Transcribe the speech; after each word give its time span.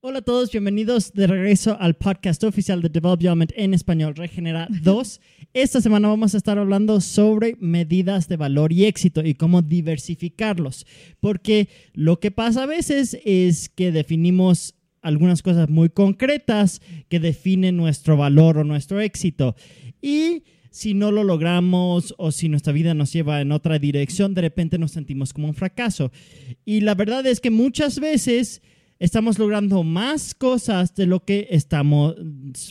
Hola 0.00 0.20
a 0.20 0.22
todos, 0.22 0.52
bienvenidos 0.52 1.12
de 1.12 1.26
regreso 1.26 1.76
al 1.80 1.94
podcast 1.94 2.44
oficial 2.44 2.80
de 2.80 2.88
Develop 2.88 3.20
Element 3.20 3.50
en 3.56 3.74
español, 3.74 4.14
Regenera 4.14 4.68
2. 4.82 5.20
Esta 5.54 5.80
semana 5.80 6.06
vamos 6.06 6.34
a 6.34 6.36
estar 6.36 6.56
hablando 6.56 7.00
sobre 7.00 7.56
medidas 7.58 8.28
de 8.28 8.36
valor 8.36 8.72
y 8.72 8.84
éxito 8.84 9.26
y 9.26 9.34
cómo 9.34 9.60
diversificarlos, 9.60 10.86
porque 11.18 11.68
lo 11.94 12.20
que 12.20 12.30
pasa 12.30 12.62
a 12.62 12.66
veces 12.66 13.18
es 13.24 13.68
que 13.70 13.90
definimos 13.90 14.76
algunas 15.02 15.42
cosas 15.42 15.68
muy 15.68 15.88
concretas 15.88 16.80
que 17.08 17.18
definen 17.18 17.76
nuestro 17.76 18.16
valor 18.16 18.58
o 18.58 18.62
nuestro 18.64 19.00
éxito 19.00 19.56
y 20.00 20.44
si 20.70 20.94
no 20.94 21.10
lo 21.10 21.24
logramos 21.24 22.14
o 22.18 22.30
si 22.30 22.48
nuestra 22.48 22.72
vida 22.72 22.94
nos 22.94 23.12
lleva 23.12 23.40
en 23.40 23.50
otra 23.50 23.80
dirección, 23.80 24.32
de 24.34 24.42
repente 24.42 24.78
nos 24.78 24.92
sentimos 24.92 25.32
como 25.32 25.48
un 25.48 25.54
fracaso. 25.54 26.12
Y 26.64 26.82
la 26.82 26.94
verdad 26.94 27.26
es 27.26 27.40
que 27.40 27.50
muchas 27.50 27.98
veces 27.98 28.62
estamos 28.98 29.38
logrando 29.38 29.82
más 29.82 30.34
cosas 30.34 30.94
de 30.94 31.06
lo 31.06 31.24
que 31.24 31.48
estamos 31.50 32.16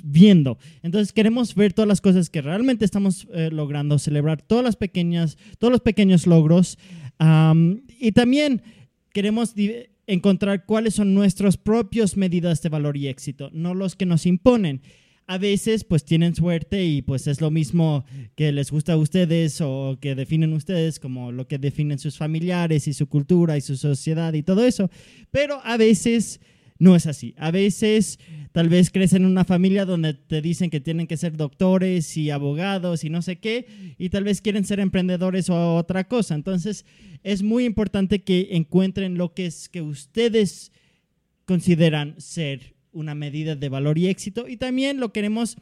viendo. 0.03 0.57
Entonces 0.83 1.13
queremos 1.13 1.55
ver 1.55 1.73
todas 1.73 1.88
las 1.88 2.02
cosas 2.02 2.29
que 2.29 2.41
realmente 2.41 2.85
estamos 2.85 3.27
eh, 3.33 3.49
logrando, 3.52 3.99
celebrar 3.99 4.41
todas 4.41 4.63
las 4.63 4.75
pequeñas, 4.75 5.38
todos 5.59 5.71
los 5.71 5.81
pequeños 5.81 6.27
logros 6.27 6.77
y 7.99 8.11
también 8.11 8.61
queremos 9.11 9.55
encontrar 10.05 10.66
cuáles 10.66 10.93
son 10.95 11.16
nuestras 11.16 11.57
propias 11.57 12.16
medidas 12.16 12.61
de 12.61 12.69
valor 12.69 12.95
y 12.95 13.07
éxito, 13.07 13.49
no 13.53 13.73
los 13.73 13.95
que 13.95 14.05
nos 14.05 14.25
imponen 14.25 14.81
a 15.27 15.38
veces 15.38 15.84
pues 15.84 16.05
tienen 16.05 16.36
suerte 16.36 16.86
y 16.86 17.02
pues 17.02 17.27
es 17.27 17.41
lo 17.41 17.52
mismo 17.52 18.05
que 18.36 18.54
les 18.54 18.72
gusta 18.72 18.94
a 18.94 18.98
ustedes 18.98 19.59
o 19.59 19.98
que 20.00 20.16
definen 20.16 20.53
ustedes 20.53 21.00
como 21.00 21.34
lo 21.34 21.48
que 21.48 21.58
definen 21.58 22.00
sus 22.00 22.17
familiares 22.17 22.88
y 22.88 22.94
su 22.94 23.08
cultura 23.08 23.58
y 23.58 23.62
su 23.62 23.76
sociedad 23.76 24.34
y 24.34 24.41
todo 24.41 24.66
eso. 24.66 24.90
Pero 25.30 25.59
a 25.66 25.76
veces 25.76 26.40
no 26.80 26.95
es 26.95 27.08
así. 27.08 27.36
A 27.38 27.52
veces 27.52 28.20
tal 28.53 28.70
vez 28.70 28.90
crecen 28.90 29.23
en 29.23 29.31
una 29.31 29.44
familia 29.44 29.84
donde 29.84 30.13
te 30.13 30.41
dicen 30.41 30.70
que 30.70 30.80
tienen 30.80 31.08
que 31.08 31.17
ser 31.17 31.36
doctores 31.36 32.16
y 32.16 32.30
abogados 32.30 33.03
y 33.03 33.09
no 33.09 33.22
sé 33.22 33.38
qué, 33.38 33.67
y 33.97 34.09
tal 34.09 34.23
vez 34.23 34.41
quieren 34.41 34.64
ser 34.64 34.80
emprendedores 34.80 35.50
o 35.50 35.75
otra 35.75 36.08
cosa. 36.08 36.36
Entonces 36.36 36.86
es 37.23 37.44
muy 37.44 37.66
importante 37.66 38.23
que 38.23 38.50
encuentren 38.52 39.17
lo 39.17 39.34
que 39.34 39.47
es 39.47 39.67
que 39.67 39.81
ustedes 39.81 40.72
consideran 41.44 42.16
ser 42.17 42.77
una 42.98 43.16
medida 43.16 43.56
de 43.56 43.70
valor 43.70 43.98
y 43.98 44.08
éxito. 44.08 44.48
Y 44.48 44.58
también 44.58 45.00
lo 45.00 45.14
queremos 45.14 45.58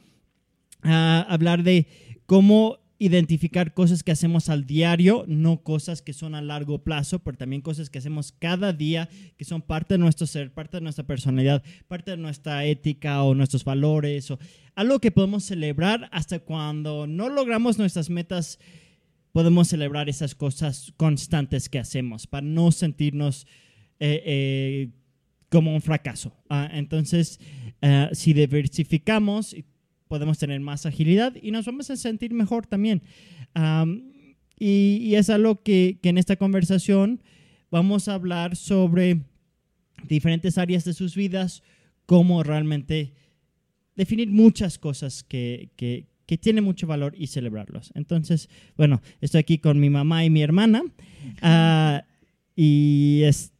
ah, 0.82 1.26
hablar 1.28 1.62
de 1.62 1.86
cómo 2.26 2.78
identificar 2.98 3.74
cosas 3.74 4.02
que 4.02 4.12
hacemos 4.12 4.48
al 4.48 4.66
diario, 4.66 5.24
no 5.28 5.62
cosas 5.62 6.00
que 6.00 6.14
son 6.14 6.34
a 6.34 6.40
largo 6.40 6.82
plazo, 6.82 7.18
pero 7.18 7.36
también 7.36 7.60
cosas 7.60 7.90
que 7.90 7.98
hacemos 7.98 8.32
cada 8.32 8.72
día, 8.72 9.10
que 9.36 9.44
son 9.44 9.60
parte 9.60 9.94
de 9.94 9.98
nuestro 9.98 10.26
ser, 10.26 10.52
parte 10.52 10.78
de 10.78 10.80
nuestra 10.80 11.06
personalidad, 11.06 11.62
parte 11.88 12.12
de 12.12 12.16
nuestra 12.16 12.64
ética 12.64 13.22
o 13.22 13.34
nuestros 13.34 13.64
valores, 13.64 14.30
o 14.30 14.38
algo 14.74 14.98
que 14.98 15.10
podemos 15.10 15.44
celebrar 15.44 16.08
hasta 16.10 16.38
cuando 16.38 17.06
no 17.06 17.28
logramos 17.28 17.78
nuestras 17.78 18.08
metas, 18.08 18.58
podemos 19.32 19.68
celebrar 19.68 20.08
esas 20.08 20.34
cosas 20.34 20.94
constantes 20.96 21.68
que 21.68 21.78
hacemos 21.78 22.26
para 22.26 22.46
no 22.46 22.72
sentirnos... 22.72 23.46
Eh, 23.98 24.22
eh, 24.26 24.90
como 25.48 25.74
un 25.74 25.80
fracaso. 25.80 26.32
Ah, 26.48 26.68
entonces, 26.72 27.40
eh, 27.80 28.08
si 28.12 28.32
diversificamos, 28.32 29.54
podemos 30.08 30.38
tener 30.38 30.60
más 30.60 30.86
agilidad 30.86 31.34
y 31.40 31.50
nos 31.50 31.66
vamos 31.66 31.90
a 31.90 31.96
sentir 31.96 32.32
mejor 32.32 32.66
también. 32.66 33.02
y, 34.58 35.14
es 35.14 35.30
algo 35.30 35.62
que, 35.62 35.98
que, 36.02 36.08
en 36.08 36.18
esta 36.18 36.36
conversación 36.36 37.22
vamos 37.70 38.08
a 38.08 38.14
hablar 38.14 38.56
sobre 38.56 39.22
diferentes 40.08 40.58
áreas 40.58 40.84
de 40.84 40.94
sus 40.94 41.14
vidas, 41.14 41.62
cómo 42.06 42.42
realmente 42.42 43.12
definir 43.96 44.30
muchas 44.30 44.78
cosas 44.78 45.22
que, 45.22 45.70
que, 45.76 46.06
que 46.26 46.36
tienen 46.38 46.64
mucho 46.64 46.86
valor 46.86 47.14
y 47.16 47.28
celebrarlos. 47.28 47.92
Entonces, 47.94 48.48
bueno, 48.76 49.00
estoy 49.20 49.40
aquí 49.40 49.58
con 49.58 49.80
mi 49.80 49.90
mamá 49.90 50.24
y 50.24 50.30
mi 50.30 50.42
hermana. 50.42 50.82
Uh, 51.42 52.04
y 52.54 53.22
es, 53.24 53.52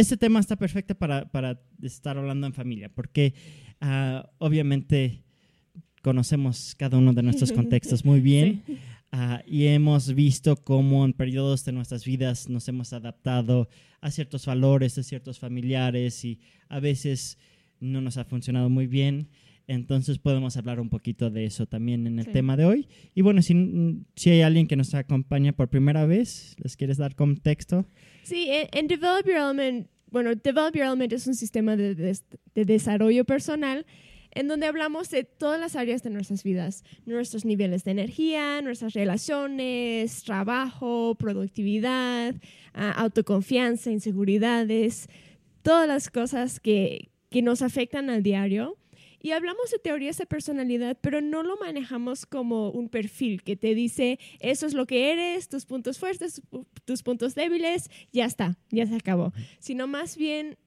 este 0.00 0.16
tema 0.16 0.40
está 0.40 0.56
perfecto 0.56 0.94
para, 0.94 1.30
para 1.30 1.60
estar 1.82 2.18
hablando 2.18 2.46
en 2.46 2.52
familia, 2.52 2.88
porque 2.88 3.34
ah, 3.80 4.28
obviamente 4.38 5.22
conocemos 6.02 6.74
cada 6.76 6.98
uno 6.98 7.12
de 7.12 7.22
nuestros 7.22 7.52
contextos 7.58 8.04
muy 8.04 8.20
bien 8.20 8.62
ah, 9.10 9.42
y 9.46 9.66
hemos 9.66 10.14
visto 10.14 10.56
cómo 10.56 11.04
en 11.04 11.12
periodos 11.12 11.64
de 11.64 11.72
nuestras 11.72 12.04
vidas 12.04 12.48
nos 12.48 12.68
hemos 12.68 12.92
adaptado 12.92 13.68
a 14.00 14.10
ciertos 14.10 14.46
valores 14.46 14.94
de 14.94 15.02
ciertos 15.02 15.38
familiares 15.38 16.24
y 16.24 16.40
a 16.68 16.78
veces 16.78 17.38
no 17.80 18.00
nos 18.00 18.16
ha 18.18 18.24
funcionado 18.24 18.68
muy 18.68 18.86
bien. 18.86 19.28
Entonces 19.68 20.18
podemos 20.18 20.56
hablar 20.56 20.78
un 20.78 20.88
poquito 20.88 21.30
de 21.30 21.44
eso 21.44 21.66
también 21.66 22.06
en 22.06 22.18
el 22.20 22.28
tema 22.28 22.56
de 22.56 22.64
hoy. 22.64 22.88
Y 23.14 23.22
bueno, 23.22 23.42
si, 23.42 24.04
si 24.14 24.30
hay 24.30 24.42
alguien 24.42 24.68
que 24.68 24.76
nos 24.76 24.94
acompaña 24.94 25.52
por 25.52 25.68
primera 25.68 26.06
vez, 26.06 26.54
¿les 26.62 26.76
quieres 26.76 26.98
dar 26.98 27.16
contexto? 27.16 27.84
Sí, 28.22 28.48
en, 28.48 28.86
Develop 28.86 29.26
Your 29.26 29.36
Element, 29.36 29.88
bueno, 30.10 30.34
Develop 30.34 30.74
Your 30.74 30.86
Element 30.86 31.12
es 31.12 31.26
un 31.26 31.34
sistema 31.34 31.76
de, 31.76 31.94
de, 31.96 32.64
desarrollo 32.64 33.24
personal 33.24 33.86
en 34.30 34.48
donde 34.48 34.66
hablamos 34.66 35.10
de 35.10 35.24
todas 35.24 35.58
las 35.58 35.76
áreas 35.76 36.02
de 36.02 36.10
nuestras 36.10 36.44
vidas, 36.44 36.84
nuestros 37.06 37.44
niveles 37.44 37.84
de 37.84 37.92
energía, 37.92 38.60
nuestras 38.62 38.92
relaciones, 38.92 40.22
trabajo, 40.22 41.16
productividad, 41.18 42.34
ah, 42.74 42.92
autoconfianza, 42.92 43.90
inseguridades, 43.90 45.08
todas 45.62 45.88
las 45.88 46.10
cosas 46.10 46.60
que, 46.60 47.08
que 47.30 47.42
nos 47.42 47.62
afectan 47.62 48.10
al 48.10 48.22
diario 48.22 48.76
y 49.20 49.32
hablamos 49.32 49.70
de 49.70 49.78
teorías 49.78 50.18
de 50.18 50.26
personalidad, 50.26 50.96
pero 51.00 51.20
no 51.20 51.42
lo 51.42 51.56
manejamos 51.56 52.26
como 52.26 52.70
un 52.70 52.88
perfil 52.88 53.42
que 53.42 53.56
te 53.56 53.74
dice, 53.74 54.18
eso 54.40 54.66
es 54.66 54.74
lo 54.74 54.86
que 54.86 55.12
eres, 55.12 55.48
tus 55.48 55.66
puntos 55.66 55.98
fuertes, 55.98 56.42
tus 56.84 57.02
puntos 57.02 57.34
débiles, 57.34 57.90
ya 58.12 58.24
está, 58.24 58.56
ya 58.70 58.86
se 58.86 58.94
acabó. 58.94 59.32
Sino 59.58 59.86
más 59.86 60.16
bien 60.16 60.58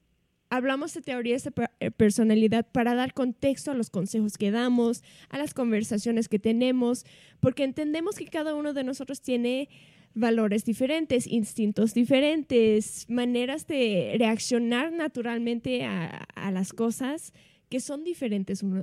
hablamos 0.50 0.92
de 0.94 1.00
teorías 1.00 1.44
de 1.44 1.52
eh, 1.78 1.90
personalidad 1.90 2.66
para 2.70 2.94
dar 2.94 3.14
contexto 3.14 3.70
a 3.70 3.74
los 3.74 3.88
consejos 3.88 4.36
que 4.36 4.50
damos, 4.50 5.02
a 5.30 5.38
las 5.38 5.54
conversaciones 5.54 6.28
que 6.28 6.38
tenemos, 6.38 7.06
porque 7.38 7.64
entendemos 7.64 8.16
que 8.16 8.26
cada 8.26 8.54
uno 8.54 8.74
de 8.74 8.84
nosotros 8.84 9.22
tiene 9.22 9.68
valores 10.12 10.64
diferentes, 10.64 11.28
instintos 11.28 11.94
diferentes, 11.94 13.08
maneras 13.08 13.68
de 13.68 14.16
reaccionar 14.18 14.92
naturalmente 14.92 15.84
a, 15.84 16.26
a 16.34 16.50
las 16.50 16.72
cosas 16.72 17.32
que 17.70 17.80
son 17.80 18.04
diferentes 18.04 18.62
uno 18.62 18.82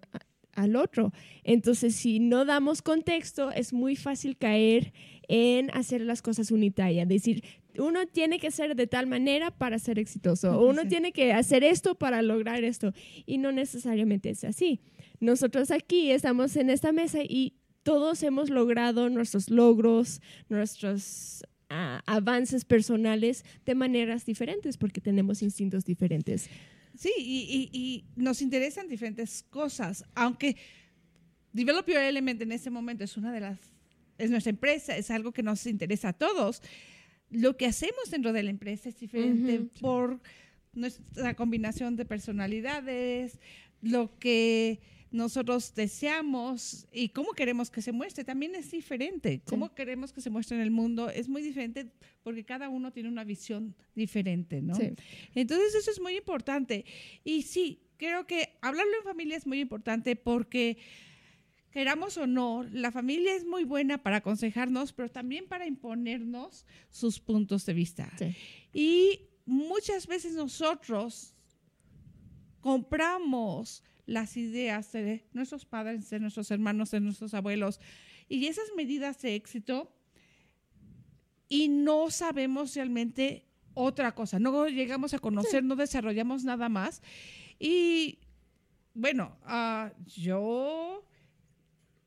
al 0.57 0.75
otro. 0.75 1.13
Entonces, 1.43 1.95
si 1.95 2.19
no 2.19 2.43
damos 2.43 2.81
contexto, 2.81 3.51
es 3.51 3.73
muy 3.73 3.95
fácil 3.95 4.37
caer 4.37 4.91
en 5.27 5.69
hacer 5.71 6.01
las 6.01 6.21
cosas 6.21 6.51
unitarias, 6.51 7.07
decir, 7.07 7.43
uno 7.77 8.07
tiene 8.07 8.39
que 8.39 8.49
ser 8.49 8.75
de 8.75 8.87
tal 8.87 9.05
manera 9.05 9.51
para 9.51 9.77
ser 9.77 9.99
exitoso, 9.99 10.59
uno 10.59 10.87
tiene 10.87 11.11
que 11.11 11.31
hacer 11.31 11.63
esto 11.63 11.93
para 11.95 12.23
lograr 12.23 12.63
esto, 12.63 12.91
y 13.25 13.37
no 13.37 13.51
necesariamente 13.51 14.31
es 14.31 14.43
así. 14.43 14.81
Nosotros 15.19 15.69
aquí 15.69 16.11
estamos 16.11 16.55
en 16.55 16.71
esta 16.71 16.91
mesa 16.91 17.19
y 17.21 17.53
todos 17.83 18.23
hemos 18.23 18.49
logrado 18.49 19.09
nuestros 19.09 19.49
logros, 19.49 20.21
nuestros 20.49 21.43
ah, 21.69 22.01
avances 22.05 22.65
personales 22.65 23.45
de 23.65 23.75
maneras 23.75 24.25
diferentes 24.25 24.77
porque 24.77 25.01
tenemos 25.01 25.41
instintos 25.41 25.85
diferentes. 25.85 26.49
Sí, 26.97 27.11
y, 27.17 28.05
nos 28.15 28.41
interesan 28.41 28.87
diferentes 28.87 29.43
cosas, 29.49 30.03
aunque 30.15 30.57
Develop 31.53 31.87
Your 31.87 31.99
Element 31.99 32.41
en 32.41 32.51
este 32.51 32.69
momento 32.69 33.03
es 33.03 33.17
una 33.17 33.31
de 33.31 33.39
las, 33.39 33.59
es 34.17 34.31
nuestra 34.31 34.49
empresa, 34.49 34.97
es 34.97 35.11
algo 35.11 35.31
que 35.31 35.43
nos 35.43 35.65
interesa 35.67 36.09
a 36.09 36.13
todos. 36.13 36.61
Lo 37.29 37.55
que 37.55 37.67
hacemos 37.67 38.09
dentro 38.09 38.33
de 38.33 38.43
la 38.43 38.49
empresa 38.49 38.89
es 38.89 38.99
diferente 38.99 39.59
por 39.79 40.19
nuestra 40.73 41.35
combinación 41.35 41.95
de 41.95 42.05
personalidades, 42.05 43.39
lo 43.81 44.17
que 44.17 44.79
nosotros 45.11 45.73
deseamos 45.73 46.87
y 46.91 47.09
cómo 47.09 47.31
queremos 47.31 47.69
que 47.69 47.81
se 47.81 47.91
muestre 47.91 48.23
también 48.23 48.55
es 48.55 48.71
diferente. 48.71 49.41
Cómo 49.45 49.73
queremos 49.73 50.11
que 50.11 50.21
se 50.21 50.29
muestre 50.29 50.57
en 50.57 50.63
el 50.63 50.71
mundo 50.71 51.09
es 51.09 51.29
muy 51.29 51.41
diferente 51.41 51.91
porque 52.23 52.43
cada 52.43 52.69
uno 52.69 52.91
tiene 52.91 53.09
una 53.09 53.23
visión 53.23 53.75
diferente, 53.95 54.61
¿no? 54.61 54.77
Entonces 55.33 55.75
eso 55.75 55.91
es 55.91 56.01
muy 56.01 56.17
importante. 56.17 56.85
Y 57.23 57.43
sí, 57.43 57.81
creo 57.97 58.27
que 58.27 58.57
hablarlo 58.61 58.97
en 58.97 59.03
familia 59.03 59.37
es 59.37 59.47
muy 59.47 59.59
importante 59.59 60.15
porque 60.15 60.77
queramos 61.71 62.17
o 62.17 62.27
no, 62.27 62.63
la 62.71 62.91
familia 62.91 63.35
es 63.35 63.45
muy 63.45 63.63
buena 63.63 64.01
para 64.01 64.17
aconsejarnos, 64.17 64.93
pero 64.93 65.09
también 65.09 65.47
para 65.47 65.67
imponernos 65.67 66.65
sus 66.89 67.19
puntos 67.19 67.65
de 67.65 67.73
vista. 67.73 68.11
Y 68.73 69.21
muchas 69.45 70.07
veces 70.07 70.33
nosotros 70.33 71.33
compramos 72.61 73.83
las 74.07 74.37
ideas 74.37 74.91
de 74.93 75.25
nuestros 75.33 75.65
padres, 75.65 76.09
de 76.09 76.19
nuestros 76.19 76.49
hermanos, 76.49 76.89
de 76.89 77.01
nuestros 77.01 77.35
abuelos. 77.35 77.79
Y 78.27 78.47
esas 78.47 78.65
medidas 78.75 79.21
de 79.21 79.35
éxito 79.35 79.93
y 81.49 81.67
no 81.67 82.09
sabemos 82.09 82.73
realmente 82.75 83.45
otra 83.73 84.15
cosa, 84.15 84.39
no 84.39 84.67
llegamos 84.67 85.13
a 85.13 85.19
conocer, 85.19 85.63
no 85.63 85.75
desarrollamos 85.75 86.43
nada 86.43 86.67
más. 86.67 87.03
Y 87.59 88.19
bueno, 88.93 89.37
ah, 89.43 89.91
yo 90.07 91.05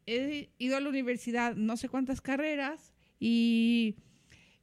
he 0.06 0.50
ido 0.58 0.76
a 0.76 0.80
la 0.80 0.88
universidad 0.88 1.54
no 1.54 1.76
sé 1.76 1.88
cuántas 1.88 2.20
carreras 2.20 2.92
y, 3.20 3.94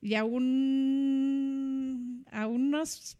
y 0.01 0.15
a, 0.15 0.25
un, 0.25 2.25
a 2.31 2.47
unas 2.47 3.17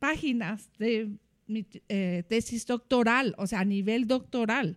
páginas 0.00 0.68
de 0.78 1.10
mi 1.50 1.66
eh, 1.88 2.22
tesis 2.28 2.66
doctoral, 2.66 3.34
o 3.38 3.46
sea, 3.46 3.60
a 3.60 3.64
nivel 3.64 4.06
doctoral, 4.06 4.76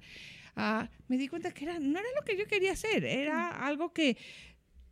ah, 0.56 0.90
me 1.08 1.18
di 1.18 1.28
cuenta 1.28 1.52
que 1.52 1.66
era, 1.66 1.80
no 1.80 2.00
era 2.00 2.08
lo 2.20 2.26
que 2.26 2.38
yo 2.38 2.46
quería 2.48 2.74
hacer, 2.74 3.06
era 3.06 3.66
algo 3.66 3.94
que 3.94 4.18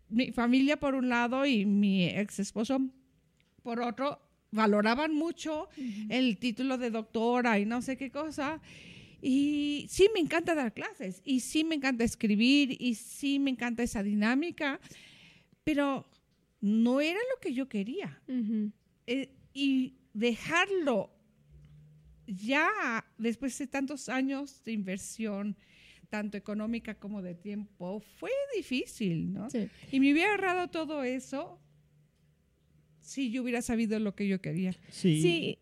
mi 0.09 0.31
familia 0.31 0.79
por 0.79 0.95
un 0.95 1.09
lado 1.09 1.45
y 1.45 1.65
mi 1.65 2.05
ex 2.05 2.39
esposo 2.39 2.79
por 3.63 3.81
otro 3.81 4.19
valoraban 4.51 5.13
mucho 5.15 5.69
el 6.09 6.37
título 6.37 6.77
de 6.77 6.91
doctora 6.91 7.59
y 7.59 7.65
no 7.65 7.81
sé 7.81 7.97
qué 7.97 8.11
cosa. 8.11 8.61
Y 9.21 9.85
sí 9.87 10.09
me 10.13 10.19
encanta 10.19 10.55
dar 10.55 10.73
clases, 10.73 11.21
y 11.23 11.41
sí 11.41 11.63
me 11.63 11.75
encanta 11.75 12.03
escribir, 12.03 12.75
y 12.79 12.95
sí 12.95 13.37
me 13.37 13.51
encanta 13.51 13.83
esa 13.83 14.01
dinámica, 14.01 14.79
pero 15.63 16.09
no 16.59 17.01
era 17.01 17.19
lo 17.33 17.39
que 17.39 17.53
yo 17.53 17.69
quería. 17.69 18.19
Eh, 19.05 19.29
y 19.53 19.93
dejarlo 20.13 21.11
ya 22.35 23.05
después 23.17 23.57
de 23.57 23.67
tantos 23.67 24.09
años 24.09 24.63
de 24.63 24.71
inversión, 24.71 25.55
tanto 26.09 26.37
económica 26.37 26.95
como 26.95 27.21
de 27.21 27.35
tiempo, 27.35 28.01
fue 28.17 28.31
difícil, 28.55 29.33
¿no? 29.33 29.47
Y 29.91 29.99
me 29.99 30.11
hubiera 30.11 30.33
agarrado 30.33 30.69
todo 30.69 31.03
eso 31.03 31.59
si 32.99 33.31
yo 33.31 33.43
hubiera 33.43 33.61
sabido 33.61 33.99
lo 33.99 34.15
que 34.15 34.27
yo 34.27 34.41
quería. 34.41 34.73
sí. 35.21 35.57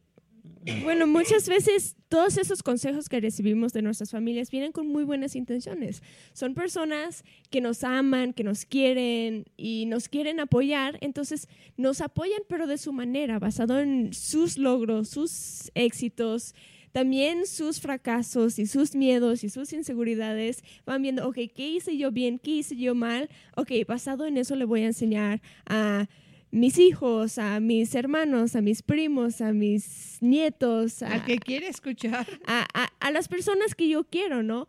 Bueno, 0.84 1.08
muchas 1.08 1.48
veces 1.48 1.96
todos 2.10 2.38
esos 2.38 2.64
consejos 2.64 3.08
que 3.08 3.20
recibimos 3.20 3.74
de 3.74 3.82
nuestras 3.82 4.12
familias 4.12 4.52
vienen 4.52 4.72
con 4.72 4.88
muy 4.88 5.04
buenas 5.04 5.36
intenciones. 5.36 6.04
Son 6.34 6.54
personas 6.54 7.24
que 7.50 7.62
nos 7.62 7.84
aman, 7.84 8.34
que 8.34 8.44
nos 8.44 8.66
quieren 8.66 9.46
y 9.58 9.86
nos 9.86 10.10
quieren 10.10 10.40
apoyar, 10.40 10.98
entonces 11.02 11.48
nos 11.78 12.02
apoyan 12.02 12.42
pero 12.48 12.68
de 12.68 12.78
su 12.78 12.92
manera, 12.92 13.40
basado 13.40 13.80
en 13.80 14.14
sus 14.14 14.58
logros, 14.58 15.10
sus 15.10 15.72
éxitos, 15.76 16.54
también 16.92 17.46
sus 17.46 17.80
fracasos 17.80 18.60
y 18.60 18.66
sus 18.66 18.96
miedos 18.96 19.44
y 19.44 19.50
sus 19.50 19.72
inseguridades. 19.74 20.64
Van 20.86 21.02
viendo, 21.02 21.28
ok, 21.28 21.38
¿qué 21.56 21.70
hice 21.70 21.98
yo 21.98 22.12
bien? 22.12 22.40
¿Qué 22.40 22.52
hice 22.52 22.76
yo 22.76 22.96
mal? 22.96 23.30
Ok, 23.56 23.72
basado 23.88 24.26
en 24.26 24.38
eso 24.38 24.56
le 24.56 24.66
voy 24.66 24.82
a 24.82 24.88
enseñar 24.88 25.42
a 25.66 26.08
mis 26.52 26.78
hijos, 26.80 27.38
a 27.38 27.60
mis 27.60 27.94
hermanos, 27.96 28.56
a 28.56 28.62
mis 28.62 28.82
primos, 28.82 29.42
a 29.42 29.54
mis 29.54 30.18
nietos. 30.22 31.04
Al 31.04 31.24
que 31.26 31.38
quiere 31.38 31.68
escuchar. 31.68 32.28
A, 32.46 32.66
a, 33.00 33.12
las 33.12 33.28
personas 33.28 33.76
que 33.76 33.88
yo 33.88 34.04
quiero, 34.04 34.44
¿no? 34.44 34.68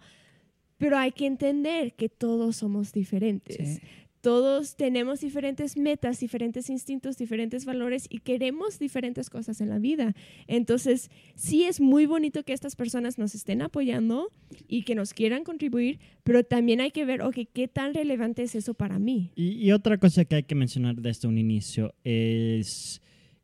Pero 0.79 0.99
hay 0.99 1.12
que 1.12 1.27
entender 1.27 1.94
que 1.94 2.09
todos 2.09 2.56
somos 2.56 2.93
diferentes. 2.93 3.81
Todos 4.21 4.77
tenemos 4.77 5.21
diferentes 5.21 5.79
metas, 5.79 6.21
diferentes 6.21 6.69
instintos, 6.69 7.17
diferentes 7.17 7.65
valores 7.65 8.07
y 8.11 8.19
queremos 8.19 8.79
diferentes 8.79 9.31
cosas 9.31 9.63
en 9.63 9.71
la 9.71 9.79
vida. 9.79 10.15
Entonces, 10.47 11.11
sí 11.37 11.65
es 11.65 11.81
muy 11.81 12.05
bonito 12.05 12.43
que 12.43 12.53
estas 12.53 12.77
personas 12.77 13.19
nos 13.19 13.35
estén 13.35 13.63
apoyando 13.63 14.31
y 14.69 14.83
que 14.83 14.95
nos 14.95 15.15
quieran 15.15 15.43
contribuir, 15.43 16.01
pero 16.23 16.45
también 16.45 16.83
hay 16.83 16.91
que 16.91 17.07
ver, 17.07 17.23
ok, 17.23 17.39
¿qué 17.53 17.67
tan 17.67 17.95
relevante 17.95 18.43
es 18.43 18.55
eso 18.55 18.75
para 18.75 18.99
mí? 18.99 19.31
Y, 19.37 19.71
otra 19.73 19.97
cosa 19.99 20.25
que 20.27 20.35
hay 20.35 20.43
que 20.43 20.55
mencionar 20.55 20.97
desde 20.97 21.27
un 21.27 21.39
inicio 21.39 21.95
es 22.05 23.01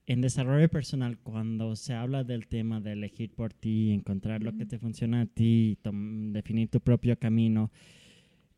en 0.07 0.21
desarrollo 0.21 0.69
personal, 0.69 1.19
cuando 1.19 1.75
se 1.75 1.95
habla 1.95 2.23
del 2.23 2.47
tema 2.47 2.81
de 2.81 2.93
elegir 2.93 3.31
por 3.33 3.55
ti, 3.55 3.93
encontrar 3.93 4.43
lo 4.43 4.57
que 4.57 4.67
te 4.67 4.79
funciona 4.79 5.23
a 5.23 5.27
ti, 5.27 5.79
definir 5.83 6.69
tu 6.69 6.81
propio 6.81 7.19
camino 7.19 7.71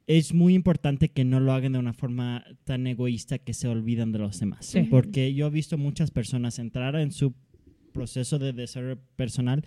es 0.08 0.32
muy 0.32 0.54
importante 0.54 1.10
que 1.10 1.26
no 1.26 1.38
lo 1.38 1.52
hagan 1.52 1.72
de 1.72 1.78
una 1.78 1.92
forma 1.92 2.42
tan 2.64 2.86
egoísta 2.86 3.38
que 3.38 3.52
se 3.52 3.68
olvidan 3.68 4.10
de 4.10 4.18
los 4.18 4.40
demás. 4.40 4.74
Porque 4.88 5.34
yo 5.34 5.46
he 5.46 5.50
visto 5.50 5.76
muchas 5.76 6.10
personas 6.10 6.58
entrar 6.58 6.96
en 6.96 7.12
su 7.12 7.34
proceso 7.92 8.38
de 8.38 8.54
desarrollo 8.54 8.98
personal 9.16 9.66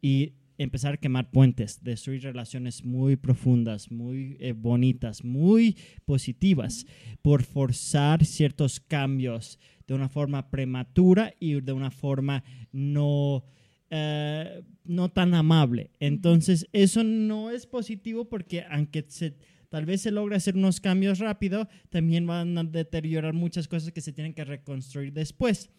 y 0.00 0.32
empezar 0.56 0.94
a 0.94 0.96
quemar 0.96 1.30
puentes, 1.30 1.84
destruir 1.84 2.22
relaciones 2.22 2.84
muy 2.86 3.16
profundas, 3.16 3.90
muy 3.90 4.38
eh, 4.40 4.52
bonitas, 4.52 5.24
muy 5.24 5.76
positivas, 6.06 6.86
por 7.20 7.42
forzar 7.42 8.24
ciertos 8.24 8.80
cambios 8.80 9.58
de 9.86 9.92
una 9.92 10.08
forma 10.08 10.50
prematura 10.50 11.34
y 11.38 11.60
de 11.60 11.72
una 11.72 11.90
forma 11.90 12.42
no... 12.72 13.44
Eh, 13.94 14.62
no 14.84 15.10
tan 15.10 15.34
amable. 15.34 15.90
Entonces, 16.00 16.66
eso 16.72 17.04
no 17.04 17.50
es 17.50 17.66
positivo 17.66 18.24
porque 18.24 18.64
aunque 18.70 19.04
se, 19.06 19.34
tal 19.72 19.86
vez 19.86 20.02
se 20.02 20.10
logra 20.10 20.36
hacer 20.36 20.54
unos 20.54 20.82
cambios 20.82 21.18
rápido, 21.18 21.66
también 21.88 22.26
van 22.26 22.58
a 22.58 22.62
deteriorar 22.62 23.32
muchas 23.32 23.68
cosas 23.68 23.90
que 23.90 24.02
se 24.02 24.12
tienen 24.12 24.34
que 24.34 24.44
reconstruir 24.44 25.14
después. 25.14 25.70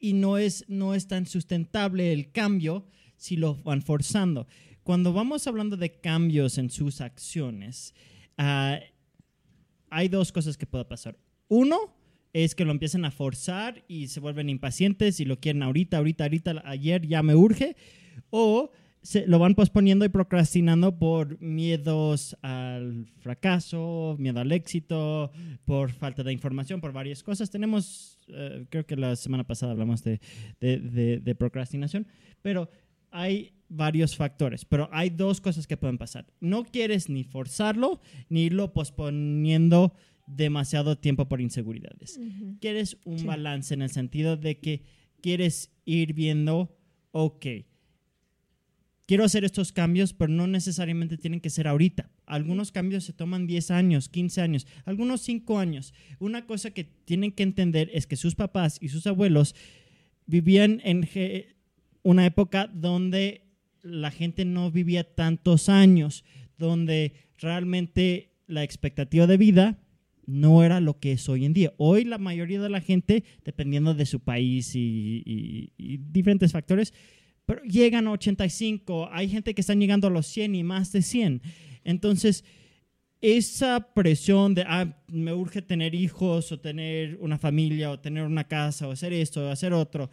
Y 0.00 0.14
no 0.14 0.38
es, 0.38 0.64
no 0.66 0.96
es 0.96 1.06
tan 1.06 1.26
sustentable 1.26 2.12
el 2.12 2.32
cambio 2.32 2.84
si 3.16 3.36
lo 3.36 3.62
van 3.62 3.80
forzando. 3.80 4.48
Cuando 4.82 5.12
vamos 5.12 5.46
hablando 5.46 5.76
de 5.76 6.00
cambios 6.00 6.58
en 6.58 6.68
sus 6.70 7.00
acciones, 7.00 7.94
ah, 8.36 8.80
hay 9.88 10.08
dos 10.08 10.32
cosas 10.32 10.56
que 10.56 10.66
pueden 10.66 10.88
pasar. 10.88 11.16
Uno 11.46 11.94
es 12.32 12.56
que 12.56 12.64
lo 12.64 12.72
empiecen 12.72 13.04
a 13.04 13.12
forzar 13.12 13.84
y 13.86 14.08
se 14.08 14.18
vuelven 14.18 14.48
impacientes 14.48 15.20
y 15.20 15.26
lo 15.26 15.38
quieren 15.38 15.62
ahorita, 15.62 15.98
ahorita, 15.98 16.24
ahorita, 16.24 16.62
ayer 16.64 17.06
ya 17.06 17.22
me 17.22 17.36
urge. 17.36 17.76
O 18.30 18.72
se, 19.02 19.26
lo 19.26 19.38
van 19.38 19.54
posponiendo 19.54 20.04
y 20.04 20.08
procrastinando 20.08 20.98
por 20.98 21.40
miedos 21.40 22.36
al 22.42 23.06
fracaso, 23.18 24.16
miedo 24.18 24.40
al 24.40 24.52
éxito, 24.52 25.32
por 25.64 25.92
falta 25.92 26.22
de 26.22 26.32
información, 26.32 26.80
por 26.80 26.92
varias 26.92 27.22
cosas. 27.22 27.50
Tenemos, 27.50 28.18
eh, 28.28 28.64
creo 28.70 28.86
que 28.86 28.96
la 28.96 29.16
semana 29.16 29.44
pasada 29.44 29.72
hablamos 29.72 30.04
de, 30.04 30.20
de, 30.60 31.20
de, 31.20 31.34
procrastinación, 31.34 32.06
pero 32.42 32.70
hay 33.10 33.52
varios 33.68 34.16
factores, 34.16 34.64
pero 34.64 34.88
hay 34.92 35.10
dos 35.10 35.40
cosas 35.40 35.66
que 35.66 35.76
pueden 35.76 35.98
pasar. 35.98 36.26
No 36.40 36.64
quieres 36.64 37.08
ni 37.08 37.24
forzarlo, 37.24 38.00
ni 38.28 38.44
irlo 38.44 38.72
posponiendo 38.72 39.94
demasiado 40.26 40.96
tiempo 40.96 41.28
por 41.28 41.40
inseguridades. 41.40 42.20
Quieres 42.60 42.96
un 43.04 43.26
balance 43.26 43.74
en 43.74 43.82
el 43.82 43.90
sentido 43.90 44.36
de 44.36 44.58
que 44.60 44.82
quieres 45.20 45.72
ir 45.84 46.12
viendo, 46.14 46.76
ok, 47.10 47.46
quiero 49.12 49.24
hacer 49.24 49.44
estos 49.44 49.72
cambios, 49.72 50.14
pero 50.14 50.32
no 50.32 50.46
necesariamente 50.46 51.18
tienen 51.18 51.42
que 51.42 51.50
ser 51.50 51.68
ahorita. 51.68 52.10
Algunos 52.24 52.72
cambios 52.72 53.04
se 53.04 53.12
toman 53.12 53.46
10 53.46 53.70
años, 53.70 54.08
15 54.08 54.40
años, 54.40 54.66
algunos 54.86 55.20
5 55.20 55.58
años. 55.58 55.92
Una 56.18 56.46
cosa 56.46 56.70
que 56.70 56.84
tienen 56.84 57.30
que 57.32 57.42
entender 57.42 57.90
es 57.92 58.06
que 58.06 58.16
sus 58.16 58.34
papás 58.34 58.78
y 58.80 58.88
sus 58.88 59.06
abuelos 59.06 59.54
vivían 60.24 60.80
en 60.82 61.06
una 62.02 62.24
época 62.24 62.70
donde 62.72 63.42
la 63.82 64.10
gente 64.10 64.46
no 64.46 64.70
vivía 64.70 65.04
tantos 65.04 65.68
años, 65.68 66.24
donde 66.56 67.12
realmente 67.36 68.30
la 68.46 68.64
expectativa 68.64 69.26
de 69.26 69.36
vida 69.36 69.78
no 70.24 70.64
era 70.64 70.80
lo 70.80 71.00
que 71.00 71.12
es 71.12 71.28
hoy 71.28 71.44
en 71.44 71.52
día. 71.52 71.74
Hoy 71.76 72.04
la 72.04 72.16
mayoría 72.16 72.62
de 72.62 72.70
la 72.70 72.80
gente, 72.80 73.24
dependiendo 73.44 73.92
de 73.92 74.06
su 74.06 74.20
país 74.20 74.74
y, 74.74 75.22
y 75.76 75.98
diferentes 75.98 76.52
factores, 76.52 76.94
pero 77.46 77.62
llegan 77.62 78.06
a 78.06 78.12
85, 78.12 79.08
hay 79.10 79.28
gente 79.28 79.54
que 79.54 79.60
están 79.60 79.80
llegando 79.80 80.06
a 80.06 80.10
los 80.10 80.26
100 80.26 80.54
y 80.54 80.62
más 80.62 80.92
de 80.92 81.02
100. 81.02 81.42
Entonces, 81.84 82.44
esa 83.20 83.92
presión 83.94 84.54
de, 84.54 84.64
ah, 84.66 85.00
me 85.08 85.32
urge 85.32 85.62
tener 85.62 85.94
hijos 85.94 86.50
o 86.52 86.60
tener 86.60 87.16
una 87.20 87.38
familia 87.38 87.90
o 87.90 88.00
tener 88.00 88.24
una 88.24 88.44
casa 88.44 88.88
o 88.88 88.92
hacer 88.92 89.12
esto 89.12 89.46
o 89.46 89.50
hacer 89.50 89.72
otro, 89.72 90.10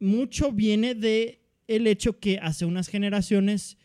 mucho 0.00 0.52
viene 0.52 0.94
de 0.94 1.40
el 1.66 1.86
hecho 1.86 2.18
que 2.18 2.38
hace 2.38 2.64
unas 2.64 2.88
generaciones 2.88 3.78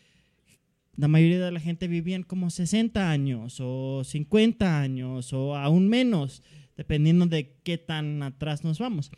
la 1.00 1.08
mayoría 1.08 1.42
de 1.42 1.50
la 1.50 1.60
gente 1.60 1.88
vivían 1.88 2.22
como 2.22 2.50
60 2.50 3.10
años 3.10 3.58
o 3.60 4.04
50 4.04 4.80
años 4.80 5.32
o 5.32 5.56
aún 5.56 5.88
menos, 5.88 6.42
dependiendo 6.76 7.24
de 7.24 7.56
qué 7.62 7.78
tan 7.78 8.22
atrás 8.22 8.64
nos 8.64 8.78
vamos. 8.78 9.10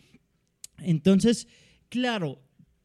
Entonces, 0.79 1.49
claro, 1.89 2.41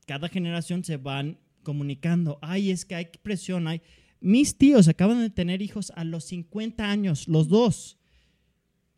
cada 0.08 0.30
generación 0.30 0.84
se 0.84 0.98
van 0.98 1.38
comunicando, 1.62 2.40
ay, 2.42 2.72
es 2.72 2.86
que 2.86 2.96
hay 2.96 3.10
presión, 3.22 3.68
hay... 3.68 3.82
Mis 4.20 4.58
tíos 4.58 4.88
acaban 4.88 5.20
de 5.20 5.30
tener 5.30 5.62
hijos 5.62 5.92
a 5.96 6.04
los 6.04 6.24
50 6.24 6.90
años, 6.90 7.28
los 7.28 7.50
dos. 7.50 8.00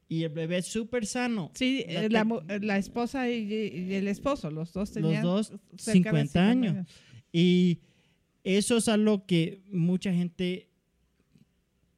Y 0.08 0.24
el 0.24 0.30
bebé 0.30 0.60
es 0.60 0.68
súper 0.68 1.06
sano. 1.06 1.52
Sí, 1.56 1.84
la, 1.88 2.22
eh, 2.48 2.60
la, 2.62 2.78
esposa 2.78 3.30
y, 3.30 3.94
el 3.94 4.08
esposo, 4.08 4.50
los 4.50 4.72
dos 4.72 4.92
tenían 4.92 5.24
los 5.24 5.52
dos 5.52 5.60
50, 5.78 6.50
años. 6.50 6.88
Y 7.34 7.80
eso 8.44 8.78
es 8.78 8.88
algo 8.88 9.26
que 9.26 9.62
mucha 9.72 10.14
gente 10.14 10.70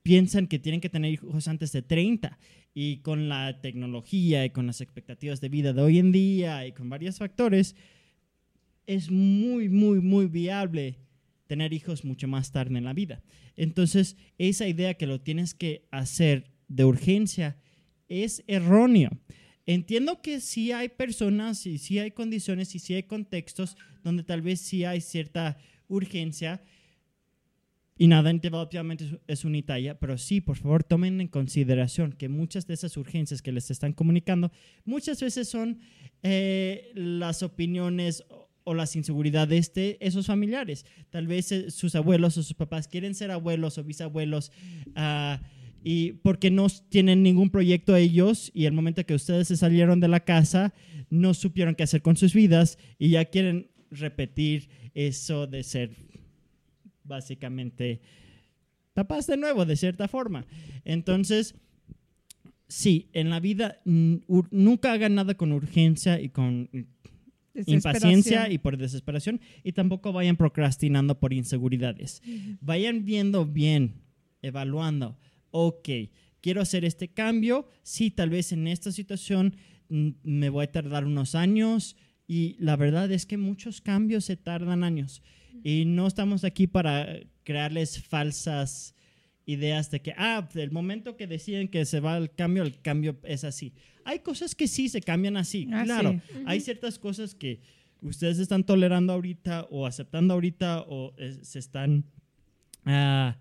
piensan 0.03 0.47
que 0.47 0.57
tienen 0.57 0.81
que 0.81 0.89
tener 0.89 1.11
hijos 1.11 1.47
antes 1.47 1.71
de 1.73 1.83
30. 1.83 2.39
Y 2.73 2.97
con 2.97 3.29
la 3.29 3.61
tecnología 3.61 4.45
y 4.45 4.49
con 4.49 4.65
las 4.65 4.81
expectativas 4.81 5.41
de 5.41 5.49
vida 5.49 5.73
de 5.73 5.81
hoy 5.81 5.99
en 5.99 6.11
día 6.11 6.65
y 6.65 6.71
con 6.71 6.89
varios 6.89 7.17
factores, 7.17 7.75
es 8.87 9.09
muy, 9.09 9.69
muy, 9.69 9.99
muy 9.99 10.27
viable 10.27 10.99
tener 11.47 11.73
hijos 11.73 12.05
mucho 12.05 12.27
más 12.27 12.51
tarde 12.51 12.77
en 12.77 12.85
la 12.85 12.93
vida. 12.93 13.21
Entonces, 13.55 14.15
esa 14.37 14.67
idea 14.67 14.93
que 14.93 15.07
lo 15.07 15.21
tienes 15.21 15.53
que 15.53 15.87
hacer 15.91 16.51
de 16.67 16.85
urgencia 16.85 17.57
es 18.07 18.43
erróneo. 18.47 19.09
Entiendo 19.65 20.21
que 20.21 20.39
sí 20.41 20.71
hay 20.71 20.89
personas 20.89 21.65
y 21.65 21.77
sí 21.77 21.99
hay 21.99 22.11
condiciones 22.11 22.73
y 22.75 22.79
sí 22.79 22.93
hay 22.93 23.03
contextos 23.03 23.77
donde 24.03 24.23
tal 24.23 24.41
vez 24.41 24.61
sí 24.61 24.85
hay 24.85 25.01
cierta 25.01 25.57
urgencia 25.87 26.63
y 28.01 28.07
nada 28.07 28.31
en 28.31 28.39
development 28.39 28.99
es, 28.99 29.11
es 29.27 29.45
unitaria, 29.45 29.99
pero 29.99 30.17
sí, 30.17 30.41
por 30.41 30.57
favor, 30.57 30.83
tomen 30.83 31.21
en 31.21 31.27
consideración 31.27 32.13
que 32.13 32.29
muchas 32.29 32.65
de 32.65 32.73
esas 32.73 32.97
urgencias 32.97 33.43
que 33.43 33.51
les 33.51 33.69
están 33.69 33.93
comunicando 33.93 34.51
muchas 34.85 35.21
veces 35.21 35.47
son 35.49 35.79
eh, 36.23 36.91
las 36.95 37.43
opiniones 37.43 38.23
o 38.63 38.73
las 38.73 38.95
inseguridades 38.95 39.73
de 39.73 39.97
esos 40.01 40.27
familiares. 40.27 40.85
Tal 41.09 41.27
vez 41.27 41.51
eh, 41.51 41.71
sus 41.71 41.95
abuelos 41.95 42.37
o 42.37 42.43
sus 42.43 42.53
papás 42.53 42.87
quieren 42.87 43.15
ser 43.15 43.31
abuelos 43.31 43.77
o 43.77 43.83
bisabuelos. 43.83 44.51
Uh, 44.95 45.41
y 45.83 46.13
porque 46.13 46.51
no 46.51 46.67
tienen 46.89 47.23
ningún 47.23 47.49
proyecto 47.49 47.95
ellos 47.95 48.51
y 48.53 48.65
el 48.65 48.73
momento 48.73 49.05
que 49.05 49.15
ustedes 49.15 49.47
se 49.47 49.57
salieron 49.57 49.99
de 49.99 50.07
la 50.07 50.19
casa 50.19 50.73
no 51.09 51.33
supieron 51.33 51.75
qué 51.75 51.83
hacer 51.83 52.01
con 52.01 52.15
sus 52.15 52.33
vidas 52.33 52.77
y 52.99 53.09
ya 53.09 53.25
quieren 53.25 53.71
repetir 53.89 54.69
eso 54.93 55.47
de 55.47 55.63
ser 55.63 55.95
básicamente 57.03 57.99
papás 58.93 59.27
de 59.27 59.37
nuevo 59.37 59.65
de 59.65 59.75
cierta 59.75 60.07
forma. 60.07 60.45
Entonces, 60.85 61.55
sí, 62.67 63.09
en 63.13 63.29
la 63.29 63.39
vida 63.39 63.79
nunca 63.85 64.93
hagan 64.93 65.15
nada 65.15 65.33
con 65.35 65.51
urgencia 65.51 66.21
y 66.21 66.29
con 66.29 66.69
impaciencia 67.53 68.49
y 68.49 68.57
por 68.57 68.77
desesperación 68.77 69.41
y 69.63 69.73
tampoco 69.73 70.13
vayan 70.13 70.37
procrastinando 70.37 71.19
por 71.19 71.33
inseguridades. 71.33 72.21
Vayan 72.61 73.05
viendo 73.05 73.45
bien, 73.45 74.01
evaluando. 74.41 75.17
Ok, 75.51 75.89
quiero 76.41 76.61
hacer 76.61 76.85
este 76.85 77.09
cambio, 77.09 77.67
sí, 77.83 78.11
tal 78.11 78.29
vez 78.29 78.51
en 78.51 78.67
esta 78.67 78.91
situación 78.91 79.55
mm, 79.89 80.09
me 80.23 80.49
voy 80.49 80.65
a 80.65 80.71
tardar 80.71 81.05
unos 81.05 81.35
años 81.35 81.95
y 82.27 82.55
la 82.59 82.75
verdad 82.75 83.11
es 83.11 83.25
que 83.25 83.37
muchos 83.37 83.81
cambios 83.81 84.25
se 84.25 84.37
tardan 84.37 84.83
años. 84.83 85.21
Y 85.63 85.85
no 85.85 86.07
estamos 86.07 86.43
aquí 86.43 86.65
para 86.65 87.19
crearles 87.43 88.01
falsas 88.01 88.95
ideas 89.51 89.91
de 89.91 90.01
que, 90.01 90.13
ah, 90.17 90.47
el 90.55 90.71
momento 90.71 91.17
que 91.17 91.27
deciden 91.27 91.67
que 91.67 91.85
se 91.85 91.99
va 91.99 92.17
el 92.17 92.31
cambio, 92.31 92.63
el 92.63 92.79
cambio 92.81 93.17
es 93.23 93.43
así. 93.43 93.73
Hay 94.05 94.19
cosas 94.19 94.55
que 94.55 94.67
sí 94.67 94.89
se 94.89 95.01
cambian 95.01 95.37
así, 95.37 95.67
ah, 95.71 95.83
claro. 95.83 96.21
Hay 96.45 96.61
ciertas 96.61 96.97
cosas 96.97 97.35
que 97.35 97.59
ustedes 98.01 98.39
están 98.39 98.63
tolerando 98.63 99.13
ahorita 99.13 99.67
o 99.69 99.85
aceptando 99.85 100.33
ahorita 100.33 100.85
o 100.87 101.13
se 101.41 101.59
están... 101.59 102.05
Uh, 102.85 103.33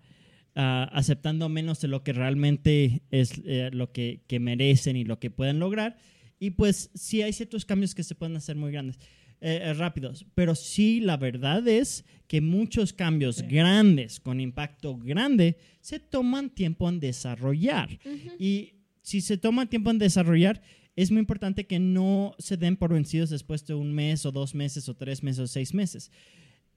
Ah, 0.53 0.89
aceptando 0.91 1.47
menos 1.47 1.79
de 1.79 1.87
lo 1.87 2.03
que 2.03 2.11
realmente 2.11 3.03
es 3.09 3.41
eh, 3.45 3.69
lo 3.71 3.93
que, 3.93 4.21
merecen 4.41 4.97
y 4.97 5.05
lo 5.05 5.17
que 5.17 5.29
pueden 5.29 5.59
lograr. 5.59 5.95
Y 6.39 6.51
pues 6.51 6.89
sí 6.93 7.21
hay 7.21 7.31
ciertos 7.31 7.63
cambios 7.63 7.95
que 7.95 8.03
se 8.03 8.15
pueden 8.15 8.35
hacer 8.35 8.57
muy 8.57 8.71
grandes, 8.71 8.99
eh, 9.43 9.59
eh, 9.63 9.73
rápidos, 9.73 10.25
pero 10.35 10.53
sí 10.53 10.99
la 10.99 11.17
verdad 11.17 11.67
es 11.67 12.05
que 12.27 12.41
muchos 12.41 12.93
cambios 12.93 13.41
grandes, 13.41 14.19
con 14.19 14.39
impacto 14.39 14.95
grande, 14.97 15.57
se 15.81 15.99
toman 15.99 16.51
tiempo 16.51 16.87
en 16.87 16.99
desarrollar. 16.99 17.99
Y 18.39 18.73
si 19.01 19.19
se 19.19 19.37
toma 19.37 19.65
tiempo 19.65 19.89
en 19.89 19.97
desarrollar, 19.97 20.61
es 20.95 21.09
muy 21.09 21.19
importante 21.19 21.65
que 21.65 21.79
no 21.79 22.35
se 22.37 22.55
den 22.55 22.77
por 22.77 22.93
vencidos 22.93 23.31
después 23.31 23.65
de 23.65 23.73
un 23.73 23.91
mes 23.93 24.25
o 24.25 24.31
dos 24.31 24.53
meses 24.53 24.87
o 24.87 24.95
tres 24.95 25.23
meses 25.23 25.39
o 25.39 25.47
seis 25.47 25.73
meses. 25.73 26.11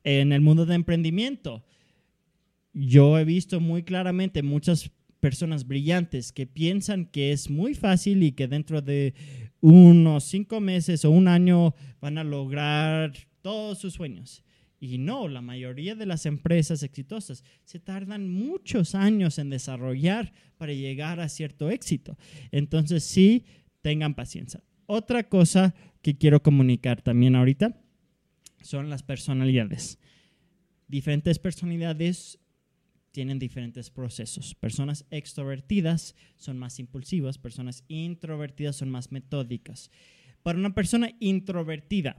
En 0.03 0.33
el 0.33 0.41
mundo 0.41 0.65
de 0.67 0.75
emprendimiento, 0.75 1.65
yo 2.73 3.19
he 3.19 3.25
visto 3.25 3.61
muy 3.61 3.83
claramente 3.83 4.43
muchas 4.43 4.91
personas 5.21 5.67
brillantes 5.67 6.33
que 6.33 6.47
piensan 6.47 7.07
que 7.07 7.33
es 7.33 7.49
muy 7.49 7.75
fácil 7.75 8.23
y 8.23 8.33
que 8.33 8.49
dentro 8.49 8.83
de 8.83 9.15
unos 9.67 10.25
cinco 10.25 10.61
meses 10.61 11.07
o 11.07 11.11
un 11.11 11.27
año 11.27 11.75
van 11.99 12.19
a 12.19 12.25
lograr 12.25 13.15
todos 13.41 13.79
sus 13.79 13.95
sueños. 13.95 14.45
Y 14.79 14.99
no, 14.99 15.27
la 15.27 15.41
mayoría 15.41 15.95
de 15.95 16.05
las 16.05 16.27
empresas 16.27 16.83
exitosas 16.83 17.43
se 17.65 17.81
tardan 17.81 18.29
muchos 18.29 18.95
años 18.95 19.39
en 19.39 19.49
desarrollar 19.49 20.35
para 20.59 20.75
llegar 20.75 21.19
a 21.19 21.31
cierto 21.31 21.71
éxito. 21.71 22.19
Entonces 22.53 23.05
sí, 23.05 23.47
tengan 23.81 24.15
paciencia. 24.15 24.63
Otra 24.85 25.31
cosa 25.31 25.75
que 26.03 26.19
quiero 26.19 26.43
comunicar 26.43 27.01
también 27.01 27.35
ahorita 27.35 27.81
son 28.61 28.91
las 28.91 29.03
personalidades. 29.03 29.99
Diferentes 30.89 31.39
personalidades 31.39 32.39
tienen 33.15 33.39
diferentes 33.39 33.91
procesos. 33.91 34.57
Personas 34.57 35.07
extrovertidas 35.13 36.17
son 36.37 36.59
más 36.59 36.81
impulsivas, 36.81 37.39
personas 37.39 37.85
introvertidas 37.87 38.75
son 38.75 38.91
más 38.91 39.13
metódicas. 39.13 39.93
Para 40.43 40.59
una 40.59 40.75
persona 40.75 41.13
introvertida, 41.21 42.17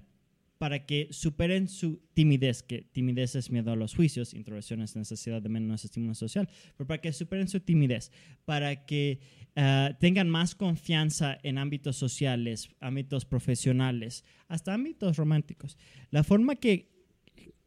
para 0.57 0.85
que 0.85 1.09
superen 1.11 1.67
su 1.67 2.01
timidez, 2.13 2.63
que 2.63 2.81
timidez 2.81 3.35
es 3.35 3.51
miedo 3.51 3.73
a 3.73 3.75
los 3.75 3.93
juicios, 3.93 4.33
introversión 4.33 4.81
es 4.81 4.95
necesidad 4.95 5.41
de 5.41 5.49
menos 5.49 5.83
estímulo 5.83 6.15
social, 6.15 6.47
pero 6.77 6.87
para 6.87 7.01
que 7.01 7.11
superen 7.11 7.49
su 7.49 7.59
timidez, 7.59 8.09
para 8.45 8.85
que 8.85 9.19
uh, 9.57 9.93
tengan 9.99 10.29
más 10.29 10.55
confianza 10.55 11.37
en 11.43 11.57
ámbitos 11.57 11.97
sociales, 11.97 12.69
ámbitos 12.79 13.25
profesionales, 13.25 14.23
hasta 14.47 14.73
ámbitos 14.73 15.17
románticos. 15.17 15.77
La 16.09 16.23
forma 16.23 16.55
que 16.55 16.94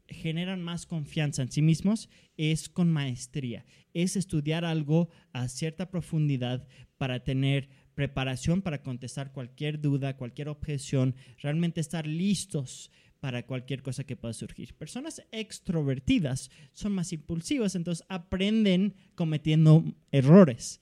generan 0.09 0.63
más 0.63 0.87
confianza 0.87 1.43
en 1.43 1.53
sí 1.53 1.63
mismos 1.63 2.09
es 2.37 2.69
con 2.69 2.91
maestría, 2.91 3.65
es 3.95 4.17
estudiar 4.17 4.65
algo 4.65 5.11
a 5.33 5.49
cierta 5.49 5.91
profundidad 5.91 6.67
para 6.97 7.25
tener 7.25 7.69
preparación 7.95 8.63
para 8.63 8.83
contestar 8.83 9.33
cualquier 9.33 9.81
duda, 9.81 10.17
cualquier 10.17 10.49
objeción, 10.49 11.17
realmente 11.43 11.81
estar 11.81 12.07
listos 12.07 12.93
para 13.19 13.45
cualquier 13.45 13.83
cosa 13.83 14.05
que 14.05 14.15
pueda 14.15 14.33
surgir. 14.35 14.75
Personas 14.75 15.21
extrovertidas 15.33 16.49
son 16.73 16.93
más 16.93 17.13
impulsivas, 17.13 17.75
entonces 17.75 18.07
aprenden 18.09 18.95
cometiendo 19.17 19.85
errores, 20.13 20.81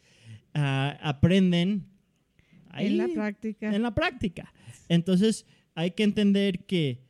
ah, 0.52 0.98
aprenden 1.00 1.86
en 2.74 2.98
la 2.98 3.08
práctica. 3.08 3.74
En 3.74 3.82
la 3.82 3.94
práctica. 3.94 4.52
Entonces 4.90 5.46
hay 5.74 5.92
que 5.92 6.02
entender 6.02 6.66
que 6.66 7.05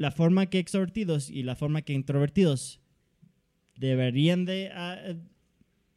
la 0.00 0.10
forma 0.10 0.46
que 0.46 0.58
extrovertidos 0.58 1.28
y 1.28 1.42
la 1.42 1.56
forma 1.56 1.82
que 1.82 1.92
introvertidos 1.92 2.80
deberían 3.76 4.46
de 4.46 4.70
ah, 4.72 4.96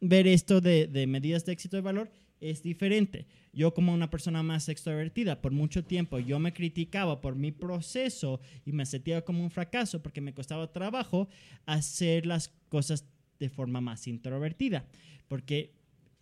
ver 0.02 0.26
esto 0.26 0.60
de, 0.60 1.06
medidas 1.08 1.46
de 1.46 1.52
éxito 1.52 1.78
y 1.78 1.80
valor 1.80 2.10
es 2.38 2.62
diferente. 2.62 3.26
Yo 3.54 3.72
como 3.72 3.94
una 3.94 4.10
persona 4.10 4.42
más 4.42 4.68
extrovertida, 4.68 5.40
por 5.40 5.52
mucho 5.52 5.84
tiempo 5.84 6.18
yo 6.18 6.38
me 6.38 6.52
criticaba 6.52 7.22
por 7.22 7.34
mi 7.34 7.50
proceso 7.50 8.42
y 8.66 8.72
me 8.72 8.84
sentía 8.84 9.24
como 9.24 9.42
un 9.42 9.50
fracaso 9.50 10.02
porque 10.02 10.20
me 10.20 10.34
costaba 10.34 10.70
trabajo 10.70 11.30
hacer 11.64 12.26
las 12.26 12.52
cosas 12.68 13.06
de 13.38 13.48
forma 13.48 13.80
más 13.80 14.06
introvertida, 14.06 14.84
porque 15.28 15.72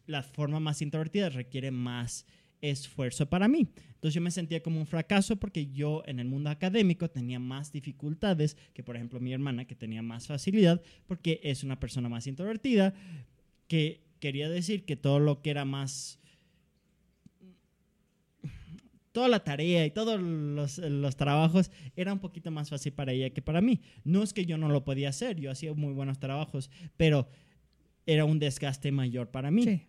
la 0.06 0.22
forma 0.22 0.60
más 0.60 0.82
introvertida 0.82 1.30
requiere 1.30 1.72
más 1.72 2.26
esfuerzo 2.62 3.28
para 3.28 3.48
mí. 3.48 3.68
Entonces 3.94 4.14
yo 4.14 4.20
me 4.20 4.30
sentía 4.30 4.62
como 4.62 4.80
un 4.80 4.86
fracaso 4.86 5.36
porque 5.36 5.70
yo 5.72 6.02
en 6.06 6.18
el 6.20 6.28
mundo 6.28 6.48
académico 6.48 7.10
tenía 7.10 7.38
más 7.38 7.72
dificultades 7.72 8.56
que 8.72 8.82
por 8.82 8.96
ejemplo 8.96 9.20
mi 9.20 9.32
hermana 9.32 9.66
que 9.66 9.74
tenía 9.74 10.00
más 10.00 10.26
facilidad 10.26 10.80
porque 11.06 11.40
es 11.42 11.62
una 11.64 11.78
persona 11.78 12.08
más 12.08 12.26
introvertida 12.26 12.94
que 13.68 14.04
quería 14.20 14.48
decir 14.48 14.84
que 14.84 14.96
todo 14.96 15.18
lo 15.18 15.42
que 15.42 15.50
era 15.50 15.64
más 15.64 16.20
toda 19.12 19.28
la 19.28 19.44
tarea 19.44 19.84
y 19.84 19.90
todos 19.90 20.20
los, 20.20 20.78
los, 20.78 21.16
trabajos 21.16 21.70
era 21.96 22.12
un 22.12 22.18
poquito 22.18 22.50
más 22.50 22.70
fácil 22.70 22.92
para 22.92 23.12
ella 23.12 23.30
que 23.30 23.42
para 23.42 23.60
mí. 23.60 23.82
No 24.04 24.22
es 24.22 24.32
que 24.32 24.46
yo 24.46 24.56
no 24.56 24.68
lo 24.68 24.84
podía 24.84 25.10
hacer, 25.10 25.38
yo 25.38 25.50
hacía 25.50 25.74
muy 25.74 25.92
buenos 25.92 26.18
trabajos, 26.18 26.70
pero 26.96 27.28
era 28.06 28.24
un 28.24 28.38
desgaste 28.38 28.90
mayor 28.90 29.30
para 29.30 29.50
mí. 29.50 29.86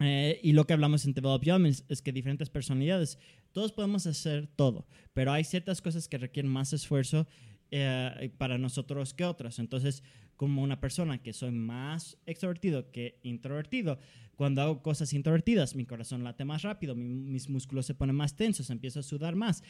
Eh, 0.00 0.40
y 0.42 0.52
lo 0.52 0.66
que 0.66 0.72
hablamos 0.72 1.04
en 1.04 1.12
Develop 1.12 1.42
es, 1.88 2.02
que 2.02 2.12
diferentes 2.12 2.48
personalidades, 2.48 3.18
todos 3.52 3.72
podemos 3.72 4.06
hacer 4.06 4.46
todo, 4.56 4.86
pero 5.12 5.32
hay 5.32 5.44
ciertas 5.44 5.82
cosas 5.82 6.08
que 6.08 6.18
requieren 6.18 6.50
más 6.50 6.72
esfuerzo 6.72 7.26
eh, 7.70 8.32
para 8.38 8.58
nosotros 8.58 9.12
que 9.14 9.24
otras. 9.24 9.58
Entonces, 9.58 10.02
como 10.36 10.62
una 10.62 10.80
persona 10.80 11.22
que 11.22 11.32
soy 11.32 11.50
más 11.50 12.18
extrovertido 12.26 12.90
que 12.90 13.18
introvertido, 13.22 13.98
cuando 14.36 14.62
hago 14.62 14.82
cosas 14.82 15.12
introvertidas, 15.12 15.76
mi 15.76 15.84
corazón 15.84 16.24
late 16.24 16.44
más 16.44 16.62
rápido, 16.62 16.94
mis 16.94 17.48
músculos 17.48 17.86
se 17.86 17.94
ponen 17.94 18.16
más 18.16 18.34
tensos, 18.34 18.70
empiezo 18.70 19.00
a 19.00 19.02
sudar 19.02 19.36
más. 19.36 19.62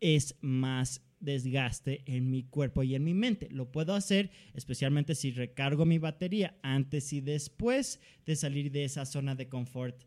Es 0.00 0.36
más 0.40 1.02
desgaste 1.20 2.02
en 2.06 2.30
mi 2.30 2.42
cuerpo 2.44 2.82
y 2.82 2.94
en 2.94 3.04
mi 3.04 3.14
mente. 3.14 3.48
Lo 3.50 3.70
puedo 3.70 3.94
hacer 3.94 4.30
especialmente 4.54 5.14
si 5.14 5.30
recargo 5.30 5.84
mi 5.84 5.98
batería 5.98 6.58
antes 6.62 7.12
y 7.12 7.20
después 7.20 8.00
de 8.26 8.36
salir 8.36 8.72
de 8.72 8.84
esa 8.84 9.06
zona 9.06 9.34
de 9.34 9.48
confort, 9.48 10.02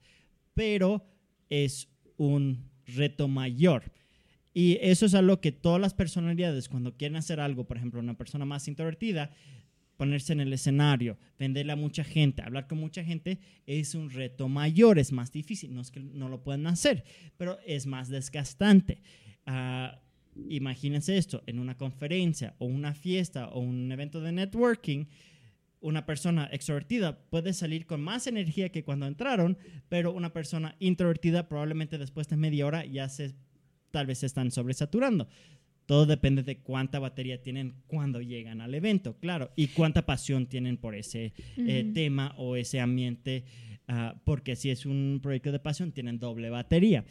pero 0.54 1.06
es 1.50 1.88
un 2.18 2.70
reto 2.86 3.28
mayor. 3.28 3.92
Y 4.54 4.78
eso 4.82 5.06
es 5.06 5.16
algo 5.16 5.42
que 5.42 5.52
todas 5.52 5.82
las 5.82 5.94
personalidades, 5.94 6.70
cuando 6.70 6.96
quieren 6.96 7.16
hacer 7.16 7.40
algo, 7.40 7.66
por 7.66 7.78
ejemplo, 7.78 8.00
una 8.00 8.18
persona 8.18 8.46
más 8.46 8.68
introvertida, 8.68 9.32
ponerse 9.98 10.34
en 10.34 10.42
el 10.42 10.54
escenario, 10.54 11.18
venderle 11.40 11.72
a 11.74 11.78
mucha 11.78 12.04
gente, 12.04 12.42
hablar 12.42 12.68
con 12.68 12.78
mucha 12.78 13.04
gente, 13.04 13.40
es 13.66 13.96
un 13.96 14.10
reto 14.10 14.48
mayor, 14.50 15.00
es 15.00 15.12
más 15.12 15.32
difícil. 15.32 15.74
No 15.74 15.82
es 15.82 15.92
que 15.92 16.00
no 16.00 16.30
lo 16.30 16.44
puedan 16.44 16.68
hacer, 16.68 17.04
pero 17.38 17.58
es 17.66 17.88
más 17.88 18.10
desgastante. 18.10 19.02
Ah, 19.46 20.03
imagínense 20.50 21.18
esto, 21.18 21.44
en 21.46 21.60
una 21.60 21.78
conferencia 21.78 22.56
o 22.60 22.66
una 22.66 22.94
fiesta 22.94 23.50
o 23.50 23.60
un 23.60 23.92
evento 23.92 24.22
de 24.22 24.32
networking, 24.32 25.06
una 25.84 26.06
persona 26.06 26.48
extrovertida 26.52 27.20
puede 27.30 27.52
salir 27.54 27.86
con 27.86 28.02
más 28.02 28.26
energía 28.28 28.70
que 28.70 28.86
cuando 28.86 29.06
entraron, 29.06 29.58
pero 29.90 30.14
una 30.14 30.32
persona 30.32 30.76
introvertida 30.80 31.50
probablemente 31.50 31.98
después 31.98 32.30
de 32.30 32.38
media 32.38 32.66
hora 32.66 32.86
ya 32.86 33.10
se 33.10 33.36
tal 33.92 34.08
vez 34.08 34.20
se 34.20 34.26
están 34.26 34.50
sobresaturando. 34.50 35.28
Todo 35.86 36.06
depende 36.06 36.42
de 36.44 36.60
cuánta 36.60 37.00
batería 37.00 37.42
tienen 37.42 37.76
cuando 37.88 38.22
llegan 38.22 38.62
al 38.62 38.74
evento, 38.74 39.18
claro, 39.20 39.52
y 39.56 39.68
cuánta 39.68 40.06
pasión 40.06 40.48
tienen 40.48 40.78
por 40.78 40.96
ese 40.96 41.34
eh, 41.58 41.92
tema 41.94 42.34
o 42.38 42.56
ese 42.56 42.80
ambiente, 42.80 43.44
ah, 43.90 44.16
porque 44.24 44.56
si 44.56 44.70
es 44.70 44.86
un 44.86 45.20
proyecto 45.22 45.52
de 45.52 45.60
pasión, 45.60 45.92
tienen 45.92 46.18
doble 46.18 46.50
batería. 46.50 47.04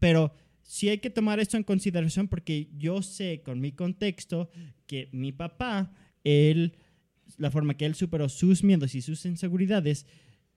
Pero 0.00 0.34
sí 0.70 0.88
hay 0.88 0.98
que 0.98 1.10
tomar 1.10 1.40
esto 1.40 1.56
en 1.56 1.64
consideración 1.64 2.28
porque 2.28 2.68
yo 2.78 3.02
sé 3.02 3.42
con 3.44 3.60
mi 3.60 3.72
contexto 3.72 4.50
que 4.86 5.08
mi 5.10 5.32
papá, 5.32 5.92
él, 6.22 6.76
la 7.38 7.50
forma 7.50 7.76
que 7.76 7.86
él 7.86 7.96
superó 7.96 8.28
sus 8.28 8.62
miedos 8.62 8.94
y 8.94 9.02
sus 9.02 9.26
inseguridades 9.26 10.06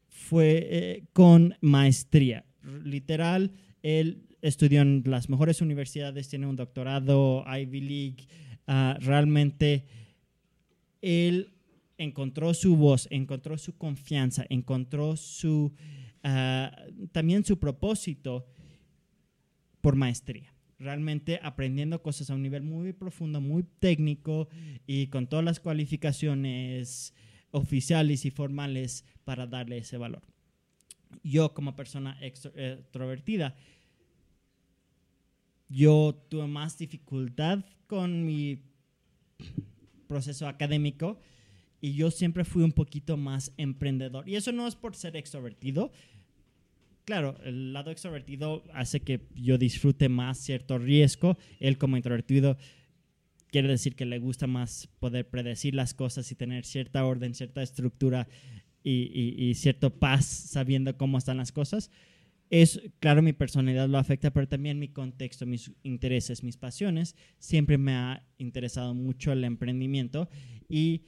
fue 0.09 0.67
eh, 0.69 1.03
con 1.13 1.55
maestría. 1.61 2.45
Literal, 2.83 3.53
él 3.81 4.27
estudió 4.43 4.81
en 4.81 5.01
las 5.07 5.29
mejores 5.29 5.61
universidades, 5.61 6.29
tiene 6.29 6.45
un 6.45 6.57
doctorado, 6.57 7.43
Ivy 7.47 7.81
League. 7.81 8.27
ah, 8.67 8.95
realmente, 9.01 9.87
él 11.01 11.55
encontró 11.97 12.53
su 12.53 12.75
voz, 12.75 13.07
encontró 13.09 13.57
su 13.57 13.75
confianza, 13.79 14.45
encontró 14.49 15.17
su, 15.17 15.73
ah, 16.21 16.71
también 17.11 17.43
su 17.43 17.57
propósito 17.57 18.45
por 19.83 19.97
maestría. 19.97 20.55
Realmente 20.79 21.41
aprendiendo 21.43 22.01
cosas 22.01 22.29
a 22.29 22.35
un 22.35 22.41
nivel 22.41 22.63
muy 22.63 22.93
profundo, 22.93 23.41
muy 23.41 23.63
técnico 23.79 24.47
y 24.87 25.07
con 25.07 25.27
todas 25.27 25.43
las 25.43 25.59
cualificaciones 25.59 27.13
oficiales 27.51 28.23
y 28.23 28.31
formales 28.31 29.03
para 29.25 29.45
darle 29.45 29.79
ese 29.79 29.97
valor. 29.97 30.23
Yo 31.21 31.53
como 31.53 31.75
persona 31.75 32.17
extro- 32.21 32.53
extrovertida, 32.55 33.57
yo 35.67 36.15
tuve 36.29 36.47
más 36.47 36.77
dificultad 36.77 37.65
con 37.85 38.25
mi 38.25 38.63
proceso 40.07 40.47
académico 40.47 41.19
y 41.81 41.95
yo 41.95 42.09
siempre 42.09 42.45
fui 42.45 42.63
un 42.63 42.71
poquito 42.71 43.17
más 43.17 43.51
emprendedor. 43.57 44.29
Y 44.29 44.37
eso 44.37 44.53
no 44.53 44.65
es 44.65 44.75
por 44.75 44.95
ser 44.95 45.17
extrovertido. 45.17 45.91
Claro, 47.05 47.37
el 47.43 47.73
lado 47.73 47.91
extrovertido 47.91 48.63
hace 48.73 49.01
que 49.01 49.27
yo 49.35 49.57
disfrute 49.57 50.07
más 50.07 50.37
cierto 50.37 50.77
riesgo. 50.77 51.37
Él 51.59 51.77
como 51.77 51.97
introvertido 51.97 52.57
quiere 53.51 53.67
decir 53.67 53.95
que 53.95 54.05
le 54.05 54.19
gusta 54.19 54.47
más 54.47 54.89
poder 54.99 55.29
predecir 55.29 55.75
las 55.75 55.93
cosas 55.93 56.31
y 56.31 56.35
tener 56.35 56.65
cierta 56.65 57.05
orden, 57.05 57.35
cierta 57.35 57.61
estructura 57.61 58.27
y, 58.83 59.35
y, 59.37 59.53
cierto 59.53 59.97
paz 59.99 60.25
sabiendo 60.25 60.97
cómo 60.97 61.17
están 61.17 61.37
las 61.37 61.51
cosas. 61.51 61.91
Es, 62.49 62.81
claro, 62.99 63.21
mi 63.21 63.33
personalidad 63.33 63.87
lo 63.87 63.97
afecta, 63.97 64.31
pero 64.31 64.47
también 64.47 64.79
mi 64.79 64.89
contexto, 64.89 65.45
mis 65.45 65.71
intereses, 65.83 66.43
mis 66.43 66.57
pasiones. 66.57 67.15
Siempre 67.37 67.77
me 67.77 67.93
ha 67.93 68.27
interesado 68.37 68.93
mucho 68.93 69.31
el 69.31 69.43
emprendimiento 69.43 70.29
y 70.67 71.03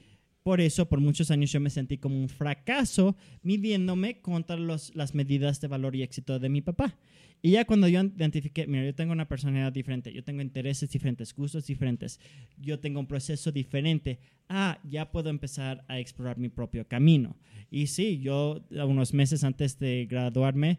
por 0.46 0.60
eso 0.60 0.88
por 0.88 1.00
muchos 1.00 1.32
años 1.32 1.50
yo 1.50 1.58
me 1.58 1.70
sentí 1.70 1.98
como 1.98 2.20
un 2.20 2.28
fracaso 2.28 3.16
midiéndome 3.42 4.20
contra 4.20 4.54
los, 4.54 4.94
las 4.94 5.12
medidas 5.12 5.60
de 5.60 5.66
valor 5.66 5.96
y 5.96 6.04
éxito 6.04 6.38
de 6.38 6.48
mi 6.48 6.60
papá. 6.60 6.96
Y 7.42 7.50
ya 7.50 7.64
cuando 7.64 7.88
yo 7.88 8.00
identifiqué, 8.00 8.64
mira, 8.68 8.84
yo 8.84 8.94
tengo 8.94 9.12
una 9.12 9.26
personalidad 9.26 9.72
diferente, 9.72 10.12
yo 10.12 10.22
tengo 10.22 10.42
intereses 10.42 10.88
diferentes, 10.88 11.34
gustos 11.34 11.66
diferentes, 11.66 12.20
yo 12.58 12.78
tengo 12.78 13.00
un 13.00 13.08
proceso 13.08 13.50
diferente, 13.50 14.20
ah, 14.48 14.78
ya 14.88 15.10
puedo 15.10 15.30
empezar 15.30 15.84
a 15.88 15.98
explorar 15.98 16.38
mi 16.38 16.48
propio 16.48 16.86
camino. 16.86 17.36
Y 17.68 17.88
sí, 17.88 18.20
yo 18.20 18.64
unos 18.70 19.14
meses 19.14 19.42
antes 19.42 19.80
de 19.80 20.06
graduarme 20.08 20.78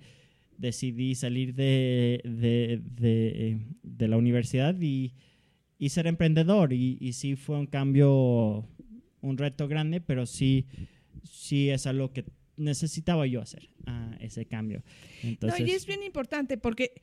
decidí 0.58 1.14
salir 1.14 1.54
de, 1.54 2.22
de, 2.24 2.82
de, 2.96 3.58
de 3.84 4.08
la 4.08 4.16
universidad 4.16 4.80
y, 4.80 5.12
y 5.78 5.90
ser 5.90 6.08
emprendedor. 6.08 6.74
Y, 6.74 6.98
y 7.02 7.14
sí 7.14 7.36
fue 7.36 7.58
un 7.60 7.68
cambio, 7.68 8.66
un 9.22 9.38
reto 9.38 9.68
grande, 9.68 10.02
pero 10.02 10.26
sí, 10.26 10.66
sí 11.24 11.70
es 11.70 11.88
algo 11.88 12.12
que 12.14 12.26
necesitaba 12.58 13.28
yo 13.28 13.42
hacer, 13.42 13.70
ah, 13.86 14.16
ese 14.20 14.46
cambio. 14.46 14.84
Entonces, 15.24 15.60
No, 15.60 15.66
y 15.68 15.72
es 15.72 15.86
bien 15.86 16.04
importante 16.04 16.58
porque 16.58 17.02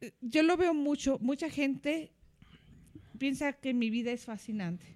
eh, 0.00 0.12
yo 0.20 0.42
lo 0.42 0.56
veo 0.56 0.74
mucho, 0.74 1.18
mucha 1.20 1.48
gente 1.48 2.12
piensa 3.18 3.52
que 3.52 3.74
mi 3.74 3.90
vida 3.90 4.12
es 4.12 4.24
fascinante, 4.24 4.86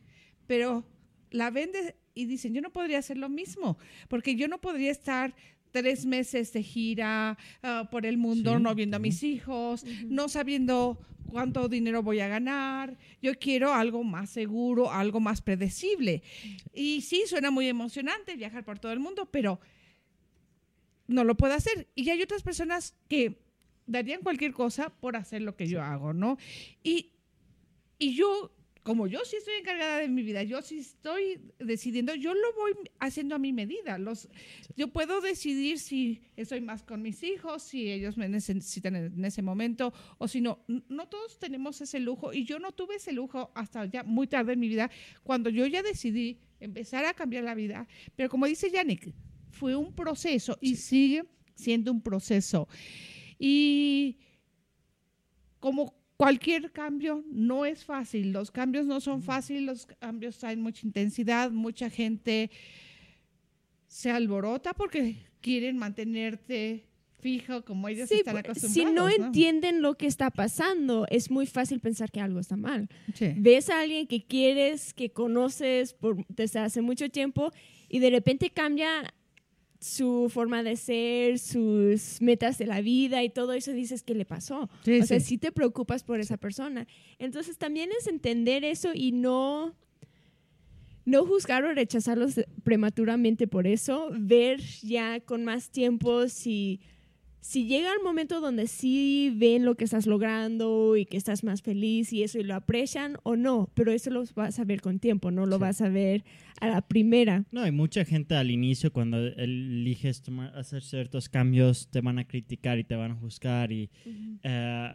pero 0.47 0.85
la 1.31 1.51
vende 1.51 1.97
y 2.15 2.27
dicen, 2.27 2.53
yo 2.53 2.61
no 2.61 2.73
podría 2.73 2.99
hacer 2.99 3.17
lo 3.17 3.29
mismo, 3.29 3.79
porque 4.09 4.35
yo 4.35 4.49
no 4.49 4.61
podría 4.61 4.91
estar 4.91 5.35
tres 5.81 6.07
meses 6.07 6.53
de 6.53 6.63
gira 6.63 7.39
ah, 7.63 7.89
por 7.91 8.07
el 8.07 8.17
mundo, 8.19 8.57
Sí, 8.57 8.63
no 8.63 8.75
viendo 8.75 8.97
a 8.97 9.01
mis 9.01 9.23
hijos, 9.23 9.85
no 10.07 10.29
sabiendo 10.29 10.99
cuánto 11.31 11.69
dinero 11.69 12.03
voy 12.03 12.21
a 12.21 12.29
ganar. 12.29 12.97
Yo 13.23 13.35
quiero 13.39 13.73
algo 13.73 14.03
más 14.03 14.31
seguro, 14.31 14.91
algo 14.91 15.21
más 15.21 15.41
predecible. 15.41 16.23
Y 16.75 17.03
sí, 17.03 17.25
suena 17.27 17.51
muy 17.51 17.69
emocionante 17.69 18.37
viajar 18.37 18.65
por 18.65 18.79
todo 18.79 18.93
el 18.93 19.01
mundo, 19.01 19.29
pero 19.31 19.61
no 21.07 21.25
lo 21.25 21.37
puedo 21.37 21.55
hacer. 21.55 21.89
Y 21.95 22.11
hay 22.11 22.23
otras 22.23 22.43
personas 22.43 22.95
que 23.09 23.41
darían 23.87 24.23
cualquier 24.23 24.53
cosa 24.53 24.91
por 24.91 25.17
hacer 25.17 25.43
lo 25.43 25.57
que 25.57 25.67
yo 25.67 25.83
hago, 25.83 26.13
¿no? 26.13 26.39
Y, 26.83 27.13
y 27.99 28.15
yo, 28.15 28.53
como 28.89 29.07
yo 29.07 29.21
sí 29.27 29.37
estoy 29.37 29.57
encargada 29.61 29.99
de 29.99 30.09
mi 30.09 30.23
vida, 30.23 30.43
yo 30.45 30.63
sí 30.63 30.79
estoy 30.79 31.43
decidiendo, 31.59 32.15
yo 32.15 32.33
lo 32.33 32.55
voy 32.55 32.73
haciendo 33.01 33.35
a 33.35 33.39
mi 33.39 33.53
medida. 33.53 33.99
Los, 33.99 34.31
Yo 34.79 34.89
puedo 34.89 35.21
decidir 35.21 35.79
si 35.79 36.23
estoy 36.37 36.63
más 36.63 36.85
con 36.85 37.03
mis 37.03 37.23
hijos, 37.23 37.63
si 37.63 37.93
ellos 37.93 38.17
me 38.17 38.31
necesitan 38.31 38.97
en 38.97 39.23
ese 39.27 39.43
momento 39.43 39.93
o 40.17 40.27
si 40.27 40.41
no. 40.41 40.65
No 40.89 41.07
todos 41.07 41.39
tenemos 41.39 41.83
ese 41.83 42.01
lujo 42.01 42.33
y 42.33 42.47
yo 42.47 42.59
no 42.61 42.73
tuve 42.73 42.95
ese 42.95 43.13
lujo 43.13 43.53
hasta 43.55 43.85
ya 43.85 44.05
muy 44.05 44.27
tarde 44.27 44.55
en 44.55 44.61
mi 44.61 44.69
vida, 44.69 44.91
cuando 45.23 45.51
yo 45.51 45.67
ya 45.67 45.83
decidí 45.83 46.41
empezar 46.59 47.05
a 47.05 47.13
cambiar 47.13 47.45
la 47.45 47.55
vida. 47.55 47.87
Pero 48.17 48.31
como 48.31 48.47
dice 48.47 48.71
Yannick, 48.71 49.13
fue 49.51 49.77
un 49.77 49.95
proceso 49.95 50.57
y 50.63 50.77
sigue 50.77 51.25
siendo 51.55 51.93
un 51.93 52.01
proceso. 52.01 52.67
Y 53.39 54.17
como 55.61 55.98
cualquier 56.19 56.73
cambio, 56.73 57.25
no 57.31 57.65
es 57.65 57.85
fácil. 57.85 58.33
Los 58.33 58.51
cambios 58.51 58.85
no 58.87 59.01
son 59.01 59.23
fáciles, 59.23 59.63
los 59.63 59.87
cambios 59.87 60.37
traen 60.37 60.61
mucha 60.61 60.87
intensidad, 60.87 61.51
mucha 61.51 61.89
gente 61.89 62.51
se 63.87 64.11
alborota 64.11 64.75
porque 64.75 65.17
quieren 65.41 65.79
mantenerte 65.79 66.85
fijo 67.21 67.65
como 67.65 67.89
ellos 67.89 68.09
Sí, 68.09 68.17
están 68.17 68.37
acostumbrados. 68.37 68.75
si 68.75 68.85
no 68.85 69.09
entienden 69.09 69.81
lo 69.81 69.95
que 69.97 70.07
está 70.07 70.31
pasando, 70.31 71.07
es 71.11 71.31
muy 71.31 71.47
fácil 71.47 71.81
pensar 71.81 72.11
que 72.11 72.21
algo 72.21 72.39
está 72.41 72.57
mal. 72.57 72.89
Sí. 73.15 73.33
Ves 73.37 73.71
a 73.71 73.81
alguien 73.81 74.07
que 74.07 74.25
quieres, 74.25 74.93
que 74.95 75.11
conoces 75.11 75.95
por, 75.95 76.27
desde 76.29 76.59
hace 76.59 76.83
mucho 76.83 77.09
tiempo 77.11 77.51
y 77.89 78.01
de 78.01 78.11
repente 78.11 78.51
cambia 78.51 79.13
su 79.81 80.29
forma 80.33 80.63
de 80.63 80.77
ser, 80.77 81.39
sus 81.39 82.21
metas 82.21 82.59
de 82.59 82.67
la 82.67 82.81
vida 82.81 83.23
y 83.23 83.31
todo 83.31 83.53
eso, 83.53 83.73
dices, 83.73 84.03
¿qué 84.03 84.15
le 84.15 84.25
pasó? 84.25 84.69
Sí, 84.85 85.01
o 85.01 85.07
sea, 85.07 85.21
sí. 85.21 85.27
sí 85.27 85.39
te 85.39 85.53
preocupas 85.53 86.03
por 86.03 86.21
esa 86.21 86.37
persona. 86.37 86.87
Entonces 87.19 87.59
también 87.59 87.91
es 87.99 88.07
entender 88.07 88.65
eso 88.65 88.91
y 88.95 89.13
no, 89.13 89.77
no 91.05 91.25
juzgar 91.27 91.65
o 91.65 91.73
rechazarlos 91.73 92.41
prematuramente 92.65 93.47
por 93.47 93.67
eso, 93.67 94.09
ver 94.13 94.61
ya 94.61 95.21
con 95.21 95.45
más 95.45 95.71
tiempo 95.71 96.29
si, 96.29 96.81
si 97.41 97.67
llega 97.67 97.93
el 97.93 98.03
momento 98.03 98.41
donde 98.41 98.67
sí 98.67 99.33
ven 99.37 99.65
lo 99.65 99.77
que 99.77 99.85
estás 99.85 100.07
logrando 100.07 100.97
y 100.97 101.07
que 101.07 101.17
estás 101.17 101.45
más 101.45 101.63
feliz 101.63 102.13
y 102.13 102.23
eso 102.23 102.39
y 102.39 102.43
lo 102.45 102.55
aprecian 102.55 103.17
o 103.23 103.37
no, 103.37 103.71
pero 103.75 103.93
eso 103.93 104.11
lo 104.11 104.25
vas 104.35 104.59
a 104.59 104.65
ver 104.65 104.81
con 104.81 104.99
tiempo, 104.99 105.31
no 105.31 105.47
lo 105.47 105.57
Sí. 105.57 105.61
vas 105.63 105.81
a 105.81 105.89
ver 105.89 106.25
a 106.61 106.69
la 106.69 106.83
primera. 106.83 107.45
No, 107.53 107.63
hay 107.63 107.73
mucha 107.73 108.05
gente 108.05 108.35
al 108.35 108.51
inicio 108.51 108.93
cuando 108.93 109.19
eliges 109.29 110.23
tomar, 110.23 110.57
hacer 110.59 110.83
ciertos 110.83 111.29
cambios 111.29 111.89
te 111.91 112.01
van 112.01 112.19
a 112.19 112.27
criticar 112.27 112.79
y 112.79 112.85
te 112.85 112.97
van 112.97 113.13
a 113.13 113.15
juzgar 113.15 113.73
y 113.73 113.89
eh, 114.43 114.91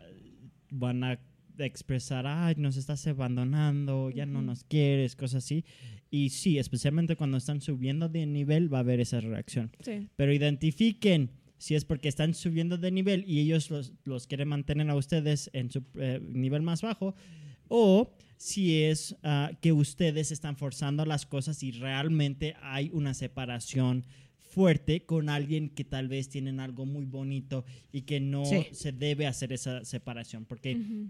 van 0.69 1.03
a 1.03 1.19
expresar, 1.59 2.25
ay, 2.27 2.55
nos 2.57 2.77
estás 2.77 3.05
abandonando, 3.07 4.09
ya 4.09 4.25
no 4.25 4.41
nos 4.41 4.63
quieres, 4.63 5.15
cosas 5.15 5.43
así. 5.45 5.63
Y 6.09 6.29
sí, 6.29 6.57
especialmente 6.57 7.15
cuando 7.15 7.37
están 7.37 7.61
subiendo 7.61 8.09
de 8.09 8.25
nivel 8.25 8.73
va 8.73 8.77
a 8.77 8.81
haber 8.81 8.99
esa 8.99 9.19
reacción. 9.21 9.71
Sí. 9.81 10.07
Pero 10.15 10.33
identifiquen 10.33 11.29
si 11.63 11.75
es 11.75 11.85
porque 11.85 12.09
están 12.09 12.33
subiendo 12.33 12.77
de 12.77 12.91
nivel 12.91 13.23
y 13.25 13.39
ellos 13.39 13.69
los, 13.71 13.93
los 14.03 14.27
quieren 14.27 14.49
mantener 14.49 14.89
a 14.89 14.95
ustedes 14.97 15.49
en 15.53 15.71
su 15.71 15.81
eh, 15.95 16.19
nivel 16.21 16.61
más 16.61 16.81
bajo, 16.81 17.15
o 17.69 18.13
si 18.35 18.83
es 18.83 19.15
ah, 19.23 19.49
que 19.61 19.71
ustedes 19.71 20.31
están 20.33 20.57
forzando 20.57 21.05
las 21.05 21.25
cosas 21.25 21.63
y 21.63 21.71
realmente 21.71 22.55
hay 22.61 22.89
una 22.91 23.13
separación 23.13 24.03
fuerte 24.35 25.05
con 25.05 25.29
alguien 25.29 25.69
que 25.69 25.85
tal 25.85 26.09
vez 26.09 26.27
tienen 26.27 26.59
algo 26.59 26.85
muy 26.85 27.05
bonito 27.05 27.63
y 27.93 28.01
que 28.01 28.19
no 28.19 28.43
Sí. 28.43 28.67
se 28.73 28.91
debe 28.91 29.25
hacer 29.25 29.53
esa 29.53 29.85
separación. 29.85 30.43
Porque 30.43 30.75
Ujú. 30.75 31.09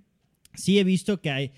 sí 0.53 0.77
he 0.77 0.83
visto 0.83 1.19
que 1.19 1.31
hay, 1.31 1.51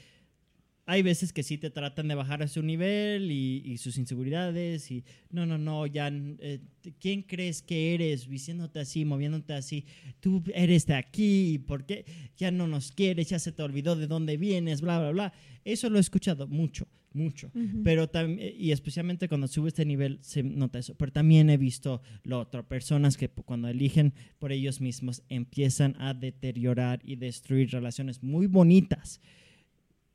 hay 0.88 1.02
veces 1.02 1.34
que 1.34 1.44
sí 1.44 1.58
te 1.58 1.72
tratan 1.72 2.08
de 2.08 2.16
bajar 2.16 2.44
a 2.44 2.48
su 2.48 2.62
nivel 2.62 3.32
y, 3.32 3.62
y 3.66 3.78
sus 3.78 3.98
inseguridades 3.98 4.92
y 4.92 5.04
no, 5.32 5.46
no, 5.46 5.58
no, 5.58 5.88
ya, 5.88 6.12
eh, 6.12 6.60
¿quién 7.00 7.24
crees 7.24 7.64
que 7.64 7.96
eres 7.96 8.30
diciéndote 8.30 8.80
así, 8.80 9.04
moviéndote 9.04 9.54
así? 9.54 9.86
Tú 10.20 10.44
eres 10.54 10.86
de 10.86 10.94
aquí, 10.94 11.58
¿por 11.66 11.86
qué 11.86 12.06
ya 12.38 12.52
no 12.52 12.68
nos 12.68 12.92
quieres? 12.92 13.30
Ya 13.30 13.40
se 13.40 13.52
te 13.52 13.64
olvidó 13.64 13.96
de 13.96 14.06
dónde 14.06 14.38
vienes, 14.38 14.82
bla, 14.82 15.00
bla, 15.00 15.12
bla. 15.12 15.34
Eso 15.64 15.90
lo 15.90 15.98
he 15.98 16.02
escuchado 16.02 16.48
mucho, 16.48 16.88
mucho. 17.14 17.52
Pero 17.84 18.08
también, 18.08 18.54
y 18.56 18.72
especialmente 18.72 19.28
cuando 19.28 19.48
sube 19.48 19.70
este 19.70 19.86
nivel 19.86 20.20
se 20.22 20.44
nota 20.44 20.78
eso. 20.78 20.94
Pero 20.94 21.12
también 21.12 21.50
he 21.50 21.58
visto 21.58 22.04
lo 22.24 22.40
otro, 22.40 22.68
personas 22.68 23.18
que 23.18 23.30
cuando 23.30 23.68
eligen 23.68 24.14
por 24.38 24.52
ellos 24.52 24.82
mismos 24.82 25.24
empiezan 25.30 25.96
a 26.00 26.14
deteriorar 26.14 27.02
y 27.04 27.16
destruir 27.16 27.72
relaciones 27.72 28.22
muy 28.22 28.46
bonitas. 28.46 29.20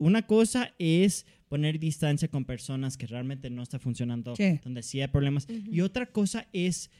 Una 0.01 0.27
cosa 0.27 0.75
es 0.79 1.27
poner 1.49 1.79
distancia 1.79 2.27
con 2.29 2.45
personas 2.47 2.97
que 2.97 3.07
realmente 3.07 3.51
no 3.51 3.63
está 3.63 3.79
funcionando, 3.79 4.35
Sí. 4.35 4.59
donde 4.65 4.83
sí 4.83 5.01
hay 5.01 5.09
problemas. 5.09 5.47
Y 5.71 5.83
otra 5.83 6.07
cosa 6.07 6.49
es 6.55 6.91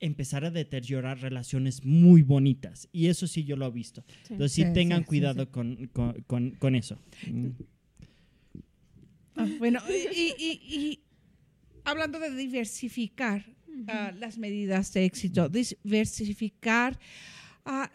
empezar 0.00 0.44
a 0.44 0.50
deteriorar 0.50 1.20
relaciones 1.20 1.84
muy 1.84 2.22
bonitas. 2.22 2.88
Y 2.92 3.06
eso 3.06 3.26
sí 3.28 3.44
yo 3.44 3.54
lo 3.56 3.66
he 3.66 3.70
visto. 3.70 4.02
Sí. 4.24 4.32
Entonces 4.34 4.52
sí, 4.52 4.62
Sí, 4.64 4.72
tengan 4.74 5.04
cuidado 5.04 5.44
sí. 5.44 5.50
Con, 5.52 5.86
con, 5.92 6.12
con- 6.26 6.50
con 6.50 6.74
eso. 6.74 6.98
Mm. 7.30 7.46
Ah, 9.36 9.46
bueno, 9.58 9.80
y, 9.88 10.34
y- 10.36 10.60
y 10.76 11.00
hablando 11.84 12.18
de 12.18 12.34
diversificar 12.34 13.44
ah, 13.88 14.12
las 14.18 14.36
medidas 14.38 14.92
de 14.94 15.04
éxito, 15.04 15.48
diversificar 15.48 16.98
ah, 17.66 17.90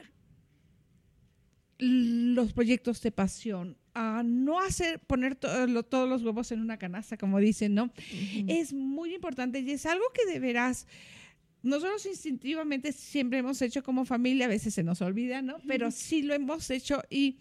los 1.79 2.53
proyectos 2.53 3.01
de 3.01 3.11
pasión, 3.11 3.77
ah, 3.93 4.21
no 4.25 4.59
hacer 4.59 4.99
poner 4.99 5.35
to- 5.35 5.67
lo- 5.67 5.83
todos 5.83 6.07
los 6.09 6.23
huevos 6.23 6.51
en 6.51 6.61
una 6.61 6.77
canasta, 6.77 7.17
como 7.17 7.39
dicen, 7.39 7.73
¿no? 7.75 7.91
Es 8.47 8.73
muy 8.73 9.13
importante 9.15 9.59
y 9.59 9.71
es 9.71 9.85
algo 9.85 10.05
que 10.13 10.25
deberás. 10.31 10.87
Nosotros 11.63 12.05
instintivamente 12.07 12.91
siempre 12.91 13.39
hemos 13.39 13.61
hecho 13.61 13.83
como 13.83 14.03
familia, 14.05 14.45
a 14.45 14.49
veces 14.49 14.73
se 14.73 14.83
nos 14.83 15.01
olvida, 15.01 15.41
¿no? 15.43 15.57
Pero 15.67 15.91
sí 15.91 16.23
lo 16.23 16.33
hemos 16.33 16.69
hecho 16.71 17.03
y 17.09 17.37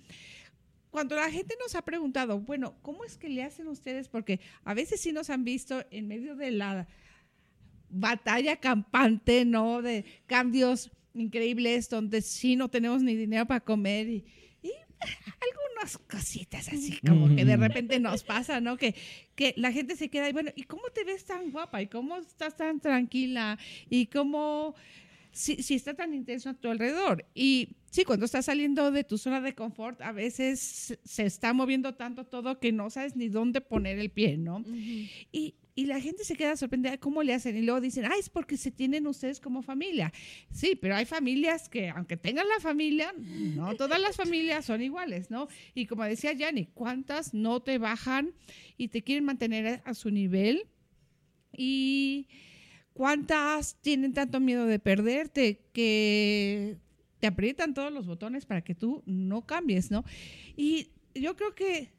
cuando 0.91 1.15
la 1.17 1.31
gente 1.31 1.55
nos 1.63 1.75
ha 1.77 1.83
preguntado, 1.85 2.41
bueno, 2.41 2.75
¿cómo 2.83 3.05
es 3.05 3.17
que 3.17 3.29
le 3.29 3.45
hacen 3.45 3.69
ustedes? 3.69 4.09
Porque 4.09 4.41
a 4.65 4.75
veces 4.75 5.01
sí 5.01 5.13
nos 5.13 5.31
han 5.31 5.45
visto 5.45 5.85
en 5.91 6.09
medio 6.09 6.35
de 6.37 6.51
la 6.51 6.87
batalla 7.89 8.57
campante, 8.57 9.45
¿no? 9.45 9.83
De 9.83 10.05
cambios 10.27 10.91
increíbles 11.15 11.89
donde 11.89 12.23
sí 12.23 12.57
no 12.57 12.69
tenemos 12.69 13.03
ni 13.03 13.17
dinero 13.17 13.47
para 13.47 13.61
comer 13.61 14.09
y, 14.09 14.25
y 14.63 14.71
cositas 16.11 16.69
así 16.69 16.99
como 17.07 17.27
que 17.35 17.45
de 17.45 17.57
repente 17.57 18.01
nos 18.01 18.23
pasa, 18.25 18.61
¿no? 18.61 18.77
Que, 18.77 18.95
que 19.35 19.55
la 19.57 19.73
gente 19.73 19.97
se 19.97 20.09
queda 20.09 20.29
y 20.29 20.33
bueno, 20.33 20.51
¿y 20.55 20.63
cómo 20.65 20.83
te 20.95 21.05
ves 21.05 21.25
tan 21.25 21.51
guapa? 21.51 21.81
¿Y 21.83 21.87
cómo 21.87 22.17
estás 22.19 22.57
tan 22.57 22.81
tranquila? 22.81 23.59
¿Y 23.89 24.07
cómo 24.07 24.75
si, 25.33 25.63
si 25.63 25.75
está 25.75 25.95
tan 25.95 26.13
intenso 26.15 26.51
a 26.51 26.55
tu 26.55 26.69
alrededor? 26.69 27.25
Y 27.35 27.77
sí, 27.91 28.05
cuando 28.05 28.27
estás 28.27 28.47
saliendo 28.47 28.91
de 28.91 29.05
tu 29.05 29.17
zona 29.17 29.41
de 29.41 29.55
confort, 29.55 30.01
a 30.03 30.13
veces 30.13 30.99
se- 31.05 31.25
está 31.27 31.53
moviendo 31.53 31.95
tanto 31.95 32.25
todo 32.25 32.59
que 32.61 32.73
no 32.73 32.91
sabes 32.91 33.17
ni 33.17 33.29
dónde 33.29 33.61
poner 33.61 33.99
el 33.99 34.11
pie, 34.11 34.37
¿no? 34.37 34.65
Y, 35.33 35.55
y 35.75 35.87
la 35.87 36.01
gente 36.01 36.25
se 36.25 36.37
queda 36.37 36.57
sorprendida, 36.57 36.99
¿cómo 36.99 37.23
le 37.23 37.35
hacen? 37.35 37.57
Y 37.57 37.63
luego 37.63 37.81
dicen, 37.81 38.05
ah, 38.05 38.15
es 38.19 38.29
porque 38.29 38.57
se 38.57 38.71
tienen 38.71 39.07
ustedes 39.07 39.41
como 39.41 39.63
familia. 39.63 40.13
Sí, 40.51 40.77
pero 40.81 40.97
hay 40.97 41.05
familias 41.05 41.69
que, 41.69 41.89
aunque 41.91 42.17
tengan 42.17 42.49
la 42.49 42.61
familia, 42.61 43.13
no 43.17 43.75
todas 43.77 44.01
las 44.01 44.17
familias 44.17 44.65
son 44.65 44.83
iguales, 44.83 45.31
¿no? 45.31 45.49
Y 45.75 45.87
como 45.87 46.05
decía 46.05 46.33
Yanni, 46.33 46.67
¿cuántas 46.67 47.35
no 47.35 47.61
te 47.61 47.79
bajan 47.79 48.35
y 48.77 48.89
te 48.89 49.03
quieren 49.03 49.25
mantener 49.25 49.83
a, 49.85 49.95
su 49.95 50.11
nivel? 50.11 50.67
Y 51.57 52.29
cuántas 52.93 53.81
tienen 53.81 54.13
tanto 54.13 54.41
miedo 54.41 54.67
de 54.67 54.79
perderte 54.79 55.63
que 55.73 56.79
te 57.21 57.27
aprietan 57.27 57.75
todos 57.75 57.93
los 57.93 58.07
botones 58.07 58.47
para 58.47 58.63
que 58.63 58.75
tú 58.75 59.03
no 59.07 59.47
cambies, 59.47 59.91
¿no? 59.91 60.05
Y 60.57 60.89
yo 61.15 61.37
creo 61.37 61.55
que 61.55 61.91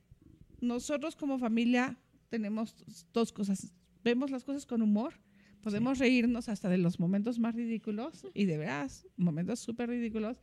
nosotros 0.61 1.15
como 1.15 1.39
familia 1.39 1.97
tenemos 2.31 2.73
dos 3.13 3.31
cosas. 3.31 3.73
Vemos 4.03 4.31
las 4.31 4.43
cosas 4.43 4.65
con 4.65 4.81
humor, 4.81 5.13
podemos 5.61 5.99
reírnos 5.99 6.49
hasta 6.49 6.69
de 6.69 6.77
los 6.77 6.99
momentos 6.99 7.37
más 7.37 7.53
ridículos 7.53 8.25
y 8.33 8.45
de 8.45 8.57
veras, 8.57 9.05
momentos 9.17 9.59
súper 9.59 9.89
ridículos. 9.89 10.37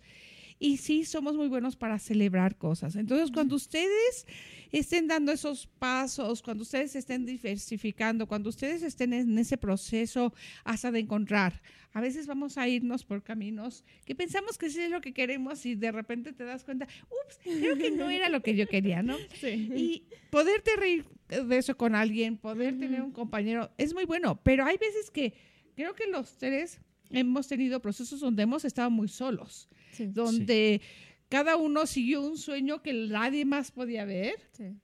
Y 0.59 0.79
sí, 0.79 1.05
somos 1.05 1.37
muy 1.37 1.49
buenos 1.49 1.77
para 1.77 1.99
celebrar 1.99 2.57
cosas. 2.57 2.97
Entonces, 2.97 3.31
cuando 3.31 3.55
ustedes 3.55 4.27
estén 4.73 5.07
dando 5.07 5.33
esos 5.33 5.67
pasos, 5.67 6.43
cuando 6.43 6.63
ustedes 6.63 6.97
estén 6.97 7.25
diversificando, 7.25 8.27
cuando 8.27 8.49
ustedes 8.49 8.83
estén 8.83 9.13
en 9.13 9.39
ese 9.39 9.57
proceso 9.57 10.35
hasta 10.65 10.91
de 10.91 11.01
encontrar, 11.01 11.63
a 11.93 12.01
veces 12.01 12.27
vamos 12.27 12.59
a 12.59 12.69
irnos 12.69 13.05
por 13.05 13.23
caminos 13.23 13.85
que 14.05 14.15
pensamos 14.15 14.59
que 14.59 14.71
sí 14.71 14.81
es 14.81 14.91
lo 14.91 15.01
que 15.01 15.13
queremos 15.13 15.65
y 15.65 15.75
de 15.75 15.93
repente 15.93 16.33
te 16.33 16.45
das 16.45 16.65
cuenta, 16.65 16.87
ups, 17.25 17.39
creo 17.43 17.77
que 17.77 17.91
no 17.91 18.11
era 18.11 18.29
lo 18.29 18.43
que 18.43 18.55
yo 18.57 18.67
quería, 18.67 19.03
¿no? 19.03 19.17
Sí. 19.41 19.71
Y 19.75 20.03
poderte 20.31 20.75
reír 20.77 21.05
de 21.29 21.57
eso 21.57 21.77
con 21.77 21.95
alguien, 21.95 22.37
poder 22.37 22.79
tener 22.79 23.03
un 23.03 23.13
compañero, 23.13 23.71
es 23.79 23.95
muy 23.95 24.05
bueno, 24.05 24.41
pero 24.43 24.65
hay 24.65 24.77
veces 24.77 25.11
que 25.11 25.35
creo 25.77 25.95
que 25.95 26.07
los 26.07 26.37
tres 26.39 26.81
hemos 27.11 27.49
tenido 27.49 27.81
procesos 27.81 28.21
donde 28.21 28.43
hemos 28.43 28.65
estado 28.65 28.91
muy 28.91 29.09
solos, 29.09 29.69
Sí. 29.93 30.07
donde 30.07 30.81
cada 31.29 31.57
uno 31.57 31.87
siguió 31.87 32.23
un 32.23 32.39
sueño 32.39 32.83
que 32.83 32.93
nadie 32.93 33.45
más 33.45 33.71
podía 33.71 34.05
ver 34.05 34.35
Sí. 34.53 34.75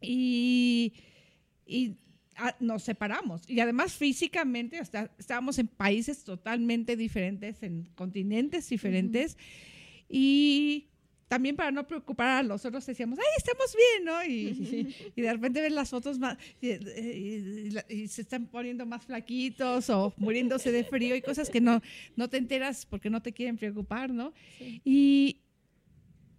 y, 0.00 0.92
y, 1.66 1.96
ah, 2.36 2.56
nos 2.60 2.82
separamos. 2.82 3.48
Y 3.48 3.60
además 3.60 3.94
físicamente 3.94 4.78
hasta, 4.78 5.10
estábamos 5.18 5.58
en 5.58 5.68
países 5.68 6.24
totalmente 6.24 6.96
diferentes, 6.96 7.62
en 7.62 7.84
continentes 7.94 8.68
diferentes. 8.68 9.36
Y 10.08 10.88
también 11.28 11.56
para 11.56 11.70
no 11.70 11.86
preocupar 11.86 12.28
a 12.38 12.42
los 12.42 12.64
otros 12.64 12.84
decíamos, 12.86 13.18
ay, 13.18 13.24
estamos 13.36 13.74
bien, 13.76 14.04
¿no? 14.04 14.24
Y, 14.24 14.94
y 15.16 15.22
de 15.22 15.32
repente 15.32 15.60
ves 15.60 15.72
las 15.72 15.90
fotos 15.90 16.18
más, 16.18 16.36
y, 16.60 18.08
se 18.08 18.22
están 18.22 18.46
poniendo 18.46 18.86
más 18.86 19.04
flaquitos 19.04 19.90
o 19.90 20.12
muriéndose 20.16 20.70
de 20.70 20.84
frío 20.84 21.16
y 21.16 21.22
cosas 21.22 21.50
que 21.50 21.60
no, 21.60 21.80
no 22.16 22.28
te 22.28 22.36
enteras 22.36 22.86
porque 22.86 23.10
no 23.10 23.22
te 23.22 23.32
quieren 23.32 23.56
preocupar, 23.56 24.12
¿no? 24.12 24.32
Sí. 24.58 24.80
Y, 24.84 25.40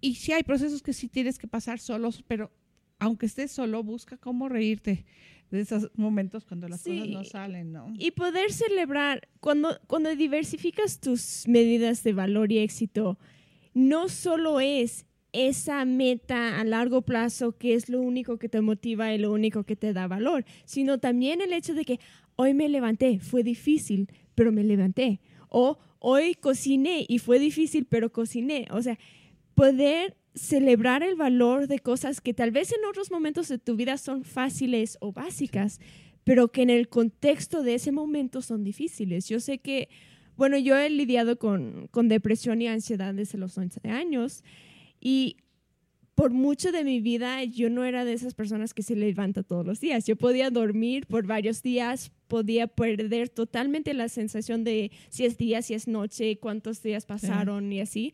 y 0.02 0.16
sí 0.16 0.32
hay 0.32 0.44
procesos 0.44 0.82
que 0.82 0.94
sí 0.94 1.08
tienes 1.08 1.38
que 1.38 1.48
pasar 1.48 1.80
solos, 1.80 2.24
pero 2.28 2.52
aunque 3.00 3.26
estés 3.26 3.52
solo, 3.52 3.84
busca 3.84 4.18
cómo 4.18 4.50
reírte 4.50 5.06
de 5.52 5.62
esos 5.62 5.92
momentos 5.96 6.46
cuando 6.46 6.68
las 6.68 6.82
Sí. 6.82 7.00
cosas 7.00 7.10
no 7.10 7.24
salen, 7.24 7.72
¿no? 7.72 7.94
Y 7.98 8.12
poder 8.12 8.52
celebrar, 8.52 9.28
cuando, 9.40 9.80
cuando 9.88 10.16
diversificas 10.16 11.00
tus 11.00 11.48
medidas 11.48 12.04
de 12.04 12.14
valor 12.14 12.52
y 12.52 12.60
éxito, 12.60 13.18
no 13.76 14.10
solo 14.10 14.60
es 14.60 15.06
esa 15.34 15.84
meta 15.84 16.60
a 16.60 16.64
largo 16.64 17.02
plazo 17.02 17.58
que 17.58 17.74
es 17.74 17.90
lo 17.90 18.02
único 18.02 18.40
que 18.40 18.48
te 18.48 18.62
motiva 18.62 19.14
y 19.14 19.18
lo 19.18 19.34
único 19.34 19.66
que 19.66 19.76
te 19.76 19.92
da 19.92 20.08
valor, 20.08 20.46
sino 20.64 20.98
también 20.98 21.42
el 21.42 21.52
hecho 21.52 21.74
de 21.74 21.84
que 21.84 22.00
hoy 22.38 22.54
me 22.54 22.70
levanté, 22.70 23.20
fue 23.20 23.44
difícil, 23.44 24.10
pero 24.34 24.54
me 24.54 24.64
levanté. 24.64 25.20
O 25.50 25.78
hoy 26.00 26.36
cociné 26.36 27.06
y 27.08 27.20
fue 27.20 27.38
difícil, 27.38 27.86
pero 27.86 28.12
cociné. 28.12 28.66
O 28.72 28.82
sea, 28.82 28.98
poder 29.56 30.16
celebrar 30.36 31.04
el 31.04 31.16
valor 31.16 31.68
de 31.68 31.80
cosas 31.80 32.22
que 32.22 32.34
tal 32.34 32.52
vez 32.52 32.72
en 32.72 32.86
otros 32.86 33.12
momentos 33.12 33.50
de 33.50 33.58
tu 33.58 33.76
vida 33.76 33.98
son 33.98 34.24
fáciles 34.24 34.98
o 35.02 35.12
básicas, 35.12 35.82
pero 36.24 36.50
que 36.50 36.62
en 36.62 36.70
el 36.70 36.88
contexto 36.88 37.62
de 37.62 37.76
ese 37.76 37.92
momento 37.92 38.42
son 38.42 38.64
difíciles. 38.64 39.28
Yo 39.28 39.40
sé 39.42 39.60
que, 39.60 39.90
bueno, 40.38 40.58
yo 40.58 40.78
he 40.78 40.90
lidiado 40.90 41.38
con, 41.38 41.88
con 41.92 42.08
depresión 42.08 42.62
y 42.62 42.68
ansiedad 42.68 43.14
desde 43.14 43.38
los 43.38 43.58
11 43.58 43.90
años 43.90 44.44
y 45.00 45.38
por 46.16 46.32
mucho 46.32 46.72
de 46.72 46.86
mi 46.86 47.02
vida 47.02 47.44
yo 47.44 47.70
no 47.70 47.84
era 47.84 48.06
de 48.06 48.14
esas 48.14 48.34
personas 48.34 48.74
que 48.74 48.84
se 48.84 48.96
levanta 48.96 49.44
todos 49.44 49.66
los 49.66 49.82
días. 49.82 50.06
Yo 50.06 50.16
podía 50.16 50.50
dormir 50.50 51.06
por 51.08 51.28
varios 51.28 51.62
días, 51.62 52.12
podía 52.28 52.68
perder 52.68 53.28
totalmente 53.30 53.94
la 53.94 54.08
sensación 54.08 54.64
de 54.64 54.92
si 55.10 55.26
es 55.26 55.38
día, 55.38 55.62
si 55.62 55.74
es 55.74 55.88
noche, 55.88 56.38
cuántos 56.38 56.82
días 56.82 57.06
pasaron 57.06 57.72
y 57.72 57.82
así. 57.82 58.14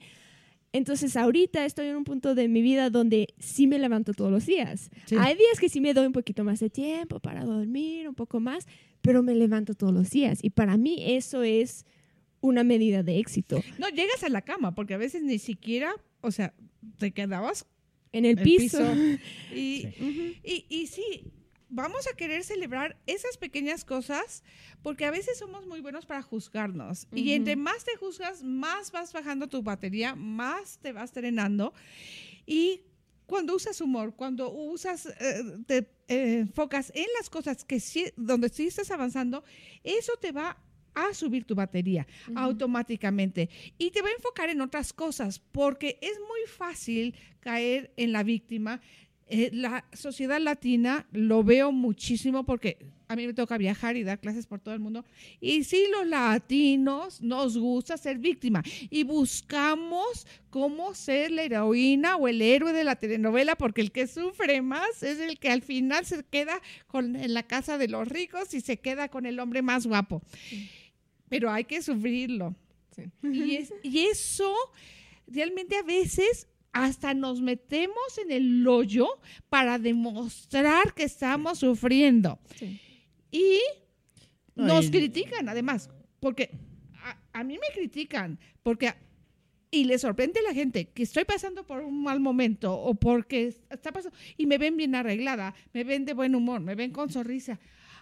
Entonces 0.74 1.16
ahorita 1.16 1.64
estoy 1.66 1.88
en 1.88 1.98
un 1.98 2.04
punto 2.04 2.34
de 2.34 2.48
mi 2.48 2.62
vida 2.62 2.90
donde 2.90 3.28
sí 3.38 3.68
me 3.68 3.78
levanto 3.78 4.14
todos 4.14 4.32
los 4.32 4.48
días. 4.48 4.90
Sí. 5.06 5.16
Hay 5.20 5.36
días 5.36 5.60
que 5.60 5.70
sí 5.70 5.80
me 5.80 5.94
doy 5.94 6.08
un 6.08 6.14
poquito 6.14 6.44
más 6.44 6.60
de 6.60 6.70
tiempo 6.70 7.20
para 7.20 7.46
dormir, 7.46 8.10
un 8.10 8.16
poco 8.16 8.40
más, 8.40 8.66
pero 9.02 9.22
me 9.22 9.36
levanto 9.36 9.76
todos 9.76 9.94
los 9.94 10.10
días. 10.10 10.40
Y 10.42 10.50
para 10.50 10.76
mí 10.78 10.98
eso 11.00 11.44
es 11.44 11.86
una 12.41 12.63
medida 12.63 13.04
de 13.04 13.19
éxito. 13.19 13.63
No 13.77 13.88
llegas 13.89 14.23
a 14.23 14.30
la 14.30 14.41
cama, 14.41 14.75
porque 14.75 14.95
a 14.95 14.97
veces 14.97 15.23
ni 15.23 15.39
siquiera, 15.39 15.93
o 16.21 16.32
sea, 16.32 16.54
te 16.97 17.12
quedabas 17.12 17.65
En 18.12 18.25
el, 18.25 18.38
el 18.38 18.43
piso. 18.43 18.80
Y, 19.54 19.88
Ujú. 19.99 20.36
y, 20.43 20.65
y 20.69 20.88
sí, 20.88 21.32
vamos 21.69 22.08
a 22.08 22.15
querer 22.15 22.43
celebrar 22.43 22.97
esas 23.08 23.38
pequeñas 23.38 23.86
cosas 23.86 24.43
porque 24.84 25.06
a 25.06 25.12
veces 25.12 25.38
somos 25.39 25.65
muy 25.65 25.82
buenos 25.82 26.06
para 26.06 26.21
juzgarnos. 26.21 27.08
Y 27.13 27.32
entre 27.32 27.56
más 27.56 27.84
te 27.86 27.95
juzgas, 27.97 28.43
más 28.43 28.91
vas 28.91 29.13
bajando 29.13 29.47
tu 29.47 29.62
batería, 29.63 30.15
más 30.15 30.80
te 30.80 30.91
vas 30.91 31.13
drenando. 31.13 31.73
Y 32.45 32.82
cuando 33.25 33.56
usas 33.56 33.80
humor, 33.80 34.15
cuando 34.15 34.51
usas, 34.51 35.06
eh, 35.06 35.43
te 35.65 35.77
eh, 36.08 36.39
enfocas 36.39 36.91
en 36.93 37.08
las 37.17 37.30
cosas 37.30 37.63
que 37.63 37.80
sí, 37.80 38.06
donde 38.17 38.49
sí 38.49 38.67
estás 38.67 38.91
avanzando, 38.91 39.43
eso 39.84 40.13
te 40.19 40.32
va 40.34 40.58
a 40.93 41.13
subir 41.13 41.45
tu 41.45 41.56
batería 41.56 42.08
automáticamente 42.36 43.49
y 43.77 43.91
te 43.91 44.01
va 44.01 44.10
a 44.10 44.13
enfocar 44.13 44.49
en 44.49 44.62
otras 44.62 44.93
cosas 44.93 45.39
porque 45.51 45.97
es 46.01 46.19
muy 46.19 46.47
fácil 46.47 47.15
caer 47.39 47.91
en 47.97 48.12
la 48.12 48.23
víctima. 48.23 48.82
Eh, 49.27 49.49
la 49.54 49.86
sociedad 49.93 50.41
latina 50.41 51.08
lo 51.13 51.43
veo 51.43 51.71
muchísimo 51.71 52.45
porque 52.45 52.77
a 53.12 53.15
mí 53.17 53.27
me 53.27 53.34
toca 53.34 53.58
viajar 53.58 53.97
y 53.97 54.04
dar 54.04 54.19
clases 54.19 54.47
por 54.47 54.62
todo 54.62 54.73
el 54.73 54.80
mundo. 54.80 55.04
Y 55.41 55.65
sí, 55.65 55.86
los 55.91 56.08
latinos 56.08 57.21
nos 57.21 57.58
gusta 57.58 57.97
ser 57.97 58.19
víctima 58.19 58.63
y 58.89 59.04
buscamos 59.04 60.25
cómo 60.49 60.93
ser 60.93 61.32
la 61.32 61.43
heroína 61.43 62.15
o 62.15 62.30
el 62.30 62.41
héroe 62.41 62.71
de 62.71 62.86
la 62.86 62.95
telenovela 62.95 63.58
porque 63.58 63.82
el 63.82 63.91
que 63.91 64.08
sufre 64.08 64.62
más 64.62 65.04
es 65.04 65.19
el 65.19 65.39
que 65.39 65.49
al 65.49 65.62
final 65.62 66.06
se 66.06 66.23
queda 66.23 66.62
con, 66.88 67.17
en 67.17 67.34
la 67.34 67.43
casa 67.43 67.77
de 67.77 67.89
los 67.89 68.08
ricos 68.08 68.54
y 68.54 68.62
se 68.62 68.77
queda 68.77 69.10
con 69.10 69.25
el 69.25 69.41
hombre 69.41 69.62
más 69.62 69.86
guapo. 69.86 70.21
Pero 71.32 71.50
hay 71.50 71.63
que 71.63 71.82
sufrirlo. 71.82 72.54
Sí. 72.96 73.04
Y, 73.24 73.56
es- 73.56 73.74
y 73.84 74.00
eso 74.06 74.54
realmente 75.26 75.76
a 75.78 75.82
veces 75.84 76.48
hasta 76.74 77.13
nos 77.13 77.41
metemos 77.41 78.17
en 78.24 78.32
el 78.32 78.67
hoyo 78.67 79.08
para 79.50 79.80
demostrar 79.80 80.94
que 80.94 81.04
estamos 81.04 81.60
sufriendo. 81.60 82.38
Sí. 82.56 82.80
Y 83.32 83.60
No, 84.56 84.67
nos 84.67 84.89
critican 84.91 85.48
además, 85.50 85.89
porque 86.20 86.52
a, 87.04 87.17
a 87.39 87.44
mí 87.44 87.56
me 87.58 87.74
critican, 87.74 88.38
porque 88.63 88.94
y 89.74 89.86
le 89.86 89.98
sorprende 90.00 90.41
a 90.41 90.44
la 90.44 90.54
gente 90.54 90.89
que 90.89 91.04
estoy 91.04 91.24
pasando 91.24 91.65
por 91.65 91.82
un 91.82 92.04
mal 92.04 92.20
momento 92.20 92.74
o 92.78 92.94
porque 92.94 93.56
está 93.70 93.94
pasando 93.94 94.17
y 94.36 94.46
me 94.46 94.58
ven 94.58 94.76
bien 94.76 94.96
arreglada, 94.96 95.56
me 95.74 95.86
ven 95.86 96.04
de 96.04 96.13
buen 96.13 96.36
humor, 96.36 96.60
me 96.60 96.76
ven 96.76 96.91
con 96.91 97.10
sonrisa. 97.10 97.58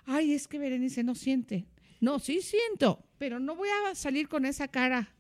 Ay, 0.06 0.34
es 0.34 0.48
que 0.48 0.58
Berenice 0.58 1.04
no 1.04 1.14
siente. 1.14 1.66
No, 2.02 2.18
sí 2.18 2.42
siento, 2.42 3.04
pero 3.20 3.40
no 3.40 3.56
voy 3.56 3.70
a 3.70 3.94
salir 3.96 4.28
con 4.28 4.46
esa 4.46 4.68
cara 4.68 5.14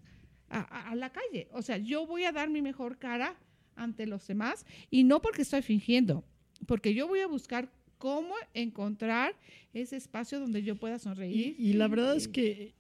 a, 0.50 0.60
a- 0.62 0.90
a 0.92 0.96
la 0.96 1.12
calle. 1.12 1.48
O 1.52 1.62
sea, 1.62 1.78
yo 1.78 2.08
voy 2.08 2.24
a 2.24 2.32
dar 2.32 2.50
mi 2.50 2.62
mejor 2.64 2.98
cara 2.98 3.36
ante 3.76 4.08
los 4.08 4.26
demás 4.26 4.66
y 4.90 5.04
no 5.04 5.22
porque 5.22 5.44
estoy 5.44 5.62
fingiendo, 5.62 6.24
porque 6.66 6.94
yo 6.96 7.08
voy 7.08 7.20
a 7.20 7.28
buscar 7.28 7.70
cómo 8.00 8.34
encontrar 8.54 9.36
ese 9.74 9.98
espacio 9.98 10.40
donde 10.40 10.64
yo 10.64 10.76
pueda 10.78 10.96
Y, 10.96 11.00
sonreír. 11.00 11.56
y 11.60 11.74
la 11.74 11.88
verdad 11.88 12.16
es 12.16 12.28
que 12.28 12.74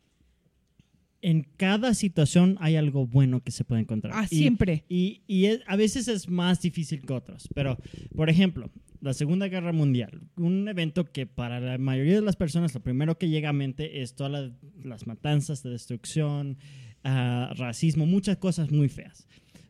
en 1.21 1.43
cada 1.57 1.93
situación 1.93 2.55
hay 2.61 2.77
algo 2.77 3.05
bueno 3.05 3.43
que 3.43 3.51
se 3.51 3.65
puede 3.65 3.81
encontrar. 3.81 4.13
Ah, 4.15 4.25
Y- 4.29 4.37
siempre. 4.37 4.85
Y, 4.87 5.21
y 5.27 5.45
es- 5.47 5.59
a 5.67 5.75
veces 5.75 6.07
es 6.07 6.29
más 6.29 6.61
difícil 6.61 7.01
que 7.05 7.11
otros. 7.13 7.49
Pero, 7.53 7.77
por 8.15 8.29
ejemplo, 8.29 8.69
la 9.01 9.13
Segunda 9.13 9.47
Guerra 9.47 9.71
Mundial, 9.71 10.21
un 10.37 10.67
evento 10.67 11.05
que 11.05 11.25
para 11.25 11.59
la 11.59 11.77
mayoría 11.77 12.15
de 12.15 12.21
las 12.21 12.35
personas 12.35 12.73
lo 12.73 12.81
primero 12.81 13.17
que 13.17 13.29
llega 13.29 13.49
a 13.49 13.53
mente 13.53 14.01
es 14.01 14.13
todas 14.15 14.31
la- 14.31 14.51
las 14.83 15.07
matanzas 15.07 15.63
de 15.63 15.69
destrucción, 15.69 16.57
ah, 17.03 17.53
racismo, 17.55 18.05
muchas 18.05 18.37
cosas 18.37 18.71
muy 18.71 18.89
feas. 18.89 19.25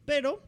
Pero 0.06 0.42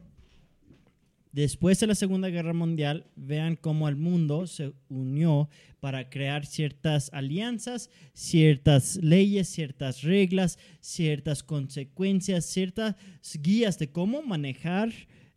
después 1.31 1.79
de 1.79 1.87
la 1.87 1.95
Segunda 1.95 2.29
Guerra 2.29 2.53
Mundial, 2.53 3.05
vean 3.15 3.55
cómo 3.55 3.87
el 3.87 3.95
mundo 3.95 4.47
se 4.47 4.73
unió 4.89 5.49
para 5.79 6.09
crear 6.09 6.45
ciertas 6.45 7.09
alianzas, 7.13 7.89
ciertas 8.13 8.97
leyes, 8.97 9.47
ciertas 9.47 10.01
reglas, 10.01 10.59
ciertas 10.81 11.43
consecuencias, 11.43 12.45
ciertas 12.45 12.95
guías 13.41 13.77
de 13.79 13.91
cómo 13.91 14.21
manejar 14.23 14.91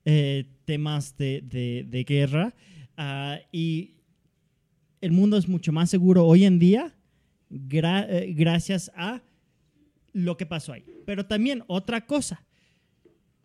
eh, 0.06 0.44
temas 0.64 1.16
de, 1.16 1.40
de- 1.42 1.84
de 1.88 2.04
guerra. 2.04 2.54
Ah, 2.96 3.38
y 3.52 3.94
el 5.00 5.12
mundo 5.12 5.36
es 5.36 5.48
mucho 5.48 5.72
más 5.72 5.90
seguro 5.90 6.26
hoy 6.26 6.44
en 6.44 6.58
día 6.58 6.94
eh, 7.50 8.34
gracias 8.36 8.90
a 8.96 9.22
lo 10.12 10.36
que 10.36 10.46
pasó 10.46 10.72
ahí. 10.72 10.84
Pero 11.06 11.26
también 11.26 11.62
otra 11.66 12.06
cosa, 12.06 12.44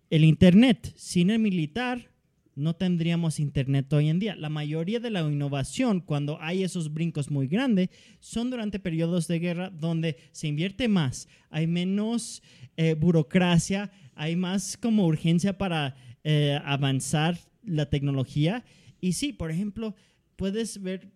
el 0.09 0.23
Internet, 0.23 0.93
sin 0.95 1.29
el 1.29 1.39
militar, 1.39 2.09
no 2.55 2.75
tendríamos 2.75 3.39
Internet 3.39 3.91
hoy 3.93 4.09
en 4.09 4.19
día. 4.19 4.35
La 4.35 4.49
mayoría 4.49 4.99
de 4.99 5.09
la 5.09 5.21
innovación, 5.21 6.01
cuando 6.01 6.41
hay 6.41 6.63
esos 6.63 6.93
brincos 6.93 7.31
muy 7.31 7.47
grandes, 7.47 7.89
son 8.19 8.49
durante 8.49 8.79
periodos 8.79 9.27
de 9.27 9.39
guerra 9.39 9.69
donde 9.69 10.17
se 10.31 10.47
invierte 10.47 10.87
más, 10.87 11.27
hay 11.49 11.67
menos 11.67 12.43
eh, 12.77 12.95
burocracia, 12.95 13.91
hay 14.15 14.35
más 14.35 14.75
como 14.77 15.05
urgencia 15.05 15.57
para 15.57 15.95
eh, 16.23 16.59
avanzar 16.65 17.37
la 17.63 17.89
tecnología. 17.89 18.65
Y 19.01 19.13
sí, 19.13 19.33
por 19.33 19.51
ejemplo, 19.51 19.95
puedes 20.35 20.81
ver 20.81 21.09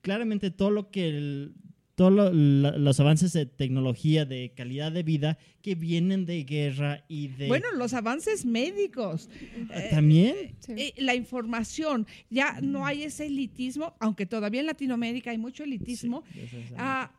claramente 0.00 0.50
todo 0.50 0.70
lo 0.70 0.90
que 0.90 1.08
el- 1.08 1.54
todos 1.94 2.12
lo- 2.34 2.78
los 2.78 3.00
avances 3.00 3.34
de 3.34 3.44
tecnología, 3.44 4.24
de 4.24 4.52
calidad 4.56 4.90
de 4.92 5.02
vida 5.02 5.38
que 5.60 5.74
vienen 5.74 6.24
de 6.24 6.42
guerra 6.44 7.04
y 7.06 7.28
de... 7.28 7.48
Bueno, 7.48 7.66
los 7.76 7.92
avances 7.92 8.46
médicos. 8.46 9.28
eh, 9.70 9.88
también. 9.90 10.34
Sí. 10.60 10.72
eh, 10.76 10.94
la 10.96 11.14
información, 11.14 12.06
ya 12.30 12.60
no 12.62 12.86
hay 12.86 13.02
ese 13.04 13.26
elitismo, 13.26 13.94
aunque 14.00 14.24
todavía 14.26 14.60
en 14.60 14.66
Latinoamérica 14.68 15.30
hay 15.32 15.38
mucho 15.38 15.64
elitismo. 15.64 16.24
Sí. 16.34 16.48
Ah, 16.78 17.12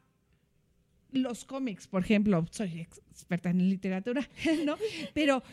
los 1.12 1.46
cómics, 1.46 1.88
por 1.88 2.02
ejemplo, 2.04 2.44
soy 2.50 2.82
ex- 2.82 3.02
experta 3.12 3.52
en 3.52 3.70
literatura, 3.70 4.28
¿no? 4.66 4.76
Pero 5.14 5.44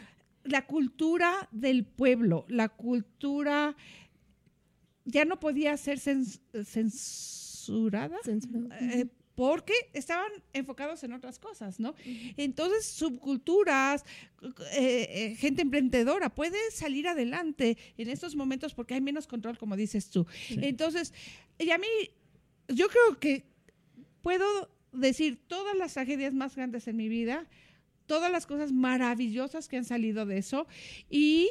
la 0.44 0.66
cultura 0.66 1.46
del 1.52 1.84
pueblo, 1.84 2.46
la 2.48 2.70
cultura 2.70 3.76
ya 5.04 5.24
no 5.24 5.38
podía 5.40 5.76
ser 5.76 5.98
cens- 5.98 6.40
censurada 6.64 8.16
eh, 8.80 9.06
porque 9.34 9.72
estaban 9.94 10.30
enfocados 10.52 11.02
en 11.04 11.12
otras 11.12 11.38
cosas, 11.38 11.80
¿no? 11.80 11.94
Entonces, 12.36 12.84
subculturas, 12.84 14.04
eh, 14.72 15.06
eh, 15.08 15.36
gente 15.36 15.62
emprendedora 15.62 16.28
puede 16.34 16.58
salir 16.72 17.08
adelante 17.08 17.78
en 17.96 18.10
estos 18.10 18.36
momentos 18.36 18.74
porque 18.74 18.94
hay 18.94 19.00
menos 19.00 19.26
control, 19.26 19.56
como 19.56 19.76
dices 19.76 20.10
tú. 20.10 20.26
Sí. 20.48 20.58
Entonces, 20.60 21.14
y 21.58 21.70
a 21.70 21.78
mí, 21.78 21.86
yo 22.68 22.88
creo 22.88 23.18
que 23.18 23.44
puedo 24.20 24.70
decir 24.92 25.38
todas 25.46 25.76
las 25.76 25.94
tragedias 25.94 26.34
más 26.34 26.54
grandes 26.54 26.86
en 26.88 26.96
mi 26.96 27.08
vida, 27.08 27.48
todas 28.06 28.30
las 28.30 28.46
cosas 28.46 28.72
maravillosas 28.72 29.68
que 29.68 29.76
han 29.78 29.84
salido 29.84 30.26
de 30.26 30.38
eso 30.38 30.66
y 31.08 31.48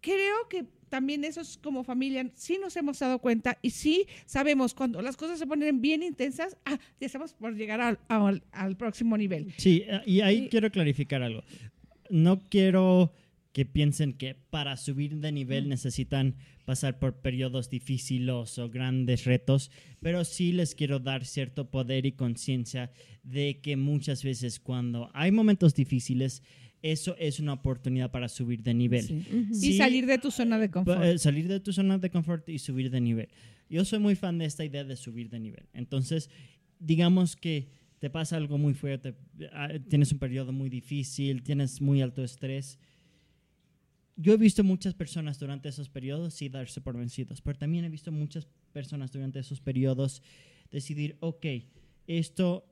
creo 0.00 0.48
que 0.48 0.64
también 0.90 1.24
eso 1.24 1.40
es 1.40 1.56
como 1.62 1.82
familia, 1.84 2.30
sí 2.34 2.58
nos 2.60 2.76
hemos 2.76 2.98
dado 2.98 3.18
cuenta 3.20 3.56
y 3.62 3.70
sí 3.70 4.06
sabemos 4.26 4.74
cuando 4.74 5.00
las 5.00 5.16
cosas 5.16 5.38
se 5.38 5.46
ponen 5.46 5.80
bien 5.80 6.02
intensas, 6.02 6.56
ah, 6.66 6.78
ya 7.00 7.06
estamos 7.06 7.32
por 7.32 7.54
llegar 7.56 7.80
al, 7.80 7.98
al- 8.08 8.42
al 8.52 8.76
próximo 8.76 9.16
nivel. 9.16 9.54
Sí, 9.56 9.84
eh, 9.86 10.00
y 10.04 10.20
ahí 10.20 10.44
Y- 10.44 10.48
quiero 10.48 10.70
clarificar 10.70 11.22
algo. 11.22 11.42
No 12.10 12.40
quiero 12.50 13.12
que 13.52 13.64
piensen 13.64 14.12
que 14.12 14.34
para 14.34 14.76
subir 14.76 15.16
de 15.16 15.32
nivel 15.32 15.68
necesitan 15.68 16.34
pasar 16.64 16.98
por 17.00 17.14
periodos 17.14 17.68
difíciles 17.68 18.58
o 18.58 18.68
grandes 18.70 19.24
retos, 19.24 19.72
pero 20.00 20.24
sí 20.24 20.52
les 20.52 20.74
quiero 20.76 21.00
dar 21.00 21.24
cierto 21.24 21.68
poder 21.70 22.06
y 22.06 22.12
conciencia 22.12 22.92
de 23.24 23.58
que 23.60 23.76
muchas 23.76 24.22
veces 24.22 24.60
cuando 24.60 25.10
hay 25.14 25.32
momentos 25.32 25.74
difíciles, 25.74 26.42
eso 26.82 27.16
es 27.18 27.40
una 27.40 27.52
oportunidad 27.52 28.10
para 28.10 28.28
subir 28.28 28.62
de 28.62 28.74
nivel. 28.74 29.06
Sí. 29.06 29.24
Ujú. 29.32 29.54
Sí. 29.54 29.70
Y 29.70 29.76
salir 29.76 30.06
de 30.06 30.18
tu 30.18 30.30
zona 30.30 30.58
de 30.58 30.70
confort. 30.70 31.02
Eh, 31.02 31.18
salir 31.18 31.48
de 31.48 31.60
tu 31.60 31.72
zona 31.72 31.98
de 31.98 32.10
confort 32.10 32.48
y 32.48 32.58
subir 32.58 32.90
de 32.90 33.00
nivel. 33.00 33.28
Yo 33.68 33.84
soy 33.84 33.98
muy 33.98 34.16
fan 34.16 34.38
de 34.38 34.46
esta 34.46 34.64
idea 34.64 34.84
de 34.84 34.96
subir 34.96 35.30
de 35.30 35.38
nivel. 35.38 35.66
Entonces, 35.72 36.30
digamos 36.78 37.36
que 37.36 37.68
te 38.00 38.08
pasa 38.08 38.36
algo 38.36 38.56
muy 38.56 38.74
fuerte, 38.74 39.14
ah, 39.52 39.68
tienes 39.88 40.10
un 40.10 40.18
periodo 40.18 40.52
muy 40.52 40.70
difícil, 40.70 41.42
tienes 41.42 41.80
muy 41.82 42.00
alto 42.00 42.24
estrés. 42.24 42.78
Yo 44.16 44.32
he 44.32 44.36
visto 44.38 44.64
muchas 44.64 44.94
personas 44.94 45.38
durante 45.38 45.68
esos 45.68 45.88
periodos 45.88 46.34
sí 46.34 46.48
darse 46.48 46.80
por 46.80 46.96
vencidos, 46.96 47.42
pero 47.42 47.58
también 47.58 47.84
he 47.84 47.90
visto 47.90 48.10
muchas 48.10 48.48
personas 48.72 49.12
durante 49.12 49.38
esos 49.38 49.60
periodos 49.60 50.22
decidir, 50.70 51.16
ok, 51.20 51.46
esto 52.06 52.69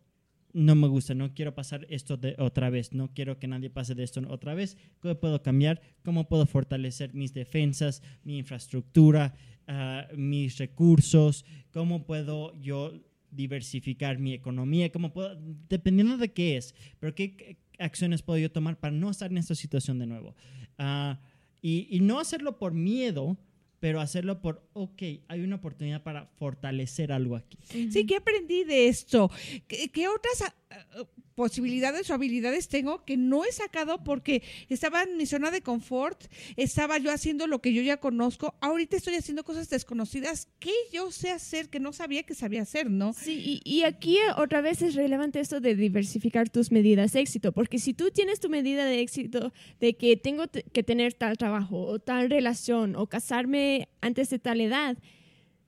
no 0.52 0.74
me 0.74 0.88
gusta, 0.88 1.14
no 1.14 1.34
quiero 1.34 1.54
pasar 1.54 1.86
esto 1.90 2.16
de 2.16 2.34
otra 2.38 2.70
vez, 2.70 2.92
no 2.92 3.12
quiero 3.12 3.38
que 3.38 3.46
nadie 3.46 3.70
pase 3.70 3.94
de 3.94 4.04
esto 4.04 4.20
otra 4.28 4.54
vez. 4.54 4.76
¿Cómo 5.00 5.14
puedo 5.20 5.42
cambiar? 5.42 5.80
¿Cómo 6.02 6.28
puedo 6.28 6.46
fortalecer 6.46 7.14
mis 7.14 7.32
defensas, 7.34 8.02
mi 8.24 8.38
infraestructura, 8.38 9.34
ah, 9.66 10.06
mis 10.16 10.58
recursos? 10.58 11.44
¿Cómo 11.70 12.04
puedo 12.06 12.58
yo 12.60 12.92
diversificar 13.30 14.18
mi 14.18 14.32
economía? 14.32 14.90
¿Cómo 14.90 15.12
puedo, 15.12 15.38
dependiendo 15.68 16.16
de 16.16 16.32
qué 16.32 16.56
es, 16.56 16.74
pero 16.98 17.14
qué, 17.14 17.58
acciones 17.78 18.22
puedo 18.22 18.38
yo 18.38 18.50
tomar 18.50 18.78
para 18.80 18.92
no 18.92 19.10
estar 19.10 19.30
en 19.30 19.38
esta 19.38 19.54
situación 19.54 19.98
de 19.98 20.06
nuevo? 20.06 20.34
Ah, 20.78 21.20
y, 21.60 21.88
y 21.90 22.00
no 22.00 22.20
hacerlo 22.20 22.58
por 22.58 22.72
miedo, 22.72 23.36
pero 23.80 24.00
hacerlo 24.00 24.40
por, 24.40 24.67
ok, 24.82 25.02
hay 25.28 25.40
una 25.40 25.56
oportunidad 25.56 26.02
para 26.02 26.26
fortalecer 26.38 27.12
algo 27.12 27.36
aquí. 27.36 27.58
Sí, 27.68 28.06
¿qué 28.06 28.16
aprendí 28.16 28.64
de 28.64 28.88
esto? 28.88 29.30
¿Qué, 29.66 29.88
qué 29.90 30.08
otras 30.08 30.42
ah, 30.42 30.54
ah, 30.70 31.04
posibilidades 31.34 32.10
o 32.10 32.14
habilidades 32.14 32.66
tengo 32.68 33.04
que 33.04 33.16
no 33.16 33.44
he 33.44 33.52
sacado 33.52 34.02
porque 34.02 34.42
estaba 34.68 35.04
en 35.04 35.16
mi 35.16 35.24
zona 35.24 35.52
de 35.52 35.62
confort, 35.62 36.24
estaba 36.56 36.98
yo 36.98 37.12
haciendo 37.12 37.46
lo 37.46 37.60
que 37.60 37.72
yo 37.72 37.80
ya 37.82 37.98
conozco, 37.98 38.56
ahorita 38.60 38.96
estoy 38.96 39.14
haciendo 39.14 39.44
cosas 39.44 39.70
desconocidas 39.70 40.48
que 40.58 40.72
yo 40.92 41.12
sé 41.12 41.30
hacer, 41.30 41.68
que 41.68 41.78
no 41.78 41.92
sabía 41.92 42.24
que 42.24 42.34
sabía 42.34 42.62
hacer, 42.62 42.90
¿no? 42.90 43.12
Sí, 43.12 43.60
y, 43.64 43.70
y 43.78 43.84
aquí 43.84 44.18
otra 44.36 44.60
vez 44.62 44.82
es 44.82 44.96
relevante 44.96 45.38
esto 45.38 45.60
de 45.60 45.76
diversificar 45.76 46.50
tus 46.50 46.72
medidas 46.72 47.12
de 47.12 47.20
éxito, 47.20 47.52
porque 47.52 47.78
si 47.78 47.94
tú 47.94 48.10
tienes 48.10 48.40
tu 48.40 48.48
medida 48.48 48.84
de 48.84 49.00
éxito 49.00 49.52
de 49.78 49.96
que 49.96 50.16
tengo 50.16 50.48
te- 50.48 50.64
que 50.64 50.82
tener 50.82 51.14
tal 51.14 51.36
trabajo 51.38 51.82
o 51.86 52.00
tal 52.00 52.30
relación 52.30 52.96
o 52.96 53.06
casarme 53.06 53.88
antes 54.00 54.28
de 54.30 54.40
tal 54.40 54.60
edad, 54.60 54.67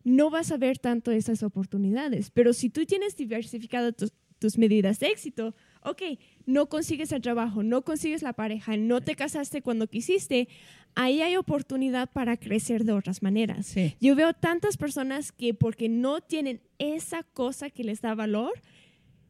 no 0.04 0.30
vas 0.30 0.50
a 0.50 0.56
ver 0.56 0.78
tanto 0.78 1.10
esas 1.10 1.42
oportunidades. 1.42 2.30
Pero 2.30 2.52
si 2.52 2.70
tú 2.70 2.84
tienes 2.86 3.16
diversificado 3.16 3.92
tus, 3.92 4.12
tus 4.38 4.58
medidas 4.58 4.98
de 4.98 5.08
éxito, 5.08 5.54
ok, 5.82 6.02
no 6.46 6.68
consigues 6.68 7.12
el 7.12 7.22
trabajo, 7.22 7.62
no 7.62 7.82
consigues 7.82 8.22
la 8.22 8.32
pareja, 8.32 8.76
no 8.76 9.00
te 9.00 9.14
casaste 9.14 9.62
cuando 9.62 9.86
quisiste, 9.86 10.48
ahí 10.94 11.22
hay 11.22 11.36
oportunidad 11.36 12.10
para 12.10 12.36
crecer 12.36 12.84
de 12.84 12.92
otras 12.92 13.22
maneras. 13.22 13.66
Sí. 13.66 13.94
Yo 14.00 14.16
veo 14.16 14.32
tantas 14.32 14.76
personas 14.76 15.32
que 15.32 15.54
porque 15.54 15.88
no 15.88 16.20
tienen 16.20 16.60
esa 16.78 17.22
cosa 17.22 17.70
que 17.70 17.84
les 17.84 18.00
da 18.00 18.14
valor, 18.14 18.52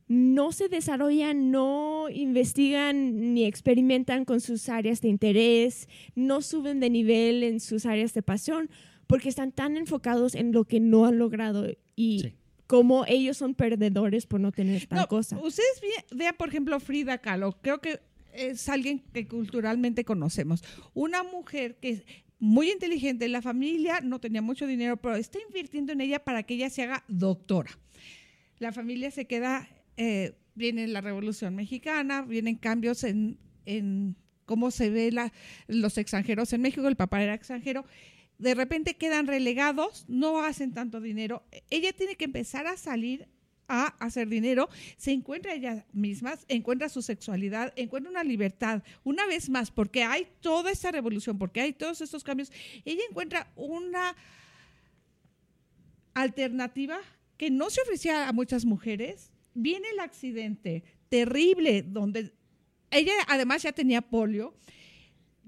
no 0.07 0.51
se 0.51 0.69
desarrollan, 0.69 1.53
no 1.53 2.09
investigan 2.11 3.33
ni 3.33 3.45
experimentan 3.45 4.25
con 4.25 4.41
sus 4.41 4.69
áreas 4.69 5.01
de 5.03 5.09
interés, 5.09 5.89
no 6.17 6.43
suben 6.43 6.81
de 6.81 6.91
nivel 6.91 7.45
en 7.45 7.61
sus 7.61 7.87
áreas 7.87 8.13
de 8.13 8.23
pasión, 8.23 8.71
porque 9.11 9.29
están 9.29 9.53
tan 9.53 9.77
enfocados 9.77 10.35
en 10.35 10.53
lo 10.53 10.65
que 10.65 10.81
no 10.81 11.05
han 11.05 11.19
logrado 11.19 11.67
y 11.97 12.21
Sí. 12.21 12.35
como 12.67 13.05
ellos 13.07 13.37
son 13.37 13.55
perdedores 13.55 14.25
por 14.27 14.41
no 14.41 14.53
tener 14.53 14.87
tal 14.87 15.01
No, 15.01 15.09
cosa. 15.09 15.37
Ustedes 15.39 15.81
ve- 15.83 16.17
vean, 16.17 16.35
por 16.39 16.49
ejemplo, 16.49 16.79
Frida 16.81 17.19
Kahlo. 17.19 17.59
Creo 17.61 17.81
que 17.81 18.01
es 18.33 18.69
alguien 18.69 19.01
que 19.13 19.27
culturalmente 19.27 20.05
conocemos. 20.05 20.63
Una 20.95 21.25
mujer 21.25 21.77
que 21.81 21.89
es 21.91 22.03
muy 22.39 22.71
inteligente, 22.71 23.29
la 23.29 23.43
familia 23.43 24.01
no 24.01 24.19
tenía 24.21 24.41
mucho 24.41 24.67
dinero, 24.67 24.97
pero 24.97 25.17
está 25.17 25.39
invirtiendo 25.47 25.93
en 25.93 26.01
ella 26.01 26.21
para 26.25 26.45
que 26.45 26.55
ella 26.55 26.71
se 26.71 26.83
haga 26.85 27.05
doctora. 27.09 27.71
La 28.61 28.73
familia 28.73 29.11
se 29.11 29.27
queda, 29.27 29.69
eh, 29.97 30.35
viene 30.55 30.87
la 30.87 31.01
Revolución 31.01 31.55
Mexicana, 31.57 32.23
vienen 32.23 32.55
cambios 32.57 33.03
en, 33.05 33.39
en 33.67 34.17
cómo 34.47 34.71
se 34.71 34.91
ve 34.91 35.11
la- 35.13 35.33
los 35.67 35.99
extranjeros 35.99 36.53
en 36.53 36.63
México, 36.63 36.87
el 36.89 36.97
papá 36.97 37.23
era 37.23 37.35
extranjero. 37.35 37.85
De 38.41 38.55
repente 38.55 38.97
quedan 38.97 39.27
relegados, 39.27 40.07
no 40.09 40.43
hacen 40.43 40.73
tanto 40.73 41.03
dinero. 41.03 41.43
Ella 41.69 41.93
tiene 41.93 42.17
que 42.17 42.25
empezar 42.25 42.67
a 42.67 42.79
salir 42.79 43.29
a 43.69 43.89
hacer 44.05 44.29
dinero, 44.29 44.71
se 44.97 45.13
encuentra 45.13 45.55
ella 45.55 45.87
misma, 45.93 46.37
encuentra 46.49 46.89
su 46.89 47.03
sexualidad, 47.03 47.73
encuentra 47.77 48.11
una 48.11 48.25
libertad. 48.25 48.83
Una 49.05 49.27
vez 49.27 49.51
más, 49.51 49.71
porque 49.71 50.05
hay 50.05 50.27
toda 50.41 50.71
esta 50.71 50.91
revolución, 50.91 51.39
porque 51.39 51.61
hay 51.61 51.75
todos 51.75 52.01
estos 52.01 52.25
cambios, 52.25 52.51
ella 52.87 53.03
encuentra 53.09 53.53
una 53.57 54.17
alternativa 56.15 56.99
que 57.37 57.51
no 57.51 57.69
se 57.69 57.83
ofrecía 57.83 58.27
a 58.27 58.33
muchas 58.33 58.65
mujeres. 58.65 59.31
Viene 59.53 59.91
el 59.91 60.01
accidente 60.01 60.83
terrible, 61.11 61.83
donde 61.83 62.33
ella 62.91 63.13
además 63.29 63.63
ya 63.63 63.73
tenía 63.73 64.01
polio. 64.01 64.55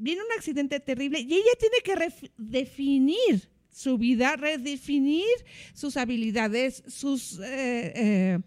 Viene 0.03 0.21
un 0.21 0.33
accidente 0.37 0.81
terrible 0.81 1.21
y 1.21 1.33
ella 1.33 1.53
tiene 1.61 1.77
que 1.85 2.33
definir 2.37 3.49
su 3.71 3.97
vida, 3.99 4.35
redefinir 4.35 5.29
sus 5.75 5.97
habilidades, 5.97 6.83
sus, 6.89 7.39
eh, 7.39 7.93
eh, 7.95 8.39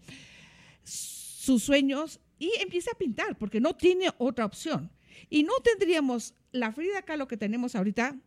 sus 0.84 1.62
sueños 1.62 2.20
y 2.38 2.52
empieza 2.60 2.90
a 2.92 2.98
pintar 2.98 3.38
porque 3.38 3.58
no 3.58 3.74
tiene 3.74 4.10
otra 4.18 4.44
opción. 4.44 4.90
Y 5.30 5.44
no 5.44 5.54
tendríamos 5.64 6.34
la 6.52 6.72
Frida 6.72 7.00
Kahlo 7.00 7.26
que 7.26 7.38
tenemos 7.38 7.74
ahorita, 7.74 8.18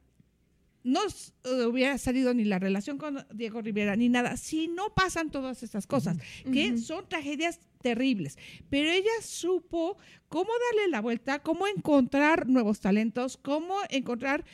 no 0.84 1.02
eh, 1.06 1.66
hubiera 1.66 2.00
salido 2.00 2.34
ni 2.34 2.46
la 2.46 2.58
relación 2.58 2.98
con 2.98 3.28
Diego 3.32 3.62
Rivera 3.62 3.96
ni 3.96 4.10
nada, 4.10 4.38
si 4.38 4.68
no 4.70 4.96
pasan 4.96 5.30
todas 5.30 5.62
estas 5.62 5.86
cosas, 5.86 6.18
que 6.52 6.80
son 6.80 7.08
tragedias 7.08 7.60
terribles. 7.90 8.38
Pero 8.70 8.90
ella 8.92 9.10
supo 9.22 9.98
cómo 10.28 10.50
darle 10.70 10.90
la 10.90 11.02
vuelta, 11.02 11.40
cómo 11.40 11.66
encontrar 11.68 12.48
nuevos 12.48 12.80
talentos, 12.80 13.38
cómo 13.38 13.76
encontrar 13.90 14.46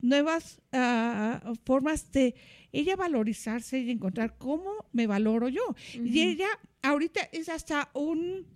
nuevas 0.00 0.60
ah, 0.72 1.52
formas 1.64 2.10
de 2.12 2.34
ella 2.72 2.96
valorizarse 2.96 3.80
y 3.80 3.90
encontrar 3.90 4.36
cómo 4.38 4.86
me 4.92 5.06
valoro 5.06 5.48
yo. 5.48 5.62
Y 5.94 6.20
ella 6.22 6.48
ahorita 6.82 7.28
es 7.32 7.48
hasta 7.48 7.90
un 7.94 8.46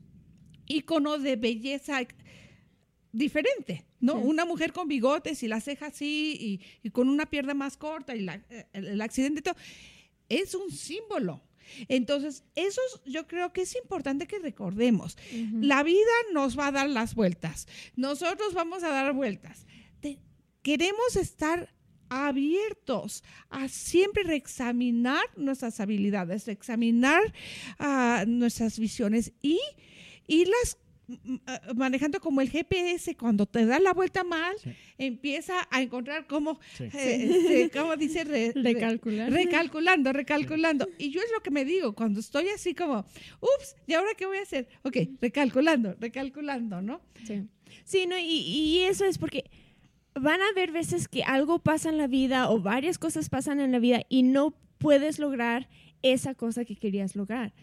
icono 0.66 1.18
de 1.18 1.36
belleza 1.36 2.00
diferente, 3.10 3.84
¿no? 4.00 4.14
Sí. 4.14 4.20
Una 4.24 4.44
mujer 4.44 4.72
con 4.72 4.86
bigotes 4.88 5.42
y 5.42 5.48
la 5.48 5.60
ceja 5.60 5.86
así 5.86 6.36
y, 6.82 6.86
y 6.86 6.90
con 6.90 7.08
una 7.08 7.26
pierna 7.26 7.54
más 7.54 7.76
corta 7.76 8.14
y 8.14 8.20
la- 8.20 8.40
eh, 8.48 8.66
el, 8.72 8.86
el 8.86 9.00
accidente 9.00 9.40
y 9.40 9.42
todo, 9.42 9.56
es 10.28 10.54
un 10.54 10.70
símbolo. 10.70 11.42
Entonces, 11.88 12.44
eso 12.54 12.80
es- 12.94 13.12
yo 13.12 13.26
creo 13.26 13.52
que 13.52 13.62
es 13.62 13.74
importante 13.76 14.26
que 14.26 14.38
recordemos. 14.38 15.16
La 15.60 15.82
vida 15.82 16.10
nos 16.32 16.58
va 16.58 16.68
a 16.68 16.72
dar 16.72 16.88
las 16.88 17.14
vueltas. 17.14 17.66
Nosotros 17.96 18.54
vamos 18.54 18.82
a 18.82 18.88
dar 18.90 19.12
vueltas. 19.12 19.66
Te- 20.00 20.18
queremos 20.62 21.16
estar 21.16 21.72
abiertos 22.08 23.24
a 23.48 23.68
siempre 23.68 24.22
reexaminar 24.22 25.22
nuestras 25.36 25.80
habilidades, 25.80 26.46
reexaminar 26.46 27.32
ah, 27.78 28.24
nuestras 28.26 28.78
visiones 28.78 29.32
y 29.42 29.58
irlas 30.26 30.78
manejando 31.74 32.20
como 32.20 32.40
el 32.40 32.48
GPS 32.50 33.16
cuando 33.16 33.46
te 33.46 33.66
da 33.66 33.78
la 33.80 33.92
vuelta 33.92 34.24
mal 34.24 34.54
Sí. 34.62 34.70
empieza 34.98 35.66
a 35.70 35.82
encontrar 35.82 36.26
cómo 36.26 36.58
Sí. 36.76 36.84
eh, 36.84 37.30
este, 37.30 37.78
¿cómo 37.78 37.96
dice 37.96 38.24
Re- 38.24 38.52
re- 38.54 38.62
Recalcular. 38.62 39.30
recalculando 39.32 40.12
recalculando 40.12 40.88
y 40.98 41.10
yo 41.10 41.20
es 41.20 41.30
lo 41.34 41.40
que 41.42 41.50
me 41.50 41.64
digo 41.64 41.94
cuando 41.94 42.20
estoy 42.20 42.48
así 42.48 42.74
como 42.74 43.00
ups 43.40 43.76
y 43.86 43.94
ahora 43.94 44.10
qué 44.16 44.26
voy 44.26 44.38
a 44.38 44.42
hacer 44.42 44.68
ok 44.82 44.96
recalculando 45.20 45.94
recalculando 46.00 46.80
no 46.82 47.00
Sí, 47.26 47.42
Sí, 47.84 48.06
no, 48.06 48.18
y, 48.18 48.24
y 48.24 48.80
eso 48.84 49.06
es 49.06 49.16
porque 49.18 49.44
van 50.14 50.40
a 50.42 50.48
haber 50.48 50.72
veces 50.72 51.08
que 51.08 51.22
algo 51.22 51.58
pasa 51.58 51.88
en 51.88 51.96
la 51.96 52.06
vida 52.06 52.50
o 52.50 52.60
varias 52.60 52.98
cosas 52.98 53.30
pasan 53.30 53.60
en 53.60 53.72
la 53.72 53.78
vida 53.78 54.02
y 54.10 54.22
no 54.24 54.54
puedes 54.78 55.18
lograr 55.18 55.68
esa 56.02 56.34
cosa 56.34 56.64
que 56.66 56.76
querías 56.76 57.16
lograr. 57.16 57.54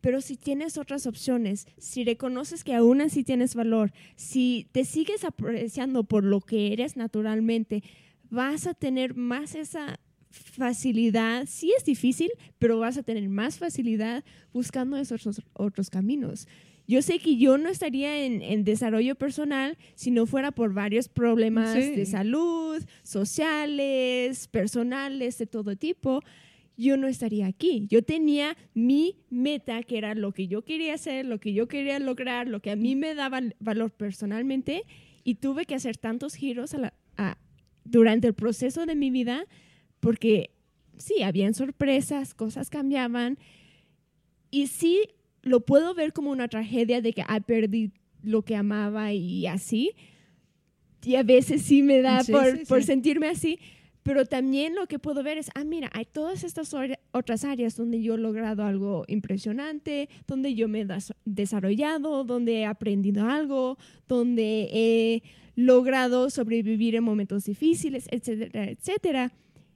Pero 0.00 0.20
si 0.20 0.36
tienes 0.36 0.78
otras 0.78 1.06
opciones, 1.06 1.66
si 1.78 2.04
reconoces 2.04 2.64
que 2.64 2.74
aún 2.74 3.00
así 3.00 3.22
tienes 3.24 3.54
valor, 3.54 3.92
si 4.16 4.66
te 4.72 4.84
sigues 4.84 5.24
apreciando 5.24 6.04
por 6.04 6.24
lo 6.24 6.40
que 6.40 6.72
eres 6.72 6.96
naturalmente, 6.96 7.82
vas 8.30 8.66
a 8.66 8.74
tener 8.74 9.14
más 9.14 9.54
esa 9.54 10.00
facilidad. 10.30 11.44
Sí 11.48 11.72
es 11.76 11.84
difícil, 11.84 12.30
pero 12.58 12.78
vas 12.78 12.96
a 12.96 13.02
tener 13.02 13.28
más 13.28 13.58
facilidad 13.58 14.24
buscando 14.52 14.96
esos 14.96 15.20
otros- 15.26 15.42
otros 15.54 15.90
caminos. 15.90 16.46
Yo 16.86 17.02
sé 17.02 17.18
que 17.20 17.36
yo 17.36 17.56
no 17.56 17.68
estaría 17.68 18.24
en, 18.24 18.42
en 18.42 18.64
desarrollo 18.64 19.14
personal 19.14 19.76
si 19.94 20.10
no 20.10 20.26
fuera 20.26 20.50
por 20.50 20.72
varios 20.72 21.08
problemas 21.08 21.72
Sí. 21.74 21.94
de 21.94 22.04
salud, 22.06 22.82
sociales, 23.04 24.48
personales, 24.48 25.38
de 25.38 25.46
todo 25.46 25.76
tipo. 25.76 26.22
Yo 26.80 26.96
no 26.96 27.06
estaría 27.08 27.46
aquí. 27.46 27.86
Yo 27.90 28.02
tenía 28.02 28.56
mi 28.74 29.16
meta, 29.28 29.82
que 29.82 29.98
era 29.98 30.14
lo 30.14 30.32
que 30.32 30.46
yo 30.48 30.62
quería 30.62 30.94
hacer, 30.94 31.26
lo 31.26 31.38
que 31.38 31.52
yo 31.52 31.68
quería 31.68 31.98
lograr, 31.98 32.48
lo 32.48 32.60
que 32.60 32.70
a 32.70 32.76
mí 32.76 32.96
me 32.96 33.14
daba 33.14 33.40
valor 33.58 33.90
personalmente, 33.90 34.84
y 35.22 35.34
tuve 35.34 35.66
que 35.66 35.74
hacer 35.74 35.96
tantos 35.98 36.34
giros 36.34 36.72
a 36.74 36.78
la- 36.78 36.94
a- 37.18 37.36
durante 37.84 38.26
el 38.28 38.34
proceso 38.34 38.86
de 38.86 38.94
mi 38.94 39.10
vida 39.10 39.44
porque 40.00 40.50
sí, 40.96 41.22
habían 41.22 41.52
sorpresas, 41.52 42.32
cosas 42.34 42.70
cambiaban, 42.70 43.36
y 44.50 44.66
sí 44.68 45.02
lo 45.42 45.60
puedo 45.60 45.94
ver 45.94 46.12
como 46.14 46.30
una 46.30 46.48
tragedia 46.48 47.02
de 47.02 47.12
que 47.12 47.22
ah, 47.26 47.40
perdí 47.40 47.92
lo 48.22 48.42
que 48.42 48.56
amaba 48.56 49.12
y 49.12 49.46
así. 49.46 49.92
Y 51.04 51.14
a 51.16 51.22
veces 51.22 51.62
sí 51.62 51.82
me 51.82 52.00
da 52.02 52.22
Sí, 52.24 52.32
por, 52.32 52.58
sí, 52.58 52.64
por 52.66 52.80
sí. 52.80 52.86
sentirme 52.86 53.28
así. 53.28 53.58
Pero 54.02 54.24
también 54.24 54.74
lo 54.74 54.86
que 54.86 54.98
puedo 54.98 55.22
ver 55.22 55.36
es, 55.38 55.50
ah, 55.54 55.64
mira, 55.64 55.90
hay 55.92 56.06
todas 56.06 56.42
estas 56.44 56.74
otras 57.12 57.44
áreas 57.44 57.76
donde 57.76 58.00
yo 58.02 58.14
he 58.14 58.18
logrado 58.18 58.64
algo 58.64 59.04
impresionante, 59.08 60.08
donde 60.26 60.54
yo 60.54 60.68
me 60.68 60.80
he 60.80 60.86
desarrollado, 61.26 62.24
donde 62.24 62.60
he 62.60 62.66
aprendido 62.66 63.28
algo, 63.28 63.76
donde 64.08 64.68
he 64.72 65.22
logrado 65.54 66.30
sobrevivir 66.30 66.94
en 66.94 67.04
momentos 67.04 67.44
difíciles, 67.44 68.06
etcétera, 68.10 68.70
etcétera. 68.70 69.32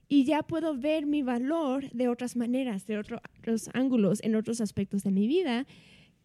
Y 0.07 0.23
ya 0.23 0.43
puedo 0.43 0.75
ver 0.75 1.05
mi 1.05 1.21
valor 1.21 1.89
de 1.91 2.07
otras 2.07 2.35
maneras, 2.35 2.85
de 2.87 2.97
otro- 2.97 3.21
otros 3.39 3.69
ángulos, 3.73 4.23
en 4.23 4.35
otros 4.35 4.59
aspectos 4.61 5.03
de 5.03 5.11
mi 5.11 5.27
vida. 5.27 5.65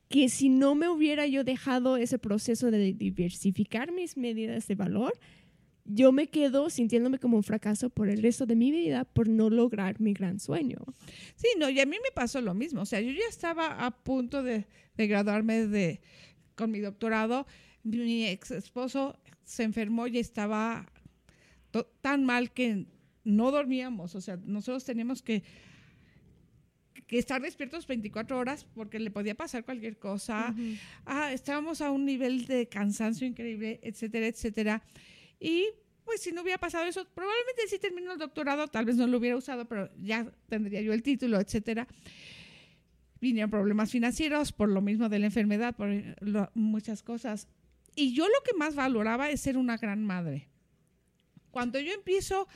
que 0.09 0.29
si 0.29 0.49
no 0.49 0.75
me 0.75 0.89
hubiera 0.89 1.25
yo 1.29 1.45
dejado 1.45 1.97
ese 1.97 2.19
proceso 2.19 2.73
de 2.73 2.93
diversificar 2.95 3.93
mis 3.93 4.17
medidas 4.17 4.67
de 4.67 4.75
valor, 4.75 5.13
yo 5.85 6.13
me 6.13 6.29
quedo 6.29 6.71
sintiéndome 6.71 7.19
como 7.19 7.37
un 7.37 7.43
fracaso 7.43 7.91
por 7.91 8.09
el 8.09 8.23
resto 8.23 8.47
de 8.47 8.57
mi 8.57 8.71
vida 8.71 9.05
por 9.05 9.29
no 9.29 9.51
lograr 9.51 10.01
mi 10.01 10.13
gran 10.13 10.39
sueño. 10.39 10.79
Sí, 11.37 11.49
no, 11.59 11.69
y 11.69 11.81
a 11.81 11.87
mí 11.87 11.97
me 12.03 12.11
pasó 12.15 12.41
lo 12.41 12.55
mismo. 12.55 12.83
O 12.83 12.87
sea, 12.87 13.01
yo 13.01 13.11
ya 13.11 13.29
estaba 13.29 13.85
a 13.85 13.91
punto 13.91 14.43
de, 14.43 14.67
de 14.97 15.07
graduarme 15.07 15.67
de, 15.67 16.01
con 16.55 16.71
mi 16.71 16.81
doctorado. 16.81 17.47
Mi 17.83 18.27
ex 18.27 18.51
esposo 18.51 19.19
se 19.45 19.63
enfermó 19.65 20.07
y 20.07 20.19
estaba 20.19 20.87
tan 22.01 22.25
mal 22.25 22.53
que 22.53 22.87
no 23.25 23.51
dormíamos. 23.51 24.15
O 24.15 24.21
sea, 24.21 24.39
nosotros 24.45 24.85
teníamos 24.85 25.23
que, 25.23 25.43
que 27.07 27.19
estar 27.19 27.41
despiertos 27.41 27.87
24 27.87 28.39
horas 28.39 28.67
porque 28.75 28.99
le 28.99 29.11
podía 29.11 29.35
pasar 29.35 29.65
cualquier 29.65 29.99
cosa. 29.99 30.55
ah, 31.07 31.33
estábamos 31.33 31.81
a 31.81 31.91
un 31.91 32.05
nivel 32.05 32.47
de 32.47 32.69
cansancio 32.69 33.27
increíble, 33.27 33.81
etcétera, 33.83 34.27
etcétera. 34.27 34.83
Y 35.41 35.71
pues 36.05 36.21
si 36.21 36.33
no 36.33 36.43
hubiera 36.43 36.59
pasado 36.59 36.85
eso, 36.85 37.07
probablemente 37.15 37.63
sí 37.69 37.79
terminó 37.79 38.13
el 38.13 38.19
doctorado, 38.19 38.69
tal 38.69 38.85
vez 38.85 38.97
no 38.97 39.07
lo 39.07 39.19
hubiera 39.19 39.37
usado, 39.37 39.67
pero 39.67 39.91
ya 40.01 40.31
tendría 40.49 40.83
yo 40.83 40.93
el 40.93 41.03
título, 41.03 41.41
etcétera. 41.41 41.89
Vinieron 43.21 43.51
problemas 43.51 43.91
financieros 43.91 44.53
por 44.53 44.69
lo 44.69 44.81
mismo 44.81 45.09
de 45.09 45.19
la 45.19 45.27
enfermedad, 45.27 45.75
por 45.77 45.89
muchas 46.55 47.03
cosas. 47.03 47.49
Y 47.95 48.13
yo 48.15 48.27
lo 48.27 48.43
que 48.45 48.57
más 48.57 48.75
valoraba 48.75 49.31
es 49.31 49.41
ser 49.41 49.57
una 49.57 49.77
gran 49.77 50.05
madre. 50.05 50.49
Cuando 51.51 51.81
yo 51.81 51.93
empiezo 51.93 52.49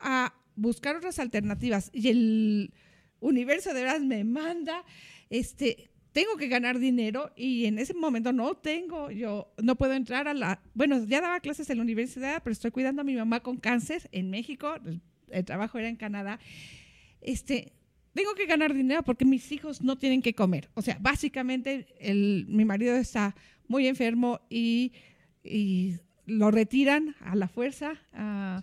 a 0.00 0.34
buscar 0.56 0.96
otras 0.96 1.18
alternativas 1.18 1.90
y 1.92 2.08
el 2.08 2.74
universo 3.20 3.72
de 3.74 3.82
verdad 3.82 4.00
me 4.00 4.24
manda, 4.24 4.84
este, 5.30 5.90
tengo 6.14 6.36
que 6.36 6.46
ganar 6.46 6.78
dinero 6.78 7.32
y 7.34 7.66
en 7.66 7.80
ese 7.80 7.92
momento 7.92 8.32
no 8.32 8.54
tengo, 8.54 9.10
yo 9.10 9.52
no 9.60 9.74
puedo 9.74 9.94
entrar 9.94 10.28
a 10.28 10.32
la, 10.32 10.62
bueno, 10.72 11.04
ya 11.04 11.20
daba 11.20 11.40
clases 11.40 11.68
en 11.70 11.78
la 11.78 11.82
universidad, 11.82 12.40
pero 12.44 12.52
estoy 12.52 12.70
cuidando 12.70 13.02
a 13.02 13.04
mi 13.04 13.16
mamá 13.16 13.40
con 13.40 13.56
cáncer 13.56 14.08
en 14.12 14.30
México, 14.30 14.76
el, 15.28 15.44
trabajo 15.44 15.76
era 15.76 15.88
en 15.88 15.96
Canadá. 15.96 16.38
Este, 17.20 17.72
tengo 18.12 18.32
que 18.36 18.46
ganar 18.46 18.72
dinero 18.72 19.02
porque 19.02 19.24
mis 19.24 19.50
hijos 19.50 19.82
no 19.82 19.98
tienen 19.98 20.22
que 20.22 20.34
comer. 20.34 20.70
O 20.74 20.82
sea, 20.82 20.98
básicamente 21.00 21.88
el, 21.98 22.46
mi 22.48 22.64
marido 22.64 22.94
está 22.94 23.34
muy 23.66 23.88
enfermo 23.88 24.40
y, 24.48 24.92
y 25.42 25.96
lo 26.26 26.52
retiran 26.52 27.16
a 27.22 27.34
la 27.34 27.48
fuerza 27.48 28.00
uh, 28.12 28.62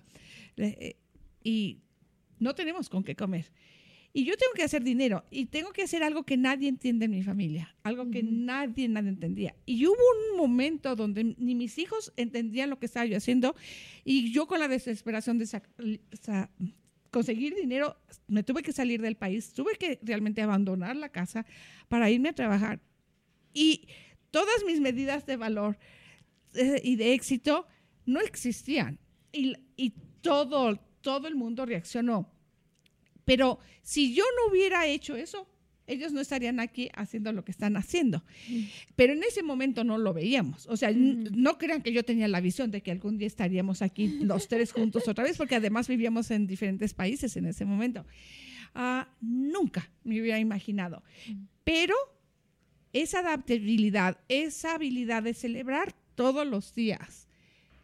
y 1.44 1.82
no 2.40 2.56
tenemos 2.56 2.88
con 2.88 3.04
qué 3.04 3.14
comer. 3.18 3.52
Y 4.14 4.26
yo 4.26 4.36
tengo 4.36 4.54
que 4.54 4.64
hacer 4.64 4.84
dinero 4.84 5.24
y 5.32 5.46
tengo 5.46 5.72
que 5.72 5.84
hacer 5.84 6.04
algo 6.04 6.24
que 6.24 6.36
nadie 6.36 6.68
entiende 6.68 7.06
en 7.06 7.12
mi 7.12 7.24
familia, 7.24 7.76
algo 7.84 8.10
que 8.12 8.24
nadie, 8.24 8.90
nadie 8.90 9.10
entendía. 9.10 9.56
Y 9.66 9.86
hubo 9.86 9.96
un 9.96 10.38
momento 10.38 10.96
donde 10.96 11.36
ni 11.38 11.56
mis 11.56 11.78
hijos 11.78 12.12
entendían 12.18 12.70
lo 12.70 12.78
que 12.78 12.88
estaba 12.88 13.06
yo 13.06 13.16
haciendo 13.16 13.56
y 14.04 14.34
yo 14.34 14.48
con 14.48 14.60
la 14.60 14.68
desesperación 14.68 15.38
de 15.38 15.48
conseguir 17.10 17.56
dinero, 17.56 17.98
me 18.28 18.44
tuve 18.44 18.64
que 18.64 18.74
salir 18.74 19.02
del 19.02 19.16
país, 19.16 19.54
tuve 19.54 19.76
que 19.76 20.00
realmente 20.02 20.42
abandonar 20.42 20.96
la 20.98 21.10
casa 21.10 21.46
para 21.88 22.10
irme 22.10 22.30
a 22.30 22.34
trabajar. 22.34 22.82
Y 23.54 23.88
todas 24.30 24.64
mis 24.66 24.82
medidas 24.82 25.26
de 25.26 25.38
valor 25.38 25.78
eh, 26.54 26.82
y 26.84 26.98
de 26.98 27.14
éxito 27.14 27.66
no 28.06 28.20
existían. 28.20 29.00
Y, 29.32 29.56
y 29.78 29.94
todo, 30.22 30.78
todo 31.02 31.30
el 31.30 31.36
mundo 31.36 31.66
reaccionó 31.66 32.30
pero 33.32 33.60
si 33.82 34.14
yo 34.14 34.26
no 34.36 34.52
hubiera 34.52 34.86
hecho 34.88 35.16
eso, 35.16 35.48
ellos 35.88 36.12
no 36.12 36.20
estarían 36.20 36.60
aquí 36.60 36.90
haciendo 36.94 37.32
lo 37.32 37.46
que 37.46 37.52
están 37.52 37.78
haciendo. 37.78 38.26
Pero 38.98 39.14
en 39.14 39.24
ese 39.24 39.42
momento 39.42 39.86
no 39.86 39.98
lo 39.98 40.14
veíamos. 40.14 40.68
O 40.68 40.76
sea, 40.76 40.92
no 40.94 41.58
crean 41.58 41.82
que 41.82 41.94
yo 41.94 42.04
tenía 42.04 42.28
la 42.28 42.42
visión 42.42 42.72
de 42.72 42.82
que 42.82 42.92
algún 42.92 43.18
día 43.18 43.28
estaríamos 43.28 43.82
aquí 43.82 44.08
los 44.22 44.50
tres 44.50 44.74
juntos 44.74 45.08
otra 45.08 45.24
vez, 45.24 45.38
porque 45.38 45.56
además 45.56 45.88
vivíamos 45.88 46.30
en 46.30 46.46
diferentes 46.46 46.94
países 46.94 47.38
en 47.38 47.46
ese 47.46 47.64
momento. 47.64 48.06
Ah, 48.76 49.08
nunca 49.22 49.90
me 50.04 50.20
hubiera 50.20 50.38
imaginado. 50.38 51.02
Pero 51.64 51.96
esa 52.92 53.20
adaptabilidad, 53.20 54.18
esa 54.28 54.76
habilidad 54.76 55.24
de 55.24 55.34
celebrar 55.34 55.96
todos 56.16 56.46
los 56.46 56.76
días. 56.76 57.30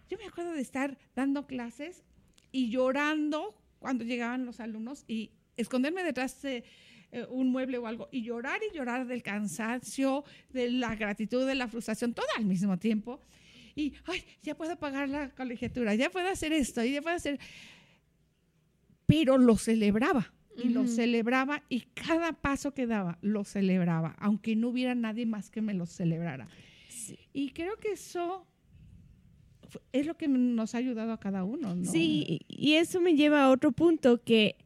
Yo 0.09 0.17
me 0.17 0.25
acuerdo 0.25 0.51
de 0.51 0.61
estar 0.61 0.97
dando 1.15 1.47
clases 1.47 2.03
y 2.51 2.69
llorando 2.69 3.57
cuando 3.79 4.03
llegaban 4.03 4.45
los 4.45 4.59
alumnos 4.59 5.05
y 5.07 5.31
esconderme 5.57 6.03
detrás 6.03 6.41
de 6.41 6.63
eh, 7.11 7.25
un 7.29 7.49
mueble 7.49 7.77
o 7.77 7.87
algo 7.87 8.09
y 8.11 8.21
llorar 8.21 8.59
y 8.69 8.75
llorar 8.75 9.07
del 9.07 9.23
cansancio, 9.23 10.23
de 10.49 10.71
la 10.71 10.95
gratitud, 10.95 11.47
de 11.47 11.55
la 11.55 11.67
frustración, 11.67 12.13
todo 12.13 12.27
al 12.37 12.45
mismo 12.45 12.77
tiempo. 12.77 13.21
Y, 13.75 13.93
ay, 14.05 14.23
ya 14.41 14.55
puedo 14.55 14.77
pagar 14.77 15.07
la 15.07 15.29
colegiatura, 15.29 15.93
ya 15.95 16.09
puedo 16.09 16.27
hacer 16.29 16.51
esto, 16.51 16.83
y 16.83 16.93
ya 16.93 17.01
puedo 17.01 17.15
hacer... 17.15 17.39
Pero 19.05 19.37
lo 19.37 19.55
celebraba 19.55 20.33
y 20.61 20.69
lo 20.69 20.87
celebraba 20.87 21.63
y 21.69 21.81
cada 21.93 22.33
paso 22.33 22.73
que 22.73 22.87
daba 22.87 23.17
lo 23.21 23.45
celebraba, 23.45 24.15
aunque 24.19 24.55
no 24.55 24.69
hubiera 24.69 24.95
nadie 24.95 25.25
más 25.25 25.49
que 25.49 25.61
me 25.61 25.73
lo 25.73 25.85
celebrara. 25.85 26.49
Y 27.31 27.51
creo 27.51 27.77
que 27.77 27.91
eso 27.91 28.45
es 29.93 30.05
lo 30.05 30.17
que 30.17 30.27
nos 30.27 30.75
ha 30.75 30.79
ayudado 30.79 31.13
a 31.13 31.19
cada 31.19 31.43
uno, 31.43 31.75
¿no? 31.75 31.89
Sí, 31.89 32.41
y 32.47 32.73
eso 32.73 32.99
me 32.99 33.15
lleva 33.15 33.43
a 33.43 33.49
otro 33.49 33.71
punto 33.71 34.21
que 34.23 34.57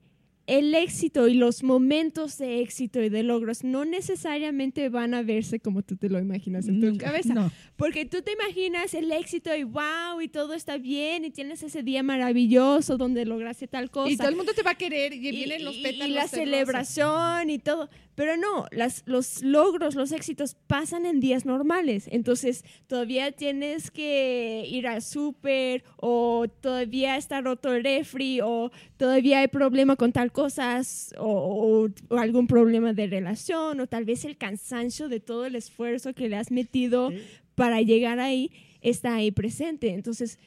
el 0.48 0.74
éxito 0.76 1.28
y 1.28 1.34
los 1.36 1.64
momentos 1.64 2.38
de 2.38 2.62
éxito 2.62 3.02
y 3.02 3.10
de 3.10 3.24
logros 3.24 3.64
no 3.64 3.86
necesariamente 3.86 4.90
van 4.90 5.14
a 5.14 5.22
verse 5.22 5.60
como 5.60 5.84
tú 5.84 5.96
te 5.96 6.10
lo 6.10 6.20
imaginas 6.20 6.68
en 6.68 6.82
tu 6.82 6.98
cabeza. 6.98 7.52
Porque 7.78 8.06
tú 8.06 8.22
te 8.22 8.34
imaginas 8.34 8.94
el 8.94 9.12
éxito 9.12 9.56
y 9.56 9.64
wow, 9.64 10.20
y 10.22 10.28
todo 10.28 10.54
está 10.54 10.78
bien, 10.78 11.26
y 11.26 11.32
tienes 11.32 11.64
ese 11.64 11.84
día 11.84 12.04
maravilloso 12.04 12.98
donde 12.98 13.26
lograste 13.26 13.68
tal 13.68 13.90
cosa. 13.90 14.12
Y 14.12 14.18
todo 14.18 14.30
el 14.30 14.36
mundo 14.36 14.54
te 14.54 14.64
va 14.64 14.72
a 14.72 14.76
querer, 14.76 15.14
y, 15.14 15.20
vienen 15.20 15.64
los 15.64 15.78
pétalos. 15.78 16.10
Y 16.10 16.12
la 16.12 16.28
celebración 16.28 17.50
y 17.50 17.60
todo. 17.60 17.90
Pero 18.16 18.38
no, 18.38 18.66
las, 18.72 19.04
los 19.06 19.42
logros, 19.42 19.96
los 19.96 20.12
éxitos 20.12 20.56
pasan 20.68 21.06
en 21.06 21.20
días 21.20 21.46
normales. 21.46 22.08
Entonces, 22.12 22.66
todavía 22.88 23.32
tienes 23.32 23.90
que 23.90 24.66
ir 24.68 24.86
al 24.86 25.02
súper 25.02 25.84
o 25.98 26.48
todavía 26.62 27.18
está 27.18 27.42
roto 27.42 27.74
el 27.74 27.84
refri 27.84 28.42
o 28.42 28.72
todavía 28.98 29.40
hay 29.40 29.48
problema 29.48 29.96
con 29.96 30.12
tal 30.12 30.31
cosas 30.32 31.14
o, 31.18 31.90
algún 32.10 32.48
problema 32.48 32.94
de 32.94 33.08
relación 33.08 33.80
o 33.80 33.88
tal 33.88 34.06
vez 34.06 34.26
el 34.26 34.38
cansancio 34.38 35.10
de 35.10 35.20
todo 35.20 35.46
el 35.46 35.56
esfuerzo 35.56 36.14
que 36.14 36.30
le 36.30 36.38
has 36.38 36.52
metido 36.52 37.12
para 37.56 37.82
llegar 37.82 38.20
ahí 38.20 38.52
está 38.82 39.16
ahí 39.16 39.32
presente. 39.32 39.94
Entonces, 39.94 40.40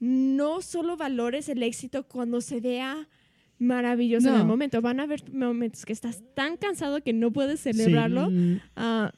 no 0.00 0.62
solo 0.62 0.96
valores 0.96 1.48
el 1.48 1.62
éxito 1.62 2.04
cuando 2.04 2.40
se 2.40 2.60
vea 2.60 3.08
maravilloso 3.58 4.28
en 4.28 4.34
el 4.34 4.44
momento. 4.44 4.80
Van 4.82 5.00
a 5.00 5.04
haber 5.04 5.32
momentos 5.32 5.84
que 5.84 5.92
estás 5.92 6.22
tan 6.34 6.56
cansado 6.56 7.02
que 7.02 7.12
no 7.12 7.32
puedes 7.32 7.60
celebrarlo. 7.60 8.30
Ah, 8.76 9.12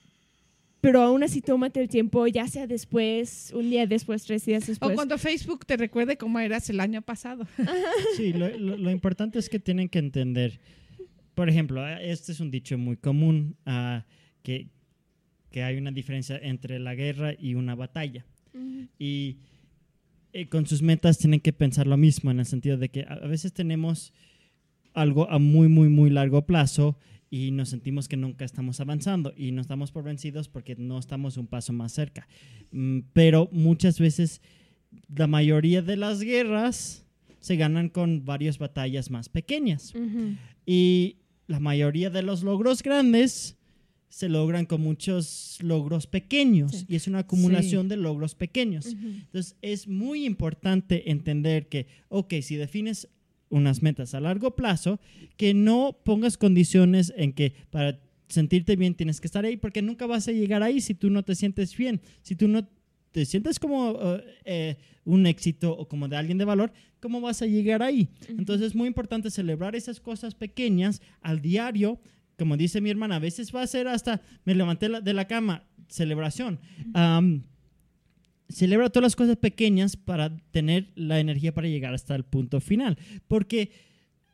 pero 0.85 1.01
aún 1.01 1.23
así 1.23 1.41
tómate 1.41 1.81
el 1.81 1.89
tiempo, 1.89 2.27
ya 2.27 2.47
sea 2.47 2.67
después, 2.67 3.51
un 3.55 3.71
día 3.71 3.87
después, 3.87 4.23
tres 4.23 4.45
días 4.45 4.67
después. 4.67 4.93
O 4.93 4.95
cuando 4.95 5.17
Facebook 5.17 5.65
te 5.65 5.79
recuerde 5.79 6.19
cómo 6.19 6.39
eras 6.39 6.69
el 6.69 6.79
año 6.79 7.01
pasado. 7.01 7.47
Sí, 8.19 8.35
lo, 8.35 8.91
importante 8.91 9.39
es 9.39 9.49
que 9.49 9.59
tienen 9.59 9.89
que 9.89 9.99
entender. 9.99 10.61
Por 11.35 11.49
ejemplo, 11.49 11.81
ah, 11.81 12.03
este 12.03 12.33
es 12.33 12.41
un 12.41 12.51
dicho 12.51 12.77
muy 12.77 12.99
común, 12.99 13.57
ah, 13.65 14.05
que, 14.43 14.69
que, 15.51 15.63
hay 15.63 15.79
una 15.79 15.91
diferencia 15.91 16.37
entre 16.37 16.79
la 16.79 16.95
guerra 16.95 17.33
y 17.33 17.55
una 17.55 17.75
batalla. 17.75 18.27
Y 18.99 19.39
eh, 20.35 20.49
con 20.49 20.67
sus 20.67 20.83
metas 20.83 21.17
tienen 21.17 21.41
que 21.41 21.55
pensar 21.55 21.87
lo 21.87 21.97
mismo, 21.97 22.31
en 22.31 22.41
el 22.41 22.47
sentido 22.47 22.77
de 22.77 22.91
que 22.91 23.07
a 23.09 23.27
veces 23.27 23.55
tenemos 23.55 24.13
algo 24.93 25.31
a 25.31 25.39
muy, 25.39 25.69
muy, 25.69 25.89
muy 25.89 26.11
largo 26.11 26.45
plazo 26.45 26.99
y 27.35 27.51
nos 27.51 27.71
sentimos 27.71 28.07
que 28.07 28.17
nunca 28.17 28.45
estamos 28.45 28.79
avanzando 28.79 29.35
y 29.37 29.51
nos 29.51 29.67
damos 29.67 29.91
por 29.91 30.05
vencidos 30.05 30.47
porque 30.47 30.77
no 30.77 31.01
estamos 31.01 31.37
un 31.37 31.49
paso 31.49 31.73
más 31.73 31.91
cerca. 31.91 32.29
Mm, 32.71 33.01
pero 33.13 33.49
muchas 33.51 33.99
veces 33.99 34.41
la 35.13 35.27
mayoría 35.27 35.83
de 35.83 35.97
las 35.97 36.21
guerras 36.21 37.05
se 37.41 37.57
ganan 37.57 37.89
con 37.89 38.25
varias 38.25 38.59
batallas 38.59 39.11
más 39.11 39.29
pequeñas. 39.29 39.95
Y 40.65 41.17
la 41.49 41.59
mayoría 41.59 42.09
de 42.09 42.23
los 42.23 42.45
logros 42.45 42.85
grandes 42.85 43.57
se 44.09 44.29
logran 44.29 44.65
con 44.65 44.81
muchos 44.81 45.59
logros 45.61 46.07
pequeños 46.07 46.85
y 46.89 46.95
es 46.95 47.09
una 47.09 47.19
acumulación 47.21 47.89
de 47.89 47.97
logros 47.97 48.37
pequeños. 48.37 48.87
Entonces 48.87 49.57
es 49.61 49.89
muy 49.89 50.25
importante 50.25 51.11
entender 51.11 51.69
que, 51.69 51.89
ok, 52.11 52.35
si 52.43 52.55
defines 52.55 53.09
unas 53.49 53.83
metas 53.83 54.15
a 54.15 54.21
largo 54.21 54.57
plazo, 54.57 55.01
que 55.37 55.55
no 55.55 55.99
pongas 56.05 56.37
condiciones 56.37 57.13
en 57.17 57.33
que 57.33 57.55
para 57.71 58.01
sentirte 58.29 58.77
bien 58.77 58.95
tienes 58.95 59.21
que 59.21 59.27
estar 59.27 59.45
ahí, 59.45 59.57
porque 59.57 59.83
nunca 59.83 60.07
vas 60.07 60.29
a 60.29 60.33
llegar 60.33 60.63
ahí 60.63 60.81
si 60.81 60.95
tú 60.95 61.11
no 61.11 61.23
te 61.23 61.35
sientes 61.35 61.77
bien, 61.77 62.01
si 62.23 62.35
tú 62.35 62.49
no 62.49 62.67
te 63.13 63.25
sientes 63.25 63.59
como 63.59 63.93
uh, 63.93 64.21
eh, 64.45 64.77
un 65.05 65.27
éxito 65.27 65.77
o 65.77 65.87
como 65.87 66.09
de 66.09 66.17
alguien 66.17 66.39
de 66.39 66.45
valor, 66.45 66.73
¿cómo 67.01 67.21
vas 67.21 67.43
a 67.43 67.47
llegar 67.47 67.83
ahí? 67.83 68.09
Entonces 68.29 68.69
es 68.69 68.75
muy 68.75 68.89
importante 68.89 69.31
celebrar 69.31 69.77
esas 69.77 70.01
cosas 70.01 70.35
pequeñas 70.35 71.01
al 71.21 71.41
diario 71.41 72.01
como 72.39 72.57
dice 72.57 72.81
mi 72.81 72.91
hermana, 72.91 73.17
a 73.17 73.21
veces 73.21 73.55
va 73.55 73.63
a 73.63 73.67
ser 73.67 73.89
hasta, 73.89 74.23
me 74.45 74.55
levanté 74.55 74.89
de 74.89 75.15
la 75.15 75.27
cama, 75.27 75.65
celebración. 75.89 76.59
Celebra 78.49 78.91
todas 78.91 79.05
las 79.05 79.17
cosas 79.17 79.37
pequeñas 79.37 79.97
para 79.97 80.37
tener 80.51 80.93
la 80.95 81.21
energía 81.21 81.55
para 81.55 81.69
llegar 81.69 81.95
hasta 81.95 82.15
el 82.15 82.25
punto 82.25 82.61
final. 82.61 82.99
Porque 83.29 83.71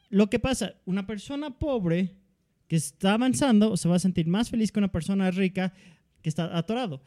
lo 0.08 0.28
que 0.28 0.38
pasa, 0.38 0.74
una 0.84 1.06
persona 1.06 1.58
pobre 1.58 2.16
que 2.66 2.76
está 2.76 3.14
avanzando 3.14 3.76
se 3.76 3.88
va 3.88 3.96
a 3.96 4.00
sentir 4.00 4.26
más 4.26 4.50
feliz 4.50 4.72
que 4.72 4.78
una 4.78 4.92
persona 4.92 5.30
rica 5.30 5.72
que 6.22 6.28
está 6.28 6.56
atorado. 6.56 7.02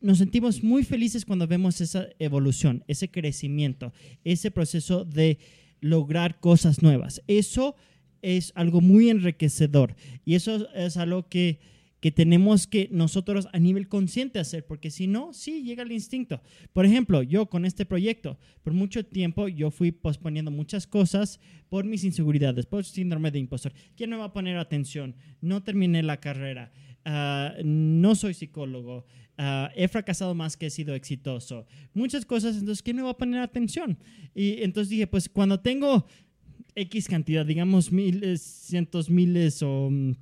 Nos 0.00 0.18
sentimos 0.18 0.62
muy 0.62 0.84
felices 0.84 1.24
cuando 1.24 1.46
vemos 1.46 1.80
esa 1.80 2.08
evolución, 2.18 2.84
ese 2.86 3.10
crecimiento, 3.10 3.92
ese 4.22 4.50
proceso 4.50 5.04
de 5.04 5.38
lograr 5.80 6.40
cosas 6.40 6.82
nuevas. 6.82 7.22
Eso 7.26 7.74
es 8.22 8.52
algo 8.54 8.80
muy 8.80 9.10
enriquecedor 9.10 9.96
y 10.24 10.34
eso 10.34 10.68
es 10.74 10.96
algo 10.96 11.28
que, 11.28 11.60
que 12.04 12.12
tenemos 12.12 12.66
que 12.66 12.90
nosotros 12.92 13.48
a 13.54 13.58
nivel 13.58 13.88
consciente 13.88 14.38
hacer, 14.38 14.66
porque 14.66 14.90
si 14.90 15.06
no, 15.06 15.32
sí 15.32 15.62
llega 15.62 15.82
el 15.82 15.90
instinto. 15.90 16.42
Por 16.74 16.84
ejemplo, 16.84 17.22
yo 17.22 17.46
con 17.46 17.64
este 17.64 17.86
proyecto, 17.86 18.38
por 18.62 18.74
mucho 18.74 19.06
tiempo 19.06 19.48
yo 19.48 19.70
fui 19.70 19.90
posponiendo 19.90 20.50
muchas 20.50 20.86
cosas 20.86 21.40
por 21.70 21.86
mis 21.86 22.04
inseguridades, 22.04 22.66
por 22.66 22.84
síndrome 22.84 23.30
de 23.30 23.38
impostor. 23.38 23.72
¿Quién 23.96 24.10
me 24.10 24.16
va 24.16 24.24
a 24.24 24.32
poner 24.34 24.58
atención? 24.58 25.16
No 25.40 25.62
terminé 25.62 26.02
la 26.02 26.20
carrera, 26.20 26.74
ah, 27.06 27.54
no 27.64 28.14
soy 28.14 28.34
psicólogo, 28.34 29.06
ah, 29.38 29.70
he 29.74 29.88
fracasado 29.88 30.34
más 30.34 30.58
que 30.58 30.66
he 30.66 30.70
sido 30.70 30.94
exitoso. 30.94 31.66
Muchas 31.94 32.26
cosas, 32.26 32.58
entonces, 32.58 32.82
¿quién 32.82 32.96
me 32.96 33.02
va 33.02 33.12
a 33.12 33.16
poner 33.16 33.40
atención? 33.40 33.96
Y 34.34 34.62
entonces 34.62 34.90
dije, 34.90 35.06
pues 35.06 35.30
cuando 35.30 35.58
tengo 35.58 36.04
X 36.74 37.08
cantidad, 37.08 37.46
digamos 37.46 37.90
miles, 37.90 38.42
cientos, 38.42 39.08
miles 39.08 39.62
o 39.62 39.88
mm, 39.90 40.12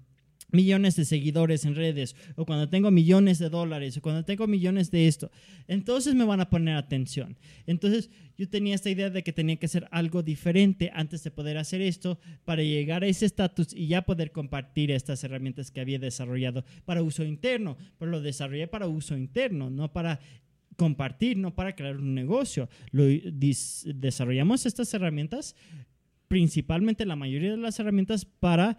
millones 0.52 0.96
de 0.96 1.04
seguidores 1.04 1.64
en 1.64 1.74
redes, 1.74 2.14
o 2.36 2.46
cuando 2.46 2.68
tengo 2.68 2.90
millones 2.90 3.38
de 3.38 3.48
dólares, 3.48 3.96
o 3.96 4.02
cuando 4.02 4.24
tengo 4.24 4.46
millones 4.46 4.90
de 4.90 5.08
esto, 5.08 5.30
entonces 5.66 6.14
me 6.14 6.24
van 6.24 6.40
a 6.40 6.50
poner 6.50 6.76
atención. 6.76 7.36
Entonces 7.66 8.10
yo 8.38 8.48
tenía 8.48 8.74
esta 8.74 8.90
idea 8.90 9.10
de 9.10 9.22
que 9.22 9.32
tenía 9.32 9.56
que 9.56 9.66
hacer 9.66 9.88
algo 9.90 10.22
diferente 10.22 10.90
antes 10.94 11.24
de 11.24 11.30
poder 11.30 11.58
hacer 11.58 11.80
esto 11.80 12.18
para 12.44 12.62
llegar 12.62 13.02
a 13.02 13.06
ese 13.06 13.26
estatus 13.26 13.72
y 13.74 13.88
ya 13.88 14.02
poder 14.02 14.30
compartir 14.30 14.90
estas 14.90 15.24
herramientas 15.24 15.70
que 15.70 15.80
había 15.80 15.98
desarrollado 15.98 16.64
para 16.84 17.02
uso 17.02 17.24
interno, 17.24 17.76
pero 17.98 18.10
lo 18.10 18.20
desarrollé 18.20 18.68
para 18.68 18.86
uso 18.86 19.16
interno, 19.16 19.70
no 19.70 19.92
para 19.92 20.20
compartir, 20.76 21.36
no 21.36 21.54
para 21.54 21.74
crear 21.74 21.96
un 21.96 22.14
negocio. 22.14 22.68
Lo 22.90 23.04
desarrollamos 23.04 24.66
estas 24.66 24.92
herramientas 24.94 25.54
principalmente 26.32 27.04
la 27.04 27.14
mayoría 27.14 27.50
de 27.50 27.58
las 27.58 27.78
herramientas 27.78 28.24
para 28.24 28.78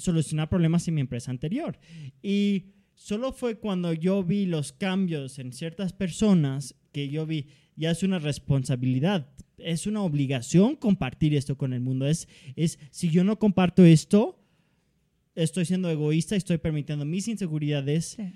solucionar 0.00 0.48
problemas 0.48 0.86
en 0.88 0.94
mi 0.94 1.00
empresa 1.00 1.30
anterior. 1.30 1.78
Y 2.22 2.72
solo 2.94 3.32
fue 3.32 3.58
cuando 3.58 3.92
yo 3.92 4.24
vi 4.24 4.46
los 4.46 4.72
cambios 4.72 5.38
en 5.38 5.52
ciertas 5.52 5.92
personas 5.92 6.74
que 6.92 7.08
yo 7.08 7.26
vi, 7.26 7.46
ya 7.76 7.90
es 7.90 8.02
una 8.02 8.18
responsabilidad, 8.18 9.30
es 9.58 9.86
una 9.86 10.02
obligación 10.02 10.76
compartir 10.76 11.34
esto 11.34 11.56
con 11.56 11.72
el 11.72 11.80
mundo. 11.80 12.06
Es, 12.06 12.28
es 12.56 12.78
si 12.90 13.10
yo 13.10 13.24
no 13.24 13.38
comparto 13.38 13.84
esto, 13.84 14.42
estoy 15.34 15.64
siendo 15.64 15.90
egoísta, 15.90 16.36
estoy 16.36 16.58
permitiendo 16.58 17.04
mis 17.04 17.28
inseguridades 17.28 18.16
Sí. 18.16 18.32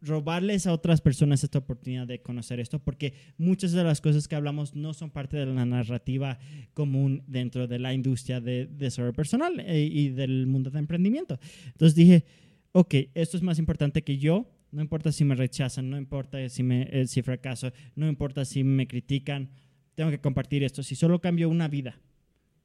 Robarles 0.00 0.66
a 0.66 0.72
otras 0.72 1.00
personas 1.00 1.42
esta 1.44 1.58
oportunidad 1.58 2.06
de 2.06 2.20
conocer 2.20 2.60
esto, 2.60 2.78
porque 2.78 3.14
muchas 3.36 3.72
de 3.72 3.84
las 3.84 4.00
cosas 4.00 4.28
que 4.28 4.36
hablamos 4.36 4.74
no 4.74 4.94
son 4.94 5.10
parte 5.10 5.36
de 5.36 5.46
la 5.46 5.64
narrativa 5.64 6.38
común 6.74 7.22
dentro 7.26 7.66
de 7.66 7.78
la 7.78 7.92
industria 7.94 8.40
de 8.40 8.66
desarrollo 8.66 9.14
personal 9.14 9.60
eh, 9.60 9.88
y 9.90 10.10
del 10.10 10.46
mundo 10.46 10.70
de 10.70 10.78
emprendimiento. 10.78 11.38
Entonces 11.66 11.94
dije, 11.94 12.24
ok, 12.72 12.94
esto 13.14 13.36
es 13.36 13.42
más 13.42 13.58
importante 13.58 14.02
que 14.02 14.18
yo, 14.18 14.50
no 14.70 14.82
importa 14.82 15.12
si 15.12 15.24
me 15.24 15.34
rechazan, 15.34 15.90
no 15.90 15.96
importa 15.96 16.48
si, 16.48 16.62
me, 16.62 16.88
eh, 16.90 17.06
si 17.06 17.22
fracaso, 17.22 17.72
no 17.96 18.08
importa 18.08 18.44
si 18.44 18.64
me 18.64 18.86
critican, 18.86 19.50
tengo 19.94 20.10
que 20.10 20.20
compartir 20.20 20.62
esto. 20.62 20.82
Si 20.82 20.94
solo 20.94 21.20
cambio 21.20 21.48
una 21.48 21.68
vida, 21.68 21.98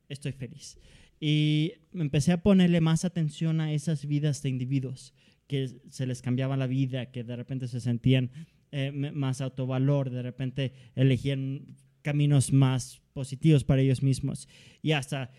estoy 0.09 0.33
feliz. 0.33 0.77
Y 1.19 1.73
empecé 1.93 2.33
a 2.33 2.43
ponerle 2.43 2.81
más 2.81 3.05
atención 3.05 3.61
a 3.61 3.71
esas 3.71 4.05
vidas 4.05 4.43
de 4.43 4.49
individuos 4.49 5.13
que 5.53 5.69
se 5.91 6.07
les 6.07 6.23
cambiaba 6.23 6.57
la 6.57 6.65
vida, 6.65 7.11
que 7.11 7.23
de 7.23 7.35
repente 7.35 7.67
se 7.67 7.79
sentían 7.79 8.31
eh, 8.71 8.91
más 8.91 9.39
autovalor, 9.39 10.09
de 10.09 10.23
repente 10.23 10.73
elegían 10.95 11.77
caminos 12.01 12.51
más 12.51 13.03
positivos 13.13 13.63
para 13.63 13.83
ellos 13.83 14.01
mismos. 14.01 14.49
Y 14.81 14.93
hasta 14.93 15.29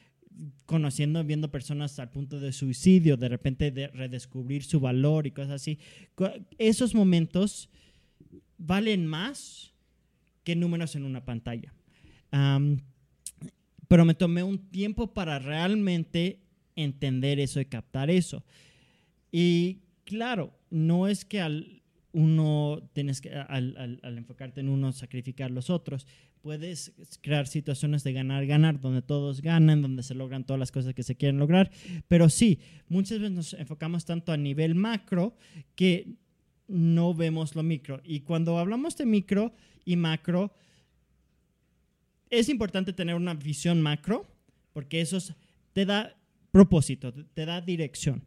conociendo, 0.67 1.25
viendo 1.25 1.51
personas 1.51 1.99
al 1.99 2.13
punto 2.13 2.39
de 2.39 2.53
suicidio, 2.53 3.17
de 3.17 3.29
repente 3.29 3.73
de 3.73 3.89
redescubrir 3.89 4.63
su 4.63 4.79
valor 4.79 5.27
y 5.27 5.33
cosas 5.33 5.51
así. 5.51 5.81
Esos 6.59 6.95
momentos 6.95 7.69
valen 8.57 9.09
más 9.09 9.73
que 10.45 10.55
números 10.55 10.95
en 10.95 11.07
una 11.07 11.25
pantalla. 11.25 11.75
Am, 12.31 12.83
pero 13.89 14.05
me 14.05 14.15
tomé 14.15 14.45
un 14.45 14.59
tiempo 14.71 15.13
para 15.13 15.41
realmente 15.41 16.39
entender 16.77 17.41
eso 17.41 17.61
y 17.61 17.65
captar 17.65 18.11
eso. 18.11 18.45
Y 19.33 19.81
claro, 20.05 20.53
no 20.71 21.09
es 21.09 21.25
que 21.25 21.41
al 21.41 21.83
uno 22.13 22.89
tienes 22.93 23.21
que, 23.21 23.31
al, 23.35 24.01
al- 24.03 24.19
enfocarte 24.19 24.61
en 24.61 24.69
uno, 24.69 24.93
sacrificar 24.93 25.51
los 25.51 25.69
otros. 25.69 26.07
Puedes 26.43 26.93
crear 27.23 27.47
situaciones 27.49 28.05
de 28.05 28.13
ganar, 28.13 28.47
ganar, 28.47 28.79
donde 28.81 29.03
todos 29.03 29.41
ganan, 29.41 29.83
donde 29.83 30.03
se 30.03 30.15
logran 30.15 30.45
todas 30.45 30.61
las 30.61 30.71
cosas 30.71 30.95
que 30.95 31.03
se 31.03 31.17
quieren 31.17 31.39
lograr. 31.39 31.71
Pero 32.07 32.29
sí, 32.29 32.61
muchas 32.89 33.19
veces 33.19 33.33
nos 33.33 33.53
enfocamos 33.55 34.05
tanto 34.05 34.31
a 34.31 34.37
nivel 34.37 34.75
macro 34.77 35.37
que 35.75 36.15
no 36.69 37.15
vemos 37.15 37.57
lo 37.57 37.63
micro. 37.63 38.01
Y 38.05 38.21
cuando 38.21 38.59
hablamos 38.59 38.97
de 38.97 39.07
micro 39.07 39.53
y 39.85 39.97
macro, 39.97 40.53
es 42.31 42.49
importante 42.49 42.93
tener 42.93 43.15
una 43.15 43.35
visión 43.35 43.81
macro, 43.83 44.27
porque 44.73 45.01
eso 45.01 45.17
es- 45.17 45.35
te 45.73 45.85
da 45.87 46.17
propósito, 46.51 47.13
te 47.13 47.47
da 47.47 47.61
dirección. 47.61 48.25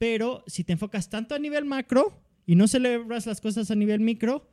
Pero 0.00 0.42
si 0.46 0.64
te 0.64 0.72
enfocas 0.72 1.10
tanto 1.10 1.34
a 1.34 1.38
nivel 1.38 1.66
macro 1.66 2.18
y 2.46 2.54
no 2.56 2.66
celebras 2.66 3.26
las 3.26 3.38
cosas 3.42 3.70
a 3.70 3.74
nivel 3.74 4.00
micro, 4.00 4.48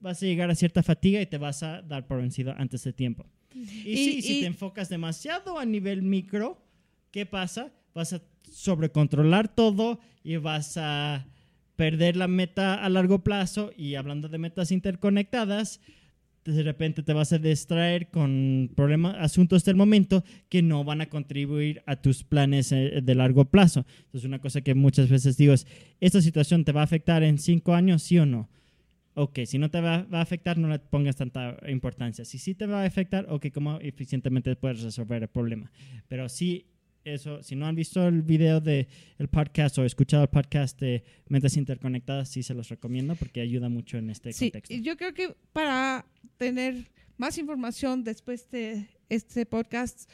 vas 0.00 0.22
a 0.22 0.26
llegar 0.26 0.50
a 0.50 0.54
cierta 0.54 0.82
fatiga 0.82 1.20
y 1.20 1.26
te 1.26 1.36
vas 1.36 1.62
a 1.62 1.82
dar 1.82 2.06
por 2.06 2.16
vencido 2.22 2.54
antes 2.56 2.82
de 2.82 2.94
tiempo. 2.94 3.26
Y, 3.54 3.60
Y- 3.92 3.96
sí, 3.96 4.22
si 4.22 4.38
y- 4.38 4.40
te 4.40 4.46
enfocas 4.46 4.88
demasiado 4.88 5.58
a 5.58 5.66
nivel 5.66 6.00
micro, 6.00 6.64
¿qué 7.10 7.26
pasa? 7.26 7.74
Vas 7.94 8.14
a 8.14 8.22
sobrecontrolar 8.50 9.54
todo 9.54 10.00
y 10.22 10.36
vas 10.36 10.78
a 10.78 11.26
perder 11.76 12.16
la 12.16 12.26
meta 12.26 12.82
a 12.82 12.88
largo 12.88 13.22
plazo 13.22 13.70
y 13.76 13.96
hablando 13.96 14.30
de 14.30 14.38
metas 14.38 14.72
interconectadas, 14.72 15.82
de 16.44 16.62
repente 16.62 17.02
te 17.02 17.12
vas 17.12 17.32
a 17.32 17.38
distraer 17.38 18.10
con 18.10 18.70
problemas, 18.74 19.16
asuntos 19.18 19.64
del 19.64 19.76
momento 19.76 20.24
que 20.48 20.62
no 20.62 20.84
van 20.84 21.00
a 21.00 21.08
contribuir 21.08 21.82
a 21.86 21.96
tus 21.96 22.24
planes 22.24 22.72
eh, 22.72 23.00
de 23.02 23.14
largo 23.14 23.46
plazo. 23.46 23.86
Entonces, 24.04 24.24
una 24.24 24.40
cosa 24.40 24.60
que 24.60 24.74
muchas 24.74 25.08
veces 25.08 25.36
digo 25.36 25.54
es, 25.54 25.66
¿esta 26.00 26.20
situación 26.20 26.64
te 26.64 26.72
va 26.72 26.82
a 26.82 26.84
afectar 26.84 27.22
en 27.22 27.38
cinco 27.38 27.74
años, 27.74 28.02
sí 28.02 28.18
o 28.18 28.26
no? 28.26 28.48
Ok, 29.14 29.40
si 29.46 29.58
no 29.58 29.70
te 29.70 29.80
va, 29.80 30.02
va 30.02 30.18
a 30.18 30.22
afectar, 30.22 30.58
no 30.58 30.68
le 30.68 30.80
pongas 30.80 31.16
tanta 31.16 31.56
importancia. 31.68 32.24
Si 32.24 32.38
sí 32.38 32.54
te 32.54 32.66
va 32.66 32.82
a 32.82 32.86
afectar, 32.86 33.26
ok, 33.30 33.46
¿cómo 33.54 33.78
eficientemente 33.80 34.54
puedes 34.56 34.82
resolver 34.82 35.22
el 35.22 35.28
problema? 35.28 35.70
Pero 36.08 36.28
sí, 36.28 36.66
eso, 37.04 37.42
si 37.42 37.54
no 37.54 37.66
han 37.66 37.74
visto 37.74 38.06
el 38.06 38.22
video 38.22 38.60
de 38.60 38.88
el 39.18 39.28
podcast 39.28 39.78
o 39.78 39.84
escuchado 39.84 40.22
el 40.22 40.28
podcast 40.30 40.80
de 40.80 41.04
Mentes 41.28 41.56
Interconectadas, 41.56 42.28
sí 42.28 42.42
se 42.42 42.54
los 42.54 42.68
recomiendo 42.68 43.14
porque 43.14 43.40
ayuda 43.40 43.68
mucho 43.68 43.98
en 43.98 44.10
este 44.10 44.32
Sí, 44.32 44.46
contexto. 44.50 44.74
y 44.74 44.82
yo 44.82 44.96
creo 44.96 45.12
que 45.12 45.34
para 45.52 46.06
tener 46.38 46.90
más 47.18 47.36
información 47.38 48.04
después 48.04 48.50
de 48.50 48.88
este 49.08 49.44
podcast, 49.46 50.08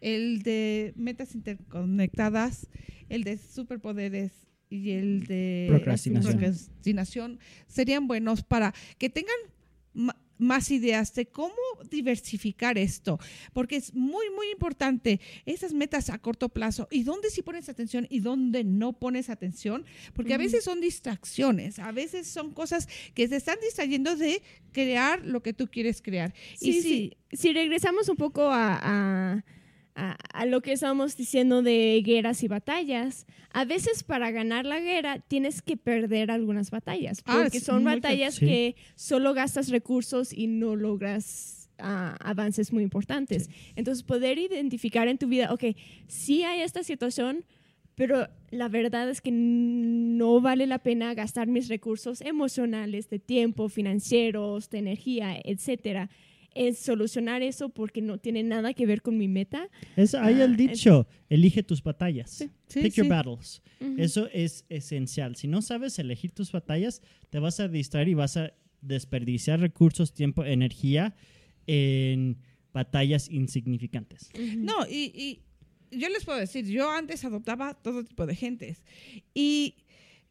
el 0.00 0.42
de 0.42 0.92
metas 0.96 1.34
interconectadas, 1.34 2.68
el 3.08 3.24
de 3.24 3.38
superpoderes 3.38 4.32
y 4.68 4.90
el 4.90 5.24
de 5.26 5.66
Procrastinación. 5.70 6.32
procrastinación 6.32 7.38
serían 7.66 8.06
buenos 8.06 8.42
para 8.42 8.74
que 8.98 9.08
tengan 9.08 9.34
más 10.44 10.70
ideas 10.70 11.14
de 11.14 11.26
cómo 11.26 11.54
diversificar 11.90 12.78
esto, 12.78 13.18
porque 13.52 13.76
es 13.76 13.94
muy, 13.94 14.30
muy 14.36 14.50
importante 14.50 15.20
esas 15.46 15.72
metas 15.72 16.10
a 16.10 16.18
corto 16.18 16.48
plazo 16.48 16.86
y 16.90 17.02
dónde 17.02 17.30
sí 17.30 17.42
pones 17.42 17.68
atención 17.68 18.06
y 18.10 18.20
dónde 18.20 18.62
no 18.64 18.92
pones 18.92 19.30
atención, 19.30 19.84
porque 20.12 20.34
a 20.34 20.38
veces 20.38 20.64
son 20.64 20.80
distracciones, 20.80 21.78
a 21.78 21.92
veces 21.92 22.26
son 22.28 22.52
cosas 22.52 22.88
que 23.14 23.28
te 23.28 23.36
están 23.36 23.56
distrayendo 23.62 24.16
de 24.16 24.42
crear 24.72 25.24
lo 25.24 25.42
que 25.42 25.52
tú 25.52 25.68
quieres 25.68 26.02
crear. 26.02 26.34
Sí, 26.56 26.70
y 26.78 26.82
sí. 26.82 27.16
Si 27.32 27.52
regresamos 27.52 28.08
un 28.08 28.16
poco 28.16 28.42
a, 28.50 28.78
a- 28.82 29.44
a- 29.94 30.16
a 30.32 30.46
lo 30.46 30.60
que 30.60 30.72
estábamos 30.72 31.16
diciendo 31.16 31.62
de 31.62 32.02
guerras 32.04 32.42
y 32.42 32.48
batallas, 32.48 33.26
a 33.52 33.64
veces 33.64 34.02
para 34.02 34.30
ganar 34.30 34.64
la 34.66 34.80
guerra 34.80 35.20
tienes 35.20 35.62
que 35.62 35.76
perder 35.76 36.30
algunas 36.30 36.70
batallas, 36.70 37.22
Ah, 37.26 37.40
porque 37.42 37.60
son 37.60 37.84
batallas 37.84 38.34
sí. 38.34 38.46
que 38.46 38.76
solo 38.96 39.34
gastas 39.34 39.68
recursos 39.68 40.32
y 40.32 40.46
no 40.48 40.74
logras 40.76 41.60
ah, 41.78 42.16
avances 42.20 42.72
muy 42.72 42.84
importantes. 42.84 43.50
Entonces, 43.74 44.04
poder 44.04 44.38
identificar 44.38 45.08
en 45.08 45.18
tu 45.18 45.26
vida, 45.26 45.52
ok, 45.52 45.64
sí 46.06 46.44
hay 46.44 46.60
esta 46.60 46.84
situación, 46.84 47.44
pero 47.96 48.28
la 48.52 48.68
verdad 48.68 49.10
es 49.10 49.20
que 49.20 49.30
no 49.32 50.40
vale 50.40 50.66
la 50.68 50.78
pena 50.78 51.14
gastar 51.14 51.48
mis 51.48 51.68
recursos 51.68 52.20
emocionales, 52.20 53.10
de 53.10 53.18
tiempo, 53.18 53.68
financieros, 53.68 54.70
de 54.70 54.78
energía, 54.78 55.36
etcétera, 55.44 56.10
en 56.54 56.74
solucionar 56.74 57.42
eso 57.42 57.68
porque 57.68 58.00
no 58.02 58.18
tiene 58.18 58.42
nada 58.42 58.74
que 58.74 58.86
ver 58.86 59.02
con 59.02 59.16
mi 59.18 59.28
meta. 59.28 59.68
Es, 59.96 60.14
hay 60.14 60.40
el 60.40 60.52
Ah, 60.52 60.56
dicho, 60.56 61.06
elige 61.28 61.62
tus 61.62 61.82
batallas. 61.82 62.30
Sí, 62.68 62.80
Pick 62.80 62.94
your 62.94 63.08
battles. 63.08 63.62
Eso 63.98 64.28
es 64.32 64.64
esencial. 64.68 65.36
Si 65.36 65.48
no 65.48 65.62
sabes 65.62 65.98
elegir 65.98 66.32
tus 66.32 66.52
batallas, 66.52 67.02
te 67.30 67.38
vas 67.38 67.60
a 67.60 67.68
distraer 67.68 68.08
y 68.08 68.14
vas 68.14 68.36
a 68.36 68.52
desperdiciar 68.80 69.60
recursos, 69.60 70.12
tiempo, 70.14 70.44
energía 70.44 71.14
en 71.66 72.38
batallas 72.72 73.28
insignificantes. 73.30 74.30
No, 74.56 74.86
y, 74.88 75.12
y 75.14 75.96
yo 75.96 76.08
les 76.08 76.24
puedo 76.24 76.38
decir, 76.38 76.66
yo 76.66 76.90
antes 76.90 77.24
adoptaba 77.24 77.74
todo 77.74 78.04
tipo 78.04 78.26
de 78.26 78.34
gentes. 78.34 78.82
Y 79.32 79.76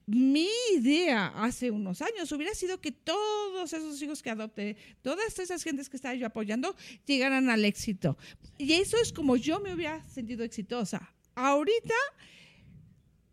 mi 0.06 0.48
idea 0.76 1.28
hace 1.36 1.72
unos 1.72 2.02
años 2.02 2.32
hubiera 2.32 2.54
sido 2.54 2.82
que 2.82 2.92
todos 2.92 3.72
esos 3.72 4.02
hijos 4.02 4.22
que 4.22 4.30
adopté, 4.30 4.76
todas 5.02 5.40
esas 5.40 5.64
gentes 5.64 5.90
que 5.90 5.96
estaba 5.96 6.14
yo 6.16 6.28
apoyando, 6.28 6.76
llegaran 7.06 7.50
al 7.50 7.64
éxito. 7.64 8.18
Y 8.58 8.74
eso 8.74 8.98
es 8.98 9.14
como 9.14 9.38
yo 9.38 9.60
me 9.60 9.74
hubiera 9.74 10.08
sentido 10.10 10.44
exitosa. 10.44 11.14
Ahorita 11.36 11.96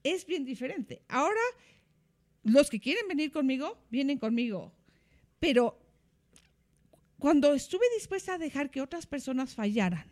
es 0.03 0.25
bien 0.27 0.45
diferente. 0.45 1.03
Ahora, 1.09 1.41
los 2.45 2.71
que 2.71 2.81
quieren 2.81 3.09
venir 3.09 3.33
conmigo, 3.33 3.79
vienen 3.91 4.19
conmigo. 4.19 4.73
Pero 5.39 5.79
cuando 7.19 7.53
estuve 7.55 7.85
dispuesta 7.97 8.35
a 8.35 8.39
dejar 8.39 8.71
que 8.71 8.81
otras 8.81 9.07
personas 9.07 9.55
fallaran, 9.55 10.07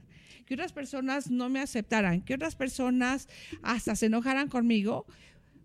que 0.45 0.55
otras 0.55 0.73
personas 0.73 1.31
no 1.31 1.49
me 1.49 1.61
aceptaran, 1.61 2.23
que 2.23 2.35
otras 2.35 2.57
personas 2.57 3.29
hasta 3.63 3.95
se 3.97 4.07
enojaran 4.07 4.49
conmigo, 4.49 5.07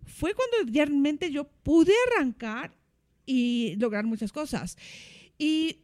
fue 0.06 0.34
cuando 0.34 0.72
realmente 0.72 1.30
yo 1.30 1.44
pude 1.44 1.92
arrancar 2.08 2.76
y 3.26 3.76
lograr 3.76 4.04
muchas 4.04 4.32
cosas. 4.32 4.76
Y 5.38 5.78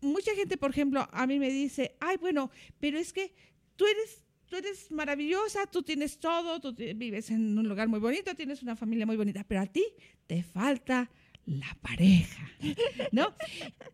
mucha 0.00 0.34
gente, 0.34 0.56
por 0.56 0.70
ejemplo, 0.70 1.08
a 1.12 1.26
mí 1.26 1.38
me 1.38 1.50
dice, 1.50 1.96
ay, 2.00 2.16
bueno, 2.16 2.50
pero 2.80 2.98
es 2.98 3.12
que 3.12 3.34
tú 3.76 3.84
eres, 3.86 4.24
tú 4.46 4.56
eres 4.56 4.90
maravillosa, 4.90 5.66
tú 5.66 5.82
tienes 5.82 6.18
todo, 6.18 6.60
tú 6.60 6.74
vives 6.74 7.30
en 7.30 7.58
un 7.58 7.68
lugar 7.68 7.88
muy 7.88 8.00
bonito, 8.00 8.34
tienes 8.34 8.62
una 8.62 8.76
familia 8.76 9.06
muy 9.06 9.16
bonita, 9.16 9.44
pero 9.44 9.60
a 9.60 9.66
ti 9.66 9.84
te 10.26 10.42
falta 10.42 11.10
la 11.46 11.76
pareja, 11.80 12.50
¿no? 13.12 13.32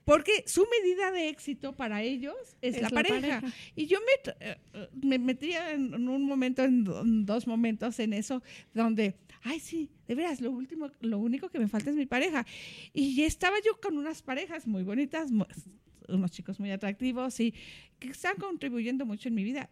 Porque 0.05 0.45
su 0.47 0.67
medida 0.81 1.11
de 1.11 1.29
éxito 1.29 1.77
para 1.77 2.03
ellos 2.03 2.35
es, 2.63 2.81
la, 2.81 2.89
pareja. 2.89 3.43
Y 3.77 3.87
yo 3.87 3.99
me, 4.01 4.33
eh, 4.41 4.57
me 5.03 5.19
metía 5.19 5.73
en, 5.73 6.09
un 6.09 6.25
momento, 6.25 6.65
en, 6.65 6.85
do- 6.85 7.03
en 7.03 7.27
dos 7.27 7.47
momentos 7.47 7.99
en 7.99 8.15
eso, 8.15 8.43
donde, 8.73 9.17
ay, 9.43 9.61
sí, 9.61 9.91
de 10.09 10.15
veras, 10.15 10.41
lo 10.41 10.51
último, 10.51 10.91
lo 11.01 11.19
único 11.19 11.51
que 11.51 11.59
me 11.59 11.69
falta 11.69 11.91
es 11.91 11.97
mi 11.97 12.07
pareja. 12.07 12.47
Y 12.95 13.23
estaba 13.23 13.57
yo 13.65 13.79
con 13.81 13.99
unas 13.99 14.23
parejas 14.23 14.67
muy 14.67 14.83
bonitas, 14.83 15.31
unos 16.09 16.31
chicos 16.31 16.59
muy 16.59 16.71
atractivos 16.71 17.39
y 17.39 17.55
que 17.99 18.09
están 18.09 18.37
contribuyendo 18.37 19.05
mucho 19.05 19.29
en 19.29 19.35
mi 19.35 19.45
vida. 19.45 19.69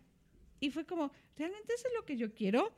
Y 0.61 0.71
fue 0.71 0.85
como, 0.85 1.11
realmente 1.37 1.73
eso 1.75 1.89
es 1.89 1.95
lo 1.95 2.05
que 2.05 2.19
yo 2.19 2.35
quiero. 2.35 2.75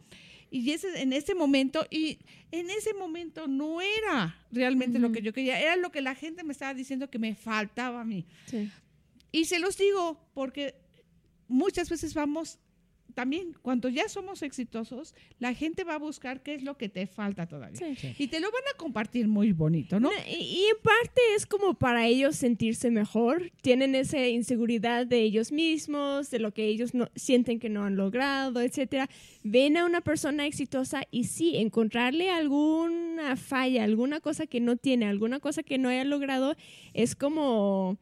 Y 0.55 0.70
ese, 0.72 1.00
en 1.00 1.14
ese 1.14 1.34
momento, 1.34 1.86
y 1.88 2.18
en 2.50 2.68
ese 2.68 2.92
momento 2.92 3.48
no 3.48 3.80
era 3.80 4.36
realmente 4.50 4.98
lo 4.98 5.11
que 5.11 5.22
yo 5.22 5.32
quería, 5.32 5.59
era 5.59 5.76
lo 5.76 5.90
que 5.90 6.03
la 6.03 6.14
gente 6.14 6.44
me 6.44 6.53
estaba 6.53 6.74
diciendo 6.74 7.09
que 7.09 7.18
me 7.18 7.34
faltaba 7.34 8.03
a 8.03 8.05
mí. 8.05 8.26
Sí. 8.44 8.70
Y 9.32 9.46
se 9.46 9.59
los 9.59 9.78
digo 9.78 10.20
porque 10.34 10.74
muchas 11.48 11.88
veces 11.88 12.12
vamos, 12.12 12.59
también 13.12 13.56
cuando 13.62 13.88
ya 13.88 14.08
somos 14.08 14.42
exitosos, 14.42 15.14
la 15.38 15.54
gente 15.54 15.84
va 15.84 15.94
a 15.94 15.98
buscar 15.98 16.42
qué 16.42 16.54
es 16.54 16.62
lo 16.62 16.76
que 16.76 16.88
te 16.88 17.06
falta 17.06 17.46
todavía. 17.46 17.78
Sí. 17.96 18.14
Y 18.18 18.28
te 18.28 18.40
lo 18.40 18.50
van 18.50 18.62
a 18.72 18.76
compartir 18.76 19.28
muy 19.28 19.52
bonito, 19.52 20.00
¿no? 20.00 20.10
No, 20.10 20.14
y, 20.26 20.34
y 20.34 20.64
en 20.64 20.82
parte 20.82 21.20
es 21.36 21.46
como 21.46 21.74
para 21.74 22.06
ellos 22.06 22.36
sentirse 22.36 22.90
mejor. 22.90 23.52
Tienen 23.62 23.94
esa 23.94 24.26
inseguridad 24.26 25.06
de 25.06 25.20
ellos 25.20 25.52
mismos, 25.52 26.30
de 26.30 26.38
lo 26.38 26.52
que 26.52 26.66
ellos 26.66 26.94
no, 26.94 27.08
sienten 27.14 27.58
que 27.58 27.68
no 27.68 27.84
han 27.84 27.96
logrado, 27.96 28.60
etcétera. 28.60 29.08
Ven 29.42 29.76
a 29.76 29.84
una 29.84 30.00
persona 30.00 30.46
exitosa 30.46 31.02
y 31.10 31.24
sí, 31.24 31.56
encontrarle 31.56 32.30
alguna 32.30 33.36
falla, 33.36 33.84
alguna 33.84 34.20
cosa 34.20 34.46
que 34.46 34.60
no 34.60 34.76
tiene, 34.76 35.06
alguna 35.06 35.40
cosa 35.40 35.62
que 35.62 35.78
no 35.78 35.88
haya 35.88 36.04
logrado, 36.04 36.56
es 36.94 37.14
como 37.14 37.98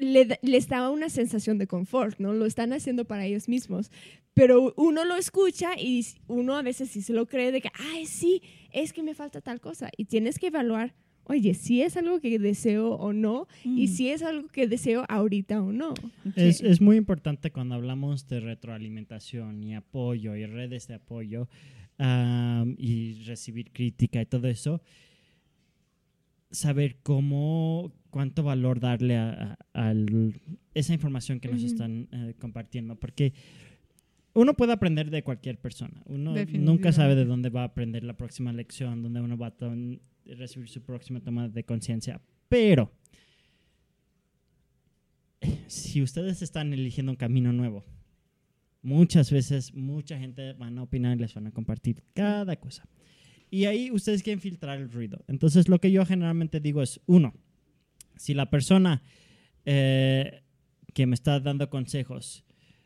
le, 0.00 0.38
les 0.42 0.66
da 0.68 0.90
una 0.90 1.08
sensación 1.08 1.58
de 1.58 1.66
confort, 1.66 2.18
¿no? 2.18 2.32
Lo 2.32 2.46
están 2.46 2.72
haciendo 2.72 3.04
para 3.04 3.26
ellos 3.26 3.48
mismos. 3.48 3.90
Pero 4.34 4.72
uno 4.76 5.04
lo 5.04 5.16
escucha 5.16 5.78
y 5.78 6.06
uno 6.26 6.56
a 6.56 6.62
veces 6.62 6.88
sí 6.90 7.02
se 7.02 7.12
lo 7.12 7.26
cree 7.26 7.52
de 7.52 7.60
que, 7.60 7.70
ay, 7.92 8.06
sí, 8.06 8.42
es 8.72 8.92
que 8.92 9.02
me 9.02 9.14
falta 9.14 9.40
tal 9.40 9.60
cosa. 9.60 9.90
Y 9.96 10.04
tienes 10.06 10.38
que 10.38 10.46
evaluar, 10.46 10.94
oye, 11.24 11.52
si 11.54 11.82
es 11.82 11.96
algo 11.96 12.20
que 12.20 12.38
deseo 12.38 12.92
o 12.94 13.12
no, 13.12 13.46
y 13.64 13.84
Mm. 13.84 13.88
si 13.88 14.08
es 14.08 14.22
algo 14.22 14.48
que 14.48 14.66
deseo 14.68 15.04
ahorita 15.08 15.60
o 15.62 15.72
no. 15.72 15.94
Es, 16.36 16.58
Sí. 16.58 16.66
es 16.66 16.80
muy 16.80 16.96
importante 16.96 17.50
cuando 17.50 17.74
hablamos 17.74 18.26
de 18.28 18.40
retroalimentación 18.40 19.62
y 19.62 19.74
apoyo 19.74 20.34
y 20.36 20.46
redes 20.46 20.86
de 20.88 20.94
apoyo 20.94 21.48
y 22.78 23.22
recibir 23.24 23.70
crítica 23.72 24.22
y 24.22 24.26
todo 24.26 24.48
eso, 24.48 24.80
saber 26.50 26.96
cómo, 27.02 27.92
cuánto 28.10 28.42
valor 28.42 28.80
darle 28.80 29.16
a, 29.16 29.58
esa 30.74 30.92
información 30.94 31.40
que 31.40 31.48
nos 31.48 31.62
Ujú. 31.62 31.66
están 31.66 32.08
eh, 32.12 32.34
compartiendo, 32.38 32.96
porque 32.96 33.32
uno 34.34 34.54
puede 34.54 34.72
aprender 34.72 35.10
de 35.10 35.22
cualquier 35.22 35.58
persona, 35.58 36.02
uno 36.06 36.34
nunca 36.52 36.92
sabe 36.92 37.14
de 37.14 37.24
dónde 37.24 37.48
va 37.50 37.62
a 37.62 37.66
aprender 37.66 38.04
la 38.04 38.16
próxima 38.16 38.52
lección, 38.52 39.02
dónde 39.02 39.20
uno 39.20 39.36
va 39.36 39.48
a 39.48 39.54
recibir 40.26 40.68
su 40.68 40.82
próxima 40.82 41.20
toma 41.20 41.48
de 41.48 41.64
conciencia, 41.64 42.20
pero 42.48 42.92
si 45.66 46.02
ustedes 46.02 46.42
están 46.42 46.72
eligiendo 46.72 47.12
un 47.12 47.16
camino 47.16 47.52
nuevo, 47.52 47.84
muchas 48.82 49.30
veces 49.30 49.74
mucha 49.74 50.18
gente 50.18 50.52
van 50.54 50.78
a 50.78 50.82
opinar 50.82 51.16
y 51.16 51.20
les 51.20 51.34
van 51.34 51.46
a 51.46 51.52
compartir 51.52 52.02
cada 52.14 52.56
cosa. 52.56 52.88
Y 53.50 53.64
ahí 53.64 53.90
ustedes 53.90 54.22
quieren 54.22 54.40
filtrar 54.40 54.78
el 54.78 54.90
ruido. 54.90 55.24
Entonces 55.26 55.68
lo 55.68 55.80
que 55.80 55.90
yo 55.90 56.06
generalmente 56.06 56.60
digo 56.60 56.82
es, 56.82 57.00
uno, 57.06 57.34
si 58.20 58.34
la 58.34 58.50
persona 58.50 59.02
eh, 59.64 60.42
que 60.94 61.06
me 61.06 61.14
está 61.14 61.40
dando 61.40 61.70
consejos, 61.70 62.44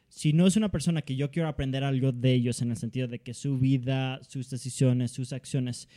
si 0.09 0.33
no 0.33 0.47
es 0.47 0.57
una 0.57 0.71
persona 0.71 1.03
que 1.03 1.17
yo 1.17 1.31
quiero 1.31 1.49
aprender 1.49 1.83
algo 1.83 2.13
de 2.13 2.33
ellos 2.35 2.63
en 2.63 2.71
el 2.71 2.77
sentido 2.77 3.09
de 3.09 3.19
que 3.21 3.35
su 3.35 3.59
vida, 3.59 4.21
sus 4.29 4.49
decisiones, 4.49 5.11
sus 5.11 5.33
acciones 5.33 5.89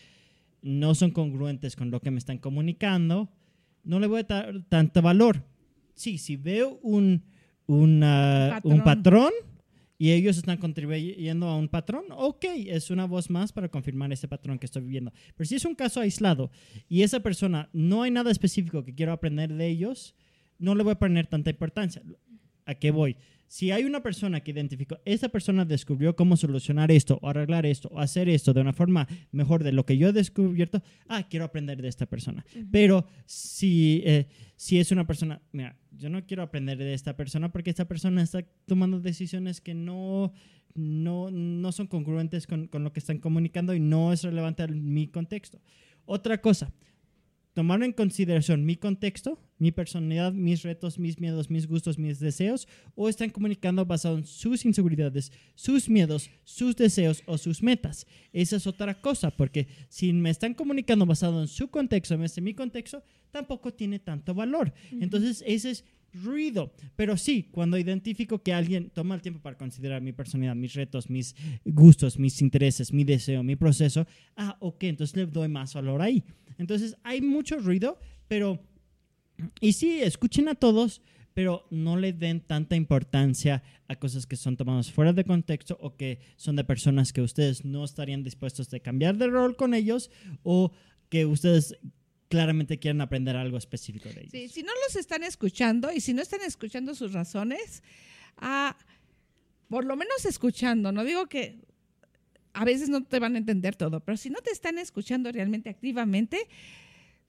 no 0.64 0.96
son 0.96 1.12
congruentes 1.12 1.76
con 1.76 1.92
lo 1.92 2.00
que 2.02 2.10
me 2.12 2.18
están 2.18 2.40
comunicando, 2.40 3.30
no 3.84 4.00
le 4.00 4.08
voy 4.08 4.22
a 4.22 4.24
dar 4.24 4.64
tanto 4.70 5.02
valor. 5.04 5.44
Sí, 5.94 6.18
si 6.18 6.36
veo 6.36 6.80
un, 6.82 7.24
una- 7.68 8.60
un 8.64 8.84
Patrón. 8.84 9.32
Y 9.98 10.12
ellos 10.12 10.38
están 10.38 10.58
contribuyendo 10.58 11.48
a 11.48 11.58
un 11.58 11.70
patrón, 11.70 12.06
ok, 12.12 12.45
es 12.68 12.91
una 12.91 13.06
voz 13.06 13.30
más 13.30 13.52
para 13.52 13.70
confirmar 13.70 14.12
ese 14.12 14.28
patrón 14.28 14.60
que 14.60 14.68
estoy 14.68 14.84
viviendo. 14.84 15.12
Pero 15.36 15.48
si 15.48 15.56
es 15.56 15.66
un 15.66 15.76
caso 15.76 16.00
aislado 16.00 16.52
y 16.88 17.02
esa 17.02 17.22
persona 17.22 17.70
no 17.74 18.04
hay 18.04 18.12
nada 18.12 18.32
específico 18.32 18.84
que 18.84 18.93
quiero 18.93 19.12
aprender 19.12 19.54
de 19.54 19.68
ellos, 19.68 20.16
no 20.60 20.76
le 20.76 20.84
voy 20.84 20.93
a 20.93 21.00
poner 21.00 21.28
tanta 21.28 21.50
importancia. 21.50 22.02
¿A 22.66 22.76
qué 22.76 22.91
voy? 22.91 23.18
Si 23.48 23.72
hay 23.72 23.86
una 23.86 24.04
persona 24.04 24.41
que 24.41 24.52
identificó, 24.52 25.00
esa 25.06 25.30
persona 25.30 25.64
descubrió 25.64 26.16
cómo 26.16 26.36
solucionar 26.36 26.91
esto, 26.91 27.18
o 27.22 27.30
arreglar 27.30 27.66
esto, 27.66 27.88
o 27.91 28.00
hacer 28.00 28.28
esto 28.28 28.54
de 28.54 28.62
una 28.62 28.74
forma 28.74 29.08
mejor 29.32 29.64
de 29.64 29.72
lo 29.72 29.86
que 29.86 29.98
yo 29.98 30.10
he 30.10 30.14
descubierto, 30.14 30.84
ah, 31.08 31.28
quiero 31.30 31.45
aprender 31.45 31.82
de 31.82 31.88
esta 31.88 32.06
persona. 32.06 32.45
Pero 32.72 33.08
si, 33.26 34.02
eh, 34.06 34.28
si 34.58 34.80
es 34.80 34.91
una 34.91 35.08
persona, 35.08 35.41
mira, 35.54 35.78
yo 35.91 36.10
no 36.10 36.26
quiero 36.26 36.43
aprender 36.43 36.78
de 36.78 36.93
esta 36.93 37.16
persona 37.16 37.52
porque 37.52 37.70
esta 37.70 37.88
persona 37.88 38.22
está 38.22 38.43
tomando 38.66 39.00
decisiones 39.00 39.62
que 39.62 39.74
no, 39.74 40.34
no, 40.76 41.32
no 41.32 41.72
son 41.72 41.88
congruentes 41.88 42.48
con, 42.48 42.68
con 42.68 42.84
lo 42.84 42.91
que 42.91 43.00
están 43.00 43.20
comunicando 43.20 43.74
y 43.74 43.80
no 43.80 44.12
es 44.12 44.24
relevante 44.24 44.64
a 44.64 44.68
mi 44.68 45.08
contexto. 45.08 45.62
Otra 46.06 46.41
cosa, 46.41 46.74
tomar 47.58 47.82
en 47.82 47.91
consideración 47.91 48.68
mi 48.68 48.76
contexto, 48.76 49.39
mi 49.58 49.72
personalidad, 49.72 50.32
mis 50.32 50.62
retos, 50.62 50.99
mis 50.99 51.20
miedos, 51.20 51.49
mis 51.49 51.66
gustos, 51.66 51.97
mis 51.97 52.20
deseos, 52.20 52.68
o 52.93 53.10
están 53.10 53.32
comunicando 53.32 53.84
basado 53.84 54.20
en 54.20 54.26
sus 54.26 54.64
inseguridades, 54.64 55.32
sus 55.55 55.89
miedos, 55.89 56.30
sus 56.43 56.76
deseos 56.76 57.24
o 57.26 57.36
sus 57.39 57.64
metas. 57.64 58.05
Esa 58.32 58.58
es 58.58 58.68
otra 58.68 59.01
cosa, 59.01 59.32
porque 59.32 59.68
si 59.89 60.14
me 60.14 60.30
están 60.30 60.53
comunicando 60.53 61.08
basado 61.08 61.41
en 61.41 61.47
su 61.47 61.70
contexto, 61.70 62.14
en 62.14 62.22
vez 62.22 62.36
de 62.36 62.43
mi 62.43 62.53
contexto, 62.53 63.03
tampoco 63.32 63.74
tiene 63.74 63.97
tanto 63.97 64.36
valor. 64.36 64.72
Entonces, 64.91 65.43
ese 65.47 65.72
es 65.72 65.84
ruido. 66.14 66.74
Pero 66.95 67.18
sí, 67.18 67.47
cuando 67.51 67.78
identifico 67.78 68.41
que 68.41 68.53
alguien 68.53 68.89
toma 68.89 69.16
el 69.16 69.22
tiempo 69.22 69.41
para 69.41 69.58
considerar 69.58 70.01
mi 70.01 70.14
personalidad, 70.14 70.55
mis 70.55 70.74
retos, 70.74 71.10
mis 71.10 71.36
gustos, 71.66 72.18
mis 72.18 72.41
intereses, 72.41 72.93
mi 72.93 73.03
deseo, 73.03 73.43
mi 73.43 73.55
proceso, 73.55 74.05
ah, 74.36 74.58
ok, 74.60 74.84
entonces 74.84 75.16
le 75.16 75.26
doy 75.26 75.47
más 75.47 75.74
valor 75.74 76.01
ahí. 76.01 76.24
Entonces, 76.58 76.95
hay 77.03 77.22
mucho 77.22 77.58
ruido, 77.60 77.99
pero... 78.28 78.60
Y 79.62 79.74
sí, 79.74 80.01
escuchen 80.01 80.47
a 80.49 80.55
todos, 80.55 81.01
pero 81.36 81.68
no 81.70 81.97
le 81.97 82.14
den 82.14 82.41
tanta 82.41 82.76
importancia 82.76 83.62
a 83.88 83.95
cosas 83.95 84.26
que 84.26 84.36
son 84.36 84.58
tomadas 84.58 84.91
fuera 84.91 85.14
de 85.14 85.24
contexto 85.24 85.78
o 85.80 85.95
que 85.95 86.20
son 86.36 86.55
de 86.55 86.64
personas 86.64 87.14
que 87.14 87.22
ustedes 87.22 87.64
no 87.64 87.84
estarían 87.84 88.24
dispuestos 88.24 88.72
de 88.72 88.82
cambiar 88.82 89.18
de 89.18 89.28
rol 89.28 89.55
con 89.55 89.76
ellos 89.76 90.10
o 90.41 90.72
que 91.10 91.28
ustedes 91.28 91.78
claramente 92.28 92.80
quieren 92.80 93.02
aprender 93.02 93.36
algo 93.36 93.58
específico 93.58 94.10
de 94.10 94.22
ellos. 94.22 94.32
Sí, 94.32 94.50
si 94.50 94.64
no 94.64 94.72
los 94.86 94.96
están 94.96 95.24
escuchando 95.24 95.92
y 95.92 96.02
si 96.02 96.14
no 96.14 96.22
están 96.22 96.42
escuchando 96.42 96.94
sus 96.96 97.14
razones, 97.14 97.84
ah, 98.38 98.78
por 99.70 99.86
lo 99.86 99.96
menos 99.96 100.26
escuchando, 100.26 100.92
no 100.92 101.04
digo 101.04 101.28
que 101.28 101.60
a 102.54 102.66
veces 102.66 102.90
no 102.90 103.04
te 103.04 103.20
van 103.20 103.36
a 103.36 103.38
entender 103.38 103.76
todo, 103.76 104.00
pero 104.00 104.18
si 104.18 104.30
no 104.30 104.40
te 104.42 104.52
están 104.52 104.78
escuchando 104.78 105.32
realmente 105.32 105.70
activamente, 105.70 106.48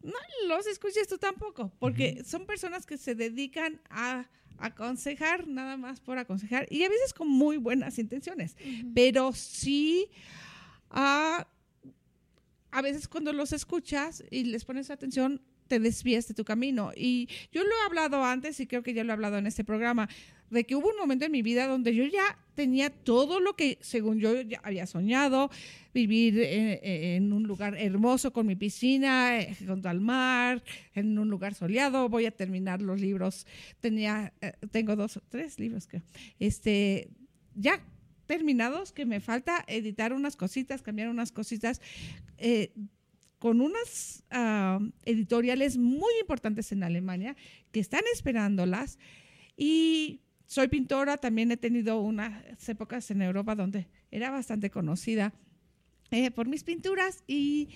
no 0.02 0.14
los 0.46 0.66
escuches 0.66 1.06
tú 1.08 1.18
tampoco, 1.18 1.72
porque 1.78 2.22
son 2.24 2.46
personas 2.46 2.86
que 2.86 2.96
se 2.96 3.14
dedican 3.14 3.80
a 3.90 4.28
aconsejar 4.58 5.46
nada 5.46 5.76
más 5.76 6.00
por 6.00 6.18
aconsejar 6.18 6.66
y 6.70 6.82
a 6.84 6.88
veces 6.88 7.12
con 7.12 7.28
muy 7.28 7.58
buenas 7.58 7.98
intenciones, 7.98 8.56
pero 8.94 9.32
sí 9.32 10.08
a, 10.90 11.46
a 12.70 12.82
veces 12.82 13.08
cuando 13.08 13.32
los 13.32 13.52
escuchas 13.52 14.24
y 14.30 14.44
les 14.44 14.64
pones 14.64 14.90
atención, 14.90 15.40
te 15.68 15.78
desvías 15.78 16.26
de 16.26 16.34
tu 16.34 16.44
camino. 16.44 16.92
Y 16.96 17.28
yo 17.52 17.62
lo 17.62 17.70
he 17.70 17.86
hablado 17.86 18.24
antes 18.24 18.58
y 18.60 18.66
creo 18.66 18.82
que 18.82 18.94
ya 18.94 19.04
lo 19.04 19.10
he 19.10 19.12
hablado 19.12 19.38
en 19.38 19.46
este 19.46 19.64
programa 19.64 20.08
de 20.50 20.64
que 20.64 20.74
hubo 20.74 20.88
un 20.88 20.96
momento 20.96 21.26
en 21.26 21.32
mi 21.32 21.42
vida 21.42 21.66
donde 21.66 21.94
yo 21.94 22.04
ya 22.04 22.38
tenía 22.54 22.90
todo 22.90 23.38
lo 23.38 23.54
que, 23.54 23.78
según 23.80 24.18
yo, 24.18 24.40
ya 24.40 24.60
había 24.64 24.86
soñado, 24.86 25.50
vivir 25.92 26.38
eh, 26.38 27.16
en, 27.16 27.32
un 27.32 27.44
lugar 27.44 27.76
hermoso 27.78 28.32
con 28.32 28.46
mi 28.46 28.56
piscina, 28.56 29.38
eh, 29.38 29.56
junto 29.66 29.88
al 29.88 30.00
mar, 30.00 30.62
en 30.94 31.18
un 31.18 31.28
lugar 31.28 31.54
soleado, 31.54 32.08
voy 32.08 32.26
a 32.26 32.30
terminar 32.30 32.82
los 32.82 33.00
libros, 33.00 33.46
tenía, 33.80 34.32
eh, 34.40 34.52
tengo 34.70 34.96
dos 34.96 35.18
o 35.18 35.22
tres 35.28 35.58
libros 35.58 35.86
que, 35.86 36.02
este, 36.38 37.10
ya 37.54 37.80
terminados, 38.28 38.92
que 38.92 39.06
me 39.06 39.18
falta 39.18 39.64
editar 39.66 40.12
unas 40.12 40.36
cositas, 40.36 40.82
cambiar 40.82 41.08
unas 41.08 41.32
cositas, 41.32 41.80
con 43.38 43.60
unas 43.60 44.24
ah, 44.30 44.78
editoriales 45.04 45.76
muy 45.76 46.12
importantes 46.20 46.70
en 46.72 46.82
Alemania 46.82 47.36
que 47.72 47.80
están 47.80 48.02
esperándolas. 48.12 48.98
Y 49.56 50.20
soy 50.46 50.68
pintora, 50.68 51.18
también 51.18 51.50
he 51.52 51.56
tenido 51.56 52.00
unas 52.00 52.68
épocas 52.68 53.10
en 53.10 53.22
Europa 53.22 53.54
donde 53.54 53.88
era 54.10 54.30
bastante 54.30 54.70
conocida 54.70 55.34
eh, 56.10 56.30
por 56.30 56.48
mis 56.48 56.64
pinturas 56.64 57.22
y 57.26 57.68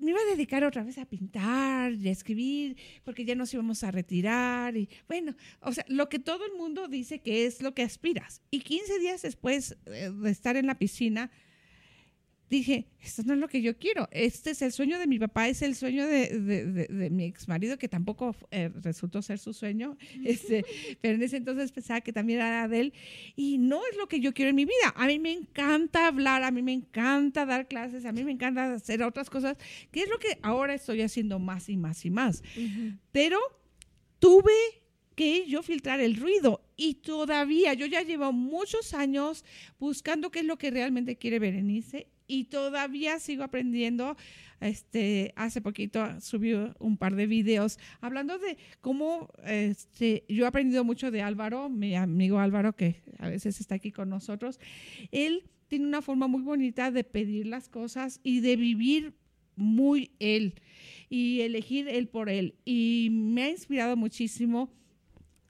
me 0.00 0.10
iba 0.10 0.20
a 0.20 0.30
dedicar 0.30 0.64
otra 0.64 0.82
vez 0.82 0.98
a 0.98 1.04
pintar 1.04 1.92
y 1.92 2.08
a 2.08 2.12
escribir, 2.12 2.76
porque 3.04 3.24
ya 3.24 3.34
nos 3.34 3.52
íbamos 3.54 3.84
a 3.84 3.90
retirar 3.90 4.76
y 4.76 4.88
bueno, 5.08 5.36
o 5.60 5.72
sea, 5.72 5.84
lo 5.88 6.08
que 6.08 6.18
todo 6.18 6.44
el 6.46 6.52
mundo 6.52 6.88
dice 6.88 7.20
que 7.20 7.46
es 7.46 7.62
lo 7.62 7.74
que 7.74 7.82
aspiras. 7.82 8.42
Y 8.50 8.60
15 8.60 8.98
días 8.98 9.22
después 9.22 9.76
eh, 9.86 10.10
de 10.10 10.30
estar 10.30 10.56
en 10.56 10.66
la 10.66 10.78
piscina, 10.78 11.30
dije, 12.50 12.86
esto 13.00 13.22
no 13.24 13.34
es 13.34 13.38
lo 13.38 13.48
que 13.48 13.62
yo 13.62 13.78
quiero. 13.78 14.08
Este 14.10 14.50
es 14.50 14.60
el 14.60 14.72
sueño 14.72 14.98
de 14.98 15.06
mi 15.06 15.18
papá, 15.18 15.48
es 15.48 15.62
el 15.62 15.76
sueño 15.76 16.06
de, 16.06 17.08
mi 17.10 17.24
ex 17.24 17.46
marido, 17.46 17.78
que 17.78 17.88
tampoco 17.88 18.34
eh, 18.50 18.70
resultó 18.82 19.22
ser 19.22 19.38
su 19.38 19.54
sueño, 19.54 19.96
este, 20.24 20.64
pero 21.00 21.14
en 21.14 21.22
ese 21.22 21.36
entonces 21.36 21.70
pensaba 21.70 22.00
que 22.00 22.12
también 22.12 22.40
era 22.40 22.66
de 22.66 22.80
él. 22.80 22.92
Y 23.36 23.58
no 23.58 23.80
es 23.90 23.96
lo 23.96 24.08
que 24.08 24.20
yo 24.20 24.34
quiero 24.34 24.50
en 24.50 24.56
mi 24.56 24.64
vida. 24.64 24.92
A 24.96 25.06
mí 25.06 25.18
me 25.20 25.32
encanta 25.32 26.08
hablar, 26.08 26.42
a 26.42 26.50
mí 26.50 26.60
me 26.60 26.72
encanta 26.72 27.46
dar 27.46 27.68
clases, 27.68 28.04
a 28.04 28.12
mí 28.12 28.24
me 28.24 28.32
encanta 28.32 28.74
hacer 28.74 29.02
otras 29.04 29.30
cosas, 29.30 29.56
que 29.92 30.02
es 30.02 30.08
lo 30.08 30.18
que 30.18 30.38
ahora 30.42 30.74
estoy 30.74 31.02
haciendo 31.02 31.38
más 31.38 31.68
y 31.68 31.76
más 31.76 32.04
y 32.04 32.10
más. 32.10 32.42
Pero 33.12 33.38
tuve 34.18 34.52
que 35.14 35.46
yo 35.46 35.62
filtrar 35.62 36.00
el 36.00 36.16
ruido 36.16 36.62
y 36.76 36.94
todavía 36.94 37.74
yo 37.74 37.86
ya 37.86 38.02
llevo 38.02 38.32
muchos 38.32 38.94
años 38.94 39.44
buscando 39.78 40.30
qué 40.30 40.40
es 40.40 40.46
lo 40.46 40.56
que 40.56 40.70
realmente 40.70 41.16
quiere 41.16 41.38
Berenice 41.38 42.08
y 42.30 42.44
todavía 42.44 43.18
sigo 43.18 43.42
aprendiendo. 43.42 44.16
Este, 44.60 45.32
hace 45.36 45.60
poquito 45.60 46.06
subí 46.20 46.52
un 46.78 46.98
par 46.98 47.16
de 47.16 47.26
videos 47.26 47.78
hablando 48.02 48.38
de 48.38 48.58
cómo 48.82 49.30
este, 49.44 50.24
yo 50.28 50.44
he 50.44 50.46
aprendido 50.46 50.84
mucho 50.84 51.10
de 51.10 51.22
Álvaro, 51.22 51.70
mi 51.70 51.96
amigo 51.96 52.38
Álvaro, 52.38 52.74
que 52.74 53.02
a 53.18 53.28
veces 53.28 53.58
está 53.60 53.76
aquí 53.76 53.90
con 53.90 54.10
nosotros. 54.10 54.60
Él 55.10 55.44
tiene 55.68 55.86
una 55.86 56.02
forma 56.02 56.28
muy 56.28 56.42
bonita 56.42 56.90
de 56.90 57.04
pedir 57.04 57.46
las 57.46 57.68
cosas 57.68 58.20
y 58.22 58.40
de 58.40 58.56
vivir 58.56 59.14
muy 59.56 60.12
él 60.18 60.54
y 61.08 61.40
elegir 61.40 61.88
él 61.88 62.06
por 62.06 62.28
él. 62.28 62.54
Y 62.64 63.08
me 63.10 63.44
ha 63.44 63.50
inspirado 63.50 63.96
muchísimo. 63.96 64.70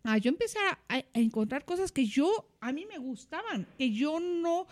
a 0.05 0.17
yo 0.19 0.31
empecé 0.31 0.59
a, 0.59 0.79
a 0.97 1.05
encontrar 1.15 1.65
cosas 1.65 1.93
que 1.93 2.07
yo, 2.07 2.49
a 2.61 2.73
mí 2.73 2.87
me 2.87 2.99
gustaban, 2.99 3.67
que 3.77 3.91
yo 3.91 4.21
no, 4.21 4.67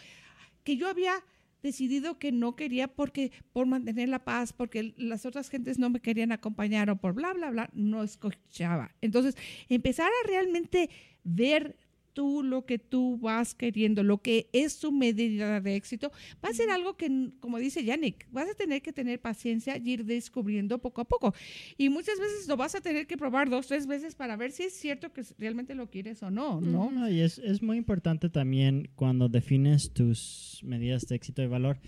que 0.64 0.76
yo 0.76 0.88
había 0.88 1.14
decidido 1.62 2.18
que 2.18 2.32
no 2.32 2.56
quería 2.56 2.88
porque 2.88 3.32
por 3.52 3.66
mantener 3.66 4.08
la 4.08 4.24
paz, 4.24 4.52
porque 4.52 4.94
las 4.96 5.26
otras 5.26 5.48
gentes 5.48 5.78
no 5.78 5.90
me 5.90 6.00
querían 6.00 6.32
acompañar 6.32 6.90
o 6.90 6.96
por 6.96 7.14
bla, 7.14 7.32
bla, 7.32 7.50
bla, 7.50 7.70
no 7.72 8.02
escuchaba. 8.02 8.94
Entonces, 9.00 9.36
empezar 9.68 10.08
a 10.08 10.28
realmente 10.28 10.90
ver 11.24 11.76
tú 12.12 12.42
lo 12.42 12.64
que 12.64 12.78
tú 12.78 13.18
vas 13.18 13.54
queriendo, 13.54 14.02
lo 14.02 14.18
que 14.18 14.48
es 14.52 14.78
tu 14.78 14.92
medida 14.92 15.60
de 15.60 15.76
éxito, 15.76 16.10
va 16.44 16.50
a 16.50 16.52
ser 16.52 16.70
algo 16.70 16.96
que, 16.96 17.30
como 17.40 17.58
dice 17.58 17.84
Yannick, 17.84 18.26
vas 18.30 18.48
a 18.48 18.54
tener 18.54 18.82
que 18.82 18.92
tener 18.92 19.20
paciencia 19.20 19.76
y 19.76 19.90
ir 19.90 20.04
descubriendo 20.04 20.78
poco 20.78 21.00
a 21.00 21.04
poco. 21.04 21.34
Y 21.76 21.88
muchas 21.88 22.18
veces 22.18 22.48
lo 22.48 22.56
vas 22.56 22.74
a 22.74 22.80
tener 22.80 23.06
que 23.06 23.16
probar 23.16 23.50
dos, 23.50 23.66
tres 23.66 23.86
veces 23.86 24.14
para 24.14 24.36
ver 24.36 24.52
si 24.52 24.64
es 24.64 24.72
cierto 24.72 25.12
que 25.12 25.22
realmente 25.38 25.74
lo 25.74 25.90
quieres 25.90 26.22
o 26.22 26.30
no, 26.30 26.60
¿no? 26.60 27.08
y 27.08 27.20
es, 27.20 27.38
es 27.38 27.62
muy 27.62 27.76
importante 27.76 28.28
también 28.28 28.90
cuando 28.94 29.28
defines 29.28 29.92
tus 29.92 30.60
medidas 30.64 31.06
de 31.06 31.16
éxito 31.16 31.42
y 31.42 31.46
valor, 31.46 31.78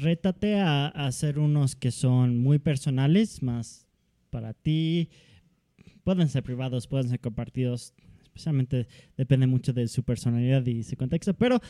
rétate 0.00 0.56
a, 0.56 0.86
a 0.86 1.06
hacer 1.06 1.38
unos 1.38 1.76
que 1.76 1.90
son 1.90 2.38
muy 2.38 2.58
personales, 2.58 3.42
más 3.42 3.86
para 4.30 4.52
ti, 4.52 5.10
pueden 6.04 6.28
ser 6.28 6.42
privados, 6.42 6.86
pueden 6.86 7.08
ser 7.08 7.20
compartidos, 7.20 7.94
especialmente 8.34 8.88
depende 9.16 9.46
mucho 9.46 9.72
de 9.72 9.86
su 9.86 10.02
personalidad 10.02 10.66
y 10.66 10.82
su 10.82 10.96
contexto, 10.96 11.34
pero 11.34 11.60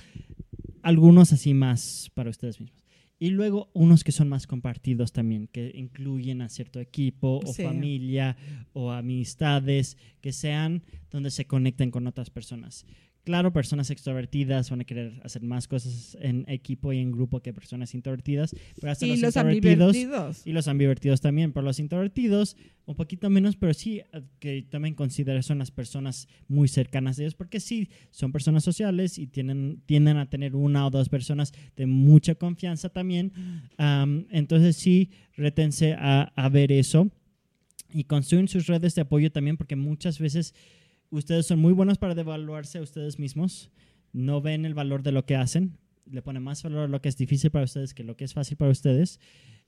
algunos 0.82 1.32
así 1.32 1.52
más 1.52 2.10
para 2.14 2.30
ustedes 2.30 2.58
mismos. 2.58 2.82
Y 3.18 3.30
luego 3.30 3.70
unos 3.74 4.02
que 4.02 4.12
son 4.12 4.28
más 4.28 4.46
compartidos 4.46 5.12
también, 5.12 5.46
que 5.46 5.70
incluyen 5.74 6.40
a 6.40 6.48
cierto 6.48 6.80
equipo 6.80 7.40
o 7.44 7.52
familia 7.52 8.36
o 8.72 8.90
amistades, 8.90 9.96
que 10.20 10.32
sean 10.32 10.82
donde 11.10 11.30
se 11.30 11.46
conecten 11.46 11.90
con 11.90 12.06
otras 12.06 12.30
personas. 12.30 12.86
Claro, 13.24 13.54
personas 13.54 13.90
extrovertidas 13.90 14.68
van 14.68 14.82
a 14.82 14.84
querer 14.84 15.18
hacer 15.24 15.42
más 15.42 15.66
cosas 15.66 16.14
en 16.20 16.44
equipo 16.46 16.92
y 16.92 16.98
en 16.98 17.10
grupo 17.10 17.40
que 17.40 17.54
personas 17.54 17.94
introvertidas, 17.94 18.54
pero 18.78 18.92
hasta 18.92 19.06
y 19.06 19.16
los, 19.16 19.34
introvertidos 19.34 20.46
y 20.46 20.52
los 20.52 20.68
ambivertidos 20.68 21.22
también, 21.22 21.52
pero 21.52 21.64
los 21.64 21.78
introvertidos 21.78 22.54
un 22.84 22.96
poquito 22.96 23.30
menos, 23.30 23.56
pero 23.56 23.72
sí 23.72 24.02
eh, 24.12 24.22
que 24.40 24.62
también 24.68 24.94
considerar 24.94 25.42
son 25.42 25.58
las 25.58 25.70
personas 25.70 26.28
muy 26.48 26.68
cercanas 26.68 27.18
a 27.18 27.22
ellos, 27.22 27.34
porque 27.34 27.60
sí 27.60 27.88
son 28.10 28.30
personas 28.30 28.62
sociales 28.62 29.18
y 29.18 29.26
tienen 29.26 29.80
tienden 29.86 30.18
a 30.18 30.28
tener 30.28 30.54
una 30.54 30.86
o 30.86 30.90
dos 30.90 31.08
personas 31.08 31.54
de 31.76 31.86
mucha 31.86 32.34
confianza 32.34 32.90
también, 32.90 33.32
entonces 34.30 34.76
sí 34.76 35.10
retense 35.34 35.94
a, 35.94 36.30
a 36.36 36.48
ver 36.50 36.72
eso 36.72 37.10
y 37.94 38.04
construyen 38.04 38.48
sus 38.48 38.66
redes 38.66 38.94
de 38.96 39.02
apoyo 39.02 39.30
también, 39.32 39.56
porque 39.56 39.76
muchas 39.76 40.18
veces 40.18 40.52
ustedes 41.10 41.46
son 41.46 41.60
muy 41.60 41.72
buenos 41.72 41.98
para 41.98 42.14
devaluarse 42.14 42.78
a 42.78 42.82
ustedes 42.82 43.18
mismos, 43.18 43.70
no 44.12 44.40
ven 44.40 44.64
el 44.64 44.74
valor 44.74 45.02
de 45.02 45.12
lo 45.12 45.26
que 45.26 45.36
hacen, 45.36 45.78
le 46.10 46.22
ponen 46.22 46.42
más 46.42 46.62
valor 46.62 46.84
a 46.84 46.88
lo 46.88 47.00
que 47.00 47.08
es 47.08 47.16
difícil 47.16 47.50
para 47.50 47.64
ustedes 47.64 47.94
que 47.94 48.04
lo 48.04 48.16
que 48.16 48.24
es 48.24 48.34
fácil 48.34 48.56
para 48.56 48.70
ustedes, 48.70 49.20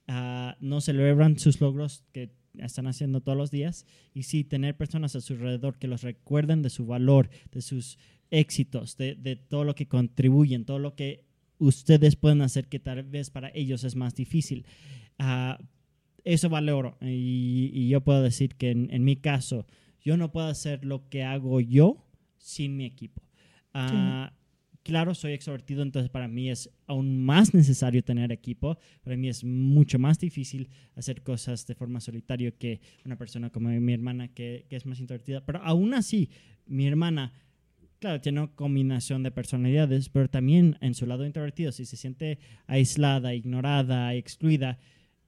ah, 0.08 0.56
no 0.60 0.80
celebran 0.80 1.38
sus 1.38 1.60
logros 1.60 2.04
que 2.12 2.30
están 2.58 2.86
haciendo 2.86 3.20
todos 3.20 3.36
los 3.36 3.50
días. 3.50 3.86
Y 4.14 4.24
sí 4.24 4.44
tener 4.44 4.76
personas 4.76 5.16
a 5.16 5.20
su 5.20 5.34
alrededor 5.34 5.78
que 5.78 5.88
los 5.88 6.02
recuerden 6.02 6.62
de 6.62 6.70
su 6.70 6.86
valor, 6.86 7.28
de 7.52 7.62
sus 7.62 7.98
éxitos, 8.30 8.96
de, 8.96 9.38
todo 9.48 9.64
lo 9.64 9.74
que 9.74 9.86
contribuyen, 9.86 10.64
todo 10.64 10.78
lo 10.78 10.94
que 10.94 11.24
ustedes 11.58 12.16
pueden 12.16 12.42
hacer 12.42 12.68
que 12.68 12.78
tal 12.78 13.02
vez 13.02 13.30
para 13.30 13.50
ellos 13.54 13.84
es 13.84 13.96
más 13.96 14.14
difícil. 14.14 14.66
Ah, 15.18 15.58
eso 16.24 16.48
vale 16.48 16.72
oro. 16.72 16.96
Y, 17.00 17.88
yo 17.88 18.00
puedo 18.02 18.22
decir 18.22 18.56
que 18.56 18.70
en 18.70 19.04
mi 19.04 19.16
caso, 19.16 19.66
yo 20.06 20.16
no 20.16 20.30
puedo 20.30 20.46
hacer 20.46 20.84
lo 20.84 21.08
que 21.08 21.24
hago 21.24 21.60
yo 21.60 22.06
sin 22.38 22.76
mi 22.76 22.84
equipo. 22.84 23.20
Ah, 23.74 24.32
claro, 24.84 25.16
soy 25.16 25.32
extrovertido, 25.32 25.82
entonces 25.82 26.08
para 26.08 26.28
mí 26.28 26.48
es 26.48 26.70
aún 26.86 27.24
más 27.24 27.52
necesario 27.54 28.04
tener 28.04 28.30
equipo. 28.30 28.78
Para 29.02 29.16
mí 29.16 29.28
es 29.28 29.42
mucho 29.42 29.98
más 29.98 30.20
difícil 30.20 30.70
hacer 30.94 31.24
cosas 31.24 31.66
de 31.66 31.74
forma 31.74 32.00
solitaria 32.00 32.52
que 32.52 32.80
una 33.04 33.18
persona 33.18 33.50
como 33.50 33.68
mi 33.68 33.92
hermana 33.92 34.28
que, 34.28 34.66
que 34.70 34.76
es 34.76 34.86
más 34.86 35.00
introvertida. 35.00 35.44
Pero 35.44 35.60
aún 35.64 35.92
así, 35.92 36.30
mi 36.66 36.86
hermana 36.86 37.32
claro, 37.98 38.20
tiene 38.20 38.42
una 38.42 38.54
combinación 38.54 39.24
de 39.24 39.32
personalidades, 39.32 40.08
pero 40.08 40.30
también 40.30 40.78
en 40.80 40.94
su 40.94 41.06
lado 41.06 41.26
introvertido, 41.26 41.72
si 41.72 41.84
se 41.84 41.96
siente 41.96 42.38
aislada, 42.68 43.34
ignorada, 43.34 44.14
excluida, 44.14 44.78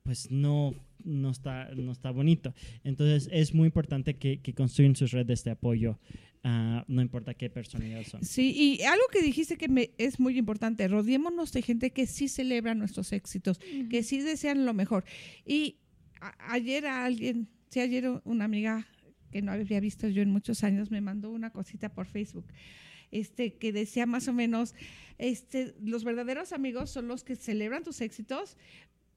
pues 0.08 0.30
no, 0.30 0.74
no, 1.04 1.30
está, 1.30 1.68
no 1.74 1.92
está 1.92 2.10
bonito. 2.10 2.54
Entonces 2.82 3.28
es 3.30 3.52
muy 3.52 3.66
importante 3.66 4.14
que, 4.16 4.40
que 4.40 4.54
construyan 4.54 4.96
sus 4.96 5.10
redes 5.12 5.44
de 5.44 5.50
apoyo, 5.50 5.98
ah, 6.44 6.82
no 6.88 7.02
importa 7.02 7.34
qué 7.34 7.50
personalidad 7.50 8.04
son. 8.04 8.24
Sí, 8.24 8.54
y 8.56 8.82
algo 8.84 9.04
que 9.12 9.20
dijiste 9.20 9.58
que 9.58 9.68
me, 9.68 9.90
es 9.98 10.18
muy 10.18 10.38
importante, 10.38 10.88
rodeémonos 10.88 11.52
de 11.52 11.60
gente 11.60 11.90
que 11.90 12.06
sí 12.06 12.26
celebra 12.28 12.74
nuestros 12.74 13.12
éxitos, 13.12 13.58
que 13.90 14.02
sí 14.02 14.22
desean 14.22 14.64
lo 14.64 14.72
mejor. 14.72 15.04
Y 15.44 15.76
a- 16.22 16.54
ayer 16.54 16.86
a 16.86 17.04
alguien, 17.04 17.48
sí, 17.68 17.80
ayer 17.80 18.08
una 18.24 18.46
amiga 18.46 18.86
que 19.30 19.42
no 19.42 19.52
había 19.52 19.80
visto 19.80 20.08
yo 20.08 20.22
en 20.22 20.30
muchos 20.30 20.64
años 20.64 20.90
me 20.90 21.02
mandó 21.02 21.30
una 21.30 21.50
cosita 21.50 21.92
por 21.92 22.06
Facebook. 22.06 22.46
Este, 23.10 23.54
que 23.54 23.72
decía 23.72 24.06
más 24.06 24.26
o 24.28 24.32
menos, 24.32 24.74
este, 25.18 25.74
los 25.82 26.02
verdaderos 26.04 26.52
amigos 26.54 26.88
son 26.90 27.08
los 27.08 27.24
que 27.24 27.36
celebran 27.36 27.82
tus 27.82 28.00
éxitos, 28.00 28.56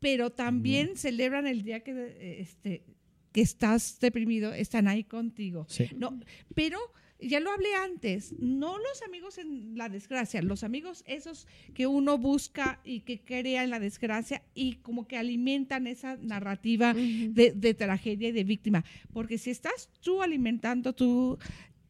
pero 0.01 0.31
también 0.31 0.97
celebran 0.97 1.47
el 1.47 1.61
día 1.61 1.81
que, 1.81 1.91
eh, 1.91 2.41
este, 2.41 2.83
que 3.31 3.41
estás 3.41 3.99
deprimido, 4.01 4.51
están 4.53 4.87
ahí 4.87 5.05
contigo. 5.05 5.65
Sí. 5.69 5.85
No, 5.95 6.19
pero 6.55 6.79
ya 7.19 7.39
lo 7.39 7.51
hablé 7.51 7.75
antes, 7.75 8.33
no 8.39 8.79
los 8.79 9.03
amigos 9.03 9.37
en 9.37 9.77
la 9.77 9.89
desgracia, 9.89 10.41
los 10.41 10.63
amigos 10.63 11.03
esos 11.05 11.47
que 11.75 11.85
uno 11.85 12.17
busca 12.17 12.81
y 12.83 13.01
que 13.01 13.21
crea 13.21 13.63
en 13.63 13.69
la 13.69 13.79
desgracia 13.79 14.41
y 14.55 14.77
como 14.77 15.07
que 15.07 15.17
alimentan 15.17 15.85
esa 15.85 16.17
narrativa 16.17 16.95
de, 16.95 17.53
de 17.55 17.73
tragedia 17.75 18.29
y 18.29 18.31
de 18.31 18.43
víctima. 18.43 18.83
Porque 19.13 19.37
si 19.37 19.51
estás 19.51 19.89
tú 20.01 20.23
alimentando 20.23 20.93
tu, 20.93 21.37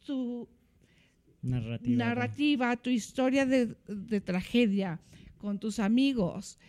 tu 0.05 0.49
Narrativa. 1.41 2.05
narrativa, 2.05 2.75
tu 2.75 2.89
historia 2.89 3.45
de, 3.45 3.75
de 3.87 4.19
tragedia 4.19 4.99
con 5.37 5.59
tus 5.59 5.79
amigos, 5.79 6.59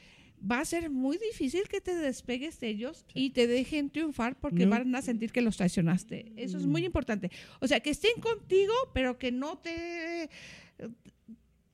va 0.50 0.60
a 0.60 0.64
ser 0.64 0.90
muy 0.90 1.18
difícil 1.18 1.62
que 1.68 1.80
te 1.80 1.94
despegues 1.94 2.58
de 2.60 2.68
ellos 2.68 3.04
y 3.14 3.30
te 3.30 3.46
dejen 3.46 3.90
triunfar 3.90 4.38
porque 4.40 4.64
No. 4.66 4.70
van 4.70 4.94
a 4.94 5.02
sentir 5.02 5.30
que 5.32 5.40
los 5.40 5.56
traicionaste. 5.56 6.32
Eso 6.36 6.58
es 6.58 6.66
muy 6.66 6.84
importante. 6.84 7.30
O 7.60 7.66
sea, 7.68 7.80
que 7.80 7.90
estén 7.90 8.20
contigo, 8.20 8.72
pero 8.92 9.18
que 9.18 9.30
no 9.32 9.58
te 9.58 10.28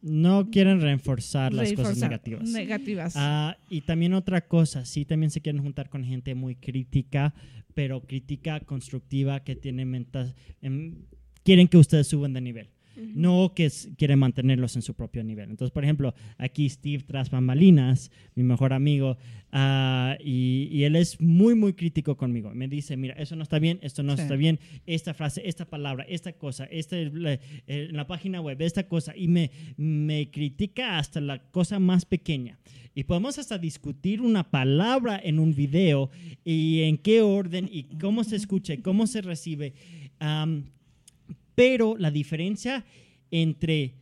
No 0.01 0.49
quieren 0.51 0.81
reforzar 0.81 1.53
las 1.53 1.73
cosas 1.73 1.99
negativas. 1.99 2.49
negativas. 2.51 3.15
Ah, 3.17 3.57
y 3.69 3.81
también 3.81 4.13
otra 4.15 4.41
cosa, 4.47 4.85
sí, 4.85 5.05
también 5.05 5.31
se 5.31 5.41
quieren 5.41 5.61
juntar 5.63 5.89
con 5.91 6.05
gente 6.05 6.35
muy 6.37 6.55
crítica, 6.55 7.35
pero 7.75 8.01
crítica 8.03 8.61
constructiva 8.61 9.43
que 9.43 9.57
tiene 9.57 9.85
mentas, 9.85 10.35
em, 10.63 10.95
quieren 11.43 11.67
que 11.69 11.79
ustedes 11.79 12.07
suban 12.07 12.33
de 12.33 12.41
nivel. 12.41 12.69
No 13.15 13.53
que 13.55 13.71
quieren 13.97 14.19
mantenerlos 14.19 14.77
en 14.77 14.83
su 14.83 14.95
propio 14.95 15.23
nivel. 15.25 15.51
Entonces, 15.51 15.73
por 15.73 15.85
ejemplo, 15.85 16.15
aquí 16.37 16.69
Steve 16.69 17.05
tras 17.07 17.31
bambalinas, 17.31 18.11
mi 18.35 18.43
mejor 18.43 18.73
amigo, 18.73 19.17
ah, 19.53 20.17
y, 20.23 20.69
y 20.71 20.85
él 20.85 20.97
es 20.97 21.21
muy, 21.21 21.55
muy 21.55 21.73
crítico 21.75 22.17
conmigo. 22.17 22.51
Me 22.55 22.69
dice, 22.69 22.97
mira, 22.97 23.15
eso 23.15 23.37
no 23.37 23.43
está 23.43 23.59
bien, 23.59 23.79
esto 23.83 24.03
no 24.03 24.17
Sí. 24.17 24.23
está 24.23 24.37
bien, 24.37 24.59
esta 24.87 25.15
frase, 25.15 25.43
esta 25.47 25.65
palabra, 25.65 26.05
esta 26.09 26.33
cosa, 26.33 26.65
esta, 26.65 26.97
la, 26.97 27.39
eh, 27.67 27.89
la 27.93 28.07
página 28.07 28.41
web, 28.41 28.61
esta 28.63 28.89
cosa, 28.89 29.17
y 29.17 29.29
me, 29.29 29.51
me 29.77 30.31
critica 30.31 30.99
hasta 30.99 31.21
la 31.21 31.39
cosa 31.51 31.79
más 31.79 32.05
pequeña. 32.05 32.59
Y 32.95 33.05
podemos 33.05 33.39
hasta 33.39 33.59
discutir 33.59 34.21
una 34.21 34.51
palabra 34.51 35.21
en 35.23 35.39
un 35.39 35.55
video 35.55 36.11
y 36.45 36.83
en 36.83 36.99
qué 36.99 37.23
orden 37.23 37.69
y 37.71 37.85
cómo 38.01 38.25
se 38.25 38.35
escucha 38.35 38.75
y 38.75 38.79
cómo 38.79 39.07
se 39.07 39.21
recibe. 39.23 39.75
Pero 41.59 41.97
la 41.99 42.13
diferencia 42.13 42.85
entre 43.33 43.95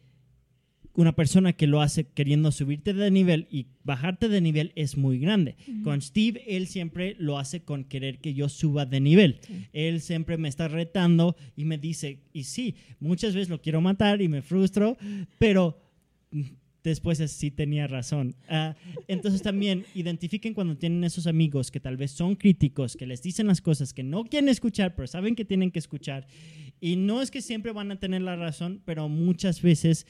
una 0.93 1.15
persona 1.17 1.55
que 1.55 1.67
lo 1.67 1.81
hace 1.81 2.05
queriendo 2.09 2.53
subirte 2.53 2.93
de 2.93 3.11
nivel 3.11 3.47
y 3.51 3.67
bajarte 3.83 4.29
de 4.29 4.43
nivel 4.43 4.73
es 4.77 4.99
muy 4.99 5.19
grande. 5.19 5.57
Con 5.83 6.03
Steve, 6.03 6.43
él 6.47 6.67
siempre 6.67 7.17
lo 7.19 7.39
hace 7.39 7.61
con 7.63 7.85
querer 7.85 8.19
que 8.19 8.35
yo 8.35 8.51
suba 8.51 8.85
de 8.85 9.01
nivel. 9.01 9.41
Él 9.73 10.03
siempre 10.03 10.37
me 10.37 10.49
está 10.49 10.69
retando 10.69 11.35
y 11.57 11.65
me 11.65 11.79
dice, 11.79 12.21
y 12.35 12.45
sí, 12.45 12.75
muchas 13.01 13.35
veces 13.35 13.49
lo 13.49 13.63
quiero 13.63 13.81
matar 13.81 14.21
y 14.21 14.29
me 14.29 14.43
frustro, 14.43 14.99
pero 15.39 15.79
después 16.83 17.21
es- 17.21 17.33
sí 17.33 17.51
tenía 17.51 17.87
razón. 17.89 18.37
Ah, 18.49 18.77
entonces 19.09 19.43
también 19.43 19.85
identifiquen 19.95 20.55
cuando 20.55 20.77
tienen 20.77 21.05
esos 21.05 21.27
amigos 21.27 21.71
que 21.71 21.81
tal 21.81 21.97
vez 21.97 22.13
son 22.13 22.37
críticos, 22.37 22.97
que 22.97 23.07
les 23.07 23.21
dicen 23.23 23.49
las 23.49 23.61
cosas 23.61 23.93
que 23.93 24.03
no 24.03 24.25
quieren 24.25 24.49
escuchar, 24.49 24.95
pero 24.95 25.07
saben 25.09 25.35
que 25.35 25.45
tienen 25.45 25.71
que 25.73 25.79
escuchar. 25.81 26.27
Y 26.81 26.97
no 26.97 27.23
es 27.23 27.31
que 27.31 27.43
siempre 27.43 27.73
van 27.73 27.91
a 27.91 27.99
tener 27.99 28.23
la 28.23 28.37
razón, 28.37 28.83
pero 28.85 29.09
muchas 29.09 29.63
veces 29.63 30.07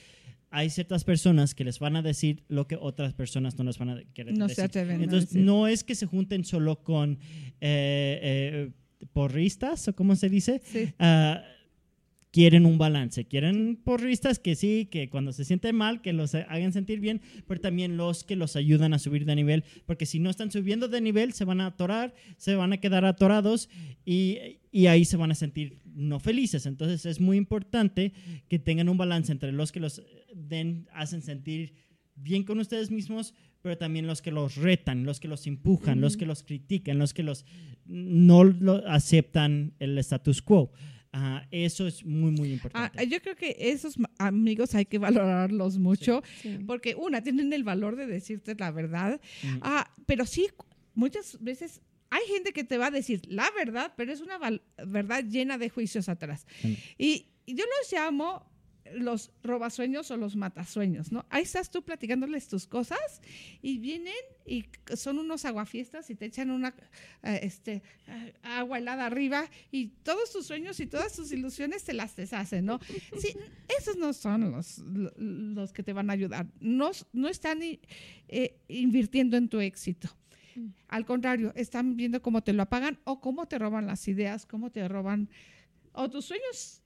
hay 0.51 0.71
ciertas 0.71 1.05
personas 1.05 1.55
que 1.55 1.65
les 1.65 1.79
van 1.79 1.97
a 1.97 2.03
decir 2.03 2.45
lo 2.49 2.67
que 2.67 2.77
otras 2.81 3.13
personas 3.15 3.59
no 3.59 3.65
les 3.65 3.79
van 3.79 3.91
a 3.91 4.03
querer 4.15 4.37
No 4.39 4.49
se 4.49 4.63
decir. 4.63 4.79
a 4.91 4.95
Entonces, 4.95 5.31
decir. 5.31 5.43
no 5.45 5.67
es 5.67 5.85
que 5.85 5.95
se 5.95 6.07
junten 6.07 6.45
solo 6.45 6.83
con 6.83 7.19
eh, 7.61 8.21
eh, 8.23 8.71
porristas, 9.13 9.87
o 9.89 9.95
cómo 9.95 10.17
se 10.17 10.29
dice, 10.29 10.61
Sí. 10.65 10.93
Ah, 10.99 11.43
quieren 12.33 12.67
un 12.67 12.77
balance, 12.77 13.25
quieren 13.25 13.77
porristas 13.83 14.39
que 14.39 14.57
sí, 14.57 14.89
que 14.91 15.09
cuando 15.09 15.33
se 15.33 15.45
sienten 15.47 15.75
mal, 15.75 16.03
que 16.03 16.13
los 16.13 16.35
hagan 16.35 16.73
sentir 16.73 17.01
bien, 17.01 17.23
pero 17.47 17.61
también 17.63 17.97
los 17.97 18.25
que 18.25 18.37
los 18.37 18.57
ayudan 18.57 18.93
a 18.93 18.99
subir 18.99 19.25
de 19.25 19.35
nivel, 19.35 19.65
porque 19.87 20.05
si 20.05 20.19
no 20.19 20.29
están 20.29 20.51
subiendo 20.51 20.87
de 20.89 21.01
nivel, 21.01 21.33
se 21.33 21.47
van 21.47 21.63
a 21.63 21.67
atorar, 21.69 22.15
se 22.37 22.55
van 22.55 22.75
a 22.75 22.77
quedar 22.79 23.07
atorados 23.07 23.71
y, 24.05 24.59
y 24.71 24.87
ahí 24.89 25.07
se 25.07 25.17
van 25.17 25.31
a 25.31 25.35
sentir 25.35 25.79
no 25.97 26.21
felices. 26.21 26.67
Entonces 26.67 27.07
es 27.07 27.21
muy 27.21 27.37
importante 27.37 28.13
que 28.49 28.59
tengan 28.59 28.89
un 28.89 28.99
balance 28.99 29.33
entre 29.33 29.51
los 29.51 29.73
que 29.73 29.81
los 29.81 30.03
den, 30.35 30.89
hacen 30.93 31.23
sentir 31.23 31.75
bien 32.15 32.45
con 32.45 32.59
ustedes 32.59 32.91
mismos, 32.91 33.35
pero 33.63 33.77
también 33.79 34.07
los 34.07 34.23
que 34.23 34.31
los 34.31 34.57
retan, 34.57 35.05
los 35.05 35.19
que 35.21 35.27
los 35.29 35.47
empujan, 35.47 36.01
los 36.01 36.17
que 36.17 36.27
los 36.27 36.43
critican, 36.43 36.99
los 36.99 37.13
que 37.15 37.23
los 37.23 37.45
no 37.87 38.45
lo 38.45 38.87
aceptan 38.89 39.75
el 39.81 39.99
status 39.99 40.43
quo. 40.43 40.71
Ah, 41.13 41.47
eso 41.51 41.87
es 41.87 42.05
muy, 42.05 42.31
muy 42.31 42.51
Ah, 42.51 42.53
importante. 42.53 43.09
yo 43.09 43.21
creo 43.23 43.37
que 43.37 43.57
esos 43.59 43.95
amigos 44.19 44.75
hay 44.75 44.85
que 44.85 44.99
valorarlos 44.99 45.79
mucho, 45.79 46.23
Sí. 46.43 46.59
porque 46.67 46.95
una, 46.95 47.23
tienen 47.23 47.53
el 47.55 47.65
valor 47.65 47.97
de 47.97 48.07
decirte 48.07 48.55
la 48.59 48.71
verdad, 48.71 49.19
Mm. 49.43 49.59
ah, 49.63 49.91
pero 50.05 50.27
sí, 50.27 50.47
muchas 50.95 51.39
veces 51.43 51.81
hay 52.17 52.27
gente 52.35 52.53
que 52.53 52.65
te 52.65 52.79
va 52.79 52.87
a 52.87 52.91
decir 52.91 53.21
la 53.29 53.51
verdad, 53.57 53.93
pero 53.97 54.13
es 54.13 54.21
una 54.21 54.39
verdad 54.87 55.25
llena 55.25 55.59
de 55.59 55.69
juicios 55.71 56.09
atrás. 56.09 56.47
Mm. 56.63 56.73
Y, 56.99 57.27
y 57.47 57.55
yo 57.55 57.65
los 57.65 57.93
llamo 57.93 58.51
los 58.95 59.33
robasueños 59.43 60.13
o 60.13 60.17
los 60.17 60.37
matasueños, 60.37 61.11
¿no? 61.11 61.27
Ahí 61.29 61.43
estás 61.43 61.73
tú 61.73 61.83
platicándoles 61.85 62.47
tus 62.47 62.69
cosas 62.69 63.21
y 63.61 63.79
vienen 63.79 64.15
y 64.47 64.65
son 64.95 65.19
unos 65.19 65.45
aguafiestas 65.45 66.09
y 66.09 66.15
te 66.15 66.27
echan 66.27 66.53
una 66.53 66.73
eh, 67.25 67.41
este, 67.43 67.83
eh, 68.07 68.33
agua 68.45 68.79
helada 68.79 69.07
arriba 69.07 69.51
y 69.73 69.89
todos 70.05 70.31
tus 70.31 70.47
sueños 70.47 70.79
y 70.79 70.87
todas 70.87 71.15
tus 71.15 71.33
ilusiones 71.33 71.83
te 71.83 71.95
las 71.95 72.15
deshacen, 72.15 72.65
¿no? 72.65 72.79
Sí, 73.21 73.35
esos 73.77 73.97
no 73.97 74.13
son 74.13 74.53
los, 74.53 74.79
lo- 74.79 75.13
los 75.19 75.73
que 75.73 75.83
te 75.83 75.93
van 75.93 76.09
a 76.09 76.13
ayudar. 76.13 76.47
No, 76.61 76.93
no 77.13 77.27
están 77.29 77.59
eh, 77.63 78.61
invirtiendo 78.69 79.37
en 79.37 79.49
tu 79.49 79.59
éxito. 79.59 80.09
Al 80.89 81.05
contrario, 81.05 81.53
están 81.57 81.97
viendo 81.97 82.23
cómo 82.23 82.43
te 82.43 82.53
lo 82.53 82.63
apagan 82.63 82.99
o 83.05 83.21
cómo 83.21 83.47
te 83.47 83.59
roban 83.59 83.87
las 83.87 84.07
ideas, 84.09 84.47
cómo 84.47 84.71
te 84.71 84.87
roban 84.89 85.29
o 85.93 86.09
tus 86.11 86.25
sueños 86.27 86.83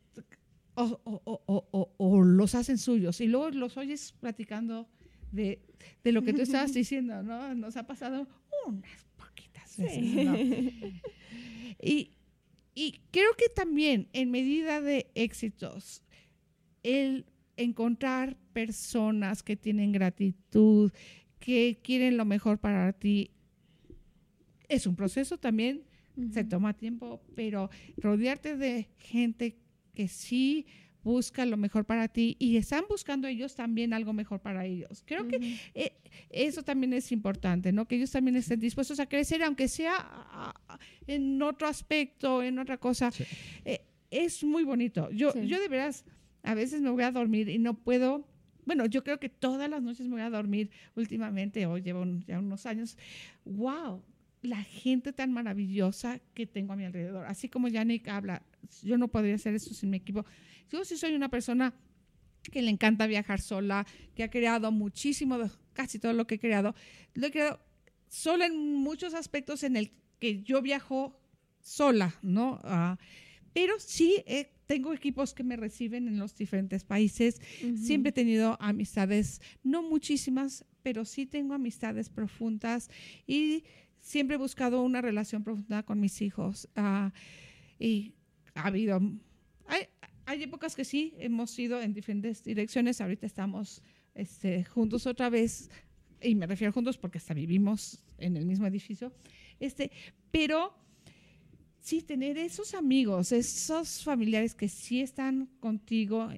o, 0.75 1.01
o- 1.05 1.23
o- 1.25 1.43
o- 1.47 1.69
o- 1.73 1.95
o 1.99 2.23
los 2.23 2.55
hacen 2.55 2.79
suyos 2.79 3.21
y 3.21 3.27
luego 3.27 3.51
los 3.51 3.77
oyes 3.77 4.13
platicando 4.21 4.89
de, 5.33 5.61
de 6.05 6.13
lo 6.13 6.23
que 6.23 6.33
tú 6.33 6.43
estabas 6.43 6.73
diciendo, 6.75 7.23
¿no? 7.23 7.55
Nos 7.55 7.77
ha 7.77 7.87
pasado 7.87 8.27
unas 8.67 9.05
poquitas 9.17 9.77
veces, 9.77 10.03
¿no? 10.25 10.37
Y, 11.83 12.13
y 12.75 13.01
creo 13.11 13.35
que 13.37 13.49
también 13.55 14.09
en 14.13 14.31
medida 14.31 14.81
de 14.81 15.11
éxitos, 15.15 16.03
el 16.83 17.27
encontrar 17.57 18.37
personas 18.53 19.43
que 19.43 19.57
tienen 19.57 19.93
gratitud, 19.93 20.93
que 21.39 21.79
quieren 21.83 22.17
lo 22.17 22.25
mejor 22.25 22.59
para 22.59 22.93
ti, 22.93 23.31
es 24.71 24.87
un 24.87 24.97
proceso 24.97 25.37
también, 25.39 25.83
se 26.33 26.45
toma 26.45 26.73
tiempo, 26.75 27.23
pero 27.35 27.71
rodearte 27.97 28.57
de 28.57 28.89
gente 28.99 29.57
que 29.95 30.09
sí 30.09 30.67
busca 31.03 31.47
lo 31.47 31.57
mejor 31.57 31.87
para 31.87 32.09
ti 32.09 32.37
y 32.39 32.57
están 32.59 32.85
buscando 32.89 33.27
ellos 33.27 33.55
también 33.55 33.95
algo 33.95 34.13
mejor 34.13 34.41
para 34.41 34.67
ellos. 34.67 35.03
Creo 35.07 35.27
que 35.29 35.57
eh, 35.75 35.93
eso 36.29 36.63
también 36.63 36.93
es 36.93 37.11
importante, 37.11 37.73
¿no? 37.73 37.87
Que 37.89 37.97
ellos 37.97 38.11
también 38.11 38.37
estén 38.37 38.61
dispuestos 38.61 39.01
a 39.01 39.07
crecer, 39.07 39.43
aunque 39.43 39.67
sea 39.69 39.95
ah, 39.99 40.55
ah, 40.69 40.79
en 41.07 41.41
otro 41.41 41.67
aspecto, 41.69 42.43
en 42.43 42.59
otra 42.59 42.77
cosa. 42.77 43.11
Sí. 43.13 43.25
Eh, 43.65 43.81
es 44.11 44.45
muy 44.45 44.65
bonito. 44.65 45.11
Yo, 45.11 45.33
Sí. 45.33 45.47
yo 45.47 45.59
de 45.59 45.69
veras, 45.69 46.05
a 46.43 46.55
veces 46.55 46.83
me 46.83 46.91
voy 46.91 47.03
a 47.05 47.13
dormir 47.13 47.49
y 47.49 47.59
no 47.59 47.75
puedo. 47.75 48.27
Bueno, 48.67 48.85
yo 48.87 49.03
creo 49.03 49.19
que 49.19 49.31
todas 49.31 49.71
las 49.71 49.83
noches 49.83 50.07
me 50.07 50.13
voy 50.15 50.21
a 50.23 50.31
dormir 50.31 50.71
últimamente, 50.97 51.65
hoy 51.65 51.81
llevo 51.81 52.03
un- 52.03 52.25
ya 52.27 52.39
unos 52.39 52.67
años. 52.67 52.99
¡Wow! 53.47 54.03
La 54.43 54.63
gente 54.63 55.13
tan 55.13 55.33
maravillosa 55.33 56.21
que 56.35 56.47
tengo 56.47 56.73
a 56.73 56.77
mi 56.77 56.85
alrededor. 56.85 57.27
Así 57.27 57.49
como 57.49 57.69
Yannick 57.69 58.09
habla, 58.09 58.43
yo 58.83 58.97
no 58.99 59.09
podría 59.09 59.35
hacer 59.35 59.55
eso 59.55 59.75
sin 59.75 59.91
mi 59.91 59.99
equipo. 59.99 60.25
Yo 60.71 60.85
sí 60.85 60.97
soy 60.97 61.15
una 61.15 61.29
persona 61.29 61.75
que 62.51 62.63
le 62.63 62.71
encanta 62.71 63.07
viajar 63.07 63.41
sola, 63.41 63.87
que 64.15 64.23
ha 64.23 64.31
creado 64.31 64.73
muchísimo, 64.73 65.39
de 65.39 65.51
casi 65.73 65.99
todo 65.99 66.13
lo 66.13 66.27
que 66.27 66.37
he 66.37 66.39
creado, 66.39 66.75
lo 67.15 67.27
he 67.27 67.31
creado 67.31 67.61
sola 68.09 68.47
en 68.47 68.57
muchos 68.57 69.15
aspectos 69.15 69.63
en 69.63 69.77
el 69.77 69.93
que 70.19 70.43
yo 70.43 70.63
viajo 70.63 71.21
sola, 71.61 72.15
¿no? 72.23 72.61
Ah, 72.65 72.99
pero 73.53 73.75
sí 73.79 74.23
eh, 74.27 74.53
tengo 74.67 74.93
equipos 74.93 75.35
que 75.35 75.43
me 75.43 75.57
reciben 75.57 76.07
en 76.09 76.19
los 76.19 76.37
diferentes 76.37 76.85
países. 76.85 77.41
Siempre 77.77 78.11
he 78.11 78.13
tenido 78.13 78.57
amistades, 78.61 79.41
no 79.65 79.83
muchísimas, 79.83 80.65
pero 80.83 81.05
sí 81.05 81.27
tengo 81.27 81.55
amistades 81.55 82.09
profundas 82.09 82.91
y 83.27 83.65
siempre 84.01 84.35
he 84.35 84.39
buscado 84.39 84.83
una 84.83 85.01
relación 85.01 85.45
profunda 85.45 85.83
con 85.83 86.01
mis 86.01 86.21
hijos. 86.23 86.69
Ah, 86.77 87.13
y 87.79 88.15
ha 88.55 88.67
habido, 88.67 89.01
hay, 89.67 89.83
hay, 90.27 90.43
épocas 90.43 90.75
que 90.75 90.85
sí, 90.85 91.15
hemos 91.19 91.57
ido 91.59 91.81
en 91.81 91.93
diferentes 91.93 92.43
direcciones. 92.43 93.01
Ahorita 93.01 93.27
estamos 93.27 93.83
este, 94.15 94.65
juntos 94.65 95.07
otra 95.07 95.31
vez, 95.31 95.71
y 96.21 96.35
me 96.35 96.47
refiero 96.47 96.73
juntos 96.73 96.99
porque 96.99 97.19
hasta 97.19 97.35
vivimos 97.35 98.03
en 98.19 98.37
el 98.37 98.47
mismo 98.47 98.67
edificio. 98.67 99.13
Este, 99.59 99.91
pero 100.31 100.75
sí, 101.81 102.03
tener 102.03 102.39
esos 102.39 102.75
amigos, 102.75 103.33
esos 103.33 104.03
familiares 104.03 104.55
que 104.55 104.69
sí 104.69 105.01
están 105.01 105.47
contigo 105.61 106.29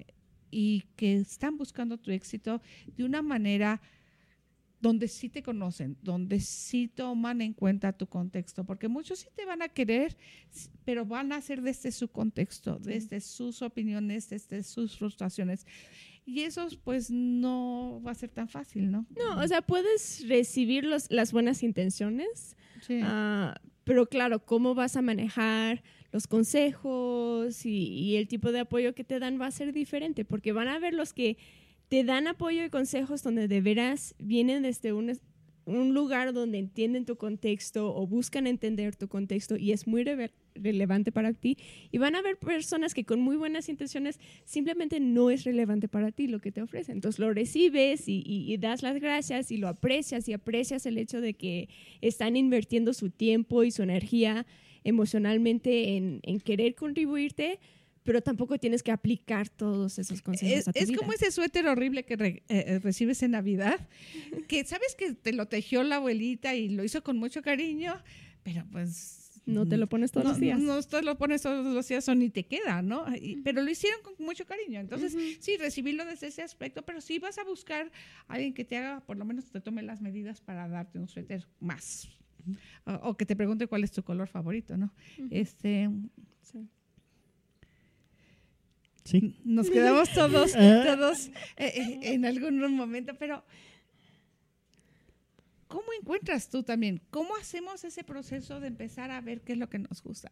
y 0.51 0.85
que 0.97 1.17
están 1.17 1.57
buscando 1.57 1.99
tu 1.99 2.11
éxito 2.11 2.61
de 2.97 3.05
una 3.05 3.23
manera 3.23 3.81
donde 4.83 5.07
sí 5.07 5.29
te 5.29 5.45
conocen, 5.45 5.97
donde 6.03 6.41
sí 6.41 6.89
toman 6.89 7.41
en 7.41 7.55
cuenta 7.55 7.93
tu 7.93 8.09
contexto, 8.09 8.65
porque 8.65 8.89
muchos 8.89 9.21
sí 9.21 9.29
te 9.35 9.47
van 9.47 9.63
a 9.63 9.69
querer, 9.69 10.17
pero 10.85 11.07
van 11.07 11.33
a 11.33 11.41
ser 11.41 11.63
desde 11.63 11.93
su 11.93 12.09
contexto, 12.09 12.81
desde 12.81 13.21
sus 13.21 13.63
opiniones, 13.63 14.29
desde 14.29 14.65
sus 14.65 14.99
frustraciones. 14.99 15.67
Y 16.27 16.41
eso 16.41 16.67
pues 16.83 17.13
no 17.13 18.03
va 18.05 18.11
a 18.11 18.15
ser 18.15 18.31
tan 18.31 18.49
fácil, 18.49 18.91
¿no? 18.91 19.07
No, 19.17 19.41
o 19.41 19.47
sea, 19.47 19.63
puedes 19.63 20.29
recibir 20.29 20.85
los, 20.85 21.09
las 21.13 21.33
buenas 21.33 21.63
intenciones, 21.63 22.57
sí. 22.81 23.01
uh, 23.03 23.55
pero 23.85 24.07
claro, 24.09 24.45
cómo 24.45 24.75
vas 24.75 24.97
a 24.97 25.03
manejar 25.03 25.85
los 26.11 26.27
consejos 26.27 27.65
y, 27.65 27.87
y, 27.87 28.17
el 28.17 28.27
tipo 28.27 28.51
de 28.51 28.61
apoyo 28.61 28.95
que 28.95 29.05
te 29.05 29.21
dan 29.21 29.41
va 29.41 29.47
a 29.47 29.51
ser 29.53 29.73
diferente, 29.73 30.25
porque 30.25 30.53
van 30.53 30.69
a 30.69 30.79
ver 30.81 30.93
los 30.93 31.13
que 31.13 31.39
te 31.93 32.05
dan 32.05 32.27
apoyo 32.27 32.65
y 32.65 32.71
consejos 32.71 33.23
donde 33.23 33.49
de 33.49 33.61
veras 33.61 34.15
vienen 34.19 34.63
desde 34.63 34.95
un, 34.95 35.13
un 35.67 35.93
lugar 35.93 36.33
donde 36.33 36.57
entienden 36.57 37.05
tu 37.05 37.17
contexto 37.17 37.95
o 37.95 38.07
buscan 38.07 38.47
entender 38.47 38.97
tu 38.97 39.09
contexto 39.09 39.59
y 39.59 39.73
es 39.73 39.87
muy 39.87 40.03
re 40.03 40.31
relevante 40.55 41.13
para 41.13 41.35
ti. 41.35 41.59
Y 41.91 41.99
van 41.99 42.15
a 42.15 42.21
haber 42.21 42.39
personas 42.39 42.95
que 42.95 43.05
con 43.05 43.21
muy 43.21 43.37
buenas 43.37 43.69
intenciones 43.69 44.19
simplemente 44.47 45.01
no 45.01 45.29
es 45.29 45.45
relevante 45.45 45.87
para 45.87 46.13
ti 46.13 46.29
lo 46.29 46.41
que 46.41 46.51
te 46.51 46.63
ofrecen. 46.63 46.95
Entonces 46.95 47.19
lo 47.19 47.31
recibes 47.35 48.09
y, 48.09 48.23
y, 48.25 48.51
y, 48.51 48.57
das 48.57 48.83
las 48.83 48.99
gracias 48.99 49.51
y 49.51 49.59
lo 49.59 49.69
aprecias 49.69 50.27
y 50.31 50.33
aprecias 50.33 50.87
el 50.87 50.97
hecho 50.97 51.21
de 51.21 51.35
que 51.35 51.69
están 52.01 52.37
invirtiendo 52.37 52.95
su 52.95 53.11
tiempo 53.11 53.65
y 53.65 53.71
su 53.71 53.83
energía 53.83 54.47
emocionalmente 54.83 55.99
en, 55.99 56.21
en 56.23 56.41
querer 56.41 56.75
contribuirte 56.75 57.61
pero 58.05 58.21
tampoco 58.23 58.59
tienes 58.59 58.83
que 58.83 58.91
aplicar 58.91 59.49
todos 59.49 59.99
esos 59.99 60.23
consejos 60.23 60.59
es, 60.59 60.69
a 60.69 60.73
tu 60.73 60.79
es 60.79 60.89
vida. 60.89 60.99
como 60.99 61.13
ese 61.13 61.31
suéter 61.31 61.67
horrible 61.67 62.05
que 62.05 62.17
re, 62.17 62.43
eh, 62.49 62.79
recibes 62.83 63.23
en 63.23 63.33
Navidad, 63.33 63.89
que 64.49 64.65
sabes 64.65 64.95
que 64.95 65.13
te 65.15 65.33
lo 65.33 65.47
tejió 65.47 65.83
la 65.83 65.97
abuelita 65.97 66.55
y 66.55 66.69
lo 66.69 66.85
hizo 66.85 67.03
con 67.03 67.19
mucho 67.19 67.43
cariño, 67.43 68.01
pero 68.43 68.65
pues 68.71 69.23
no 69.45 69.67
te 69.67 69.77
lo 69.77 69.89
pones 69.89 70.13
todos 70.13 70.25
no, 70.25 70.31
los 70.31 70.41
días. 70.41 70.61
No, 70.61 70.77
no 70.77 70.83
te 70.83 71.03
lo 71.03 71.19
pones 71.19 71.43
todos 71.43 71.67
los 71.67 71.89
días 71.89 72.09
o 72.09 72.15
ni 72.15 72.31
te 72.31 72.45
queda, 72.45 72.83
¿no? 72.83 73.05
Y, 73.15 73.39
pero 73.39 73.63
lo 73.63 73.71
hicieron 73.71 74.01
con 74.03 74.15
mucho 74.19 74.47
cariño. 74.47 74.81
Entonces, 74.81 75.15
uh 75.15 75.19
-huh. 75.19 75.37
sí, 75.41 75.57
recibirlo 75.57 76.05
desde 76.05 76.29
ese 76.29 76.43
aspecto, 76.43 76.83
pero 76.83 77.01
sí 77.01 77.19
vas 77.19 77.39
a 77.39 77.45
buscar 77.45 77.91
a 78.29 78.35
alguien 78.35 78.55
que 78.55 78.65
te 78.65 78.77
haga, 78.77 79.01
por 79.01 79.17
lo 79.17 79.25
menos 79.25 79.51
te 79.51 79.61
tome 79.61 79.83
las 79.83 80.01
medidas 80.01 80.41
para 80.41 80.69
darte 80.69 80.99
un 80.99 81.09
suéter 81.09 81.47
más. 81.61 82.09
O, 82.85 82.93
o 83.11 83.17
que 83.17 83.27
te 83.27 83.37
pregunte 83.37 83.67
cuál 83.67 83.85
es 83.85 83.91
tu 83.91 84.03
color 84.03 84.29
favorito, 84.29 84.77
¿no? 84.77 84.93
Uh 85.19 85.23
-huh. 85.23 85.29
Este. 85.31 85.91
Sí. 86.43 86.69
Sí. 89.05 89.37
Nos 89.45 89.69
quedamos 89.69 90.11
todos, 90.13 90.53
todos 90.87 91.31
eh, 91.57 91.99
en 92.03 92.25
algún 92.25 92.77
momento, 92.77 93.15
pero 93.19 93.45
¿cómo 95.73 95.87
encuentras 95.99 96.51
tú 96.51 96.63
también? 96.63 97.01
¿Cómo 97.11 97.35
hacemos 97.37 97.83
ese 97.83 98.05
proceso 98.05 98.61
de 98.61 98.69
empezar 98.69 99.11
a 99.11 99.21
ver 99.23 99.41
qué 99.41 99.55
es 99.55 99.59
lo 99.59 99.71
que 99.71 99.79
nos 99.79 100.03
gusta? 100.03 100.31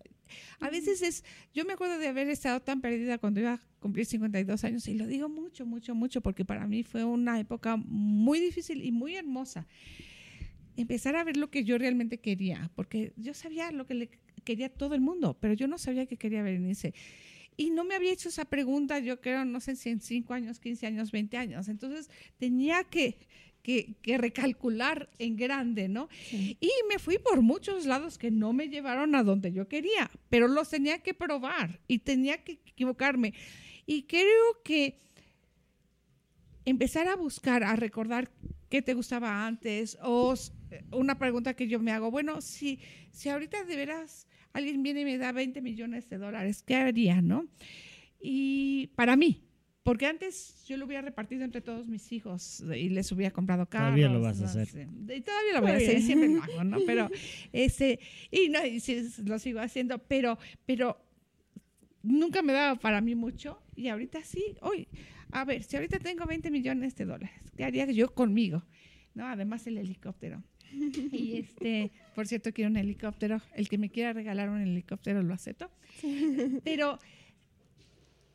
A 0.60 0.68
veces 0.68 1.00
es, 1.00 1.24
yo 1.54 1.64
me 1.64 1.72
acuerdo 1.72 1.98
de 1.98 2.08
haber 2.08 2.28
estado 2.28 2.60
tan 2.60 2.82
perdida 2.82 3.16
cuando 3.16 3.40
iba 3.40 3.54
a 3.54 3.60
cumplir 3.80 4.04
52 4.04 4.64
años 4.64 4.86
y 4.86 4.94
lo 4.94 5.06
digo 5.06 5.30
mucho, 5.30 5.64
mucho, 5.64 5.94
mucho 5.94 6.20
porque 6.20 6.44
para 6.44 6.66
mí 6.66 6.82
fue 6.82 7.04
una 7.04 7.40
época 7.40 7.76
muy 7.76 8.38
difícil 8.38 8.84
y 8.84 8.92
muy 8.92 9.16
hermosa. 9.16 9.66
Empezar 10.76 11.16
a 11.16 11.24
ver 11.24 11.38
lo 11.38 11.50
que 11.50 11.64
yo 11.64 11.78
realmente 11.78 12.18
quería, 12.18 12.70
porque 12.74 13.14
yo 13.16 13.32
sabía 13.32 13.72
lo 13.72 13.86
que 13.86 13.94
le 13.94 14.10
quería 14.44 14.66
a 14.66 14.70
todo 14.70 14.94
el 14.94 15.00
mundo, 15.00 15.38
pero 15.40 15.54
yo 15.54 15.66
no 15.68 15.78
sabía 15.78 16.04
que 16.04 16.18
quería 16.18 16.42
Berenice. 16.42 16.92
Y 17.61 17.68
no 17.68 17.84
me 17.84 17.94
había 17.94 18.11
hecho 18.11 18.30
esa 18.30 18.46
pregunta, 18.46 19.00
yo 19.00 19.20
creo, 19.20 19.44
no 19.44 19.61
sé 19.61 19.76
si 19.76 19.90
en 19.90 20.00
5 20.00 20.32
años, 20.32 20.61
15 20.61 20.86
años, 20.86 21.12
20 21.12 21.36
años. 21.36 21.68
Entonces 21.68 22.08
tenía 22.38 22.84
que, 22.84 23.18
que, 23.62 23.96
que 24.00 24.16
recalcular 24.16 25.11
en 25.18 25.36
grande, 25.36 25.86
¿no? 25.86 26.08
Sí. 26.30 26.56
Y 26.58 26.70
me 26.88 26.98
fui 26.98 27.18
por 27.18 27.42
muchos 27.42 27.84
lados 27.84 28.16
que 28.16 28.30
no 28.30 28.54
me 28.54 28.70
llevaron 28.70 29.14
a 29.14 29.22
donde 29.22 29.52
yo 29.52 29.68
quería, 29.68 30.11
pero 30.30 30.48
los 30.48 30.70
tenía 30.70 31.00
que 31.00 31.12
probar 31.12 31.80
y 31.86 31.98
tenía 31.98 32.42
que 32.42 32.52
equivocarme. 32.52 33.34
Y 33.84 34.04
creo 34.04 34.62
que 34.64 34.98
empezar 36.64 37.08
a 37.08 37.14
buscar, 37.14 37.62
a 37.62 37.76
recordar 37.76 38.30
qué 38.70 38.80
te 38.80 38.94
gustaba 38.94 39.46
antes, 39.46 39.98
o 40.00 40.34
una 40.92 41.18
pregunta 41.18 41.52
que 41.52 41.68
yo 41.68 41.78
me 41.78 41.92
hago, 41.92 42.11
bueno, 42.11 42.40
si, 42.40 42.80
si 43.11 43.28
ahorita 43.28 43.64
de 43.64 43.76
veras 43.76 44.26
alguien 44.53 44.82
viene 44.82 45.03
y 45.03 45.05
me 45.05 45.18
da 45.18 45.32
20 45.32 45.61
millones 45.62 46.09
de 46.09 46.18
dólares, 46.18 46.62
¿qué 46.62 46.76
haría, 46.76 47.22
no? 47.22 47.46
Y 48.20 48.88
para 48.96 49.16
mí, 49.16 49.42
porque 49.82 50.07
antes 50.07 50.64
yo 50.66 50.76
lo 50.76 50.84
hubiera 50.84 51.03
repartido 51.03 51.44
entre 51.44 51.61
todos 51.61 51.88
mis 51.88 52.12
hijos 52.12 52.62
y 52.76 52.90
les 52.90 53.11
hubiera 53.12 53.32
comprado 53.32 53.66
carros. 53.66 53.88
Todavía 53.88 54.09
lo 54.09 54.20
vas 54.20 54.38
a 54.38 54.42
no 54.42 54.46
hacer. 54.46 54.66
sé. 54.66 54.82
Y 54.82 55.20
todavía 55.20 55.53
lo 55.55 55.62
voy 55.62 55.70
a 55.70 55.76
hacer, 55.76 56.03
siempre 56.03 56.28
lo 56.28 56.42
hago, 56.42 56.64
¿no? 56.64 56.78
Pero, 56.86 57.09
ese, 57.53 57.98
y 58.30 58.48
no, 58.51 58.64
y 58.64 58.80
sí, 58.80 59.09
lo 59.24 59.38
sigo 59.38 59.61
haciendo, 59.61 59.98
pero, 59.98 60.38
pero 60.66 61.03
nunca 62.03 62.42
me 62.42 62.53
daba 62.53 62.78
para 62.78 63.01
mí 63.01 63.14
mucho 63.14 63.62
y 63.74 63.88
ahorita 63.88 64.22
sí, 64.22 64.57
hoy, 64.61 64.86
a 65.32 65.44
ver, 65.44 65.62
si 65.62 65.76
ahorita 65.76 65.98
tengo 65.98 66.26
20 66.26 66.51
millones 66.51 66.94
de 66.96 67.05
dólares, 67.07 67.30
¿qué 67.57 67.64
haría 67.64 67.86
yo 67.86 68.12
conmigo? 68.12 68.64
No, 69.14 69.26
además 69.26 69.66
el 69.66 69.78
helicóptero. 69.78 70.42
Y 70.72 71.38
este, 71.40 71.90
por 72.14 72.26
cierto, 72.26 72.52
quiero 72.52 72.70
un 72.70 72.76
helicóptero. 72.76 73.40
El 73.54 73.68
que 73.68 73.78
me 73.78 73.90
quiera 73.90 74.12
regalar 74.12 74.48
un 74.50 74.60
helicóptero 74.60 75.22
lo 75.22 75.34
acepto. 75.34 75.70
Pero 76.64 76.98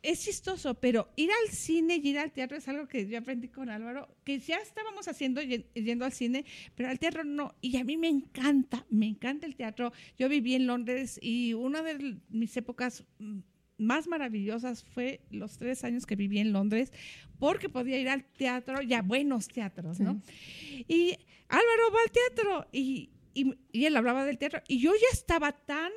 es 0.06 0.24
chistoso, 0.24 0.74
pero 0.74 1.08
ir 1.16 1.30
al 1.30 1.52
cine 1.52 2.00
y 2.02 2.08
ir 2.08 2.18
al 2.18 2.30
teatro 2.30 2.56
es 2.56 2.68
algo 2.68 2.86
que 2.86 3.08
yo 3.08 3.18
aprendí 3.18 3.48
con 3.48 3.68
Álvaro, 3.70 4.08
que 4.24 4.38
ya 4.38 4.56
estábamos 4.58 5.08
haciendo 5.08 5.40
yendo 5.42 6.04
al 6.04 6.12
cine, 6.12 6.44
pero 6.76 6.88
al 6.88 6.98
teatro 6.98 7.24
no. 7.24 7.54
Y 7.60 7.76
a 7.76 7.84
mí 7.84 7.96
me 7.96 8.08
encanta, 8.08 8.86
me 8.88 9.06
encanta 9.06 9.46
el 9.46 9.56
teatro. 9.56 9.92
Yo 10.16 10.28
viví 10.28 10.54
en 10.54 10.66
Londres 10.66 11.18
y 11.20 11.54
una 11.54 11.82
de 11.82 12.18
mis 12.28 12.56
épocas 12.56 13.04
más 13.78 14.06
maravillosas 14.06 14.84
fue 14.84 15.20
los 15.30 15.58
tres 15.58 15.84
años 15.84 16.06
que 16.06 16.16
viví 16.16 16.38
en 16.38 16.52
Londres, 16.52 16.92
porque 17.38 17.68
podía 17.68 17.98
ir 17.98 18.08
al 18.08 18.24
teatro 18.24 18.82
y 18.82 18.94
a 18.94 19.02
buenos 19.02 19.48
teatros, 19.48 20.00
¿no? 20.00 20.20
Sí. 20.26 20.84
Y 20.88 21.18
Álvaro 21.48 21.92
va 21.94 21.98
al 22.04 22.10
teatro 22.10 22.66
y, 22.72 23.10
y, 23.34 23.54
y, 23.72 23.84
él 23.84 23.96
hablaba 23.96 24.24
del 24.24 24.38
teatro 24.38 24.62
y 24.68 24.78
yo 24.78 24.92
ya 24.92 25.08
estaba 25.12 25.52
tan 25.52 25.92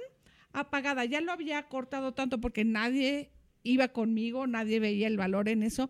apagada, 0.52 1.06
ya 1.06 1.22
lo 1.22 1.32
había 1.32 1.64
cortado 1.64 2.14
tanto 2.14 2.42
porque 2.42 2.66
nadie 2.66 3.32
iba 3.64 3.90
conmigo, 3.90 4.48
nadie 4.48 4.80
veía 4.80 5.08
el 5.08 5.18
valor 5.18 5.50
en 5.50 5.64
eso, 5.64 5.90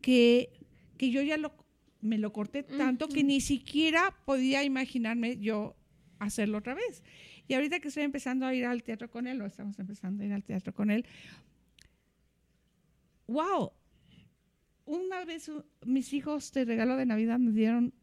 que, 0.00 0.50
que 0.98 1.10
yo 1.10 1.22
ya 1.22 1.36
lo, 1.36 1.54
me 2.00 2.18
lo 2.18 2.32
corté 2.32 2.62
tanto 2.62 3.06
uh 3.06 3.08
-huh. 3.08 3.14
que 3.14 3.24
ni 3.24 3.40
siquiera 3.40 4.14
podía 4.24 4.64
imaginarme 4.64 5.38
yo 5.38 5.76
hacerlo 6.18 6.58
otra 6.58 6.74
vez. 6.74 7.02
Y 7.48 7.54
ahorita 7.54 7.80
que 7.80 7.88
estoy 7.88 8.04
empezando 8.04 8.46
a 8.46 8.54
ir 8.54 8.64
al 8.64 8.82
teatro 8.82 9.10
con 9.10 9.26
él, 9.26 9.40
o 9.40 9.46
estamos 9.46 9.78
empezando 9.78 10.22
a 10.22 10.26
ir 10.26 10.32
al 10.32 10.44
teatro 10.44 10.72
con 10.72 10.90
él, 10.90 11.04
wow, 13.26 13.72
una 14.86 15.24
vez 15.24 15.50
mis 15.84 16.12
hijos 16.12 16.52
de 16.52 16.64
regalo 16.64 16.96
de 16.96 17.06
Navidad 17.06 17.38
me 17.38 17.52
dieron 17.52 17.94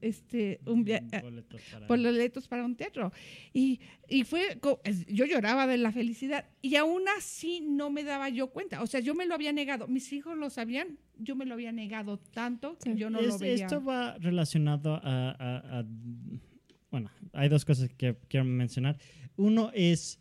este 0.00 0.60
un 0.64 0.84
boletos 0.84 1.60
para, 1.72 1.86
boletos 1.86 2.48
para 2.48 2.64
un 2.64 2.76
teatro. 2.76 3.12
Y, 3.52 3.80
y 4.08 4.24
fue 4.24 4.58
yo 5.08 5.24
lloraba 5.24 5.66
de 5.66 5.78
la 5.78 5.92
felicidad 5.92 6.46
y 6.62 6.76
aún 6.76 7.02
así 7.16 7.60
no 7.60 7.90
me 7.90 8.04
daba 8.04 8.28
yo 8.28 8.48
cuenta. 8.48 8.82
O 8.82 8.86
sea 8.86 9.00
yo 9.00 9.14
me 9.14 9.26
lo 9.26 9.34
había 9.34 9.52
negado. 9.52 9.88
Mis 9.88 10.12
hijos 10.12 10.36
lo 10.36 10.50
sabían 10.50 10.98
yo 11.18 11.34
me 11.34 11.46
lo 11.46 11.54
había 11.54 11.72
negado 11.72 12.18
tanto 12.18 12.78
que 12.78 12.92
sí. 12.92 12.98
yo 12.98 13.10
no 13.10 13.18
es, 13.18 13.26
lo 13.26 13.38
veía. 13.38 13.66
esto 13.66 13.82
va 13.82 14.16
relacionado 14.18 14.94
a, 14.94 15.30
a, 15.30 15.80
a 15.80 15.84
bueno 16.90 17.10
hay 17.32 17.48
dos 17.48 17.64
cosas 17.64 17.88
que 17.96 18.16
quiero 18.28 18.44
mencionar 18.44 18.98
uno 19.36 19.70
es 19.74 20.20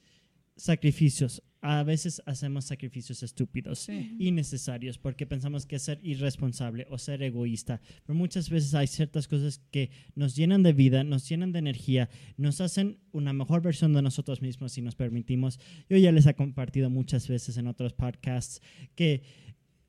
sacrificios 0.56 1.44
a 1.62 1.84
veces 1.84 2.22
hacemos 2.28 2.66
sacrificios 2.66 3.24
estúpidos, 3.24 3.80
Sí. 3.80 4.16
innecesarios, 4.20 5.00
porque 5.00 5.26
pensamos 5.26 5.66
que 5.66 5.78
es 5.78 5.82
ser 5.82 6.00
irresponsable 6.04 6.86
o 6.92 7.00
ser 7.00 7.24
egoísta. 7.24 7.82
Pero 8.06 8.18
muchas 8.18 8.50
veces 8.52 8.76
hay 8.76 8.86
ciertas 8.86 9.28
cosas 9.28 9.60
que 9.72 9.90
nos 10.16 10.36
llenan 10.36 10.62
de 10.62 10.72
vida, 10.74 11.04
nos 11.04 11.28
llenan 11.28 11.52
de 11.52 11.60
energía, 11.60 12.10
nos 12.38 12.62
hacen 12.62 13.00
una 13.12 13.34
mejor 13.34 13.64
versión 13.64 13.92
de 13.94 14.04
nosotros 14.04 14.40
mismos 14.42 14.72
si 14.74 14.84
nos 14.84 14.96
permitimos. 14.96 15.60
Yo 15.90 15.98
ya 15.98 16.12
les 16.12 16.28
he 16.28 16.36
compartido 16.36 16.92
muchas 16.92 17.28
veces 17.28 17.58
en 17.58 17.66
otros 17.68 17.92
podcasts 17.94 18.62
que 18.96 19.24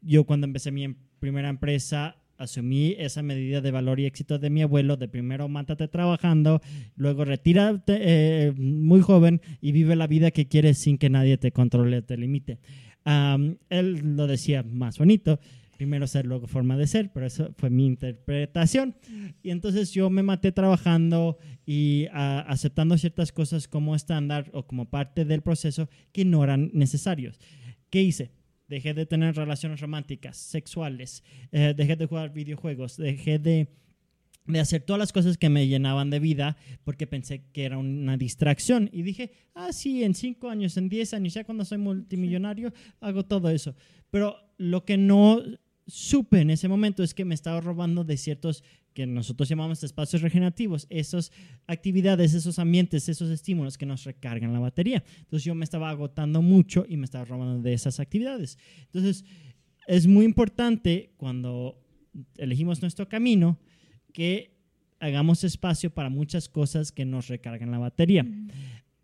yo 0.01 0.25
cuando 0.25 0.47
empecé 0.47 0.71
mi 0.73 0.85
em- 0.85 0.97
primera 1.21 1.51
empresa 1.51 2.17
asumí 2.39 2.95
esa 2.99 3.23
medida 3.23 3.61
de 3.61 3.71
valor 3.71 4.01
y 4.01 4.07
éxito 4.07 4.39
de 4.39 4.49
mi 4.49 4.63
abuelo 4.63 4.97
de 4.97 5.09
primero 5.09 5.49
mátate 5.49 5.89
trabajando, 5.89 6.61
luego 6.97 7.25
retírate 7.25 7.99
eh, 8.01 8.53
muy 8.57 9.01
joven 9.01 9.41
y 9.61 9.73
vive 9.73 9.97
la 9.97 10.07
vida 10.07 10.31
que 10.31 10.49
quieres 10.49 10.79
sin 10.79 10.97
que 10.99 11.11
nadie 11.11 11.37
te 11.37 11.53
controle 11.53 12.03
te 12.03 12.17
limite. 12.17 12.59
Am, 13.05 13.59
él 13.69 14.17
lo 14.17 14.27
decía 14.27 14.63
más 14.63 14.99
bonito, 14.99 15.41
primero 15.77 16.07
ser, 16.07 16.27
luego 16.27 16.47
forma 16.47 16.77
de 16.77 16.87
ser, 16.87 17.11
pero 17.13 17.27
eso 17.27 17.55
fue 17.57 17.71
mi 17.71 17.87
interpretación. 17.87 18.97
Y 19.43 19.51
entonces 19.51 19.93
yo 19.93 20.11
me 20.11 20.23
maté 20.23 20.53
trabajando 20.53 21.39
y 21.65 22.07
ah, 22.13 22.45
aceptando 22.49 22.99
ciertas 22.99 23.33
cosas 23.33 23.69
como 23.69 23.95
estándar 23.95 24.51
o 24.53 24.67
como 24.67 24.91
parte 24.91 25.25
del 25.25 25.43
proceso 25.43 25.89
que 26.13 26.25
no 26.25 26.43
eran 26.45 26.71
necesarios. 26.75 27.39
¿Qué 27.91 28.03
hice? 28.03 28.33
Dejé 28.69 28.95
de 28.95 29.07
tener 29.07 29.35
relaciones 29.35 29.81
románticas, 29.81 30.37
sexuales, 30.37 31.25
eh, 31.53 31.75
dejé 31.77 31.97
de 31.97 32.07
jugar 32.07 32.33
videojuegos, 32.33 32.97
dejé 32.97 33.39
de, 33.39 33.69
de 34.47 34.61
hacer 34.61 34.83
todas 34.83 34.99
las 34.99 35.13
cosas 35.13 35.39
que 35.39 35.49
me 35.49 35.67
llenaban 35.67 36.11
de 36.11 36.21
vida 36.21 36.57
porque 36.85 37.07
pensé 37.07 37.45
que 37.53 37.65
era 37.65 37.79
una 37.79 38.17
distracción. 38.17 38.91
Y 38.93 39.03
dije, 39.03 39.33
ah, 39.55 39.73
sí, 39.73 40.05
en 40.05 40.15
cinco 40.15 40.51
años, 40.51 40.77
en 40.77 40.89
diez 40.89 41.15
años, 41.15 41.35
ya 41.35 41.45
cuando 41.45 41.65
soy 41.65 41.79
multimillonario, 41.79 42.73
hago 43.01 43.25
todo 43.25 43.51
eso. 43.51 43.75
Pero 44.11 44.37
lo 44.59 44.85
que 44.85 44.97
no 44.97 45.43
supe 45.89 46.41
en 46.41 46.51
ese 46.51 46.69
momento 46.69 47.03
es 47.03 47.15
que 47.15 47.25
me 47.25 47.35
estaba 47.35 47.61
robando 47.61 48.05
de 48.05 48.17
ciertos 48.17 48.63
que 48.95 49.07
nosotros 49.07 49.49
llamamos 49.49 49.83
espacios 49.83 50.23
regenerativos, 50.23 50.87
esas 50.91 51.33
actividades, 51.67 52.35
esos 52.35 52.59
ambientes, 52.59 53.09
esos 53.09 53.31
estímulos 53.31 53.79
que 53.79 53.87
nos 53.87 54.05
recargan 54.05 54.53
la 54.53 54.61
batería. 54.61 55.03
Entonces 55.21 55.45
yo 55.45 55.55
me 55.55 55.65
estaba 55.65 55.89
agotando 55.89 56.43
mucho 56.43 56.85
y 56.89 56.97
me 56.97 57.05
estaba 57.05 57.25
robando 57.25 57.63
de 57.63 57.73
esas 57.73 58.01
actividades. 58.01 58.59
Entonces 58.87 59.25
es 59.87 60.07
muy 60.07 60.25
importante 60.25 61.15
cuando 61.17 61.81
elegimos 62.37 62.83
nuestro 62.83 63.09
camino 63.09 63.59
que 64.13 64.59
hagamos 65.01 65.45
espacio 65.45 65.91
para 65.91 66.11
muchas 66.11 66.49
cosas 66.49 66.93
que 66.93 67.05
nos 67.05 67.29
recargan 67.29 67.71
la 67.71 67.79
batería. 67.79 68.27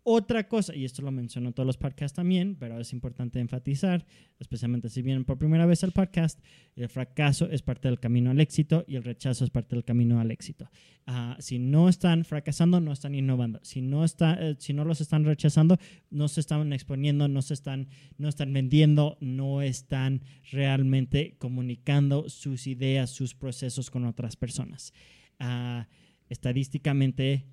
Otra 0.07 0.47
cosa, 0.47 0.75
y 0.75 0.85
esto 0.85 1.01
lo 1.01 1.09
menciono 1.09 1.47
en 1.47 1.53
todos 1.55 1.65
los 1.65 1.77
podcasts 1.77 2.15
también, 2.15 2.57
pero 2.59 2.79
es 2.79 2.93
importante 2.93 3.39
enfatizar, 3.39 4.05
especialmente 4.39 4.87
si 4.87 5.01
vienen 5.01 5.25
por 5.25 5.39
primera 5.39 5.65
vez 5.65 5.83
al 5.83 5.93
podcast, 5.93 6.39
el 6.75 6.89
fracaso 6.89 7.49
es 7.49 7.63
parte 7.63 7.87
del 7.87 7.99
camino 7.99 8.29
al 8.29 8.39
éxito 8.39 8.85
y 8.87 8.97
el 8.97 9.03
rechazo 9.03 9.43
es 9.43 9.49
parte 9.49 9.75
del 9.75 9.83
camino 9.83 10.19
al 10.19 10.29
éxito. 10.29 10.69
Ah, 11.07 11.35
si 11.39 11.57
no 11.57 11.89
están 11.89 12.23
fracasando, 12.23 12.79
no 12.79 12.91
están 12.91 13.15
innovando. 13.15 13.59
Si 13.63 13.81
no, 13.81 14.03
está, 14.03 14.35
eh, 14.39 14.55
si 14.59 14.73
no 14.73 14.85
los 14.85 15.01
están 15.01 15.25
rechazando, 15.25 15.79
no 16.11 16.27
se 16.27 16.39
están 16.39 16.71
exponiendo, 16.71 17.27
no 17.27 17.41
se 17.41 17.55
están, 17.55 17.87
no 18.19 18.29
están 18.29 18.53
vendiendo, 18.53 19.17
no 19.21 19.63
están 19.63 20.21
realmente 20.51 21.35
comunicando 21.39 22.29
sus 22.29 22.67
ideas, 22.67 23.09
sus 23.09 23.33
procesos 23.33 23.89
con 23.89 24.05
otras 24.05 24.35
personas. 24.35 24.93
Ah, 25.39 25.87
estadísticamente, 26.29 27.47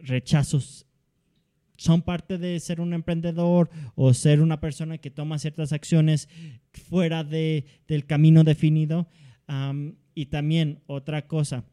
rechazos 0.00 0.86
son 1.76 2.02
parte 2.02 2.38
de 2.38 2.58
ser 2.60 2.80
un 2.80 2.94
emprendedor 2.94 3.70
o 3.94 4.14
ser 4.14 4.40
una 4.40 4.60
persona 4.60 4.98
que 4.98 5.10
toma 5.10 5.38
ciertas 5.38 5.72
acciones 5.72 6.28
fuera 6.72 7.24
de, 7.24 7.66
del 7.88 8.06
camino 8.06 8.44
definido. 8.44 9.08
Y 10.14 10.26
también 10.26 10.80
otra 10.86 11.26
cosa, 11.26 11.64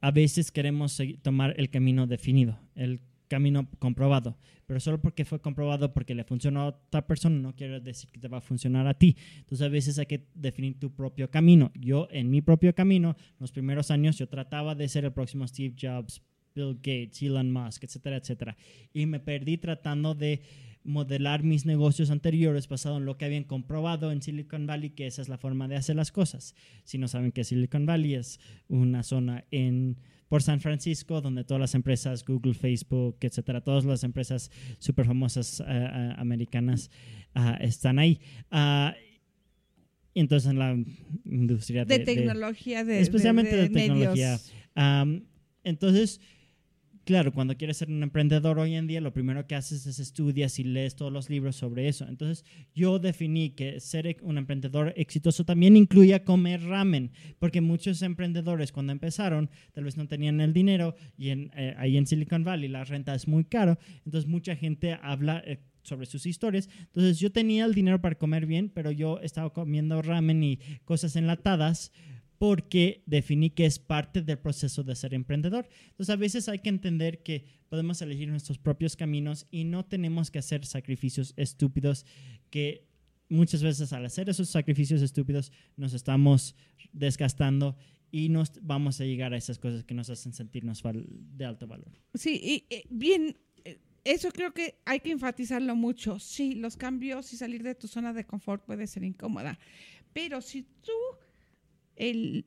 a 0.00 0.10
veces 0.10 0.50
queremos 0.50 1.00
tomar 1.22 1.54
el 1.58 1.70
camino 1.70 2.06
definido, 2.06 2.58
el 2.74 3.00
camino 3.28 3.68
comprobado, 3.78 4.36
pero 4.66 4.80
solo 4.80 5.00
porque 5.00 5.24
fue 5.24 5.40
comprobado 5.40 5.92
porque 5.92 6.14
le 6.14 6.24
funcionó 6.24 6.62
a 6.62 6.66
otra 6.66 7.06
persona 7.06 7.38
no 7.38 7.54
quiere 7.54 7.80
decir 7.80 8.10
que 8.10 8.18
te 8.18 8.28
va 8.28 8.38
a 8.38 8.40
funcionar 8.40 8.86
a 8.86 8.94
ti. 8.94 9.16
Entonces 9.38 9.66
a 9.66 9.70
veces 9.70 9.98
hay 9.98 10.06
que 10.06 10.26
definir 10.34 10.78
tu 10.78 10.90
propio 10.90 11.30
camino. 11.30 11.70
Yo 11.74 12.08
en 12.10 12.28
mi 12.28 12.42
propio 12.42 12.74
camino, 12.74 13.16
los 13.38 13.52
primeros 13.52 13.90
años 13.90 14.18
yo 14.18 14.28
trataba 14.28 14.74
de 14.74 14.88
ser 14.88 15.04
el 15.04 15.12
próximo 15.12 15.46
Steve 15.46 15.74
Jobs, 15.80 16.22
Bill 16.54 16.74
Gates, 16.76 17.22
Elon 17.22 17.50
Musk, 17.50 17.84
etcétera, 17.84 18.16
etcétera. 18.16 18.56
Y 18.92 19.06
me 19.06 19.20
perdí 19.20 19.58
tratando 19.58 20.14
de 20.14 20.42
modelar 20.82 21.42
mis 21.42 21.66
negocios 21.66 22.10
anteriores 22.10 22.68
basado 22.68 22.96
en 22.96 23.04
lo 23.04 23.18
que 23.18 23.26
habían 23.26 23.44
comprobado 23.44 24.12
en 24.12 24.22
Silicon 24.22 24.66
Valley, 24.66 24.90
que 24.90 25.06
esa 25.06 25.22
es 25.22 25.28
la 25.28 25.38
forma 25.38 25.68
de 25.68 25.76
hacer 25.76 25.96
las 25.96 26.10
cosas. 26.10 26.54
Si 26.84 26.98
no 26.98 27.08
saben 27.08 27.32
que 27.32 27.44
Silicon 27.44 27.86
Valley 27.86 28.14
es 28.14 28.40
una 28.68 29.02
zona 29.02 29.44
en 29.50 29.98
por 30.30 30.44
San 30.44 30.60
Francisco, 30.60 31.20
donde 31.20 31.42
todas 31.42 31.60
las 31.60 31.74
empresas, 31.74 32.24
Google, 32.24 32.54
Facebook, 32.54 33.16
etcétera, 33.20 33.62
todas 33.62 33.84
las 33.84 34.04
empresas 34.04 34.52
súper 34.78 35.04
famosas 35.04 35.60
ah, 35.60 35.64
ah, 35.66 36.14
americanas 36.18 36.88
ah, 37.34 37.58
están 37.60 37.98
ahí. 37.98 38.20
Ah, 38.48 38.94
entonces 40.14 40.48
en 40.48 40.58
la 40.60 40.78
industria 41.24 41.84
De, 41.84 41.98
de, 41.98 42.04
tecnología, 42.04 42.84
de, 42.84 43.00
especialmente 43.00 43.56
de, 43.56 43.70
tecnología. 43.70 44.38
Entonces, 45.64 46.20
claro, 47.04 47.32
cuando 47.32 47.56
quieres 47.56 47.76
ser 47.78 47.88
un 47.88 48.02
emprendedor 48.02 48.58
hoy 48.58 48.74
en 48.74 48.86
día, 48.86 49.00
lo 49.00 49.12
primero 49.12 49.46
que 49.46 49.54
haces 49.54 49.86
es 49.86 49.98
estudias 49.98 50.58
y 50.58 50.64
lees 50.64 50.94
todos 50.96 51.12
los 51.12 51.28
libros 51.30 51.56
sobre 51.56 51.88
eso. 51.88 52.06
Entonces, 52.08 52.44
yo 52.74 52.98
definí 52.98 53.50
que 53.50 53.80
ser 53.80 54.06
e- 54.06 54.16
un 54.22 54.38
emprendedor 54.38 54.92
exitoso 54.96 55.44
también 55.44 55.76
incluía 55.76 56.24
comer 56.24 56.62
ramen, 56.62 57.12
porque 57.38 57.60
muchos 57.60 58.02
emprendedores 58.02 58.72
cuando 58.72 58.92
empezaron 58.92 59.50
tal 59.72 59.84
vez 59.84 59.96
no 59.96 60.06
tenían 60.06 60.40
el 60.40 60.52
dinero 60.52 60.94
y 61.16 61.30
en, 61.30 61.50
eh, 61.56 61.74
ahí 61.78 61.96
en 61.96 62.06
Silicon 62.06 62.44
Valley 62.44 62.68
la 62.68 62.84
renta 62.84 63.14
es 63.14 63.26
muy 63.26 63.44
caro, 63.44 63.78
entonces 64.04 64.28
mucha 64.28 64.54
gente 64.56 64.98
habla... 65.02 65.42
eh, 65.46 65.60
sobre 65.82 66.04
sus 66.04 66.26
historias. 66.26 66.68
Entonces 66.78 67.18
yo 67.18 67.32
tenía 67.32 67.64
el 67.64 67.72
dinero 67.72 68.02
para 68.02 68.14
comer 68.14 68.44
bien, 68.44 68.68
pero 68.68 68.90
yo 68.90 69.18
estaba 69.20 69.50
comiendo 69.54 70.02
ramen 70.02 70.44
y 70.44 70.58
cosas 70.84 71.16
enlatadas 71.16 71.90
porque 72.40 73.02
definí 73.04 73.50
que 73.50 73.66
es 73.66 73.78
parte 73.78 74.22
del 74.22 74.38
proceso 74.38 74.82
de 74.82 74.96
ser 74.96 75.12
emprendedor. 75.12 75.68
Entonces 75.90 76.08
a 76.08 76.16
veces 76.16 76.48
hay 76.48 76.60
que 76.60 76.70
entender 76.70 77.22
que 77.22 77.44
podemos 77.68 78.00
elegir 78.00 78.28
nuestros 78.30 78.56
propios 78.56 78.96
caminos 78.96 79.46
y 79.50 79.64
no 79.64 79.84
tenemos 79.84 80.30
que 80.30 80.38
hacer 80.38 80.64
sacrificios 80.64 81.34
estúpidos 81.36 82.06
que 82.48 82.88
muchas 83.28 83.62
veces 83.62 83.92
al 83.92 84.06
hacer 84.06 84.30
esos 84.30 84.48
sacrificios 84.48 85.02
estúpidos 85.02 85.52
nos 85.76 85.92
estamos 85.92 86.56
desgastando 86.94 87.76
y 88.10 88.30
nos 88.30 88.52
vamos 88.62 89.02
a 89.02 89.04
llegar 89.04 89.34
a 89.34 89.36
esas 89.36 89.58
cosas 89.58 89.84
que 89.84 89.92
nos 89.92 90.08
hacen 90.08 90.32
sentirnos 90.32 90.82
de 90.82 91.44
alto 91.44 91.66
valor. 91.66 91.92
Sí, 92.14 92.40
y 92.42 92.74
eh, 92.74 92.84
bien, 92.88 93.36
eh, 93.66 93.82
eso 94.02 94.30
creo 94.30 94.54
que 94.54 94.80
hay 94.86 95.00
que 95.00 95.10
enfatizarlo 95.10 95.76
mucho. 95.76 96.18
Sí, 96.18 96.54
los 96.54 96.78
cambios 96.78 97.34
y 97.34 97.36
salir 97.36 97.62
de 97.62 97.74
tu 97.74 97.86
zona 97.86 98.14
de 98.14 98.24
confort 98.24 98.64
puede 98.64 98.86
ser 98.86 99.04
incómoda, 99.04 99.58
pero 100.14 100.40
si 100.40 100.62
tú 100.62 100.92
el- 102.00 102.44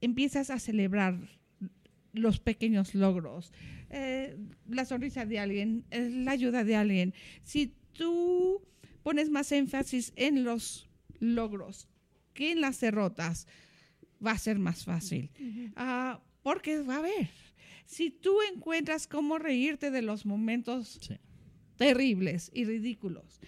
empiezas 0.00 0.50
a 0.50 0.58
celebrar 0.58 1.18
los 2.12 2.38
pequeños 2.40 2.94
logros, 2.94 3.52
eh, 3.90 4.36
la 4.68 4.84
sonrisa 4.84 5.24
de 5.26 5.38
alguien, 5.38 5.84
eh, 5.90 6.08
la 6.10 6.32
ayuda 6.32 6.62
de 6.64 6.76
alguien, 6.76 7.14
si 7.42 7.74
tú 7.92 8.62
pones 9.02 9.30
más 9.30 9.50
énfasis 9.52 10.12
en 10.16 10.44
los 10.44 10.88
logros 11.20 11.88
que 12.34 12.52
en 12.52 12.60
las 12.60 12.80
derrotas, 12.80 13.46
va 14.24 14.32
a 14.32 14.38
ser 14.38 14.58
más 14.58 14.84
fácil. 14.84 15.30
Ah, 15.76 16.20
porque 16.42 16.80
va 16.82 16.96
a 16.96 16.98
haber. 16.98 17.28
Si 17.86 18.10
tú 18.10 18.36
encuentras 18.54 19.06
cómo 19.06 19.38
reírte 19.38 19.90
de 19.90 20.02
los 20.02 20.24
momentos 20.26 20.98
Sí. 21.02 21.16
terribles 21.76 22.50
y 22.54 22.64
ridículos, 22.64 23.40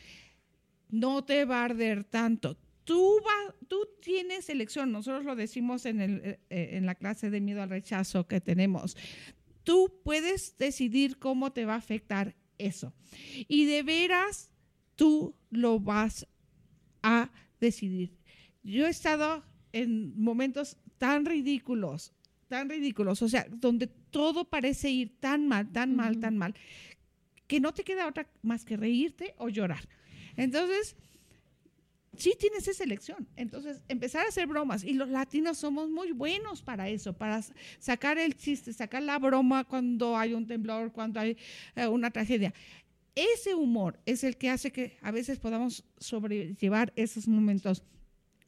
no 0.90 1.24
te 1.24 1.44
va 1.44 1.62
a 1.62 1.64
arder 1.66 2.04
tanto. 2.04 2.58
Tú, 2.84 3.20
va, 3.26 3.54
tú 3.68 3.88
tienes 4.00 4.48
elección, 4.48 4.92
nosotros 4.92 5.24
lo 5.24 5.36
decimos 5.36 5.86
en, 5.86 6.00
el, 6.00 6.16
eh, 6.24 6.40
eh, 6.50 6.68
en 6.72 6.86
la 6.86 6.94
clase 6.94 7.30
de 7.30 7.40
miedo 7.40 7.62
al 7.62 7.70
rechazo 7.70 8.26
que 8.26 8.40
tenemos. 8.40 8.96
Tú 9.62 10.00
puedes 10.04 10.58
decidir 10.58 11.18
cómo 11.18 11.52
te 11.52 11.64
va 11.64 11.74
a 11.74 11.78
afectar 11.78 12.36
eso. 12.58 12.92
Y 13.48 13.64
de 13.64 13.82
veras, 13.82 14.50
tú 14.96 15.34
lo 15.50 15.80
vas 15.80 16.26
a 17.02 17.30
decidir. 17.60 18.16
Yo 18.62 18.86
he 18.86 18.90
estado 18.90 19.42
en 19.72 20.18
momentos 20.20 20.76
tan 20.98 21.24
ridículos, 21.24 22.12
tan 22.48 22.68
ridículos, 22.68 23.22
o 23.22 23.28
sea, 23.28 23.46
donde 23.50 23.86
todo 23.86 24.44
parece 24.44 24.90
ir 24.90 25.18
tan 25.18 25.48
mal, 25.48 25.72
tan 25.72 25.96
mal, 25.96 26.20
tan 26.20 26.38
mal, 26.38 26.54
que 27.46 27.60
no 27.60 27.72
te 27.74 27.84
queda 27.84 28.06
otra 28.06 28.30
más 28.42 28.64
que 28.64 28.76
reírte 28.76 29.34
o 29.38 29.48
llorar. 29.48 29.88
Entonces, 30.36 30.96
sí 32.16 32.34
tienes 32.38 32.66
esa 32.68 32.84
elección. 32.84 33.28
Entonces, 33.36 33.82
empezar 33.88 34.24
a 34.26 34.28
hacer 34.28 34.46
bromas. 34.46 34.84
Y 34.84 34.94
los 34.94 35.08
latinos 35.08 35.58
somos 35.58 35.90
muy 35.90 36.12
buenos 36.12 36.62
para 36.62 36.88
eso, 36.88 37.12
para 37.12 37.42
sacar 37.78 38.18
el 38.18 38.36
chiste, 38.36 38.72
sacar 38.72 39.02
la 39.02 39.18
broma 39.18 39.64
cuando 39.64 40.16
hay 40.16 40.34
un 40.34 40.46
temblor, 40.46 40.92
cuando 40.92 41.20
hay 41.20 41.36
eh, 41.76 41.86
una 41.86 42.10
tragedia. 42.10 42.52
ese 43.14 43.54
humor 43.54 44.00
es 44.06 44.24
el 44.24 44.36
que 44.36 44.50
hace 44.50 44.72
que 44.72 44.96
a 45.00 45.10
veces 45.10 45.38
podamos 45.38 45.84
sobrellevar 45.98 46.92
esos 46.96 47.28
momentos 47.28 47.82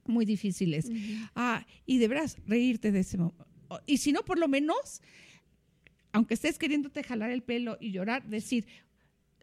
muy 0.06 0.24
difíciles. 0.24 0.90
Ah, 1.34 1.66
y 1.84 1.98
deberás 1.98 2.36
reírte 2.46 2.92
de 2.92 3.00
ese 3.00 3.16
momento. 3.18 3.46
Y 3.86 3.98
si 3.98 4.12
no, 4.12 4.24
por 4.24 4.38
lo 4.38 4.48
menos, 4.48 5.02
aunque 6.12 6.34
estés 6.34 6.58
queriéndote 6.58 7.02
jalar 7.02 7.30
el 7.30 7.42
pelo 7.42 7.76
y 7.80 7.92
llorar, 7.92 8.26
decir, 8.28 8.66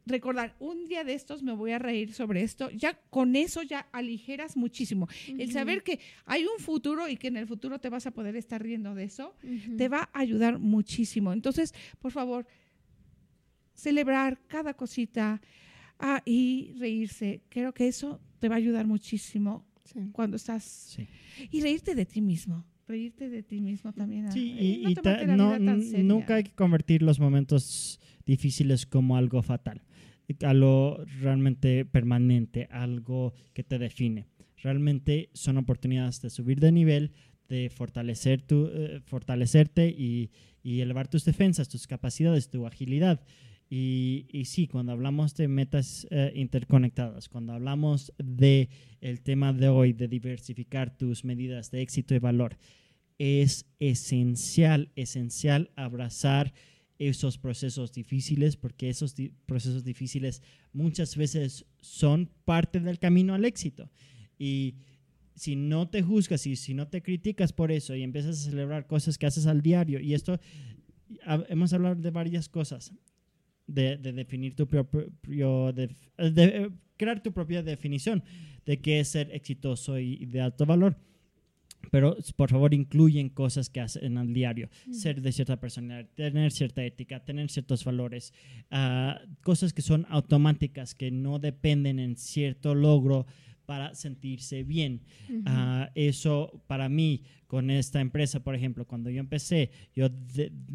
recordar, 0.06 0.56
un 0.60 0.88
día 0.88 1.04
de 1.04 1.14
estos 1.14 1.44
me 1.44 1.54
voy 1.54 1.72
a 1.72 1.80
reír 1.80 2.14
sobre 2.14 2.44
esto, 2.44 2.70
ya 2.72 3.00
con 3.10 3.36
eso 3.36 3.62
ya 3.64 3.88
aligeras 3.92 4.58
muchísimo. 4.58 5.08
El 5.28 5.52
saber 5.52 5.84
que 5.84 6.00
hay 6.26 6.46
un 6.46 6.60
futuro 6.60 7.08
y 7.08 7.18
que 7.18 7.28
en 7.28 7.38
el 7.38 7.48
futuro 7.48 7.80
te 7.80 7.90
vas 7.90 8.06
a 8.06 8.12
poder 8.12 8.36
estar 8.36 8.62
riendo 8.62 8.96
de 8.96 9.06
eso, 9.06 9.36
te 9.78 9.90
va 9.90 10.10
a 10.14 10.20
ayudar 10.20 10.60
muchísimo. 10.60 11.34
Entonces, 11.34 11.74
por 12.00 12.12
favor, 12.12 12.46
celebrar 13.74 14.40
cada 14.48 14.74
cosita 14.74 15.42
ah, 16.00 16.22
y 16.26 16.74
reírse. 16.78 17.42
Creo 17.50 17.74
que 17.74 17.88
eso 17.88 18.20
te 18.40 18.50
va 18.50 18.56
a 18.56 18.58
ayudar 18.58 18.86
muchísimo 18.86 19.66
cuando 20.12 20.38
estás... 20.38 20.98
Y 21.52 21.62
reírte 21.62 21.96
de 21.96 22.06
ti 22.06 22.22
mismo. 22.22 22.66
Reírte 22.88 23.30
de 23.30 23.44
ti 23.44 23.62
mismo 23.62 23.94
también. 23.94 24.32
Sí, 24.32 24.56
y, 24.60 26.04
nunca 26.04 26.36
hay 26.36 26.44
que 26.44 26.52
convertir 26.52 27.02
los 27.02 27.20
momentos 27.20 28.00
difíciles 28.26 28.86
como 28.86 29.16
algo 29.18 29.42
fatal, 29.42 29.82
algo 30.44 31.04
realmente 31.22 31.86
permanente, 31.86 32.68
algo 32.72 33.34
que 33.54 33.64
te 33.64 33.80
define. 33.80 34.26
Realmente 34.58 35.30
son 35.34 35.58
oportunidades 35.58 36.22
de 36.22 36.30
subir 36.30 36.60
de 36.60 36.72
nivel, 36.72 37.12
de 37.50 37.70
fortalecer 37.70 38.42
tu, 38.42 38.68
eh, 38.68 39.02
fortalecerte 39.06 39.90
y, 39.90 40.32
y 40.64 40.82
elevar 40.82 41.08
tus 41.08 41.26
defensas, 41.26 41.70
tus 41.70 41.88
capacidades, 41.88 42.50
tu 42.50 42.66
agilidad. 42.66 43.26
Y, 43.70 44.28
y, 44.32 44.46
sí, 44.46 44.68
cuando 44.68 44.92
hablamos 44.92 45.36
de 45.36 45.48
metas 45.48 46.08
eh, 46.12 46.32
interconectadas, 46.36 47.28
cuando 47.28 47.54
hablamos 47.54 48.14
de 48.18 48.70
el 49.02 49.22
tema 49.22 49.52
de 49.52 49.68
hoy, 49.68 49.94
de 49.94 50.08
diversificar 50.08 50.96
tus 50.96 51.26
medidas 51.26 51.72
de 51.72 51.82
éxito 51.82 52.14
y 52.14 52.20
valor, 52.20 52.58
es 53.18 53.66
esencial, 53.80 54.92
esencial 54.96 55.72
abrazar 55.76 56.54
esos 57.00 57.38
procesos 57.38 57.92
difíciles, 57.92 58.56
porque 58.56 58.90
esos 58.90 59.16
procesos 59.46 59.84
difíciles 59.84 60.42
muchas 60.72 61.16
veces 61.18 61.66
son 61.82 62.30
parte 62.46 62.80
del 62.80 63.00
camino 63.00 63.34
al 63.34 63.46
éxito. 63.46 63.90
Y 64.38 64.76
si 65.36 65.56
no 65.56 65.90
te 65.90 66.04
juzgas 66.04 66.46
y 66.46 66.56
si 66.56 66.74
no 66.74 66.88
te 66.88 67.02
criticas 67.02 67.54
por 67.54 67.72
eso 67.72 67.96
y 67.96 68.04
empiezas 68.04 68.40
a 68.40 68.52
celebrar 68.52 68.88
cosas 68.88 69.18
que 69.18 69.26
haces 69.26 69.48
al 69.48 69.62
diario, 69.62 70.00
y 70.00 70.14
esto 70.14 70.40
hemos 71.50 71.74
hablado 71.74 71.96
de 71.96 72.12
varias 72.12 72.50
cosas, 72.50 72.94
de, 73.68 73.98
definir 73.98 74.56
tu 74.56 74.68
propio, 74.68 75.72
de, 75.74 75.96
eh, 76.18 76.70
crear 76.98 77.24
tu 77.24 77.32
propia 77.32 77.64
definición 77.64 78.24
de 78.66 78.80
qué 78.80 79.00
es 79.00 79.10
ser 79.10 79.32
exitoso 79.34 79.98
y 80.00 80.26
de 80.26 80.42
alto 80.42 80.66
valor. 80.66 80.98
Pero 81.92 82.18
por 82.36 82.50
favor 82.50 82.74
incluyen 82.74 83.30
cosas 83.30 83.70
que 83.70 83.82
hacen 83.82 84.18
al 84.18 84.34
diario, 84.34 84.70
ser 84.92 85.22
de 85.22 85.32
cierta 85.32 85.60
personalidad, 85.60 86.10
tener 86.16 86.52
cierta 86.52 86.84
ética, 86.84 87.24
tener 87.24 87.50
ciertos 87.50 87.86
valores, 87.86 88.34
ah, 88.72 89.22
cosas 89.42 89.74
que 89.74 89.82
son 89.82 90.06
automáticas, 90.10 90.96
que 90.96 91.12
no 91.12 91.40
dependen 91.40 92.00
en 92.00 92.16
cierto 92.16 92.74
logro 92.74 93.26
para 93.66 93.96
sentirse 93.96 94.64
bien. 94.64 95.02
Ah, 95.46 95.90
eso 95.96 96.64
para 96.68 96.90
mí, 96.90 97.24
con 97.48 97.70
esta 97.70 98.02
empresa, 98.02 98.44
por 98.44 98.56
ejemplo, 98.56 98.86
cuando 98.86 99.10
yo 99.10 99.20
empecé, 99.20 99.72
yo, 99.96 100.10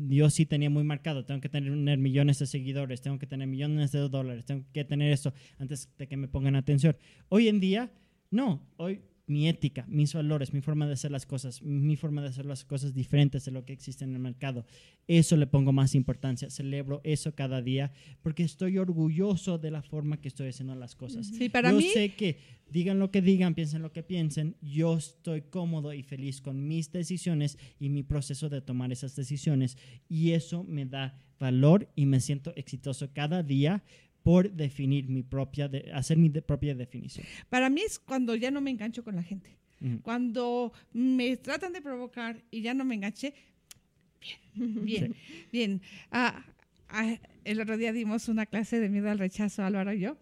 yo 0.09 0.30
sí 0.30 0.47
tenía 0.47 0.70
muy 0.70 0.85
marcado, 0.85 1.24
tengo 1.24 1.40
que 1.40 1.48
tener 1.48 1.98
millones 1.98 2.39
de 2.39 2.47
seguidores, 2.47 3.01
tengo 3.01 3.18
que 3.18 3.26
tener 3.26 3.47
millones 3.47 3.93
de 3.93 4.09
dólares, 4.09 4.44
tengo 4.47 4.64
que 4.72 4.85
tener 4.85 5.12
eso 5.12 5.32
antes 5.59 5.89
de 5.98 6.06
que 6.06 6.16
me 6.16 6.28
pongan 6.28 6.56
atención. 6.56 6.97
Hoy 7.28 7.48
en 7.48 7.60
día, 7.60 7.90
no, 8.30 8.62
hoy 8.76 9.01
mi 9.28 9.48
ética, 9.48 9.84
mis 9.88 10.14
valores, 10.14 10.52
mi 10.52 10.60
forma 10.60 10.86
de 10.86 10.94
hacer 10.94 11.10
las 11.10 11.26
cosas, 11.26 11.62
mi 11.62 11.96
forma 11.96 12.22
de 12.22 12.28
hacer 12.28 12.46
las 12.46 12.64
cosas 12.64 12.94
diferentes 12.94 13.44
de 13.44 13.50
lo 13.50 13.64
que 13.64 13.72
existe 13.72 14.05
en 14.05 14.14
el 14.14 14.20
mercado. 14.20 14.64
Eso 15.06 15.36
le 15.36 15.46
pongo 15.46 15.72
más 15.72 15.94
importancia. 15.94 16.50
Celebro 16.50 17.00
eso 17.05 17.34
cada 17.34 17.62
día 17.62 17.92
porque 18.22 18.42
estoy 18.42 18.78
orgulloso 18.78 19.59
de 19.59 19.70
la 19.70 19.82
forma 19.82 20.20
que 20.20 20.28
estoy 20.28 20.48
haciendo 20.48 20.74
las 20.74 20.94
cosas. 20.94 21.26
Sí, 21.26 21.48
para 21.48 21.70
yo 21.70 21.78
mí... 21.78 21.88
sé 21.92 22.14
que 22.14 22.38
digan 22.70 22.98
lo 22.98 23.10
que 23.10 23.22
digan, 23.22 23.55
piensen 23.55 23.82
lo 23.82 23.92
que 23.92 24.02
piensen, 24.02 24.56
yo 24.60 24.96
estoy 24.96 25.42
cómodo 25.42 25.92
y 25.92 26.02
feliz 26.02 26.40
con 26.40 26.66
mis 26.66 26.90
decisiones 26.92 27.59
y 27.78 27.88
mi 27.88 28.02
proceso 28.02 28.48
de 28.48 28.60
tomar 28.60 28.92
esas 28.92 29.14
decisiones 29.16 29.76
y 30.09 30.32
eso 30.32 30.64
me 30.64 30.86
da 30.86 31.18
valor 31.38 31.88
y 31.94 32.06
me 32.06 32.20
siento 32.20 32.52
exitoso 32.56 33.12
cada 33.12 33.42
día 33.42 33.82
por 34.28 34.52
definir 34.52 35.09
mi 35.09 35.22
propia, 35.22 35.68
de, 35.68 35.90
hacer 35.94 36.18
mi 36.18 36.28
propia 36.28 36.74
definición. 36.74 37.24
Para 37.48 37.70
mí 37.70 37.80
es 37.80 37.98
cuando 37.98 38.34
ya 38.34 38.50
no 38.50 38.60
me 38.60 38.70
engancho 38.70 39.02
con 39.02 39.16
la 39.16 39.22
gente. 39.22 39.56
Cuando 40.02 40.70
me 40.92 41.38
tratan 41.38 41.72
de 41.72 41.80
provocar 41.80 42.44
y 42.50 42.60
ya 42.60 42.74
no 42.74 42.84
me 42.84 42.96
enganché, 42.96 43.32
bien, 44.55 44.84
bien, 44.84 45.14
bien. 45.50 45.82
Ah, 46.10 46.44
ah, 46.90 47.16
el 47.44 47.59
otro 47.59 47.78
día 47.78 47.90
dimos 47.90 48.28
una 48.28 48.44
clase 48.44 48.78
de 48.78 48.90
miedo 48.90 49.09
al 49.09 49.18
rechazo, 49.18 49.64
Álvaro 49.64 49.94
y 49.94 50.00
yo, 50.00 50.18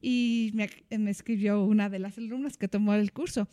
y 0.00 0.52
me, 0.54 0.70
me 0.96 1.10
escribió 1.10 1.64
una 1.64 1.88
de 1.88 1.98
las 1.98 2.16
alumnas 2.16 2.58
que 2.58 2.68
tomó 2.68 2.94
el 2.94 3.12
curso. 3.12 3.48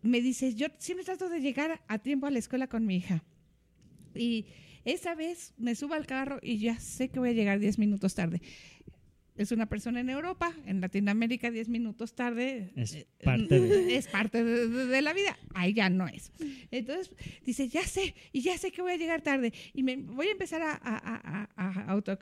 Me 0.00 0.22
dice, 0.22 0.54
yo 0.54 0.68
siempre 0.78 1.04
trato 1.04 1.28
de 1.28 1.42
llegar 1.42 1.82
a 1.88 1.98
tiempo 1.98 2.26
a 2.26 2.30
la 2.30 2.38
escuela 2.38 2.68
con 2.68 2.86
mi 2.86 2.96
hija. 2.96 3.22
Y 4.14 4.46
esa 4.86 5.14
vez 5.14 5.52
me 5.58 5.74
subo 5.74 5.92
al 5.92 6.06
carro 6.06 6.38
y 6.40 6.56
ya 6.56 6.80
sé 6.80 7.10
que 7.10 7.18
voy 7.18 7.28
a 7.28 7.34
llegar 7.34 7.58
10 7.58 7.78
minutos 7.78 8.14
tarde 8.14 8.40
es 9.40 9.52
una 9.52 9.64
persona 9.64 10.00
en 10.00 10.10
Europa, 10.10 10.52
en 10.66 10.82
Latinoamérica 10.82 11.50
10 11.50 11.70
minutos 11.70 12.12
tarde. 12.12 12.72
Es 12.76 12.94
eh, 12.94 13.06
parte, 13.24 13.58
de, 13.58 13.96
es 13.96 14.06
parte 14.06 14.44
de, 14.44 15.00
la 15.00 15.14
vida. 15.14 15.38
Ahí 15.54 15.72
ya 15.72 15.88
no 15.88 16.06
es. 16.06 16.30
Entonces 16.70 17.10
dice, 17.46 17.66
ya 17.68 17.82
sé, 17.82 18.14
y 18.32 18.42
ya 18.42 18.58
sé 18.58 18.70
que 18.70 18.82
voy 18.82 18.92
a 18.92 18.96
llegar 18.98 19.22
tarde. 19.22 19.54
Y 19.72 19.82
me 19.82 19.96
voy 19.96 20.26
a 20.26 20.32
empezar 20.32 20.60
a, 20.60 20.78
a, 20.82 21.48
a, 21.56 21.90
auto, 21.90 22.18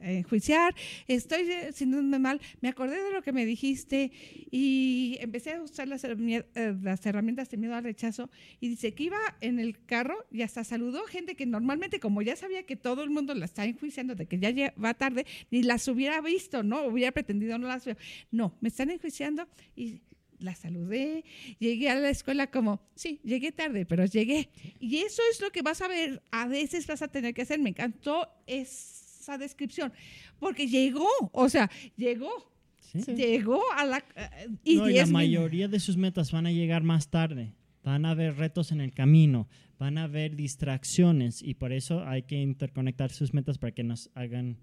enjuiciar. 0.00 0.74
Estoy 1.08 1.46
sintiéndome 1.72 2.18
mal. 2.18 2.38
Me 2.60 2.68
acordé 2.68 3.02
de 3.02 3.12
lo 3.12 3.22
que 3.22 3.32
me 3.32 3.46
dijiste 3.46 4.12
y 4.50 5.16
empecé 5.20 5.54
a 5.54 5.62
usar 5.62 5.88
las, 5.88 6.04
eh, 6.04 6.44
las 6.82 7.06
herramientas 7.06 7.48
de 7.48 7.56
miedo 7.56 7.74
al 7.74 7.84
rechazo. 7.84 8.28
Y 8.60 8.68
dice 8.68 8.92
que 8.92 9.04
iba 9.04 9.18
en 9.40 9.58
el 9.58 9.82
carro 9.86 10.26
y 10.30 10.42
hasta 10.42 10.64
saludó 10.64 11.02
gente 11.04 11.34
que 11.34 11.46
normalmente, 11.46 11.98
como 11.98 12.20
ya 12.20 12.36
sabía 12.36 12.64
que 12.64 12.76
todo 12.76 13.02
el 13.02 13.08
mundo 13.08 13.32
la 13.32 13.46
está 13.46 13.64
enjuiciando 13.64 14.14
de 14.14 14.26
que 14.26 14.38
ya 14.38 14.52
va 14.76 14.92
tarde, 14.92 15.24
ni 15.50 15.62
las 15.62 15.88
hubiera 15.88 16.20
visto 16.20 16.41
¿no? 16.62 16.84
Hubiera 16.84 17.12
pretendido 17.12 17.58
no 17.58 17.68
las 17.68 17.84
veo. 17.84 17.96
No, 18.30 18.56
me 18.60 18.68
están 18.68 18.90
enjuiciando 18.90 19.46
y 19.76 20.02
la 20.42 20.54
saludé, 20.54 21.24
llegué 21.58 21.88
a 21.88 21.94
la 21.94 22.10
escuela 22.10 22.48
como, 22.48 22.80
sí, 22.94 23.20
llegué 23.24 23.52
tarde, 23.52 23.86
pero 23.86 24.04
llegué. 24.04 24.50
Y 24.80 24.98
eso 24.98 25.22
es 25.30 25.40
lo 25.40 25.50
que 25.50 25.62
vas 25.62 25.80
a 25.82 25.88
ver, 25.88 26.22
a 26.30 26.46
veces 26.46 26.86
vas 26.86 27.02
a 27.02 27.08
tener 27.08 27.34
que 27.34 27.42
hacer. 27.42 27.58
Me 27.60 27.70
encantó 27.70 28.28
esa 28.46 29.38
descripción, 29.38 29.92
porque 30.38 30.66
llegó, 30.66 31.08
o 31.32 31.48
sea, 31.48 31.70
llegó. 31.96 32.50
Llegó 32.92 33.62
a 33.74 33.86
la... 33.86 34.04
Eh, 34.16 34.48
y, 34.64 34.76
la 34.76 35.06
mayoría 35.06 35.66
de 35.66 35.80
sus 35.80 35.96
metas 35.96 36.30
van 36.30 36.44
a 36.44 36.52
llegar 36.52 36.82
más 36.82 37.08
tarde. 37.08 37.54
Van 37.82 38.04
a 38.04 38.10
haber 38.10 38.36
retos 38.36 38.70
en 38.70 38.82
el 38.82 38.92
camino, 38.92 39.48
van 39.78 39.96
a 39.96 40.04
haber 40.04 40.36
distracciones 40.36 41.42
y 41.42 41.54
por 41.54 41.72
eso 41.72 42.06
hay 42.06 42.24
que 42.24 42.36
interconectar 42.36 43.10
sus 43.10 43.32
metas 43.32 43.56
para 43.56 43.72
que 43.72 43.82
nos 43.82 44.10
hagan 44.14 44.58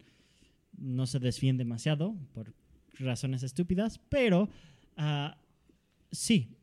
no 0.77 1.05
se 1.05 1.19
desvíen 1.19 1.57
demasiado 1.57 2.15
por 2.33 2.53
razones 2.99 3.43
estúpidas, 3.43 3.99
pero 4.09 4.49
uh, 4.97 5.29
sí, 6.11 6.57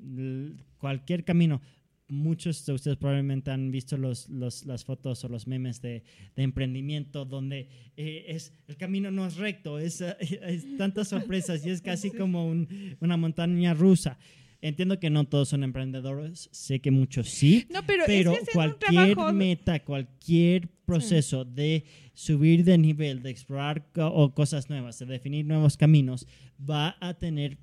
cualquier 0.78 1.24
camino. 1.24 1.60
Muchos 2.08 2.64
de 2.64 2.72
ustedes 2.72 2.96
probablemente 2.98 3.50
han 3.50 3.72
visto 3.72 3.96
los, 3.96 4.28
las 4.28 4.84
fotos 4.84 5.24
o 5.24 5.28
los 5.28 5.48
memes 5.48 5.82
de, 5.82 6.04
emprendimiento 6.36 7.24
donde 7.24 7.68
eh, 7.96 8.26
es, 8.28 8.52
el 8.68 8.76
camino 8.76 9.10
no 9.10 9.26
es 9.26 9.36
recto, 9.36 9.80
es, 9.80 10.00
es 10.20 10.76
tantas 10.76 11.08
sorpresas 11.08 11.66
y 11.66 11.70
es 11.70 11.82
casi 11.82 12.12
como 12.12 12.48
una 13.00 13.16
montaña 13.16 13.74
rusa. 13.74 14.18
Entiendo 14.66 14.98
que 14.98 15.10
no 15.10 15.22
todos 15.22 15.50
son 15.50 15.62
emprendedores, 15.62 16.48
sé 16.50 16.80
que 16.80 16.90
muchos 16.90 17.28
sí, 17.28 17.68
pero, 17.86 18.34
cualquier 18.52 19.16
meta, 19.32 19.84
cualquier 19.84 20.66
proceso 20.84 21.44
de 21.44 21.84
subir 22.14 22.64
de 22.64 22.76
nivel, 22.76 23.22
de 23.22 23.30
explorar 23.30 23.86
o 23.94 24.34
cosas 24.34 24.68
nuevas, 24.68 24.98
de 24.98 25.06
definir 25.06 25.46
nuevos 25.46 25.76
caminos, 25.76 26.26
va 26.58 26.96
a 27.00 27.14
tener 27.14 27.58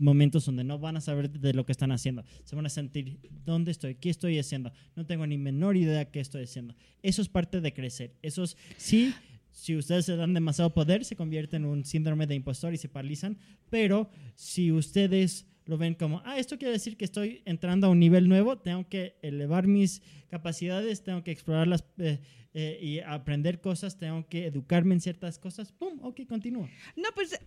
momentos 0.00 0.44
donde 0.44 0.64
no 0.64 0.80
van 0.80 0.96
a 0.96 1.00
saber 1.00 1.30
de 1.30 1.54
lo 1.54 1.64
que 1.64 1.70
están 1.70 1.92
haciendo. 1.92 2.24
Se 2.42 2.56
van 2.56 2.66
a 2.66 2.70
sentir, 2.70 3.20
¿dónde 3.44 3.70
estoy? 3.70 3.94
¿Qué 3.94 4.10
estoy 4.10 4.36
haciendo? 4.40 4.72
No 4.96 5.06
tengo 5.06 5.24
ni 5.28 5.38
menor 5.38 5.76
idea 5.76 5.98
de 5.98 6.08
qué 6.10 6.18
estoy 6.18 6.42
haciendo. 6.42 6.74
Eso 7.04 7.22
es 7.22 7.28
parte 7.28 7.60
de 7.60 7.72
crecer. 7.72 8.16
Eso 8.20 8.42
es, 8.42 8.56
sí, 8.78 9.14
si 9.52 9.76
ustedes 9.76 10.06
se 10.06 10.16
dan 10.16 10.34
demasiado 10.34 10.74
poder, 10.74 11.04
se 11.04 11.14
convierte 11.14 11.54
en 11.54 11.66
un 11.66 11.84
síndrome 11.84 12.26
de 12.26 12.34
impostor 12.34 12.74
y 12.74 12.78
se 12.78 12.88
paralizan. 12.88 13.38
Pero 13.70 14.10
si 14.34 14.72
ustedes 14.72 15.46
lo 15.64 15.78
ven 15.78 15.94
como, 15.94 16.22
ah, 16.24 16.38
esto 16.38 16.58
quiere 16.58 16.72
decir 16.72 16.96
que 16.96 17.04
estoy 17.04 17.42
entrando 17.44 17.86
a 17.86 17.90
un 17.90 17.98
nivel 17.98 18.28
nuevo, 18.28 18.58
tengo 18.58 18.88
que 18.88 19.16
elevar 19.22 19.66
mis 19.66 20.02
capacidades, 20.28 21.02
tengo 21.02 21.22
que 21.22 21.30
explorarlas 21.30 21.84
eh, 21.98 22.20
eh, 22.54 22.78
y 22.82 23.00
aprender 23.00 23.60
cosas, 23.60 23.96
tengo 23.96 24.26
que 24.28 24.46
educarme 24.46 24.94
en 24.94 25.00
ciertas 25.00 25.38
cosas, 25.38 25.72
¡pum! 25.72 25.98
Ok, 26.02 26.20
continúo. 26.28 26.68
No, 26.96 27.08
pues 27.14 27.38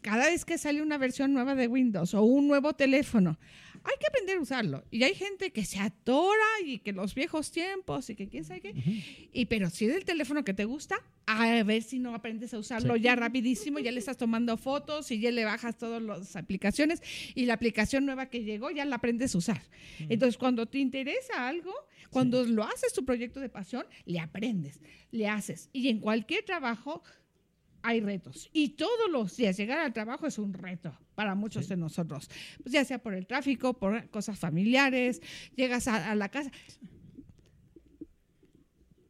cada 0.00 0.26
vez 0.26 0.44
que 0.44 0.58
sale 0.58 0.82
una 0.82 0.98
versión 0.98 1.32
nueva 1.32 1.54
de 1.54 1.68
Windows 1.68 2.14
o 2.14 2.22
un 2.22 2.48
nuevo 2.48 2.72
teléfono, 2.72 3.38
hay 3.84 3.94
que 4.00 4.06
aprender 4.08 4.38
a 4.38 4.40
usarlo. 4.40 4.84
Y 4.90 5.02
hay 5.02 5.14
gente 5.14 5.50
que 5.52 5.64
se 5.64 5.78
atora 5.78 6.34
y 6.64 6.78
que 6.78 6.92
los 6.92 7.14
viejos 7.14 7.50
tiempos 7.52 8.08
y 8.10 8.14
que 8.16 8.28
quién 8.28 8.44
sabe 8.44 8.60
qué. 8.60 8.74
Y 9.32 9.46
pero 9.46 9.68
si 9.70 9.84
es 9.86 9.94
el 9.94 10.04
teléfono 10.04 10.44
que 10.44 10.54
te 10.54 10.64
gusta, 10.64 10.96
a 11.26 11.62
ver 11.62 11.82
si 11.82 11.98
no 11.98 12.14
aprendes 12.14 12.52
a 12.54 12.58
usarlo 12.58 12.94
Sí. 12.96 13.02
ya 13.02 13.16
rapidísimo, 13.16 13.78
ya 13.78 13.90
le 13.92 13.98
estás 13.98 14.16
tomando 14.16 14.56
fotos 14.56 15.10
y 15.10 15.20
ya 15.20 15.30
le 15.30 15.44
bajas 15.44 15.76
todas 15.78 16.02
las 16.02 16.36
aplicaciones 16.36 17.02
y 17.34 17.46
la 17.46 17.54
aplicación 17.54 18.04
nueva 18.06 18.26
que 18.30 18.42
llegó 18.44 18.70
ya 18.70 18.84
la 18.84 18.96
aprendes 18.96 19.34
a 19.34 19.38
usar. 19.38 19.62
Entonces, 20.08 20.36
cuando 20.38 20.66
te 20.66 20.78
interesa 20.78 21.46
algo, 21.48 21.72
cuando 22.10 22.44
lo 22.44 22.64
haces 22.64 22.92
tu 22.92 23.04
proyecto 23.04 23.40
de 23.40 23.48
pasión, 23.48 23.86
le 24.06 24.20
aprendes, 24.20 24.80
le 25.10 25.28
haces. 25.28 25.68
Y 25.72 25.88
en 25.88 26.00
cualquier 26.00 26.44
trabajo 26.44 27.02
hay 27.86 28.00
retos. 28.00 28.48
Y 28.52 28.70
todos 28.70 29.10
los 29.12 29.36
días 29.36 29.58
llegar 29.58 29.78
al 29.78 29.92
trabajo 29.92 30.26
es 30.26 30.38
un 30.38 30.54
reto 30.54 30.96
para 31.14 31.34
muchos 31.34 31.68
de 31.68 31.76
nosotros. 31.76 32.30
Pues 32.62 32.72
ya 32.72 32.82
sea 32.84 32.98
por 32.98 33.12
el 33.14 33.26
tráfico, 33.26 33.74
por 33.74 34.08
cosas 34.08 34.38
familiares, 34.38 35.20
llegas 35.54 35.86
a, 35.86 36.10
a 36.10 36.14
la 36.14 36.30
casa. 36.30 36.50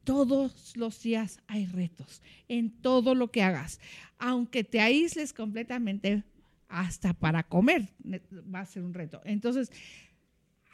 Todos 0.03 0.77
los 0.77 1.01
días 1.03 1.39
hay 1.47 1.67
retos 1.67 2.21
en 2.49 2.71
todo 2.83 3.15
lo 3.15 3.31
que 3.31 3.43
hagas. 3.43 3.81
Aunque 4.19 4.65
te 4.65 4.81
aísles 4.81 5.33
completamente, 5.33 6.25
hasta 6.69 7.15
para 7.15 7.45
comer 7.45 7.89
ne- 8.03 8.23
va 8.53 8.61
a 8.61 8.67
ser 8.67 8.83
un 8.83 8.93
reto. 8.93 9.21
Entonces, 9.25 9.71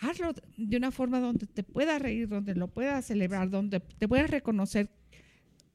hazlo 0.01 0.33
de 0.57 0.77
una 0.77 0.91
forma 0.91 1.21
donde 1.21 1.47
te 1.47 1.63
puedas 1.63 2.01
reír, 2.01 2.29
donde 2.29 2.55
lo 2.55 2.69
puedas 2.69 3.05
celebrar, 3.05 3.51
donde 3.51 3.81
te 3.81 4.09
puedas 4.09 4.31
reconocer. 4.31 4.89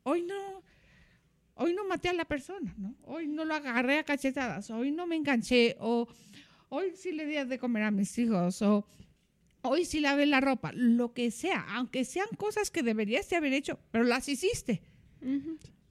Hoy 0.03 0.23
no, 0.23 0.54
hoy 1.55 1.73
no 1.73 1.85
maté 1.85 2.09
a 2.09 2.13
la 2.13 2.25
persona, 2.25 2.73
¿no? 2.77 2.95
Hoy 3.03 3.27
no 3.27 3.45
lo 3.45 3.55
agarré 3.55 3.99
a 3.99 4.03
cachetadas, 4.03 4.69
hoy 4.69 4.91
no 4.91 5.07
me 5.07 5.15
enganché, 5.15 5.75
o 5.79 6.07
hoy 6.69 6.91
sí 6.95 7.11
le 7.11 7.25
di 7.25 7.35
de 7.35 7.59
comer 7.59 7.83
a 7.83 7.91
mis 7.91 8.17
hijos, 8.17 8.61
o 8.61 8.85
hoy 9.61 9.85
sí 9.85 9.99
lavé 9.99 10.25
la 10.25 10.41
ropa, 10.41 10.71
lo 10.73 11.13
que 11.13 11.31
sea, 11.31 11.65
aunque 11.69 12.05
sean 12.05 12.27
cosas 12.37 12.71
que 12.71 12.83
deberías 12.83 13.29
de 13.29 13.35
haber 13.35 13.53
hecho, 13.53 13.79
pero 13.91 14.03
las 14.03 14.29
hiciste. 14.29 14.81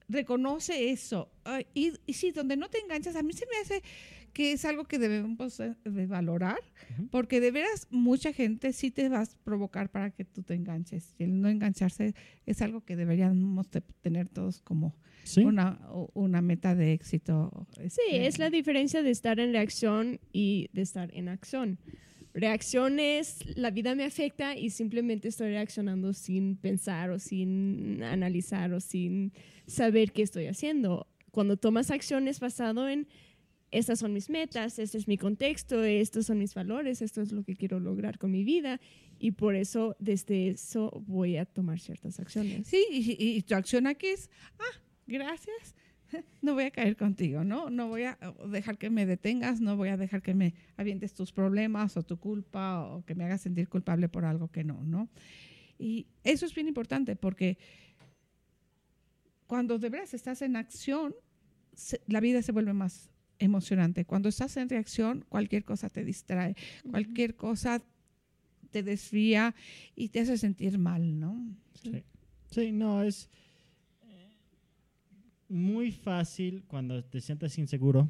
Reconoce 0.08 0.90
eso. 0.90 1.30
Y, 1.72 1.92
y 2.06 2.12
sí, 2.12 2.30
donde 2.30 2.56
no 2.56 2.68
te 2.68 2.78
enganchas, 2.78 3.16
a 3.16 3.22
mí 3.22 3.32
se 3.32 3.46
me 3.46 3.56
hace 3.58 3.82
que 4.34 4.52
es 4.52 4.64
algo 4.66 4.84
que 4.84 4.98
debemos 4.98 5.56
de 5.58 6.06
valorar, 6.06 6.58
porque 7.10 7.40
de 7.40 7.50
veras 7.52 7.86
mucha 7.90 8.32
gente 8.32 8.72
sí 8.72 8.90
te 8.90 9.08
vas 9.08 9.34
a 9.34 9.44
provocar 9.44 9.90
para 9.90 10.10
que 10.10 10.24
tú 10.24 10.42
te 10.42 10.52
enganches. 10.54 11.14
Y 11.18 11.24
el 11.24 11.40
no 11.40 11.48
engancharse 11.48 12.14
es 12.44 12.60
algo 12.60 12.84
que 12.84 12.96
deberíamos 12.96 13.70
de 13.70 13.80
tener 14.02 14.28
todos 14.28 14.60
como 14.60 14.94
Sí. 15.22 15.42
una, 15.42 15.80
una 16.12 16.42
meta 16.42 16.74
de 16.74 16.92
éxito. 16.92 17.66
Sí, 17.76 17.80
este, 17.86 18.26
es 18.26 18.38
la 18.38 18.50
diferencia 18.50 19.02
de 19.02 19.10
estar 19.10 19.40
en 19.40 19.52
reacción 19.52 20.20
y 20.32 20.68
de 20.74 20.82
estar 20.82 21.08
en 21.14 21.28
acción. 21.30 21.78
Reacción 22.34 22.98
es 22.98 23.38
la 23.56 23.70
vida 23.70 23.94
me 23.94 24.04
afecta 24.04 24.56
y 24.56 24.70
simplemente 24.70 25.28
estoy 25.28 25.50
reaccionando 25.50 26.12
sin 26.12 26.56
pensar 26.56 27.10
o 27.10 27.18
sin 27.20 28.02
analizar 28.02 28.72
o 28.74 28.80
sin 28.80 29.32
saber 29.66 30.12
qué 30.12 30.22
estoy 30.22 30.46
haciendo. 30.46 31.06
Cuando 31.30 31.56
tomas 31.56 31.90
acciones 31.90 32.40
basado 32.40 32.88
en 32.88 33.06
estas 33.74 33.98
son 33.98 34.12
mis 34.12 34.30
metas, 34.30 34.78
este 34.78 34.98
es 34.98 35.08
mi 35.08 35.18
contexto, 35.18 35.82
estos 35.82 36.26
son 36.26 36.38
mis 36.38 36.54
valores, 36.54 37.02
esto 37.02 37.22
es 37.22 37.32
lo 37.32 37.42
que 37.42 37.56
quiero 37.56 37.80
lograr 37.80 38.18
con 38.18 38.30
mi 38.30 38.44
vida 38.44 38.80
y 39.18 39.32
por 39.32 39.56
eso 39.56 39.96
desde 39.98 40.48
eso 40.48 41.02
voy 41.06 41.36
a 41.36 41.44
tomar 41.44 41.80
ciertas 41.80 42.20
acciones. 42.20 42.68
Sí, 42.68 42.86
y, 42.90 43.42
tu 43.42 43.56
acción 43.56 43.88
aquí 43.88 44.06
es, 44.06 44.30
ah, 44.60 44.80
gracias, 45.08 45.74
no 46.40 46.54
voy 46.54 46.64
a 46.64 46.70
caer 46.70 46.96
contigo, 46.96 47.42
¿no? 47.42 47.68
No 47.68 47.88
voy 47.88 48.04
a 48.04 48.16
dejar 48.46 48.78
que 48.78 48.90
me 48.90 49.06
detengas, 49.06 49.60
no 49.60 49.76
voy 49.76 49.88
a 49.88 49.96
dejar 49.96 50.22
que 50.22 50.34
me 50.34 50.54
avientes 50.76 51.12
tus 51.12 51.32
problemas 51.32 51.96
o 51.96 52.04
tu 52.04 52.16
culpa 52.18 52.86
o 52.86 53.04
que 53.04 53.16
me 53.16 53.24
hagas 53.24 53.40
sentir 53.40 53.68
culpable 53.68 54.08
por 54.08 54.24
algo 54.24 54.52
que 54.52 54.62
no, 54.62 54.84
¿no? 54.84 55.08
Y 55.80 56.06
eso 56.22 56.46
es 56.46 56.54
bien 56.54 56.68
importante 56.68 57.16
porque 57.16 57.58
cuando 59.48 59.80
de 59.80 59.90
veras 59.90 60.14
estás 60.14 60.42
en 60.42 60.54
acción, 60.54 61.12
la 62.06 62.20
vida 62.20 62.40
se 62.40 62.52
vuelve 62.52 62.72
más 62.72 63.10
emocionante. 63.38 64.04
Cuando 64.04 64.28
estás 64.28 64.56
en 64.56 64.68
reacción, 64.68 65.24
cualquier 65.28 65.64
cosa 65.64 65.88
te 65.88 66.04
distrae, 66.04 66.56
cualquier 66.90 67.34
cosa 67.34 67.82
te 68.70 68.82
desvía 68.82 69.54
y 69.94 70.08
te 70.08 70.20
hace 70.20 70.36
sentir 70.38 70.78
mal, 70.78 71.18
¿no? 71.18 71.36
Sí. 71.74 72.02
Sí, 72.50 72.72
no, 72.72 73.02
es 73.02 73.28
eh, 74.02 74.36
muy 75.48 75.92
fácil 75.92 76.64
cuando 76.66 77.04
te 77.04 77.20
sientes 77.20 77.58
inseguro 77.58 78.08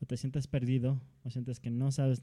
o 0.00 0.06
te 0.06 0.16
sientes 0.16 0.46
perdido 0.46 1.00
o 1.24 1.30
sientes 1.30 1.60
que 1.60 1.70
no 1.70 1.92
sabes 1.92 2.22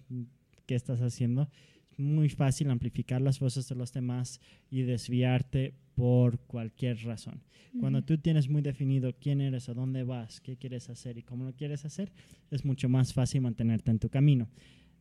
qué 0.65 0.75
estás 0.75 1.01
haciendo. 1.01 1.49
Muy 1.97 2.29
fácil 2.29 2.69
amplificar 2.69 3.21
las 3.21 3.39
voces 3.39 3.67
de 3.69 3.75
los 3.75 3.93
demás 3.93 4.39
y 4.69 4.81
desviarte 4.81 5.73
por 5.95 6.39
cualquier 6.39 6.97
razón. 7.03 7.41
Cuando 7.79 8.03
tú 8.03 8.17
tienes 8.19 8.49
muy 8.49 8.61
definido 8.61 9.13
quién 9.19 9.41
eres, 9.41 9.67
a 9.69 9.73
dónde 9.73 10.03
vas, 10.03 10.41
qué 10.41 10.57
quieres 10.57 10.89
hacer 10.89 11.17
y 11.17 11.23
cómo 11.23 11.45
lo 11.45 11.53
quieres 11.53 11.85
hacer, 11.85 12.11
es 12.51 12.65
mucho 12.65 12.87
más 12.89 13.13
fácil 13.13 13.41
mantenerte 13.41 13.89
en 13.91 13.97
tu 13.99 14.09
camino. 14.09 14.47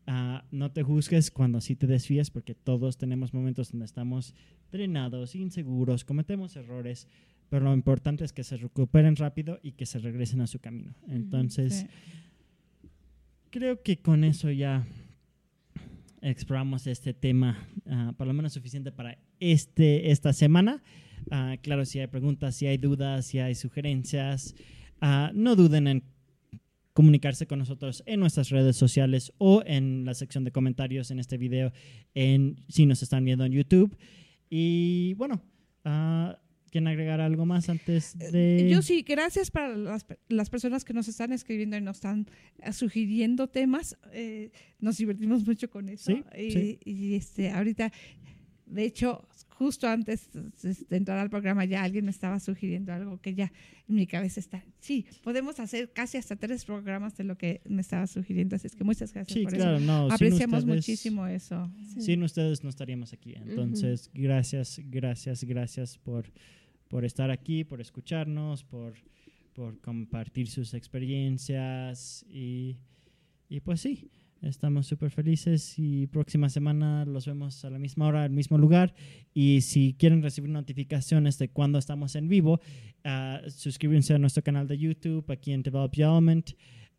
Ah, 0.07 0.45
no 0.51 0.71
te 0.73 0.83
juzgues 0.83 1.31
cuando 1.31 1.61
sí 1.61 1.77
te 1.77 1.87
desvíes, 1.87 2.31
porque 2.31 2.55
todos 2.55 2.97
tenemos 2.97 3.33
momentos 3.35 3.71
donde 3.71 3.85
estamos 3.87 4.35
drenados, 4.71 5.35
inseguros, 5.35 6.05
cometemos 6.05 6.57
errores, 6.57 7.09
pero 7.51 7.65
lo 7.67 7.75
importante 7.75 8.25
es 8.25 8.33
que 8.33 8.43
se 8.43 8.57
recuperen 8.57 9.17
rápido 9.17 9.61
y 9.63 9.73
que 9.73 9.85
se 9.87 9.99
regresen 9.99 10.41
a 10.41 10.47
su 10.47 10.59
camino. 10.59 10.95
Entonces, 11.09 11.81
Sí. 11.81 12.89
creo 13.51 13.83
que 13.83 13.99
con 13.99 14.25
eso 14.25 14.51
ya 14.51 14.87
exploramos 16.23 16.87
este 16.87 17.13
tema, 17.13 17.69
ah, 17.87 18.15
por 18.17 18.27
lo 18.27 18.33
menos 18.33 18.53
suficiente 18.53 18.93
para 18.93 19.19
este, 19.41 20.11
esta 20.11 20.33
semana. 20.33 20.83
Ah, 21.31 21.57
claro, 21.61 21.85
si 21.85 21.99
hay 21.99 22.07
preguntas, 22.07 22.55
si 22.57 22.67
hay 22.67 22.79
dudas, 22.79 23.27
si 23.27 23.39
hay 23.39 23.55
sugerencias, 23.55 24.55
ah, 25.01 25.31
no 25.35 25.57
duden 25.57 25.87
en 25.89 26.05
comunicarse 26.93 27.47
con 27.47 27.59
nosotros 27.59 28.03
en 28.07 28.21
nuestras 28.21 28.51
redes 28.51 28.77
sociales 28.77 29.33
o 29.39 29.63
en 29.67 30.05
la 30.05 30.15
sección 30.15 30.45
de 30.45 30.53
comentarios 30.53 31.11
en 31.11 31.19
este 31.19 31.39
video, 31.39 31.73
en, 32.15 32.57
si 32.69 32.87
nos 32.87 33.03
están 33.03 33.25
viendo 33.25 33.45
en 33.45 33.53
YouTube. 33.53 33.97
Y 34.49 35.15
bueno, 35.15 35.43
¿quieren 36.73 36.89
agregar 36.89 37.21
algo 37.21 37.47
más 37.47 37.69
antes 37.69 38.19
de...? 38.19 38.67
Eh, 38.67 38.69
Yo 38.71 38.83
sí, 38.83 39.03
gracias 39.07 39.53
para 39.53 39.77
las, 39.77 40.03
pe- 40.03 40.19
las 40.29 40.51
personas 40.51 40.85
que 40.85 40.93
nos 40.95 41.07
están 41.07 41.31
escribiendo 41.33 41.77
y 41.77 41.81
nos 41.81 41.99
están 41.99 42.27
eh, 42.59 42.73
sugiriendo 42.73 43.47
temas. 43.49 43.97
Eh, 44.13 44.51
nos 44.81 44.97
divertimos 44.97 45.47
mucho 45.47 45.71
con 45.71 45.89
eso. 45.89 46.11
Sí, 46.13 46.25
y, 46.37 46.51
sí. 46.51 46.79
y, 46.85 47.15
este, 47.15 47.51
ahorita, 47.51 47.93
de 48.67 48.85
hecho, 48.85 49.29
justo 49.51 49.87
antes 49.87 50.31
de 50.33 50.97
entrar 50.97 51.19
al 51.19 51.29
programa 51.31 51.65
ya 51.67 51.83
alguien 51.85 52.07
me 52.07 52.11
estaba 52.11 52.41
sugiriendo 52.41 52.93
algo 52.93 53.21
que 53.21 53.35
ya 53.35 53.53
en 53.89 53.95
mi 53.95 54.07
cabeza 54.07 54.41
está. 54.41 54.65
Sí, 54.81 55.05
podemos 55.23 55.61
hacer 55.61 55.93
casi 55.93 56.17
hasta 56.17 56.37
tres 56.37 56.65
programas 56.65 57.17
de 57.17 57.25
lo 57.25 57.37
que 57.37 57.61
me 57.69 57.83
estaba 57.83 58.07
sugiriendo. 58.07 58.57
Así 58.57 58.67
es 58.69 58.75
que 58.75 58.83
muchas 58.83 59.13
gracias 59.13 59.35
Sí, 59.39 59.45
por 59.45 59.53
claro, 59.55 59.77
eso. 59.77 59.85
no. 59.87 60.11
Apreciamos 60.11 60.61
ustedes- 60.61 60.77
muchísimo 60.77 61.27
eso. 61.27 61.71
Sin 61.99 62.23
ustedes 62.23 62.65
no 62.65 62.71
estaríamos 62.71 63.13
aquí. 63.13 63.35
Entonces, 63.37 64.11
gracias, 64.15 64.81
gracias, 64.87 65.45
gracias 65.45 65.99
por, 65.99 66.33
por 66.93 67.07
estar 67.07 67.31
aquí, 67.31 67.65
por 67.65 67.81
escucharnos, 67.81 68.65
por, 68.65 68.93
por 69.55 69.81
compartir 69.81 70.47
sus 70.47 70.75
experiencias 70.75 72.23
y, 72.29 72.77
y 73.49 73.61
pues 73.61 73.81
sí, 73.81 74.11
estamos 74.43 74.89
súper 74.89 75.11
felices 75.11 75.79
y 75.79 76.07
próxima 76.09 76.51
semana 76.51 77.07
los 77.07 77.25
vemos 77.25 77.65
a 77.65 77.71
la 77.71 77.79
misma 77.79 78.09
hora, 78.09 78.25
al 78.25 78.31
mismo 78.31 78.59
lugar 78.59 78.95
y 79.33 79.63
si 79.63 79.95
quieren 79.99 80.23
recibir 80.23 80.51
notificaciones 80.51 81.39
de 81.39 81.49
cuando 81.49 81.79
estamos 81.79 82.15
en 82.15 82.29
vivo, 82.29 82.61
ah, 83.05 83.41
suscríbanse 83.49 84.13
a 84.13 84.19
nuestro 84.19 84.43
canal 84.43 84.69
de 84.69 84.77
YouTube 84.77 85.25
aquí 85.31 85.53
en 85.53 85.63
Develop 85.63 85.95
Your 85.95 86.11
Element 86.11 86.51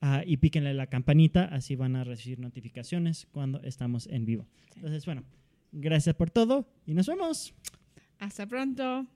ah, 0.02 0.24
y 0.26 0.38
píquenle 0.38 0.74
la 0.74 0.88
campanita, 0.88 1.46
así 1.46 1.76
van 1.76 1.96
a 1.98 2.04
recibir 2.04 2.40
notificaciones 2.40 3.28
cuando 3.32 3.62
estamos 3.62 4.08
en 4.08 4.26
vivo. 4.26 4.48
Entonces, 4.76 5.06
bueno, 5.06 5.24
gracias 5.72 6.16
por 6.16 6.32
todo 6.32 6.68
y 6.88 6.96
nos 6.96 7.06
vemos. 7.06 7.54
Hasta 8.18 8.48
pronto. 8.48 9.08